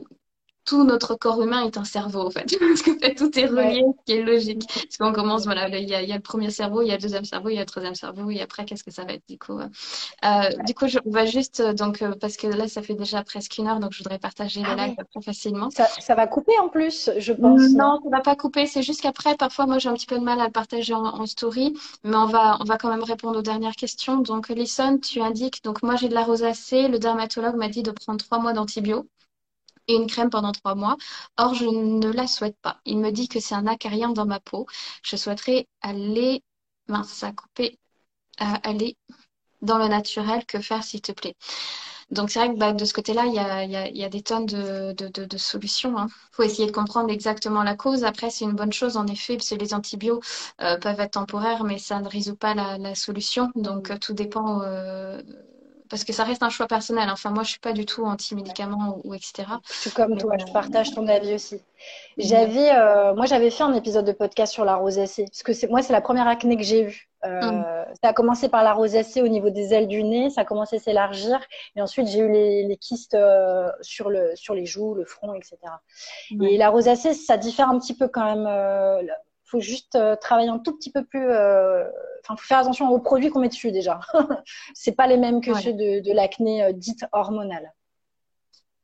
tout 0.65 0.83
notre 0.83 1.15
corps 1.15 1.41
humain 1.41 1.65
est 1.65 1.77
un 1.77 1.83
cerveau, 1.83 2.21
en 2.21 2.29
fait. 2.29 2.45
Parce 2.59 2.81
que 2.81 2.97
fait, 2.97 3.15
tout 3.15 3.37
est 3.37 3.45
relié, 3.45 3.83
ce 3.99 4.05
qui 4.05 4.19
est 4.19 4.23
logique. 4.23 4.67
Parce 4.67 4.97
qu'on 4.97 5.13
commence, 5.13 5.45
voilà, 5.45 5.67
il 5.69 5.89
y, 5.89 5.93
a, 5.93 6.01
le 6.01 6.19
premier 6.19 6.51
cerveau, 6.51 6.81
il 6.81 6.87
y 6.87 6.91
a 6.91 6.95
le 6.95 7.01
deuxième 7.01 7.25
cerveau, 7.25 7.49
il 7.49 7.55
y 7.55 7.57
a 7.57 7.61
le 7.61 7.65
troisième 7.65 7.95
cerveau, 7.95 8.29
et 8.29 8.41
après, 8.41 8.65
qu'est-ce 8.65 8.83
que 8.83 8.91
ça 8.91 9.03
va 9.03 9.13
être, 9.13 9.23
du 9.27 9.37
coup 9.37 9.59
euh, 9.59 10.49
Du 10.65 10.73
coup, 10.73 10.87
je, 10.87 10.99
on 11.05 11.11
va 11.11 11.25
juste, 11.25 11.59
euh, 11.59 11.73
donc, 11.73 12.01
euh, 12.01 12.13
parce 12.19 12.37
que 12.37 12.47
là, 12.47 12.67
ça 12.67 12.81
fait 12.81 12.93
déjà 12.93 13.23
presque 13.23 13.57
une 13.57 13.67
heure, 13.67 13.79
donc 13.79 13.93
je 13.93 13.99
voudrais 13.99 14.19
partager 14.19 14.61
ah, 14.65 14.75
le 14.75 14.81
live 14.81 14.95
facilement. 15.23 15.69
Ça, 15.71 15.87
ça, 15.99 16.15
va 16.15 16.27
couper 16.27 16.57
en 16.59 16.69
plus, 16.69 17.09
je 17.17 17.33
pense. 17.33 17.61
Non, 17.71 17.99
ça 18.03 18.09
va 18.09 18.21
pas 18.21 18.35
couper, 18.35 18.67
c'est 18.67 18.83
juste 18.83 19.01
qu'après, 19.01 19.35
parfois, 19.35 19.65
moi, 19.65 19.79
j'ai 19.79 19.89
un 19.89 19.93
petit 19.93 20.07
peu 20.07 20.19
de 20.19 20.23
mal 20.23 20.39
à 20.39 20.45
le 20.45 20.51
partager 20.51 20.93
en, 20.93 21.25
story, 21.25 21.73
mais 22.03 22.15
on 22.15 22.25
va, 22.25 22.57
on 22.59 22.65
va 22.65 22.77
quand 22.77 22.89
même 22.89 23.03
répondre 23.03 23.39
aux 23.39 23.43
dernières 23.43 23.75
questions. 23.75 24.17
Donc, 24.17 24.49
Lison, 24.49 24.97
tu 24.97 25.21
indiques, 25.21 25.63
donc, 25.63 25.83
moi, 25.83 25.95
j'ai 25.95 26.09
de 26.09 26.13
la 26.13 26.23
rosacée, 26.23 26.87
le 26.87 26.99
dermatologue 26.99 27.55
m'a 27.55 27.67
dit 27.67 27.83
de 27.83 27.91
prendre 27.91 28.23
trois 28.23 28.39
mois 28.39 28.53
d'antibio 28.53 29.07
et 29.91 29.95
une 29.95 30.07
crème 30.07 30.29
pendant 30.29 30.51
trois 30.51 30.75
mois. 30.75 30.97
Or, 31.37 31.53
je 31.53 31.65
ne 31.65 32.11
la 32.11 32.27
souhaite 32.27 32.57
pas. 32.61 32.79
Il 32.85 32.99
me 32.99 33.11
dit 33.11 33.27
que 33.27 33.39
c'est 33.39 33.55
un 33.55 33.67
acarien 33.67 34.09
dans 34.09 34.25
ma 34.25 34.39
peau. 34.39 34.65
Je 35.03 35.15
souhaiterais 35.15 35.67
aller, 35.81 36.43
mince, 36.87 37.09
ça 37.09 37.27
a 37.27 37.33
coupé, 37.33 37.79
euh, 38.41 38.45
aller 38.63 38.97
dans 39.61 39.77
le 39.77 39.87
naturel. 39.87 40.45
Que 40.45 40.59
faire, 40.61 40.83
s'il 40.83 41.01
te 41.01 41.11
plaît? 41.11 41.35
Donc 42.11 42.29
c'est 42.29 42.39
vrai 42.39 42.53
que 42.53 42.59
bah, 42.59 42.73
de 42.73 42.85
ce 42.85 42.93
côté-là, 42.93 43.25
il 43.25 43.33
y 43.33 43.39
a, 43.39 43.63
y, 43.65 43.75
a, 43.75 43.89
y 43.89 44.03
a, 44.03 44.09
des 44.09 44.21
tonnes 44.21 44.45
de, 44.45 44.91
de, 44.93 45.07
de, 45.07 45.25
de 45.25 45.37
solutions. 45.37 45.93
Il 45.97 46.01
hein. 46.01 46.07
faut 46.33 46.43
essayer 46.43 46.67
de 46.67 46.71
comprendre 46.73 47.09
exactement 47.11 47.63
la 47.63 47.75
cause. 47.75 48.03
Après, 48.03 48.29
c'est 48.29 48.45
une 48.45 48.51
bonne 48.53 48.73
chose, 48.73 48.97
en 48.97 49.07
effet, 49.07 49.37
parce 49.37 49.49
que 49.49 49.55
les 49.55 49.73
antibiotiques 49.73 50.23
euh, 50.61 50.77
peuvent 50.77 50.99
être 50.99 51.11
temporaires, 51.13 51.63
mais 51.63 51.77
ça 51.79 51.99
ne 52.01 52.07
résout 52.09 52.35
pas 52.35 52.53
la, 52.53 52.77
la 52.77 52.95
solution. 52.95 53.49
Donc 53.55 53.97
tout 53.99 54.13
dépend 54.13 54.61
euh, 54.63 55.21
parce 55.91 56.05
que 56.05 56.13
ça 56.13 56.23
reste 56.23 56.41
un 56.41 56.49
choix 56.49 56.67
personnel. 56.67 57.09
Enfin, 57.11 57.31
moi, 57.31 57.43
je 57.43 57.49
suis 57.49 57.59
pas 57.59 57.73
du 57.73 57.85
tout 57.85 58.05
anti-médicaments 58.05 59.01
ou, 59.03 59.13
etc. 59.13 59.43
Je 59.67 59.73
suis 59.73 59.91
comme 59.91 60.17
toi, 60.17 60.37
je 60.39 60.51
partage 60.53 60.95
ton 60.95 61.05
avis 61.07 61.35
aussi. 61.35 61.61
J'avais, 62.17 62.71
euh, 62.73 63.13
moi, 63.13 63.25
j'avais 63.25 63.49
fait 63.51 63.63
un 63.63 63.73
épisode 63.73 64.05
de 64.05 64.13
podcast 64.13 64.53
sur 64.53 64.63
la 64.63 64.75
rosacée, 64.75 65.25
parce 65.25 65.43
que 65.43 65.51
c'est, 65.51 65.67
moi, 65.67 65.81
c'est 65.81 65.91
la 65.91 65.99
première 65.99 66.29
acné 66.29 66.55
que 66.55 66.63
j'ai 66.63 66.83
eue. 66.83 67.09
Euh, 67.25 67.41
mm. 67.41 67.65
Ça 68.01 68.09
a 68.09 68.13
commencé 68.13 68.47
par 68.47 68.63
la 68.63 68.71
rosacée 68.71 69.21
au 69.21 69.27
niveau 69.27 69.49
des 69.49 69.73
ailes 69.73 69.89
du 69.89 70.01
nez, 70.03 70.29
ça 70.29 70.41
a 70.41 70.45
commencé 70.45 70.77
à 70.77 70.79
s'élargir, 70.79 71.39
et 71.75 71.81
ensuite 71.81 72.07
j'ai 72.07 72.19
eu 72.19 72.31
les, 72.31 72.63
les 72.63 72.77
kystes 72.77 73.13
euh, 73.13 73.69
sur 73.81 74.09
le, 74.09 74.31
sur 74.35 74.55
les 74.55 74.65
joues, 74.65 74.95
le 74.95 75.05
front, 75.05 75.33
etc. 75.33 75.57
Et 76.41 76.57
la 76.57 76.69
rosacée, 76.69 77.13
ça 77.13 77.35
diffère 77.35 77.69
un 77.69 77.77
petit 77.77 77.95
peu 77.95 78.07
quand 78.07 78.23
même 78.23 78.47
faut 79.51 79.59
juste 79.59 79.95
euh, 79.95 80.15
travailler 80.15 80.49
un 80.49 80.59
tout 80.59 80.75
petit 80.75 80.91
peu 80.91 81.03
plus. 81.03 81.29
Euh, 81.29 81.83
enfin, 82.23 82.35
faut 82.37 82.45
faire 82.45 82.59
attention 82.59 82.89
aux 82.89 82.99
produits 82.99 83.29
qu'on 83.29 83.39
met 83.39 83.49
dessus 83.49 83.71
déjà. 83.71 83.99
c'est 84.73 84.93
pas 84.93 85.07
les 85.07 85.17
mêmes 85.17 85.41
que 85.41 85.53
ceux 85.53 85.73
de, 85.73 85.99
de 85.99 86.13
l'acné 86.13 86.63
euh, 86.63 86.71
dite 86.71 87.05
hormonale. 87.11 87.73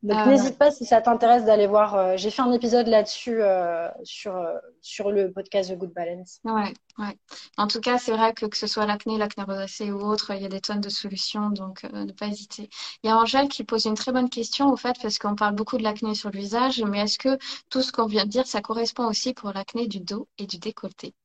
Donc 0.03 0.17
ah, 0.19 0.27
n'hésite 0.27 0.59
pas 0.59 0.69
si 0.69 0.85
ça 0.85 1.01
t'intéresse 1.01 1.43
d'aller 1.45 1.65
voir. 1.65 1.95
Euh, 1.95 2.13
j'ai 2.17 2.29
fait 2.29 2.43
un 2.43 2.51
épisode 2.51 2.87
là-dessus 2.87 3.41
euh, 3.41 3.89
sur 4.03 4.35
euh, 4.35 4.53
sur 4.81 5.11
le 5.11 5.31
podcast 5.31 5.71
The 5.71 5.77
Good 5.77 5.91
Balance. 5.91 6.39
Ouais, 6.43 6.71
ouais. 6.99 7.17
En 7.57 7.67
tout 7.67 7.81
cas, 7.81 7.97
c'est 7.97 8.11
vrai 8.11 8.33
que 8.33 8.45
que 8.45 8.57
ce 8.57 8.67
soit 8.67 8.85
l'acné, 8.85 9.17
l'acné 9.17 9.43
rosacée 9.43 9.91
ou 9.91 9.99
autre, 10.01 10.35
il 10.35 10.41
y 10.43 10.45
a 10.45 10.49
des 10.49 10.61
tonnes 10.61 10.81
de 10.81 10.89
solutions, 10.89 11.49
donc 11.49 11.83
ne 11.83 12.11
pas 12.11 12.27
hésiter. 12.27 12.69
Il 13.03 13.07
y 13.07 13.09
a 13.09 13.17
Angèle 13.17 13.47
qui 13.47 13.63
pose 13.63 13.85
une 13.85 13.95
très 13.95 14.11
bonne 14.11 14.29
question 14.29 14.69
au 14.69 14.77
fait 14.77 14.95
parce 15.01 15.17
qu'on 15.17 15.35
parle 15.35 15.55
beaucoup 15.55 15.77
de 15.77 15.83
l'acné 15.83 16.13
sur 16.13 16.29
le 16.29 16.37
visage, 16.37 16.81
mais 16.83 16.99
est-ce 16.99 17.17
que 17.17 17.37
tout 17.71 17.81
ce 17.81 17.91
qu'on 17.91 18.05
vient 18.05 18.25
de 18.25 18.29
dire, 18.29 18.45
ça 18.45 18.61
correspond 18.61 19.07
aussi 19.07 19.33
pour 19.33 19.51
l'acné 19.51 19.87
du 19.87 19.99
dos 19.99 20.27
et 20.37 20.45
du 20.45 20.59
décolleté? 20.59 21.15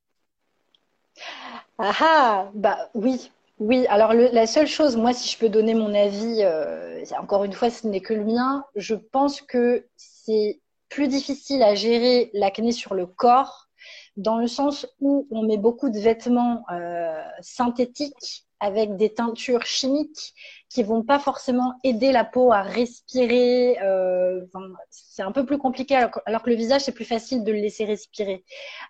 Ah 1.77 1.91
ah, 1.99 2.51
bah 2.55 2.89
oui, 2.95 3.31
oui, 3.63 3.87
alors 3.87 4.13
la 4.13 4.45
seule 4.45 4.67
chose, 4.67 4.97
moi, 4.97 5.13
si 5.13 5.29
je 5.29 5.37
peux 5.37 5.47
donner 5.47 5.73
mon 5.73 5.93
avis, 5.93 6.39
euh, 6.41 7.01
encore 7.17 7.45
une 7.45 7.53
fois, 7.53 7.69
ce 7.69 7.87
n'est 7.87 8.01
que 8.01 8.13
le 8.13 8.25
mien, 8.25 8.65
je 8.75 8.93
pense 8.93 9.39
que 9.41 9.87
c'est 9.95 10.59
plus 10.89 11.07
difficile 11.07 11.63
à 11.63 11.73
gérer 11.73 12.29
l'acné 12.33 12.73
sur 12.73 12.93
le 12.93 13.05
corps, 13.05 13.69
dans 14.17 14.37
le 14.37 14.47
sens 14.47 14.85
où 14.99 15.27
on 15.31 15.43
met 15.43 15.55
beaucoup 15.55 15.89
de 15.89 15.97
vêtements 15.97 16.65
euh, 16.73 17.21
synthétiques 17.39 18.45
avec 18.59 18.97
des 18.97 19.13
teintures 19.13 19.65
chimiques 19.65 20.33
qui 20.73 20.81
vont 20.81 21.03
pas 21.03 21.19
forcément 21.19 21.75
aider 21.83 22.11
la 22.11 22.23
peau 22.23 22.51
à 22.51 22.63
respirer. 22.63 23.77
Euh, 23.83 24.41
c'est 24.89 25.21
un 25.21 25.31
peu 25.31 25.45
plus 25.45 25.59
compliqué, 25.59 25.95
alors 25.95 26.41
que, 26.41 26.49
le 26.49 26.55
visage, 26.55 26.81
c'est 26.81 26.91
plus 26.91 27.05
facile 27.05 27.43
de 27.43 27.51
le 27.51 27.59
laisser 27.59 27.85
respirer. 27.85 28.43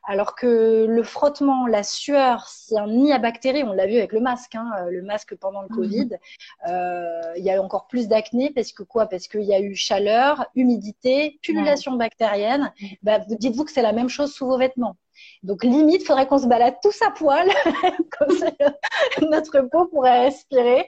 Alors 0.05 0.35
que 0.35 0.85
le 0.87 1.03
frottement, 1.03 1.67
la 1.67 1.83
sueur, 1.83 2.47
c'est 2.47 2.77
un 2.77 2.87
nid 2.87 3.11
à 3.11 3.19
bactéries. 3.19 3.63
On 3.63 3.73
l'a 3.73 3.85
vu 3.85 3.97
avec 3.97 4.13
le 4.13 4.21
masque, 4.21 4.55
hein, 4.55 4.71
le 4.89 5.01
masque 5.01 5.35
pendant 5.35 5.61
le 5.61 5.67
mhm. 5.69 5.75
Covid. 5.75 6.09
Euh, 6.69 7.33
il 7.35 7.43
y 7.43 7.49
a 7.49 7.55
eu 7.55 7.59
encore 7.59 7.87
plus 7.87 8.07
d'acné 8.07 8.49
parce 8.51 8.71
que 8.71 8.83
quoi? 8.83 9.07
Parce 9.07 9.27
qu'il 9.27 9.43
y 9.43 9.53
a 9.53 9.59
eu 9.59 9.75
chaleur, 9.75 10.45
humidité, 10.55 11.37
pullulation 11.41 11.93
bactérienne. 11.93 12.71
Bah, 13.01 13.19
dites-vous 13.19 13.65
que 13.65 13.71
c'est 13.71 13.81
la 13.81 13.93
même 13.93 14.09
chose 14.09 14.33
sous 14.33 14.45
vos 14.45 14.57
vêtements. 14.57 14.95
Donc 15.43 15.65
limite, 15.65 16.05
faudrait 16.07 16.25
qu'on 16.25 16.37
se 16.37 16.47
balade 16.47 16.75
tous 16.81 17.01
à 17.01 17.11
poil, 17.11 17.49
comme 18.17 18.37
ça, 18.37 18.47
notre 19.21 19.59
peau 19.69 19.87
pourrait 19.87 20.21
respirer. 20.21 20.87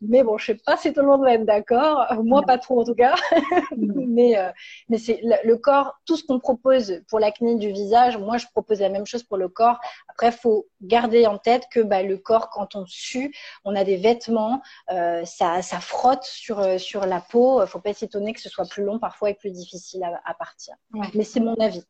Mais 0.00 0.22
bon, 0.22 0.38
je 0.38 0.46
sais 0.46 0.58
pas 0.64 0.76
si 0.76 0.92
tout 0.92 1.00
le 1.00 1.08
monde 1.08 1.22
va 1.22 1.34
être 1.34 1.44
d'accord. 1.44 2.06
Moi, 2.22 2.42
pas 2.42 2.56
trop 2.58 2.80
en 2.80 2.84
tout 2.84 2.94
cas. 2.94 3.16
mais 3.76 4.38
euh, 4.38 4.50
mais 4.88 4.98
c'est 4.98 5.20
le 5.22 5.56
corps, 5.56 5.94
tout 6.04 6.16
ce 6.16 6.24
qu'on 6.24 6.38
propose 6.38 7.02
pour 7.08 7.18
l'acné 7.18 7.56
du 7.56 7.72
visage, 7.72 8.16
moi 8.16 8.38
je 8.38 8.46
propose 8.46 8.80
la 8.80 8.90
même 8.90 9.06
chose 9.06 9.24
pour 9.24 9.38
le 9.38 9.48
corps. 9.48 9.80
Après, 10.08 10.30
faut 10.30 10.66
garder 10.82 11.26
en 11.26 11.38
tête 11.38 11.64
que 11.72 11.80
bah, 11.80 12.02
le 12.02 12.16
corps, 12.16 12.50
quand 12.50 12.76
on 12.76 12.86
sue, 12.86 13.34
on 13.64 13.74
a 13.74 13.82
des 13.82 13.96
vêtements, 13.96 14.62
euh, 14.92 15.24
ça, 15.24 15.62
ça 15.62 15.80
frotte 15.80 16.22
sur 16.22 16.60
euh, 16.60 16.78
sur 16.78 17.06
la 17.06 17.20
peau. 17.20 17.66
Faut 17.66 17.80
pas 17.80 17.92
s'étonner 17.92 18.32
que 18.32 18.40
ce 18.40 18.48
soit 18.48 18.68
plus 18.68 18.84
long 18.84 19.00
parfois 19.00 19.30
et 19.30 19.34
plus 19.34 19.50
difficile 19.50 20.04
à, 20.04 20.20
à 20.24 20.34
partir. 20.34 20.74
Mais 21.14 21.24
c'est 21.24 21.40
mon 21.40 21.54
avis. 21.56 21.84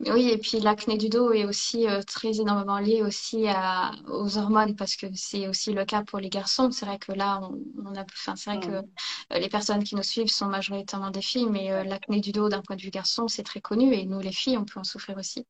Oui, 0.00 0.28
et 0.28 0.36
puis 0.36 0.60
l'acné 0.60 0.98
du 0.98 1.08
dos 1.08 1.32
est 1.32 1.46
aussi 1.46 1.88
euh, 1.88 2.02
très 2.02 2.38
énormément 2.38 2.78
lié 2.78 3.02
aussi 3.02 3.48
à, 3.48 3.92
aux 4.08 4.36
hormones 4.36 4.76
parce 4.76 4.94
que 4.94 5.06
c'est 5.14 5.48
aussi 5.48 5.72
le 5.72 5.86
cas 5.86 6.02
pour 6.02 6.18
les 6.18 6.28
garçons. 6.28 6.70
C'est 6.70 6.84
vrai 6.84 6.98
que 6.98 7.12
là, 7.12 7.40
on, 7.82 7.94
a, 7.94 8.02
enfin, 8.02 8.36
c'est 8.36 8.50
vrai 8.50 8.60
que 8.60 8.72
euh, 8.72 9.38
les 9.38 9.48
personnes 9.48 9.82
qui 9.84 9.94
nous 9.94 10.02
suivent 10.02 10.28
sont 10.30 10.48
majoritairement 10.48 11.10
des 11.10 11.22
filles, 11.22 11.46
mais 11.50 11.72
euh, 11.72 11.82
l'acné 11.82 12.20
du 12.20 12.30
dos 12.30 12.50
d'un 12.50 12.60
point 12.60 12.76
de 12.76 12.82
vue 12.82 12.90
garçon, 12.90 13.26
c'est 13.26 13.42
très 13.42 13.62
connu 13.62 13.94
et 13.94 14.04
nous, 14.04 14.20
les 14.20 14.32
filles, 14.32 14.58
on 14.58 14.66
peut 14.66 14.78
en 14.80 14.84
souffrir 14.84 15.16
aussi. 15.16 15.46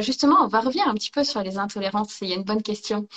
justement, 0.00 0.36
on 0.42 0.48
va 0.48 0.60
revenir 0.60 0.88
un 0.88 0.94
petit 0.94 1.10
peu 1.10 1.24
sur 1.24 1.42
les 1.42 1.58
intolérances. 1.58 2.18
Il 2.22 2.28
y 2.28 2.32
a 2.32 2.36
une 2.36 2.44
bonne 2.44 2.62
question. 2.62 3.08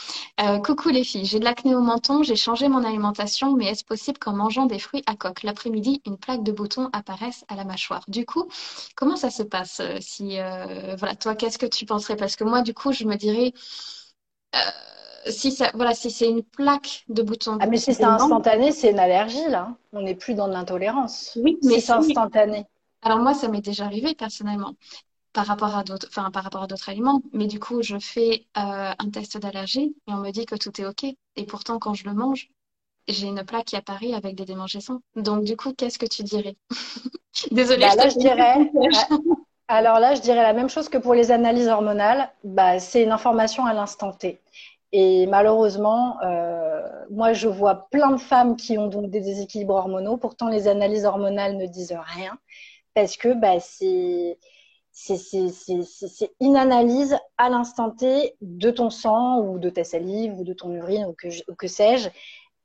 coucou 0.65 0.89
les 0.89 1.03
filles, 1.03 1.25
j'ai 1.25 1.39
de 1.39 1.45
l'acné 1.45 1.75
au 1.75 1.81
menton, 1.81 2.23
j'ai 2.23 2.35
changé 2.35 2.67
mon 2.69 2.83
alimentation, 2.83 3.55
mais 3.55 3.67
est-ce 3.67 3.83
possible 3.85 4.19
qu'en 4.19 4.33
mangeant 4.33 4.65
des 4.65 4.79
fruits 4.79 5.03
à 5.07 5.15
coque, 5.15 5.43
l'après-midi, 5.43 6.01
une 6.05 6.17
plaque 6.17 6.43
de 6.43 6.51
boutons 6.51 6.89
apparaisse 6.93 7.45
à 7.49 7.55
la 7.55 7.65
mâchoire? 7.65 8.03
Du 8.07 8.25
coup, 8.25 8.47
comment 8.95 9.15
ça 9.15 9.29
se 9.31 9.43
passe? 9.43 9.81
Si, 10.13 10.39
euh, 10.39 10.95
voilà, 10.97 11.15
toi, 11.15 11.35
qu'est-ce 11.35 11.57
que 11.57 11.65
tu 11.65 11.85
penserais? 11.85 12.15
Parce 12.15 12.35
que 12.35 12.43
moi, 12.43 12.61
du 12.61 12.73
coup, 12.73 12.91
je 12.91 13.05
me 13.05 13.15
dirais, 13.15 13.53
euh, 14.55 14.59
si 15.29 15.51
ça, 15.51 15.71
voilà, 15.73 15.93
si 15.93 16.11
c'est 16.11 16.29
une 16.29 16.43
plaque 16.43 17.03
de 17.09 17.23
bouton. 17.23 17.57
Ah, 17.59 17.67
mais 17.67 17.77
si 17.77 17.93
c'est 17.93 18.03
instantané, 18.03 18.71
c'est 18.71 18.91
une 18.91 18.99
allergie, 18.99 19.47
là. 19.49 19.75
On 19.91 20.01
n'est 20.01 20.15
plus 20.15 20.35
dans 20.35 20.47
l'intolérance. 20.47 21.37
Oui, 21.41 21.57
mais 21.63 21.79
c'est 21.79 21.93
instantané. 21.93 22.65
Alors 23.01 23.19
moi, 23.19 23.33
ça 23.33 23.47
m'est 23.49 23.61
déjà 23.61 23.85
arrivé 23.85 24.15
personnellement 24.15 24.75
par 25.33 25.47
rapport 25.47 25.75
à 25.75 25.83
d'autres, 25.83 26.07
enfin 26.09 26.29
par 26.31 26.43
rapport 26.43 26.63
à 26.63 26.67
d'autres 26.67 26.89
aliments. 26.89 27.21
Mais 27.33 27.47
du 27.47 27.59
coup, 27.59 27.81
je 27.81 27.97
fais 27.99 28.45
euh, 28.57 28.93
un 28.97 29.09
test 29.11 29.37
d'allergie 29.37 29.95
et 30.07 30.13
on 30.13 30.17
me 30.17 30.31
dit 30.31 30.45
que 30.45 30.55
tout 30.55 30.79
est 30.79 30.85
ok. 30.85 31.05
Et 31.35 31.45
pourtant, 31.45 31.79
quand 31.79 31.95
je 31.95 32.05
le 32.05 32.13
mange, 32.13 32.49
j'ai 33.07 33.27
une 33.27 33.43
plaque 33.43 33.65
qui 33.65 33.75
apparaît 33.75 34.13
avec 34.13 34.35
des 34.35 34.45
démangeaisons. 34.45 35.01
Donc 35.15 35.43
du 35.43 35.57
coup, 35.57 35.73
qu'est-ce 35.73 35.99
que 35.99 36.05
tu 36.05 36.23
dirais? 36.23 36.55
Désolée. 37.51 37.87
Bah, 37.87 37.95
là, 37.95 38.09
je 38.09 38.17
dirais. 38.17 38.71
Alors 39.67 39.99
là, 39.99 40.13
je 40.15 40.21
dirais 40.21 40.43
la 40.43 40.53
même 40.53 40.69
chose 40.69 40.89
que 40.89 40.97
pour 40.97 41.13
les 41.13 41.31
analyses 41.31 41.67
hormonales. 41.67 42.31
Bah, 42.43 42.79
c'est 42.79 43.03
une 43.03 43.11
information 43.11 43.65
à 43.65 43.73
l'instant 43.73 44.11
T. 44.11 44.41
Et 44.91 45.25
malheureusement, 45.27 46.21
euh, 46.21 46.81
moi, 47.09 47.33
je 47.33 47.47
vois 47.47 47.87
plein 47.89 48.11
de 48.11 48.17
femmes 48.17 48.55
qui 48.55 48.77
ont 48.77 48.87
donc 48.87 49.09
des 49.09 49.21
déséquilibres 49.21 49.75
hormonaux. 49.75 50.17
Pourtant, 50.17 50.49
les 50.49 50.67
analyses 50.67 51.05
hormonales 51.05 51.57
ne 51.57 51.65
disent 51.65 51.95
rien 52.15 52.37
parce 52.93 53.17
que 53.17 53.33
bah, 53.33 53.59
c'est 53.59 54.37
une 56.39 56.57
analyse 56.57 57.17
à 57.37 57.49
l'instant 57.49 57.89
T 57.89 58.35
de 58.41 58.69
ton 58.69 58.89
sang 58.91 59.39
ou 59.39 59.57
de 59.57 59.69
ta 59.69 59.83
salive 59.83 60.39
ou 60.39 60.43
de 60.43 60.53
ton 60.53 60.71
urine 60.71 61.05
ou 61.05 61.13
que, 61.13 61.27
ou 61.49 61.55
que 61.55 61.67
sais-je. 61.67 62.09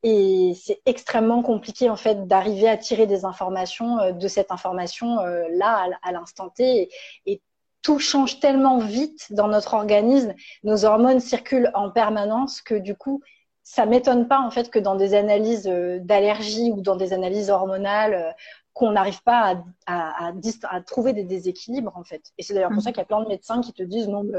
Et 0.04 0.54
c'est 0.60 0.80
extrêmement 0.86 1.42
compliqué 1.42 1.90
en 1.90 1.96
fait 1.96 2.28
d'arriver 2.28 2.68
à 2.68 2.76
tirer 2.76 3.06
des 3.06 3.24
informations 3.24 3.98
euh, 3.98 4.12
de 4.12 4.28
cette 4.28 4.52
information 4.52 5.20
euh, 5.20 5.44
là 5.50 5.88
à, 6.02 6.12
l'instant 6.12 6.50
T. 6.50 6.90
Et, 7.26 7.42
tout 7.80 8.00
change 8.00 8.40
tellement 8.40 8.78
vite 8.78 9.28
dans 9.30 9.46
notre 9.46 9.74
organisme, 9.74 10.34
nos 10.64 10.84
hormones 10.84 11.20
circulent 11.20 11.70
en 11.74 11.90
permanence 11.90 12.60
que 12.60 12.74
du 12.74 12.96
coup, 12.96 13.22
ça 13.62 13.86
m'étonne 13.86 14.26
pas 14.26 14.40
en 14.40 14.50
fait 14.50 14.68
que 14.68 14.80
dans 14.80 14.96
des 14.96 15.14
analyses 15.14 15.68
euh, 15.68 15.98
d'allergie 16.00 16.72
ou 16.72 16.82
dans 16.82 16.96
des 16.96 17.12
analyses 17.12 17.50
hormonales 17.50 18.34
qu'on 18.78 18.92
n'arrive 18.92 19.22
pas 19.24 19.60
à, 19.86 20.28
à, 20.28 20.80
trouver 20.82 21.12
des 21.12 21.24
déséquilibres 21.24 21.96
en 21.96 22.04
fait. 22.04 22.22
Et 22.38 22.44
c'est 22.44 22.54
d'ailleurs 22.54 22.70
pour 22.70 22.78
mmh. 22.78 22.82
ça 22.82 22.92
qu'il 22.92 22.98
y 22.98 23.02
a 23.02 23.06
plein 23.06 23.22
de 23.22 23.28
médecins 23.28 23.60
qui 23.60 23.72
te 23.72 23.82
disent 23.82 24.06
non, 24.06 24.22
mais, 24.22 24.38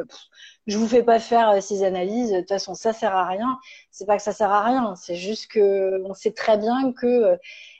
je 0.66 0.78
vous 0.78 0.88
fais 0.88 1.04
pas 1.04 1.20
faire 1.20 1.50
euh, 1.50 1.62
ces 1.62 1.84
analyses. 1.84 2.32
De 2.32 2.40
toute 2.40 2.48
façon, 2.48 2.74
ça 2.74 2.94
sert 2.94 3.14
à 3.14 3.28
rien. 3.28 3.60
C'est 3.92 4.06
pas 4.06 4.16
que 4.16 4.24
ça 4.24 4.32
sert 4.32 4.50
à 4.50 4.64
rien, 4.64 4.96
c'est 4.96 5.18
juste 5.18 5.52
que 5.52 6.02
on 6.06 6.14
sait 6.14 6.32
très 6.32 6.58
bien 6.58 6.94
que 6.94 7.06
euh, 7.06 7.38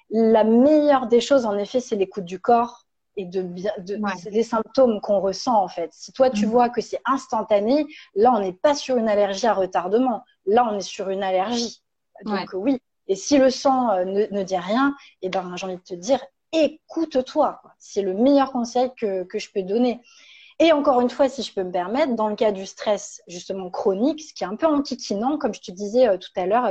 la 0.10 0.44
meilleure 0.44 1.08
des 1.08 1.22
choses, 1.22 1.46
en 1.46 1.58
effet, 1.58 1.80
c'est 1.80 1.96
l'écoute 1.96 2.26
du 2.26 2.42
corps 2.42 2.86
et 3.16 3.26
de 3.26 3.42
bien, 3.42 3.72
de, 3.78 3.98
les 4.30 4.44
symptômes 4.44 5.00
qu'on 5.00 5.22
ressent 5.22 5.64
en 5.64 5.70
fait. 5.70 5.92
Si 5.94 6.12
toi 6.12 6.30
tu 6.30 6.46
mmh. 6.46 6.50
vois 6.50 6.70
que 6.70 6.82
c'est 6.82 7.02
instantané, 7.06 7.86
là 8.16 8.34
on 8.36 8.40
n'est 8.40 8.54
pas 8.54 8.76
sur 8.76 8.98
une 8.98 9.08
allergie 9.08 9.48
à 9.48 9.54
retardement. 9.54 10.26
Là 10.46 10.68
on 10.70 10.78
est 10.78 10.82
sur 10.82 11.10
une 11.10 11.24
allergie. 11.24 11.82
Donc 12.26 12.50
oui. 12.54 12.82
Et 13.08 13.16
si 13.16 13.38
le 13.38 13.50
sang 13.50 13.92
euh, 13.92 14.04
ne, 14.04 14.26
ne 14.32 14.44
dit 14.44 14.58
rien, 14.58 14.94
eh 15.22 15.30
ben 15.30 15.56
j'ai 15.56 15.66
envie 15.66 15.78
de 15.78 15.82
te 15.82 15.96
dire, 15.96 16.20
écoute-toi. 16.52 17.62
C'est 17.78 18.02
le 18.02 18.14
meilleur 18.14 18.52
conseil 18.52 18.92
que, 18.98 19.26
je 19.34 19.52
peux 19.52 19.64
donner. 19.64 20.02
Et 20.60 20.74
encore 20.74 21.00
une 21.00 21.10
fois, 21.10 21.30
si 21.30 21.42
je 21.42 21.54
peux 21.54 21.64
me 21.64 21.72
permettre, 21.72 22.16
dans 22.16 22.28
le 22.28 22.36
cas 22.36 22.52
du 22.52 22.66
stress 22.66 23.22
justement 23.28 23.70
chronique, 23.70 24.22
ce 24.22 24.34
qui 24.34 24.44
est 24.44 24.48
un 24.48 24.58
peu 24.58 24.68
antiquinant, 24.68 25.38
comme 25.38 25.54
je 25.54 25.62
te 25.62 25.72
disais 25.72 26.08
euh, 26.08 26.18
tout 26.18 26.32
à 26.36 26.46
l'heure, 26.46 26.66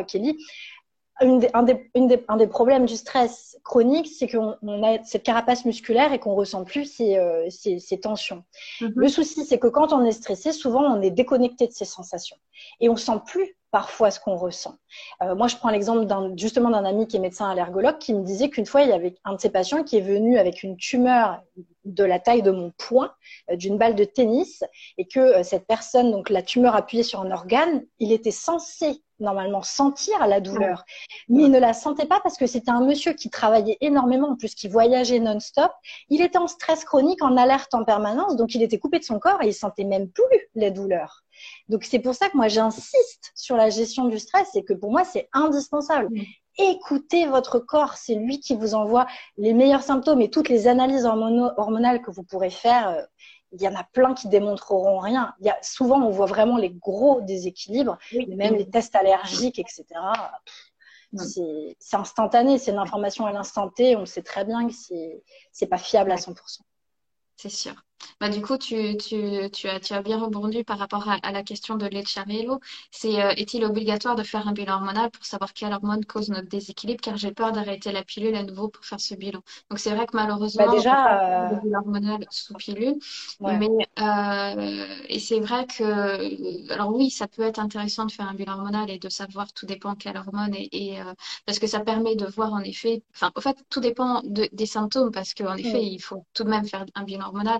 Kelly, 1.21 1.47
un, 1.53 1.63
des, 1.63 2.25
un, 2.29 2.37
des, 2.37 2.47
problèmes 2.47 2.87
du 2.87 2.97
stress 2.97 3.59
chronique, 3.65 4.09
c'est 4.09 4.29
qu'on 4.29 4.83
a 4.83 5.03
cette 5.05 5.23
carapace 5.23 5.65
musculaire 5.65 6.13
et 6.13 6.19
qu'on 6.19 6.35
ressent 6.35 6.65
plus 6.65 6.85
ces, 6.85 7.17
euh, 7.17 7.49
ces, 7.51 8.01
tensions. 8.01 8.45
Mm-hmm. 8.81 8.93
Le 8.95 9.09
souci, 9.09 9.45
c'est 9.45 9.59
que 9.59 9.69
quand 9.69 9.93
on 9.93 10.05
est 10.05 10.13
stressé, 10.13 10.53
souvent 10.53 10.83
on 10.83 11.03
est 11.03 11.11
déconnecté 11.11 11.67
de 11.67 11.73
ces 11.73 11.85
sensations 11.85 12.37
et 12.81 12.89
on 12.89 12.97
sent 12.97 13.21
plus 13.27 13.57
parfois 13.71 14.11
ce 14.11 14.19
qu'on 14.21 14.37
ressent. 14.37 14.77
Euh, 15.23 15.35
moi, 15.35 15.47
je 15.49 15.57
prends 15.57 15.71
l'exemple 15.71 16.07
justement 16.37 16.71
d'un 16.71 16.85
ami 16.85 17.07
qui 17.07 17.17
est 17.17 17.21
médecin 17.21 17.51
allergologue 17.51 17.99
qui 17.99 18.15
me 18.15 18.23
disait 18.23 18.49
qu'une 18.49 18.67
fois, 18.67 18.83
il 18.83 18.89
y 18.89 18.93
avait 18.93 19.15
un 19.25 19.35
de 19.35 19.41
ses 19.41 19.51
patients 19.51 19.85
qui 19.85 19.99
est 19.99 20.03
venu 20.03 20.39
avec 20.39 20.63
une 20.63 20.77
tumeur 20.77 21.43
de 21.85 22.05
la 22.05 22.19
taille 22.19 22.43
de 22.43 22.51
mon 22.51 22.73
poing, 22.77 23.13
euh, 23.51 23.57
d'une 23.57 23.79
balle 23.79 23.95
de 23.95 24.05
tennis, 24.05 24.63
et 24.97 25.07
que 25.07 25.21
euh, 25.21 25.43
cette 25.43 25.67
personne, 25.67 26.11
donc 26.11 26.31
la 26.31 26.43
tumeur 26.43 26.75
appuyée 26.75 27.03
sur 27.03 27.21
un 27.21 27.31
organe, 27.31 27.85
il 27.99 28.13
était 28.13 28.31
censé 28.31 29.03
normalement 29.21 29.63
sentir 29.63 30.27
la 30.27 30.41
douleur, 30.41 30.85
mais 31.29 31.45
il 31.45 31.51
ne 31.51 31.59
la 31.59 31.73
sentait 31.73 32.07
pas 32.07 32.21
parce 32.21 32.37
que 32.37 32.47
c'était 32.47 32.71
un 32.71 32.81
monsieur 32.81 33.13
qui 33.13 33.31
travaillait 33.31 33.79
énormément, 33.81 34.31
en 34.31 34.37
plus 34.37 34.55
qui 34.55 34.69
voyageait 34.69 35.19
non-stop. 35.19 35.71
Il 36.09 36.23
était 36.23 36.39
en 36.39 36.49
stress 36.49 36.85
chronique, 36.85 37.23
en 37.23 37.37
alerte 37.37 37.75
en 37.75 37.85
permanence, 37.85 38.37
donc 38.37 38.55
il 38.55 38.63
était 38.63 38.79
coupé 38.79 38.99
de 38.99 39.05
son 39.05 39.19
corps 39.19 39.43
et 39.43 39.49
il 39.49 39.55
sentait 39.55 39.85
même 39.85 40.09
plus 40.09 40.25
les 40.55 40.71
douleurs. 40.71 41.23
Donc 41.69 41.85
c'est 41.85 41.99
pour 42.01 42.15
ça 42.15 42.29
que 42.29 42.37
moi 42.37 42.49
j'insiste 42.49 43.33
sur 43.35 43.57
la 43.57 43.71
gestion 43.71 44.07
du 44.07 44.19
stress 44.19 44.55
et 44.55 44.65
que 44.65 44.73
pour 44.73 44.91
moi 44.91 45.05
c'est 45.05 45.29
indispensable. 45.33 46.09
Écoutez 46.59 47.27
votre 47.27 47.61
corps, 47.61 47.95
c'est 47.95 48.17
lui 48.17 48.41
qui 48.41 48.57
vous 48.57 48.75
envoie 48.75 49.07
les 49.37 49.55
meilleurs 49.55 49.83
symptômes 49.83 50.21
et 50.21 50.31
toutes 50.31 50.49
les 50.49 50.67
analyses 50.67 51.05
hormonales 51.05 52.03
que 52.03 52.11
vous 52.11 52.25
pourrez 52.25 52.51
faire. 52.51 53.07
Il 53.53 53.63
y 53.63 53.69
en 53.69 53.75
a 53.75 53.85
plein 53.85 54.15
qui 54.15 54.29
démontreront 54.29 54.99
rien. 54.99 55.35
Il 55.41 55.47
y 55.47 55.51
a, 55.51 55.59
souvent, 55.63 56.03
on 56.03 56.11
voit 56.11 56.27
vraiment 56.27 56.57
les 56.57 56.71
gros 56.71 57.21
déséquilibres, 57.23 57.97
même 58.29 58.57
les 58.57 58.69
tests 58.69 58.95
allergiques, 58.95 59.59
etc. 59.59 59.85
C'est 61.17 61.97
instantané, 61.97 62.59
c'est 62.59 62.73
une 62.73 62.79
information 62.79 63.25
à 63.25 63.33
l'instant 63.33 63.69
T. 63.71 63.97
On 63.97 64.05
sait 64.05 64.23
très 64.23 64.45
bien 64.45 64.69
que 64.69 64.75
c'est 65.53 65.67
pas 65.67 65.79
fiable 65.79 66.13
à 66.13 66.17
100%. 66.17 66.35
C'est 67.37 67.49
sûr. 67.49 67.75
Bah, 68.21 68.29
du 68.29 68.43
coup, 68.43 68.59
tu, 68.59 68.97
tu, 68.97 69.51
tu, 69.53 69.69
as, 69.69 69.81
tu 69.81 69.93
as 69.93 70.03
bien 70.03 70.19
rebondi 70.19 70.65
par 70.65 70.79
rapport 70.79 71.09
à, 71.09 71.33
la 71.33 71.43
question 71.43 71.77
de 71.77 71.87
Lecciarello. 71.87 72.61
C'est 72.91 73.23
euh, 73.23 73.31
est-il 73.37 73.65
obligatoire 73.65 74.17
de 74.17 74.23
faire 74.23 74.49
un 74.49 74.53
bilan 74.53 74.75
hormonal 74.77 75.11
pour 75.11 75.25
savoir 75.25 75.53
quelle 75.53 75.73
hormone 75.73 76.05
cause 76.05 76.29
notre 76.29 76.49
déséquilibre? 76.49 77.01
Car 77.01 77.17
j'ai 77.17 77.33
peur 77.33 77.53
d'arrêter 77.53 77.93
la 77.93 78.03
pilule 78.03 78.35
à 78.35 78.43
nouveau 78.43 78.69
pour 78.69 78.85
faire 78.85 79.01
ce 79.01 79.15
bilan. 79.15 79.41
Donc 79.71 79.79
c'est 79.79 79.95
vrai 79.95 80.07
que 80.07 80.17
malheureusement, 80.17 80.67
bah 80.67 80.73
déjà, 80.73 81.49
euh... 81.49 81.55
le 81.55 81.61
bilan 81.63 81.81
hormonal 81.81 82.27
sous 82.31 82.55
pilule. 82.55 82.97
Mais 83.41 83.69
euh, 84.01 84.87
et 85.09 85.19
c'est 85.21 85.41
vrai 85.41 85.67
que 85.67 86.73
alors 86.73 86.95
oui, 86.95 87.11
ça 87.11 87.29
peut 87.29 87.43
être 87.43 87.59
intéressant 87.59 88.07
de 88.07 88.13
faire 88.13 88.29
un 88.29 88.35
bilan 88.35 88.55
hormonal 88.55 88.91
et 88.91 88.99
de 88.99 89.09
savoir 89.09 89.53
tout 89.53 89.67
dépend 89.67 89.95
quelle 89.95 90.17
hormone 90.17 90.55
et, 90.55 90.69
et 90.73 91.01
euh, 91.01 91.15
parce 91.47 91.59
que 91.59 91.67
ça 91.67 91.81
permet 91.81 92.17
de 92.17 92.27
voir 92.27 92.53
en 92.53 92.61
effet. 92.61 93.03
Enfin, 93.15 93.31
en 93.35 93.41
fait, 93.41 93.57
tout 93.71 93.81
dépend 93.81 94.23
de, 94.25 94.49
des 94.53 94.67
symptômes 94.67 95.11
parce 95.13 95.35
qu'en 95.35 95.57
effet, 95.57 95.85
il 95.85 96.01
faut 96.01 96.25
tout 96.35 96.45
de 96.45 96.51
même 96.51 96.67
faire 96.67 96.85
un 96.95 97.05
bilan 97.05 97.27
hormonal. 97.27 97.59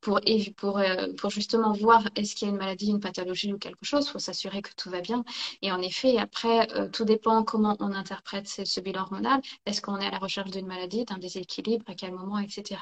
Pour, 0.00 0.20
pour, 0.56 1.30
justement 1.30 1.72
voir 1.72 2.04
est-ce 2.16 2.34
qu'il 2.34 2.48
y 2.48 2.50
a 2.50 2.54
une 2.54 2.58
maladie, 2.58 2.88
une 2.90 3.00
pathologie 3.00 3.52
ou 3.52 3.58
quelque 3.58 3.84
chose. 3.84 4.06
Il 4.06 4.10
faut 4.12 4.18
s'assurer 4.18 4.62
que 4.62 4.70
tout 4.76 4.90
va 4.90 5.00
bien. 5.00 5.24
Et 5.62 5.72
en 5.72 5.80
effet, 5.80 6.18
après, 6.18 6.68
tout 6.92 7.04
dépend 7.04 7.42
comment 7.44 7.76
on 7.80 7.92
interprète 7.92 8.48
ce, 8.48 8.64
ce 8.64 8.80
bilan 8.80 9.02
hormonal. 9.02 9.40
Est-ce 9.66 9.82
qu'on 9.82 9.98
est 9.98 10.06
à 10.06 10.10
la 10.10 10.18
recherche 10.18 10.50
d'une 10.50 10.66
maladie, 10.66 11.04
d'un 11.04 11.18
déséquilibre, 11.18 11.84
à 11.88 11.94
quel 11.94 12.12
moment, 12.12 12.38
etc. 12.38 12.80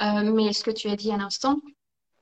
mais 0.00 0.52
ce 0.52 0.64
que 0.64 0.70
tu 0.70 0.88
as 0.88 0.96
dit 0.96 1.12
à 1.12 1.16
l'instant, 1.16 1.60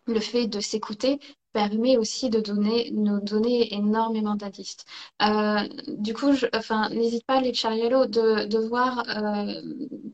le 0.09 0.21
fait 0.21 0.47
de 0.47 0.61
s'écouter 0.61 1.21
permet 1.59 1.97
aussi 1.97 2.31
de 2.31 2.41
donner, 2.41 2.91
nous 2.93 3.21
donner 3.21 3.75
énormément 3.75 4.37
d'indices. 4.37 4.77
Euh, 5.23 5.67
du 5.89 6.15
coup, 6.15 6.31
enfin, 6.55 6.89
n'hésite 6.91 7.25
pas, 7.27 7.41
les 7.41 7.53
Chariello, 7.53 8.07
de, 8.07 8.47
de 8.47 8.59
voir 8.59 9.03
euh, 9.09 9.61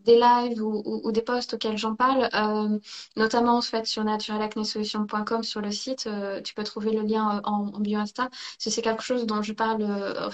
des 0.06 0.18
lives 0.18 0.62
ou, 0.62 1.12
des 1.12 1.20
posts 1.20 1.52
auxquels 1.54 1.76
j'en 1.76 1.96
parle, 1.96 2.30
euh, 2.34 2.78
notamment 3.16 3.58
en 3.58 3.60
fait 3.62 3.84
sur 3.86 4.04
naturalacnesolution.com 4.04 5.42
sur 5.42 5.60
le 5.60 5.70
site. 5.70 6.08
tu 6.44 6.54
peux 6.54 6.64
trouver 6.64 6.92
le 6.92 7.02
lien 7.02 7.42
en, 7.44 7.74
en 7.74 7.80
bio 7.80 7.98
Insta. 7.98 8.30
C'est 8.58 8.82
quelque 8.82 9.02
chose 9.02 9.26
dont 9.26 9.42
je 9.42 9.52
parle 9.52 9.84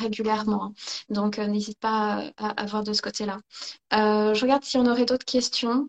régulièrement. 0.05 0.67
Hein. 0.67 0.73
Donc, 1.09 1.39
n'hésite 1.39 1.81
pas 1.81 2.23
à, 2.37 2.67
voir 2.67 2.85
de 2.85 2.93
ce 2.93 3.03
côté-là. 3.03 3.39
je 3.93 4.41
regarde 4.41 4.65
si 4.65 4.77
on 4.79 4.87
aurait 4.87 5.07
d'autres 5.07 5.27
questions. 5.27 5.89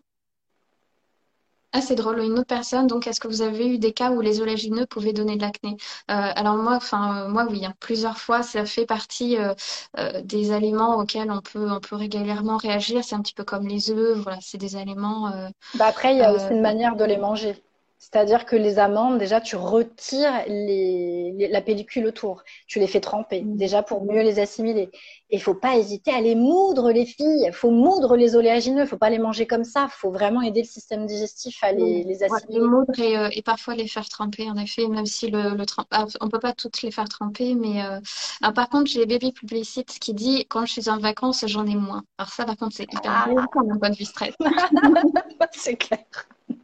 Ah, 1.73 1.79
c'est 1.81 1.95
drôle. 1.95 2.19
Une 2.19 2.33
autre 2.33 2.45
personne, 2.47 2.87
donc, 2.87 3.07
est-ce 3.07 3.19
que 3.21 3.27
vous 3.29 3.41
avez 3.41 3.65
eu 3.73 3.77
des 3.79 3.93
cas 3.93 4.11
où 4.11 4.19
les 4.19 4.41
oléagineux 4.41 4.85
pouvaient 4.85 5.13
donner 5.13 5.37
de 5.37 5.41
l'acné? 5.41 5.77
Euh, 6.11 6.31
Alors 6.35 6.57
moi, 6.57 6.75
enfin, 6.75 7.29
moi, 7.29 7.45
oui, 7.49 7.65
hein, 7.65 7.73
plusieurs 7.79 8.17
fois, 8.17 8.43
ça 8.43 8.65
fait 8.65 8.85
partie 8.85 9.37
euh, 9.37 9.53
euh, 9.97 10.21
des 10.21 10.51
aliments 10.51 10.97
auxquels 10.97 11.31
on 11.31 11.39
peut, 11.41 11.71
on 11.71 11.79
peut 11.79 11.95
régulièrement 11.95 12.57
réagir. 12.57 13.03
C'est 13.05 13.15
un 13.15 13.21
petit 13.21 13.33
peu 13.33 13.45
comme 13.45 13.67
les 13.67 13.89
œufs. 13.89 14.17
Voilà, 14.17 14.39
c'est 14.41 14.57
des 14.57 14.75
aliments. 14.75 15.31
Bah 15.73 15.87
après, 15.87 16.13
il 16.13 16.19
y 16.19 16.23
a 16.23 16.31
aussi 16.33 16.53
une 16.53 16.61
manière 16.61 16.95
de 16.95 17.03
les 17.03 17.17
manger. 17.17 17.61
C'est-à-dire 18.01 18.47
que 18.47 18.55
les 18.55 18.79
amandes, 18.79 19.19
déjà, 19.19 19.39
tu 19.39 19.55
retires 19.55 20.43
les, 20.47 21.47
la 21.51 21.61
pellicule 21.61 22.07
autour. 22.07 22.41
Tu 22.65 22.79
les 22.79 22.87
fais 22.87 22.99
tremper, 22.99 23.43
mm. 23.43 23.57
déjà 23.57 23.83
pour 23.83 24.03
mieux 24.03 24.23
les 24.23 24.39
assimiler. 24.39 24.89
Et 25.29 25.35
il 25.35 25.39
faut 25.39 25.53
pas 25.53 25.77
hésiter 25.77 26.09
à 26.11 26.19
les 26.19 26.33
moudre, 26.33 26.91
les 26.91 27.05
filles. 27.05 27.45
Il 27.45 27.53
faut 27.53 27.69
moudre 27.69 28.17
les 28.17 28.35
oléagineux. 28.35 28.81
Il 28.81 28.87
faut 28.87 28.97
pas 28.97 29.11
les 29.11 29.19
manger 29.19 29.45
comme 29.45 29.63
ça. 29.63 29.87
Il 29.87 29.99
faut 29.99 30.09
vraiment 30.09 30.41
aider 30.41 30.63
le 30.63 30.67
système 30.67 31.05
digestif 31.05 31.63
à 31.63 31.73
les, 31.73 32.03
les 32.03 32.23
assimiler. 32.23 32.59
les 32.59 32.67
moudre 32.67 32.91
euh, 32.97 33.29
et, 33.31 33.43
parfois 33.43 33.75
les 33.75 33.87
faire 33.87 34.09
tremper, 34.09 34.49
en 34.49 34.57
effet, 34.57 34.87
même 34.87 35.05
si 35.05 35.29
le, 35.29 35.51
le 35.55 35.65
ah, 35.91 36.07
on 36.21 36.27
peut 36.27 36.39
pas 36.39 36.53
toutes 36.53 36.81
les 36.81 36.89
faire 36.89 37.07
tremper. 37.07 37.53
Mais 37.53 37.83
euh... 37.83 37.99
ah, 38.41 38.51
par 38.51 38.67
contre, 38.69 38.89
j'ai 38.89 39.05
Baby 39.05 39.31
Publicite 39.31 39.99
qui 39.99 40.15
dit 40.15 40.47
quand 40.49 40.65
je 40.65 40.71
suis 40.71 40.89
en 40.89 40.97
vacances, 40.97 41.45
j'en 41.45 41.67
ai 41.67 41.75
moins. 41.75 42.03
Alors 42.17 42.31
ça, 42.31 42.45
par 42.45 42.57
contre, 42.57 42.75
c'est 42.75 42.91
hyper 42.91 43.27
ah. 43.29 43.29
d'un 43.63 43.77
point 43.77 43.91
de 43.91 43.95
vue 43.95 44.05
stress. 44.05 44.33
c'est 45.51 45.75
clair. 45.75 45.99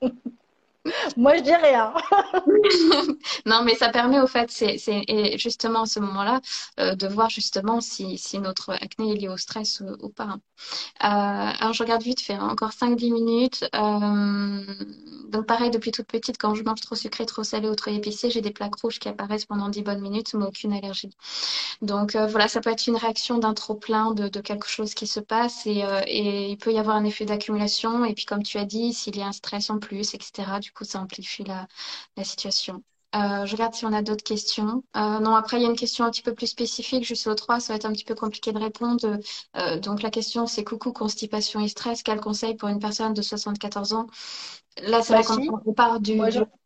Moi, 1.17 1.37
je 1.37 1.41
dis 1.43 1.55
rien. 1.55 1.93
non, 3.45 3.63
mais 3.63 3.75
ça 3.75 3.89
permet 3.89 4.19
au 4.19 4.27
fait, 4.27 4.49
c'est 4.51 5.37
justement 5.37 5.83
à 5.83 5.85
ce 5.85 5.99
moment-là 5.99 6.41
euh, 6.79 6.95
de 6.95 7.07
voir 7.07 7.29
justement 7.29 7.81
si, 7.81 8.19
notre 8.39 8.71
acné 8.73 9.11
est 9.11 9.15
lié 9.15 9.29
au 9.29 9.37
stress 9.37 9.81
ou, 10.01 10.09
pas. 10.09 10.37
Euh, 11.03 11.07
alors, 11.59 11.73
je 11.73 11.83
regarde 11.83 12.03
vite 12.03 12.21
fait, 12.21 12.33
hein, 12.33 12.49
encore 12.49 12.71
5-10 12.71 13.11
minutes. 13.11 13.65
Euh, 13.75 14.65
donc, 15.29 15.45
pareil, 15.45 15.71
depuis 15.71 15.91
toute 15.91 16.07
petite, 16.07 16.37
quand 16.37 16.53
je 16.55 16.63
mange 16.63 16.81
trop 16.81 16.95
sucré, 16.95 17.25
trop 17.25 17.43
salé 17.43 17.67
ou 17.69 17.75
trop 17.75 17.91
épicé, 17.91 18.29
j'ai 18.29 18.41
des 18.41 18.51
plaques 18.51 18.75
rouges 18.75 18.99
qui 18.99 19.09
apparaissent 19.09 19.45
pendant 19.45 19.69
10 19.69 19.81
bonnes 19.81 20.01
minutes, 20.01 20.33
mais 20.33 20.45
aucune 20.45 20.73
allergie. 20.73 21.09
Donc, 21.81 22.15
voilà, 22.15 22.47
ça 22.47 22.61
peut 22.61 22.69
être 22.69 22.87
une 22.87 22.95
réaction 22.95 23.37
d'un 23.37 23.53
trop-plein 23.53 24.13
de, 24.13 24.27
quelque 24.39 24.67
chose 24.67 24.93
qui 24.93 25.07
se 25.07 25.19
passe 25.19 25.65
et, 25.65 25.83
et 26.07 26.49
il 26.51 26.57
peut 26.57 26.71
y 26.71 26.79
avoir 26.79 26.95
un 26.95 27.03
effet 27.03 27.25
d'accumulation. 27.25 28.05
Et 28.05 28.13
puis, 28.13 28.25
comme 28.25 28.43
tu 28.43 28.57
as 28.57 28.65
dit, 28.65 28.93
s'il 28.93 29.17
y 29.17 29.21
a 29.21 29.27
un 29.27 29.31
stress 29.31 29.69
en 29.69 29.79
plus, 29.79 30.13
etc., 30.13 30.59
du 30.61 30.71
coup, 30.71 30.76
ça 30.85 31.01
amplifie 31.01 31.43
la, 31.43 31.67
la 32.15 32.23
situation. 32.23 32.83
Euh, 33.15 33.45
je 33.45 33.53
regarde 33.53 33.73
si 33.73 33.85
on 33.85 33.93
a 33.93 34.01
d'autres 34.01 34.23
questions. 34.23 34.83
Euh, 34.95 35.19
non, 35.19 35.35
après, 35.35 35.57
il 35.57 35.63
y 35.63 35.65
a 35.65 35.69
une 35.69 35.77
question 35.77 36.05
un 36.05 36.11
petit 36.11 36.21
peu 36.21 36.33
plus 36.33 36.47
spécifique. 36.47 37.05
Juste 37.05 37.27
au 37.27 37.35
3, 37.35 37.59
ça 37.59 37.73
va 37.73 37.77
être 37.77 37.85
un 37.85 37.93
petit 37.93 38.03
peu 38.03 38.15
compliqué 38.15 38.51
de 38.51 38.59
répondre. 38.59 39.19
Euh, 39.55 39.79
donc, 39.79 40.01
la 40.01 40.09
question, 40.09 40.45
c'est 40.45 40.63
coucou, 40.63 40.91
constipation 40.91 41.61
et 41.61 41.67
stress. 41.67 42.03
Quel 42.03 42.19
conseil 42.19 42.55
pour 42.55 42.69
une 42.69 42.79
personne 42.79 43.13
de 43.13 43.21
74 43.21 43.93
ans? 43.93 44.07
Là, 44.83 45.01
c'est 45.01 45.13
vrai 45.13 45.23
bah, 45.23 45.57
qu'on 45.63 45.73
part 45.73 45.99
du, 45.99 46.19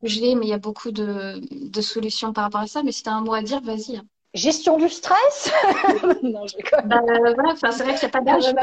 sujet, 0.03 0.35
mais 0.35 0.47
il 0.47 0.49
y 0.49 0.53
a 0.53 0.57
beaucoup 0.57 0.91
de, 0.91 1.41
de, 1.51 1.81
solutions 1.81 2.33
par 2.33 2.45
rapport 2.45 2.61
à 2.61 2.67
ça. 2.67 2.83
Mais 2.83 2.91
si 2.91 3.03
tu 3.03 3.09
as 3.09 3.13
un 3.13 3.21
mot 3.21 3.33
à 3.33 3.41
dire, 3.41 3.61
vas-y. 3.61 3.97
Hein. 3.97 4.05
Gestion 4.33 4.77
du 4.77 4.89
stress? 4.89 5.51
Non, 6.23 6.45
je 6.47 6.55
bah, 6.85 7.01
voilà, 7.35 7.55
c'est 7.55 7.83
vrai 7.83 7.95
qu'il 7.95 8.01
n'y 8.01 8.05
a 8.05 8.09
pas 8.09 8.21
d'âge. 8.21 8.53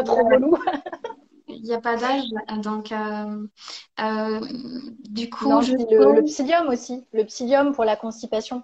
Il 1.48 1.62
n'y 1.62 1.72
a 1.72 1.80
pas 1.80 1.96
d'âge, 1.96 2.24
donc 2.62 2.92
euh, 2.92 3.46
euh, 4.00 4.40
du 5.08 5.30
coup, 5.30 5.48
le, 5.48 6.22
psyllium 6.24 6.68
aussi, 6.68 7.06
le 7.12 7.24
psyllium 7.24 7.72
pour 7.72 7.84
la 7.84 7.96
constipation. 7.96 8.62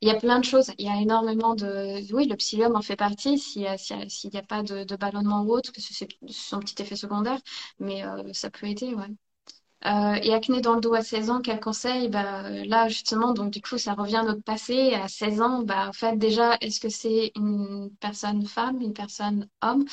Il 0.00 0.08
y 0.08 0.10
a 0.10 0.18
plein 0.18 0.40
de 0.40 0.44
choses. 0.44 0.72
Il 0.78 0.86
y 0.86 0.88
a 0.88 1.00
énormément 1.00 1.54
de. 1.54 2.12
Oui, 2.12 2.26
le 2.26 2.36
psyllium 2.36 2.74
en 2.74 2.82
fait 2.82 2.96
partie 2.96 3.38
s'il 3.38 3.62
n'y 3.62 3.68
a, 3.68 4.42
pas 4.42 4.62
de, 4.62 4.96
ballonnement 4.96 5.42
ou 5.42 5.52
autre, 5.52 5.72
parce 5.72 5.86
que 5.86 5.94
c'est 5.94 6.08
son 6.28 6.58
petit 6.60 6.80
effet 6.82 6.96
secondaire, 6.96 7.38
mais 7.78 8.04
euh, 8.04 8.32
ça 8.32 8.50
peut 8.50 8.66
aider, 8.66 8.94
ouais. 8.94 9.14
Euh, 9.84 10.14
et 10.22 10.32
acné 10.32 10.60
dans 10.60 10.74
le 10.74 10.80
dos 10.80 10.94
à 10.94 11.02
16 11.02 11.28
ans, 11.30 11.40
quel 11.40 11.58
conseil? 11.60 12.08
Bah, 12.08 12.48
Là, 12.66 12.88
justement, 12.88 13.32
donc 13.32 13.50
du 13.52 13.60
coup, 13.60 13.78
ça 13.78 13.94
revient 13.94 14.16
à 14.16 14.22
notre 14.22 14.42
passé. 14.42 14.94
À 14.94 15.08
16 15.08 15.40
ans, 15.42 15.62
bah, 15.62 15.88
en 15.88 15.92
fait, 15.92 16.16
déjà, 16.16 16.56
est-ce 16.60 16.78
que 16.80 16.88
c'est 16.88 17.32
une 17.36 17.90
personne 18.00 18.46
femme, 18.46 18.80
une 18.80 18.92
personne 18.94 19.48
homme? 19.60 19.84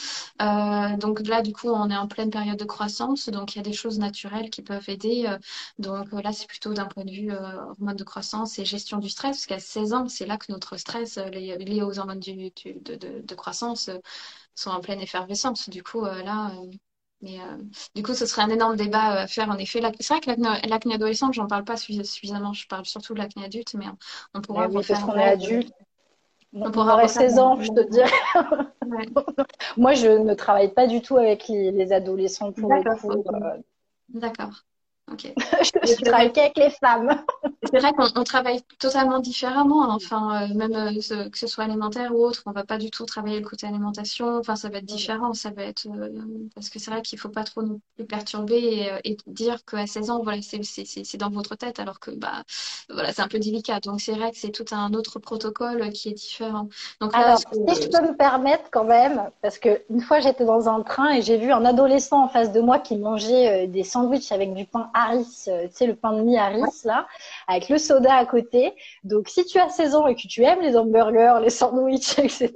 Euh, 0.41 0.95
Donc 0.97 1.25
là, 1.27 1.41
du 1.41 1.53
coup, 1.53 1.69
on 1.69 1.89
est 1.89 1.97
en 1.97 2.07
pleine 2.07 2.29
période 2.29 2.57
de 2.59 2.65
croissance. 2.65 3.29
Donc, 3.29 3.55
il 3.55 3.57
y 3.57 3.59
a 3.61 3.63
des 3.63 3.73
choses 3.73 3.97
naturelles 3.99 4.49
qui 4.51 4.61
peuvent 4.61 4.87
aider. 4.89 5.25
Euh, 5.27 5.37
donc 5.79 6.11
là, 6.11 6.33
c'est 6.33 6.47
plutôt 6.47 6.73
d'un 6.73 6.85
point 6.85 7.03
de 7.05 7.11
vue 7.11 7.31
hormone 7.31 7.95
de 7.95 8.03
croissance 8.03 8.59
et 8.59 8.65
gestion 8.65 8.97
du 8.99 9.09
stress. 9.09 9.37
Parce 9.37 9.45
qu'à 9.47 9.59
16 9.59 9.93
ans, 9.93 10.07
c'est 10.07 10.25
là 10.27 10.37
que 10.37 10.51
notre 10.51 10.77
stress 10.77 11.17
lié 11.17 11.81
aux 11.81 11.97
hormones 11.99 12.19
de, 12.19 13.21
de, 13.21 13.35
croissance 13.35 13.89
sont 14.55 14.69
en 14.71 14.81
pleine 14.81 15.01
effervescence. 15.01 15.69
Du 15.69 15.83
coup, 15.83 16.03
là 16.03 16.51
mais 17.21 17.39
euh, 17.39 17.57
du 17.95 18.03
coup, 18.03 18.13
ce 18.13 18.25
serait 18.25 18.43
un 18.43 18.49
énorme 18.49 18.77
débat 18.77 19.13
euh, 19.13 19.23
à 19.23 19.27
faire, 19.27 19.49
en 19.49 19.57
effet. 19.57 19.81
C'est 19.99 20.13
vrai 20.13 20.21
que 20.21 20.69
l'acné 20.69 20.95
adolescente, 20.95 21.33
j'en 21.33 21.47
parle 21.47 21.65
pas 21.65 21.75
suffisamment. 21.75 22.53
Je 22.53 22.67
parle 22.67 22.85
surtout 22.85 23.13
de 23.13 23.19
l'acné 23.19 23.43
adulte, 23.43 23.73
mais 23.73 23.85
on 24.33 24.41
pourra. 24.41 24.67
Oui, 24.67 24.81
parce 24.87 25.03
qu'on 25.03 25.17
est 25.17 25.23
adulte. 25.23 25.73
On, 26.53 26.71
pourra 26.71 27.07
16 27.07 27.37
ans, 27.37 27.61
je 27.61 27.69
te 27.69 27.87
dirais. 27.89 28.09
Moi, 29.77 29.93
je 29.93 30.07
ne 30.07 30.33
travaille 30.33 30.73
pas 30.73 30.87
du 30.87 31.01
tout 31.01 31.17
avec 31.17 31.47
les, 31.47 31.91
adolescents 31.91 32.51
pour 32.51 32.73
le 32.73 32.81
coup. 32.97 33.11
Euh. 33.11 33.57
D'accord. 34.09 34.63
Ok. 35.11 35.33
je 35.61 36.03
travaille 36.03 36.31
qu'avec 36.31 36.57
les 36.57 36.69
femmes. 36.69 37.23
c'est 37.71 37.79
vrai 37.79 37.93
qu'on 37.93 38.23
travaille 38.23 38.61
totalement 38.79 39.19
différemment. 39.19 39.83
Hein. 39.83 39.95
Enfin, 39.95 40.43
euh, 40.43 40.53
même 40.53 40.75
euh, 40.75 41.29
que 41.29 41.37
ce 41.37 41.47
soit 41.47 41.63
alimentaire 41.63 42.15
ou 42.15 42.25
autre, 42.25 42.43
on 42.45 42.51
va 42.51 42.63
pas 42.63 42.77
du 42.77 42.89
tout 42.89 43.05
travailler 43.05 43.39
le 43.39 43.45
côté 43.45 43.67
alimentation. 43.67 44.37
Enfin, 44.37 44.55
ça 44.55 44.69
va 44.69 44.79
être 44.79 44.85
différent. 44.85 45.33
Ça 45.33 45.49
va 45.51 45.63
être 45.63 45.87
euh, 45.87 46.09
parce 46.55 46.69
que 46.69 46.79
c'est 46.79 46.91
vrai 46.91 47.01
qu'il 47.01 47.19
faut 47.19 47.29
pas 47.29 47.43
trop 47.43 47.61
nous 47.61 47.81
perturber 48.07 48.91
et, 49.03 49.17
dire 49.27 49.63
qu'à 49.65 49.85
16 49.85 50.09
ans, 50.09 50.23
voilà, 50.23 50.39
c'est 50.41 51.17
dans 51.17 51.29
votre 51.29 51.55
tête, 51.55 51.79
alors 51.79 51.99
que 51.99 52.11
bah 52.11 52.43
voilà, 52.89 53.11
c'est 53.11 53.21
un 53.21 53.27
peu 53.27 53.39
délicat. 53.39 53.79
Donc 53.79 54.01
c'est 54.01 54.13
vrai 54.13 54.31
que 54.31 54.37
c'est 54.37 54.51
tout 54.51 54.65
un 54.71 54.93
autre 54.93 55.19
protocole 55.19 55.89
qui 55.91 56.09
est 56.09 56.13
différent. 56.13 56.69
Donc 57.01 57.13
alors, 57.13 57.39
si 57.39 57.83
je 57.83 57.89
peux 57.89 58.07
me 58.07 58.15
permettre 58.15 58.65
quand 58.71 58.85
même, 58.85 59.29
parce 59.41 59.59
que 59.59 59.81
une 59.89 60.01
fois 60.01 60.19
j'étais 60.19 60.45
dans 60.45 60.69
un 60.69 60.81
train 60.81 61.11
et 61.11 61.21
j'ai 61.21 61.37
vu 61.37 61.51
un 61.51 61.65
adolescent 61.65 62.23
en 62.23 62.29
face 62.29 62.51
de 62.51 62.61
moi 62.61 62.79
qui 62.79 62.97
mangeait 62.97 63.67
des 63.67 63.83
sandwichs 63.83 64.31
avec 64.31 64.53
du 64.53 64.65
pain 64.65 64.89
Harris, 64.99 65.45
euh, 65.47 65.67
tu 65.67 65.75
sais, 65.75 65.87
le 65.87 65.95
pain 65.95 66.13
de 66.13 66.21
mie 66.21 66.37
Harris, 66.37 66.81
là, 66.85 67.07
avec 67.47 67.69
le 67.69 67.77
soda 67.77 68.13
à 68.15 68.25
côté. 68.25 68.73
Donc, 69.03 69.29
si 69.29 69.45
tu 69.45 69.59
as 69.59 69.69
16 69.69 69.95
ans 69.95 70.07
et 70.07 70.15
que 70.15 70.27
tu 70.27 70.43
aimes 70.43 70.61
les 70.61 70.75
hamburgers, 70.75 71.39
les 71.41 71.49
sandwichs, 71.49 72.17
etc., 72.19 72.53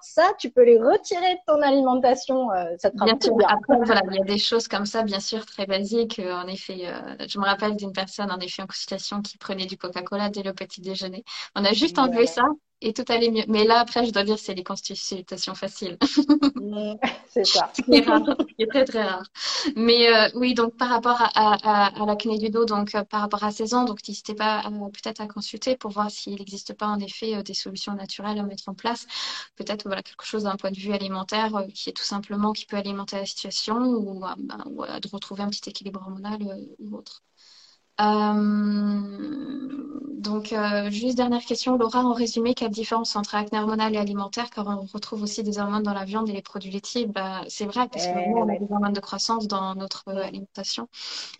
ça, 0.00 0.24
tu 0.38 0.50
peux 0.50 0.64
les 0.64 0.78
retirer 0.78 1.34
de 1.34 1.40
ton 1.46 1.62
alimentation. 1.62 2.50
Euh, 2.52 2.64
ça 2.78 2.90
te 2.90 2.96
bien, 2.96 3.14
bien. 3.14 3.48
Après, 3.48 3.76
voilà, 3.84 4.02
il 4.10 4.16
y 4.16 4.20
a 4.20 4.24
des 4.24 4.38
choses 4.38 4.68
comme 4.68 4.86
ça, 4.86 5.02
bien 5.02 5.20
sûr, 5.20 5.44
très 5.46 5.66
basiques. 5.66 6.18
Euh, 6.18 6.32
en 6.32 6.46
effet, 6.46 6.92
je 7.26 7.38
me 7.38 7.44
rappelle 7.44 7.76
d'une 7.76 7.92
personne, 7.92 8.30
en 8.30 8.40
effet, 8.40 8.62
en 8.62 8.66
consultation, 8.66 9.22
qui 9.22 9.38
prenait 9.38 9.66
du 9.66 9.76
Coca-Cola 9.76 10.28
dès 10.28 10.42
le 10.42 10.52
petit 10.52 10.80
déjeuner. 10.80 11.24
On 11.54 11.64
a 11.64 11.72
juste 11.72 11.98
enlevé 11.98 12.26
ça 12.26 12.42
et 12.80 12.92
tout 12.92 13.04
allait 13.08 13.30
mieux. 13.30 13.44
Mais 13.48 13.64
là, 13.64 13.80
après, 13.80 14.04
je 14.06 14.10
dois 14.12 14.24
dire, 14.24 14.38
c'est 14.38 14.54
les 14.54 14.64
consultations 14.64 15.54
faciles. 15.54 15.98
c'est 17.28 17.44
ça. 17.44 17.72
C'est 17.90 18.00
rare, 18.00 18.22
c'est 18.58 18.66
très 18.68 18.84
très 18.84 19.02
rare. 19.04 19.24
Mais 19.76 20.08
euh, 20.12 20.28
oui, 20.34 20.54
donc 20.54 20.76
par 20.76 20.88
rapport 20.88 21.20
à, 21.20 21.28
à, 21.34 22.02
à 22.02 22.06
l'acné 22.06 22.38
du 22.38 22.50
dos, 22.50 22.64
donc 22.64 22.94
euh, 22.94 23.04
par 23.04 23.20
rapport 23.22 23.44
à 23.44 23.50
16 23.52 23.74
ans, 23.74 23.84
donc 23.84 23.98
n'hésitez 24.08 24.34
pas 24.34 24.62
peut-être 24.92 25.20
à 25.20 25.26
consulter 25.26 25.76
pour 25.76 25.90
voir 25.90 26.10
s'il 26.10 26.36
n'existe 26.36 26.74
pas 26.74 26.86
en 26.88 26.98
effet 27.00 27.36
euh, 27.36 27.42
des 27.42 27.54
solutions 27.54 27.94
naturelles 27.94 28.38
à 28.38 28.42
mettre 28.42 28.68
en 28.68 28.74
place. 28.74 29.06
Peut-être 29.56 29.84
voilà 29.84 30.02
quelque 30.02 30.24
chose 30.24 30.44
d'un 30.44 30.56
point 30.56 30.70
de 30.70 30.78
vue 30.78 30.92
alimentaire 30.92 31.52
qui 31.74 31.90
est 31.90 31.92
tout 31.92 32.04
simplement 32.04 32.52
qui 32.52 32.66
peut 32.66 32.76
alimenter 32.76 33.16
la 33.16 33.26
situation 33.26 33.76
ou, 33.78 34.20
ben, 34.38 34.58
ou 34.66 34.84
de 34.84 35.08
retrouver 35.12 35.42
un 35.42 35.48
petit 35.50 35.68
équilibre 35.70 36.00
hormonal 36.02 36.38
ou 36.78 36.96
autre. 36.96 37.22
Euh, 38.00 39.56
donc, 40.26 40.52
euh, 40.52 40.90
juste 40.90 41.16
dernière 41.16 41.44
question, 41.44 41.76
Laura, 41.78 42.00
en 42.00 42.12
résumé, 42.12 42.54
quelle 42.54 42.70
différence 42.70 43.14
entre 43.16 43.36
acné 43.36 43.58
hormonal 43.60 43.94
et 43.94 43.98
alimentaire, 43.98 44.50
car 44.50 44.66
on 44.66 44.84
retrouve 44.92 45.22
aussi 45.22 45.42
des 45.44 45.58
hormones 45.58 45.84
dans 45.84 45.94
la 45.94 46.04
viande 46.04 46.28
et 46.28 46.32
les 46.32 46.42
produits 46.42 46.70
laitiers? 46.72 47.06
Bah, 47.06 47.42
c'est 47.48 47.64
vrai, 47.64 47.88
parce 47.88 48.06
que 48.06 48.12
nous, 48.12 48.36
on 48.36 48.48
a 48.48 48.58
des 48.58 48.66
hormones 48.70 48.92
de 48.92 49.00
croissance 49.00 49.46
dans 49.46 49.74
notre 49.76 50.08
alimentation. 50.08 50.88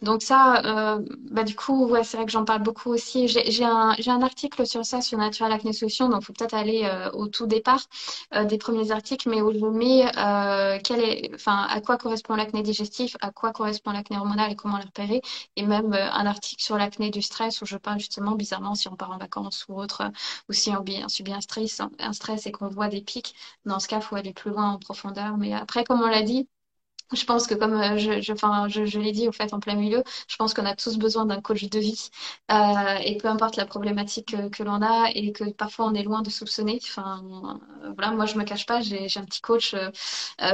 Donc 0.02 0.22
ça, 0.22 1.00
bah, 1.30 1.42
du 1.42 1.56
coup, 1.56 1.86
ouais, 1.88 2.04
c'est 2.04 2.16
vrai 2.16 2.26
que 2.26 2.32
j'en 2.32 2.44
parle 2.44 2.62
beaucoup 2.62 2.90
aussi. 2.90 3.26
J'ai 3.28 3.64
un, 3.64 3.96
un, 4.06 4.22
article 4.22 4.66
sur 4.66 4.84
ça 4.84 5.00
sur 5.00 5.18
Natural 5.18 5.52
Acne 5.52 5.72
Solutions, 5.72 6.08
donc 6.08 6.22
il 6.22 6.26
faut 6.26 6.32
peut-être 6.32 6.54
aller 6.54 6.88
au 7.14 7.26
tout 7.26 7.46
départ 7.46 7.80
des 8.44 8.58
premiers 8.58 8.92
articles, 8.92 9.28
mais 9.28 9.42
où 9.42 9.52
je 9.52 9.66
mets 9.66 10.06
quel 10.84 11.00
est, 11.00 11.30
enfin, 11.34 11.66
à 11.68 11.80
quoi 11.80 11.96
correspond 11.96 12.36
l'acné 12.36 12.62
digestif, 12.62 13.16
à 13.20 13.30
quoi 13.32 13.52
correspond 13.52 13.90
l'acné 13.92 14.16
hormonal 14.16 14.52
et 14.52 14.54
comment 14.56 14.78
le 14.78 14.84
repérer, 14.84 15.22
et 15.56 15.66
même 15.66 15.92
un 15.92 16.26
article 16.26 16.45
sur 16.58 16.76
l'acné 16.76 17.10
du 17.10 17.22
stress 17.22 17.60
où 17.62 17.66
je 17.66 17.76
parle 17.76 17.98
justement 17.98 18.32
bizarrement 18.34 18.74
si 18.74 18.88
on 18.88 18.96
part 18.96 19.10
en 19.12 19.18
vacances 19.18 19.64
ou 19.68 19.74
autre, 19.80 20.10
ou 20.48 20.52
si 20.52 20.70
on 20.70 21.08
subit 21.08 21.32
un 21.32 21.40
stress, 21.40 21.80
un 21.98 22.12
stress 22.12 22.46
et 22.46 22.52
qu'on 22.52 22.68
voit 22.68 22.88
des 22.88 23.02
pics. 23.02 23.34
Dans 23.64 23.80
ce 23.80 23.88
cas, 23.88 23.96
il 23.98 24.02
faut 24.02 24.16
aller 24.16 24.32
plus 24.32 24.50
loin 24.50 24.72
en 24.72 24.78
profondeur. 24.78 25.36
Mais 25.38 25.52
après, 25.54 25.84
comme 25.84 26.02
on 26.02 26.06
l'a 26.08 26.22
dit, 26.22 26.48
je 27.12 27.24
pense 27.24 27.46
que 27.46 27.54
comme 27.54 27.74
euh, 27.74 27.96
je, 27.98 28.32
enfin, 28.32 28.68
je, 28.68 28.98
l'ai 28.98 29.12
dit 29.12 29.28
au 29.28 29.32
fait 29.32 29.52
en 29.54 29.60
plein 29.60 29.76
milieu, 29.76 30.02
je 30.28 30.36
pense 30.36 30.54
qu'on 30.54 30.66
a 30.66 30.74
tous 30.74 30.98
besoin 30.98 31.24
d'un 31.26 31.40
coach 31.40 31.64
de 31.68 31.78
vie 31.78 32.10
euh, 32.50 32.96
et 33.04 33.16
peu 33.18 33.28
importe 33.28 33.56
la 33.56 33.66
problématique 33.66 34.34
que, 34.50 34.62
l'on 34.64 34.82
a 34.82 35.10
et 35.14 35.32
que 35.32 35.44
parfois 35.50 35.86
on 35.86 35.94
est 35.94 36.02
loin 36.02 36.22
de 36.22 36.30
soupçonner. 36.30 36.80
Enfin, 36.82 37.22
euh, 37.84 37.92
voilà, 37.96 38.10
moi 38.12 38.26
je 38.26 38.36
me 38.36 38.44
cache 38.44 38.66
pas, 38.66 38.80
j'ai 38.80 39.06
un 39.16 39.24
petit 39.24 39.40
coach 39.40 39.74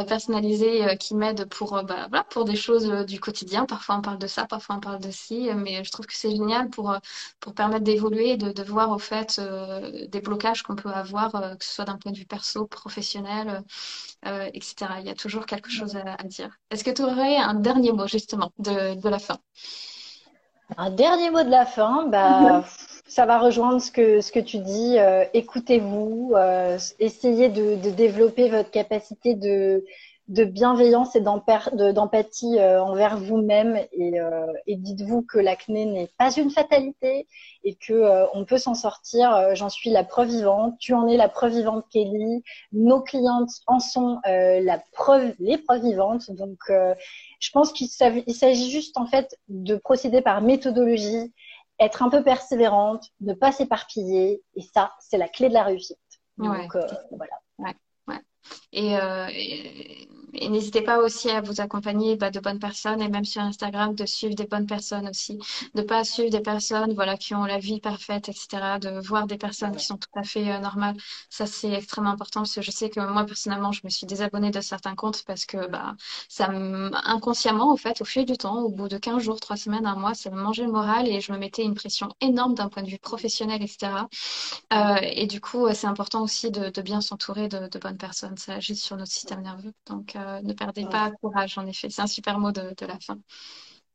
personnalisé 0.09 0.97
qui 0.99 1.15
m'aide 1.15 1.49
pour 1.49 1.83
bah, 1.85 2.07
voilà 2.11 2.25
pour 2.25 2.45
des 2.45 2.57
choses 2.57 2.87
du 3.07 3.21
quotidien. 3.21 3.65
Parfois 3.67 3.97
on 3.97 4.03
parle 4.03 4.19
de 4.19 4.27
ça, 4.27 4.47
parfois 4.47 4.77
on 4.77 4.81
parle 4.81 5.01
de 5.01 5.11
ci, 5.11 5.49
mais 5.57 5.85
je 5.85 5.91
trouve 5.91 6.07
que 6.07 6.15
c'est 6.15 6.31
génial 6.31 6.69
pour 6.71 6.95
pour 7.41 7.55
permettre 7.55 7.85
d'évoluer, 7.85 8.37
de, 8.37 8.53
de 8.53 8.63
voir 8.63 8.91
au 8.91 8.99
fait 8.99 9.41
des 10.09 10.21
blocages 10.21 10.63
qu'on 10.63 10.77
peut 10.77 10.91
avoir, 10.91 11.33
que 11.59 11.65
ce 11.65 11.73
soit 11.75 11.85
d'un 11.85 11.97
point 11.97 12.13
de 12.13 12.19
vue 12.19 12.27
perso, 12.27 12.67
professionnel, 12.67 13.65
etc. 14.25 14.75
Il 15.01 15.07
y 15.07 15.11
a 15.11 15.15
toujours 15.15 15.47
quelque 15.47 15.71
chose 15.71 15.97
à 15.97 16.23
dire. 16.25 16.42
Est-ce 16.71 16.85
que 16.85 16.91
tu 16.91 17.03
aurais 17.03 17.37
un 17.37 17.55
dernier 17.55 17.93
mot 17.93 18.07
justement 18.07 18.51
de, 18.59 19.01
de 19.01 19.09
la 19.09 19.19
fin? 19.19 19.39
Un 20.77 20.91
dernier 20.91 21.31
mot 21.31 21.43
de 21.43 21.51
la 21.51 21.67
fin, 21.67 22.07
bah, 22.07 22.65
ça 23.07 23.27
va 23.27 23.39
rejoindre 23.39 23.81
ce 23.81 23.91
que, 23.91 24.21
ce 24.21 24.33
que 24.33 24.41
tu 24.41 24.59
dis. 24.59 24.97
Euh, 24.99 25.25
écoutez-vous, 25.35 26.33
euh, 26.35 26.79
essayez 26.99 27.49
de, 27.49 27.77
de, 27.77 27.91
développer 27.91 28.49
votre 28.49 28.71
capacité 28.71 29.35
de, 29.35 29.85
de 30.33 30.45
bienveillance 30.45 31.15
et 31.15 31.21
d'empathie 31.21 32.59
euh, 32.59 32.83
envers 32.83 33.19
vous-même 33.19 33.79
et, 33.93 34.19
euh, 34.19 34.47
et 34.67 34.77
dites-vous 34.77 35.21
que 35.21 35.39
l'acné 35.39 35.85
n'est 35.85 36.09
pas 36.17 36.35
une 36.35 36.51
fatalité 36.51 37.29
et 37.65 37.75
que 37.75 37.93
euh, 37.93 38.27
on 38.33 38.47
peut 38.47 38.57
s'en 38.57 38.75
sortir. 38.75 39.55
J'en 39.55 39.69
suis 39.69 39.91
la 39.91 40.05
preuve 40.05 40.29
vivante. 40.29 40.75
Tu 40.79 40.95
en 40.95 41.07
es 41.07 41.19
la 41.19 41.29
preuve 41.29 41.53
vivante, 41.53 41.85
Kelly. 41.91 42.43
Nos 42.73 43.03
clientes 43.03 43.51
en 43.67 43.79
sont 43.79 44.21
la 44.25 44.83
preuve, 44.93 45.35
les 45.39 45.59
preuves 45.59 45.83
vivantes. 45.83 46.31
Donc, 46.31 46.59
je 46.69 47.51
pense 47.53 47.73
qu'il 47.73 47.89
s'agit 47.89 48.71
juste 48.71 48.97
en 48.97 49.07
fait 49.07 49.39
de 49.49 49.77
procéder 49.77 50.23
par 50.23 50.41
méthodologie, 50.41 51.33
être 51.79 52.03
un 52.03 52.09
peu 52.09 52.23
persévérante, 52.23 53.05
ne 53.21 53.35
pas 53.35 53.53
s'éparpiller 53.53 54.43
et 54.55 54.63
ça, 54.63 54.93
c'est 55.01 55.19
la 55.19 55.29
clé 55.29 55.51
de 55.51 55.55
la 55.55 55.65
réussite. 55.65 55.99
Donc 56.39 56.75
voilà. 57.11 57.35
Ouais. 57.59 57.75
Et, 58.73 58.97
euh, 58.97 59.27
et, 59.31 60.09
n'hésitez 60.33 60.83
pas 60.83 60.99
aussi 60.99 61.31
à 61.31 61.41
vous 61.41 61.61
accompagner 61.61 62.17
bah, 62.17 62.31
de 62.31 62.41
bonnes 62.41 62.59
personnes 62.59 63.01
et 63.03 63.09
même 63.09 63.25
sur 63.25 63.43
Instagram 63.43 63.95
de 63.95 64.07
suivre 64.07 64.35
des 64.35 64.47
bonnes 64.47 64.67
personnes 64.67 65.09
aussi, 65.09 65.39
de 65.75 65.83
pas 65.83 66.05
suivre 66.05 66.31
des 66.31 66.41
personnes 66.41 66.95
voilà 66.95 67.17
qui 67.17 67.35
ont 67.35 67.45
la 67.45 67.59
vie 67.59 67.81
parfaite 67.81 68.29
etc. 68.29 68.79
De 68.81 69.01
voir 69.07 69.27
des 69.27 69.39
personnes 69.39 69.77
qui 69.77 69.85
sont 69.85 69.97
tout 69.97 70.09
à 70.19 70.23
fait 70.25 70.51
euh, 70.51 70.59
normales, 70.59 70.97
ça 71.31 71.47
c'est 71.47 71.73
extrêmement 71.73 72.11
important 72.11 72.41
parce 72.41 72.55
que 72.55 72.63
je 72.63 72.71
sais 72.71 72.91
que 72.91 73.01
moi 73.01 73.25
personnellement 73.25 73.73
je 73.73 73.81
me 73.85 73.91
suis 73.91 74.07
désabonnée 74.07 74.51
de 74.51 74.61
certains 74.61 74.95
comptes 74.95 75.25
parce 75.27 75.47
que 75.47 75.69
bah 75.69 75.95
ça 76.29 76.51
inconsciemment 77.05 77.73
en 77.73 77.77
fait 77.77 78.01
au 78.01 78.05
fil 78.05 78.25
du 78.25 78.37
temps, 78.37 78.63
au 78.63 78.69
bout 78.71 78.89
de 78.89 78.99
15 78.99 79.23
jours, 79.23 79.41
3 79.41 79.57
semaines, 79.57 79.87
un 79.87 79.97
mois, 79.97 80.15
ça 80.15 80.31
me 80.31 80.41
mangeait 80.41 80.65
le 80.65 80.73
moral 80.73 81.09
et 81.09 81.21
je 81.21 81.33
me 81.33 81.39
mettais 81.39 81.63
une 81.63 81.75
pression 81.75 82.09
énorme 82.21 82.55
d'un 82.55 82.69
point 82.69 82.83
de 82.83 82.89
vue 82.91 82.99
professionnel 82.99 83.63
etc. 83.63 84.09
Euh, 84.73 84.97
et 85.03 85.27
du 85.27 85.41
coup 85.41 85.67
c'est 85.75 85.87
important 85.87 86.23
aussi 86.23 86.51
de, 86.51 86.81
bien 86.83 87.01
s'entourer 87.01 87.49
de, 87.49 87.69
de 87.69 87.79
bonnes 87.79 87.97
personnes 87.99 88.37
ça 88.37 88.55
agit 88.55 88.77
sur 88.77 88.97
notre 88.97 89.13
système 89.13 89.43
nerveux. 89.43 89.73
Donc, 89.87 90.17
euh, 90.17 90.22
ne 90.43 90.53
perdez 90.53 90.87
pas 90.87 91.11
courage, 91.21 91.59
en 91.59 91.67
effet. 91.67 91.89
C'est 91.91 92.03
un 92.03 92.07
super 92.07 92.39
mot 92.39 92.53
de, 92.53 92.87
la 92.87 92.99
fin. 93.01 93.19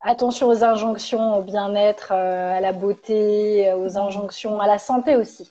Attention 0.00 0.48
aux 0.48 0.62
injonctions 0.62 1.38
au 1.38 1.42
bien-être, 1.42 2.12
euh, 2.12 2.56
à 2.56 2.60
la 2.60 2.72
beauté, 2.72 3.72
aux 3.74 3.98
injonctions 3.98 4.60
à 4.60 4.66
la 4.66 4.78
santé 4.78 5.16
aussi. 5.16 5.50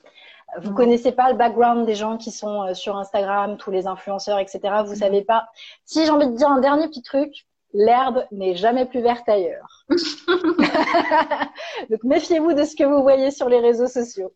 Vous 0.62 0.70
ne 0.70 0.74
connaissez 0.74 1.12
pas 1.12 1.30
le 1.30 1.36
background 1.36 1.84
des 1.84 1.94
gens 1.94 2.16
qui 2.16 2.30
sont 2.30 2.62
euh, 2.62 2.74
sur 2.74 2.96
Instagram, 2.96 3.58
tous 3.58 3.70
les 3.70 3.86
influenceurs, 3.86 4.38
etc. 4.38 4.60
Vous 4.84 4.92
ne 4.92 4.98
savez 4.98 5.22
pas. 5.22 5.48
Si 5.84 6.04
j'ai 6.04 6.10
envie 6.10 6.26
de 6.26 6.36
dire 6.36 6.48
un 6.48 6.60
dernier 6.60 6.88
petit 6.88 7.02
truc, 7.02 7.46
l'herbe 7.74 8.24
n'est 8.32 8.56
jamais 8.56 8.86
plus 8.86 9.00
verte 9.00 9.28
ailleurs. 9.28 9.68
Donc 11.90 12.02
méfiez-vous 12.02 12.54
de 12.54 12.64
ce 12.64 12.74
que 12.74 12.84
vous 12.84 13.02
voyez 13.02 13.30
sur 13.30 13.48
les 13.48 13.60
réseaux 13.60 13.88
sociaux. 13.88 14.32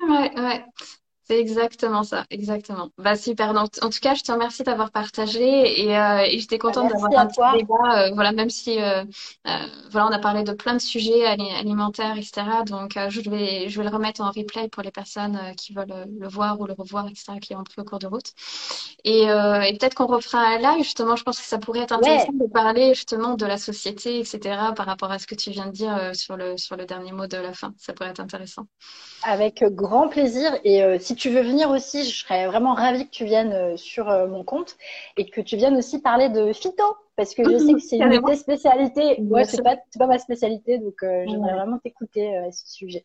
Ouais, 0.00 0.32
ouais. 0.40 0.64
C'est 1.30 1.38
exactement 1.40 2.04
ça, 2.04 2.24
exactement. 2.30 2.88
Bah 2.96 3.14
super. 3.14 3.52
Donc, 3.52 3.68
en 3.82 3.90
tout 3.90 3.98
cas, 4.00 4.14
je 4.14 4.22
te 4.22 4.32
remercie 4.32 4.62
d'avoir 4.62 4.90
partagé 4.90 5.82
et, 5.82 5.94
euh, 5.94 6.20
et 6.20 6.38
j'étais 6.38 6.56
contente 6.56 6.88
d'avoir 6.90 7.10
un 7.18 7.26
petit 7.26 7.58
débat. 7.58 8.06
Euh, 8.06 8.10
voilà, 8.14 8.32
même 8.32 8.48
si 8.48 8.80
euh, 8.80 9.04
voilà, 9.90 10.06
on 10.06 10.10
a 10.10 10.18
parlé 10.20 10.42
de 10.42 10.52
plein 10.52 10.72
de 10.72 10.78
sujets 10.78 11.26
alimentaires, 11.26 12.16
etc. 12.16 12.64
Donc, 12.64 12.98
je 13.10 13.28
vais 13.28 13.68
je 13.68 13.76
vais 13.78 13.86
le 13.86 13.94
remettre 13.94 14.22
en 14.22 14.30
replay 14.30 14.68
pour 14.68 14.82
les 14.82 14.90
personnes 14.90 15.38
qui 15.58 15.74
veulent 15.74 16.06
le 16.18 16.28
voir 16.28 16.58
ou 16.60 16.66
le 16.66 16.72
revoir, 16.72 17.06
etc. 17.06 17.38
Qui 17.42 17.54
ont 17.54 17.62
pris 17.62 17.82
au 17.82 17.84
cours 17.84 17.98
de 17.98 18.06
route. 18.06 18.32
Et, 19.04 19.24
et 19.24 19.76
peut-être 19.78 19.94
qu'on 19.94 20.06
refera 20.06 20.38
un 20.38 20.58
live. 20.58 20.82
Justement, 20.82 21.14
je 21.14 21.24
pense 21.24 21.38
que 21.38 21.46
ça 21.46 21.58
pourrait 21.58 21.80
être 21.80 21.92
intéressant 21.92 22.32
de 22.32 22.46
parler 22.46 22.94
justement 22.94 23.34
de 23.34 23.44
la 23.44 23.58
société, 23.58 24.18
etc. 24.20 24.72
Par 24.74 24.86
rapport 24.86 25.12
à 25.12 25.18
ce 25.18 25.26
que 25.26 25.34
tu 25.34 25.50
viens 25.50 25.66
de 25.66 25.72
dire 25.72 26.10
sur 26.14 26.38
le 26.38 26.56
sur 26.56 26.76
le 26.76 26.86
dernier 26.86 27.12
mot 27.12 27.26
de 27.26 27.36
la 27.36 27.52
fin. 27.52 27.74
Ça 27.76 27.92
pourrait 27.92 28.10
être 28.10 28.20
intéressant. 28.20 28.66
Avec 29.24 29.62
grand 29.62 30.08
plaisir. 30.08 30.56
Et 30.64 30.82
si 31.00 31.17
tu 31.18 31.30
veux 31.30 31.42
venir 31.42 31.70
aussi, 31.70 32.04
je 32.04 32.16
serais 32.24 32.46
vraiment 32.46 32.74
ravie 32.74 33.06
que 33.06 33.10
tu 33.10 33.24
viennes 33.24 33.52
euh, 33.52 33.76
sur 33.76 34.08
euh, 34.08 34.26
mon 34.26 34.44
compte 34.44 34.76
et 35.16 35.28
que 35.28 35.40
tu 35.40 35.56
viennes 35.56 35.76
aussi 35.76 36.00
parler 36.00 36.28
de 36.28 36.52
phyto 36.52 36.84
parce 37.16 37.34
que 37.34 37.42
je 37.44 37.58
sais 37.58 37.72
que 37.74 37.80
c'est 37.80 37.98
une 37.98 38.10
de 38.10 38.24
tes 38.24 38.36
spécialités. 38.36 39.20
Moi, 39.20 39.44
c'est 39.44 39.62
pas, 39.62 39.76
pas 39.98 40.06
ma 40.06 40.18
spécialité, 40.18 40.78
donc 40.78 41.02
euh, 41.02 41.24
j'aimerais 41.26 41.54
vraiment 41.54 41.78
t'écouter 41.78 42.36
à 42.36 42.52
ce 42.52 42.68
sujet. 42.68 43.04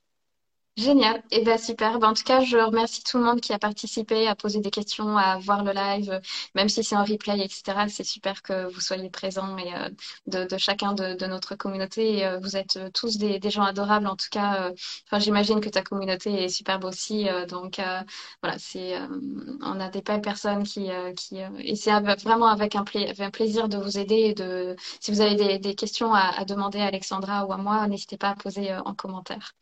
Génial. 0.76 1.18
Et 1.30 1.38
eh 1.42 1.44
ben 1.44 1.58
super. 1.60 2.00
Ben, 2.00 2.10
en 2.10 2.14
tout 2.16 2.24
cas, 2.24 2.42
je 2.44 2.58
remercie 2.58 3.04
tout 3.04 3.20
le 3.20 3.24
monde 3.24 3.40
qui 3.42 3.54
a 3.54 3.60
participé, 3.60 4.28
à 4.28 4.36
poser 4.36 4.60
des 4.60 4.72
questions, 4.72 5.18
à 5.18 5.38
voir 5.38 5.64
le 5.64 5.72
live, 5.72 6.20
même 6.56 6.68
si 6.68 6.84
c'est 6.84 6.96
en 6.96 7.04
replay, 7.04 7.40
etc. 7.46 7.88
C'est 7.90 8.04
super 8.04 8.42
que 8.42 8.66
vous 8.74 8.80
soyez 8.82 9.10
présents 9.12 9.56
et 9.58 9.72
euh, 9.76 9.90
de, 10.26 10.46
de, 10.46 10.58
chacun 10.58 10.94
de, 10.94 11.14
de, 11.14 11.26
notre 11.28 11.56
communauté. 11.56 12.26
Euh, 12.26 12.40
vous 12.40 12.58
êtes 12.58 12.80
tous 12.94 13.18
des, 13.20 13.38
des, 13.40 13.52
gens 13.52 13.62
adorables. 13.64 14.08
En 14.08 14.16
tout 14.16 14.30
cas, 14.32 14.70
euh, 14.70 14.72
enfin, 15.06 15.20
j'imagine 15.20 15.62
que 15.62 15.70
ta 15.70 15.84
communauté 15.84 16.44
est 16.46 16.50
superbe 16.50 16.86
aussi. 16.86 17.28
donc 17.50 17.80
voilà, 18.42 18.58
c'est 18.58 18.98
on 19.62 19.80
a 19.80 19.90
des 19.90 20.02
belles 20.02 20.22
personnes 20.22 20.64
qui 20.64 20.90
qui 21.18 21.38
et 21.60 21.76
c'est 21.76 21.92
vraiment 22.24 22.48
avec 22.48 22.76
un, 22.76 22.84
un, 23.20 23.30
plaisir 23.32 23.70
de 23.70 23.78
vous 23.78 23.98
aider. 24.00 24.16
Et 24.16 24.34
de 24.34 24.76
si 25.00 25.12
vous 25.12 25.22
avez 25.22 25.36
des, 25.36 25.60
des 25.60 25.76
questions 25.76 26.14
à, 26.14 26.22
à, 26.40 26.46
demander 26.46 26.80
à 26.80 26.86
Alexandra 26.88 27.46
ou 27.46 27.54
à 27.54 27.58
moi, 27.58 27.88
n'hésitez 27.88 28.18
pas 28.18 28.30
à 28.30 28.36
poser 28.36 28.74
en 28.74 28.94
commentaire. 28.96 29.54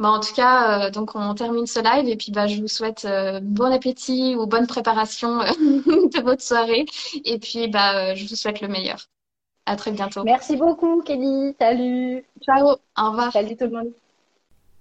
Bah, 0.00 0.10
en 0.10 0.20
tout 0.20 0.34
cas, 0.34 0.86
euh, 0.86 0.90
donc 0.90 1.14
on 1.14 1.34
termine 1.34 1.66
ce 1.66 1.78
live 1.78 2.08
et 2.08 2.16
puis 2.16 2.32
bah, 2.32 2.48
je 2.48 2.60
vous 2.60 2.68
souhaite 2.68 3.04
euh, 3.04 3.38
bon 3.40 3.72
appétit 3.72 4.34
ou 4.34 4.46
bonne 4.46 4.66
préparation 4.66 5.40
euh, 5.40 5.46
de 5.56 6.22
votre 6.22 6.42
soirée. 6.42 6.84
Et 7.24 7.38
puis 7.38 7.68
bah, 7.68 8.14
je 8.14 8.26
vous 8.26 8.34
souhaite 8.34 8.60
le 8.60 8.68
meilleur. 8.68 9.06
À 9.66 9.76
très 9.76 9.92
bientôt. 9.92 10.24
Merci 10.24 10.56
beaucoup, 10.56 11.00
Kelly. 11.02 11.54
Salut. 11.58 12.24
Ciao. 12.42 12.76
Au 12.98 13.10
revoir. 13.10 13.32
Salut 13.32 13.56
tout 13.56 13.64
le 13.64 13.70
monde. 13.70 13.92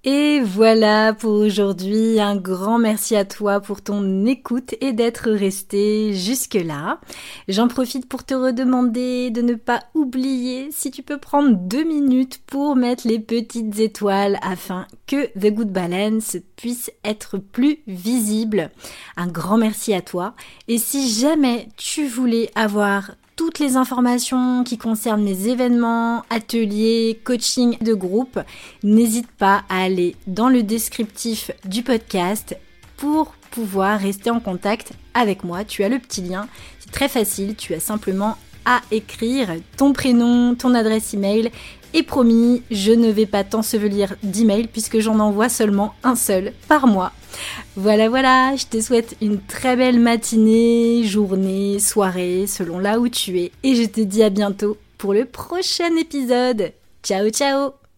Et 0.05 0.41
voilà 0.41 1.13
pour 1.13 1.31
aujourd'hui. 1.31 2.19
Un 2.19 2.35
grand 2.35 2.77
merci 2.77 3.15
à 3.15 3.23
toi 3.23 3.61
pour 3.61 3.81
ton 3.81 4.25
écoute 4.25 4.75
et 4.81 4.91
d'être 4.91 5.31
resté 5.31 6.13
jusque-là. 6.13 6.99
J'en 7.47 7.69
profite 7.69 8.09
pour 8.09 8.25
te 8.25 8.33
redemander 8.33 9.29
de 9.29 9.41
ne 9.41 9.55
pas 9.55 9.83
oublier 9.93 10.67
si 10.71 10.91
tu 10.91 11.03
peux 11.03 11.19
prendre 11.19 11.55
deux 11.55 11.85
minutes 11.85 12.41
pour 12.45 12.75
mettre 12.75 13.07
les 13.07 13.19
petites 13.19 13.79
étoiles 13.79 14.39
afin 14.41 14.87
que 15.07 15.27
The 15.39 15.53
Good 15.53 15.71
Balance 15.71 16.35
puisse 16.57 16.91
être 17.05 17.37
plus 17.37 17.79
visible. 17.87 18.71
Un 19.15 19.27
grand 19.27 19.57
merci 19.57 19.93
à 19.93 20.01
toi. 20.01 20.35
Et 20.67 20.79
si 20.79 21.09
jamais 21.09 21.69
tu 21.77 22.07
voulais 22.07 22.51
avoir 22.55 23.11
toutes 23.35 23.59
les 23.59 23.77
informations 23.77 24.63
qui 24.63 24.77
concernent 24.77 25.23
mes 25.23 25.47
événements, 25.47 26.23
ateliers, 26.29 27.19
coaching 27.23 27.77
de 27.81 27.93
groupe, 27.93 28.39
n'hésite 28.83 29.31
pas 29.31 29.63
à 29.69 29.83
aller 29.83 30.15
dans 30.27 30.49
le 30.49 30.63
descriptif 30.63 31.51
du 31.65 31.83
podcast 31.83 32.57
pour 32.97 33.33
pouvoir 33.51 33.99
rester 33.99 34.29
en 34.29 34.39
contact 34.39 34.93
avec 35.13 35.43
moi. 35.43 35.63
Tu 35.63 35.83
as 35.83 35.89
le 35.89 35.99
petit 35.99 36.21
lien, 36.21 36.47
c'est 36.79 36.91
très 36.91 37.09
facile, 37.09 37.55
tu 37.55 37.73
as 37.73 37.79
simplement 37.79 38.37
à 38.65 38.81
écrire 38.91 39.49
ton 39.77 39.93
prénom, 39.93 40.55
ton 40.55 40.73
adresse 40.73 41.13
email. 41.13 41.51
Et 41.93 42.03
promis, 42.03 42.63
je 42.71 42.91
ne 42.91 43.11
vais 43.11 43.25
pas 43.25 43.43
t'ensevelir 43.43 44.15
d'emails 44.23 44.67
puisque 44.67 44.99
j'en 44.99 45.19
envoie 45.19 45.49
seulement 45.49 45.93
un 46.03 46.15
seul 46.15 46.53
par 46.67 46.87
mois. 46.87 47.11
Voilà, 47.75 48.09
voilà, 48.09 48.55
je 48.55 48.65
te 48.65 48.81
souhaite 48.81 49.15
une 49.21 49.39
très 49.39 49.75
belle 49.75 49.99
matinée, 49.99 51.03
journée, 51.03 51.79
soirée, 51.79 52.45
selon 52.47 52.79
là 52.79 52.99
où 52.99 53.09
tu 53.09 53.39
es. 53.39 53.51
Et 53.63 53.75
je 53.75 53.83
te 53.83 54.01
dis 54.01 54.23
à 54.23 54.29
bientôt 54.29 54.77
pour 54.97 55.13
le 55.13 55.25
prochain 55.25 55.95
épisode. 55.97 56.71
Ciao, 57.03 57.29
ciao 57.29 57.82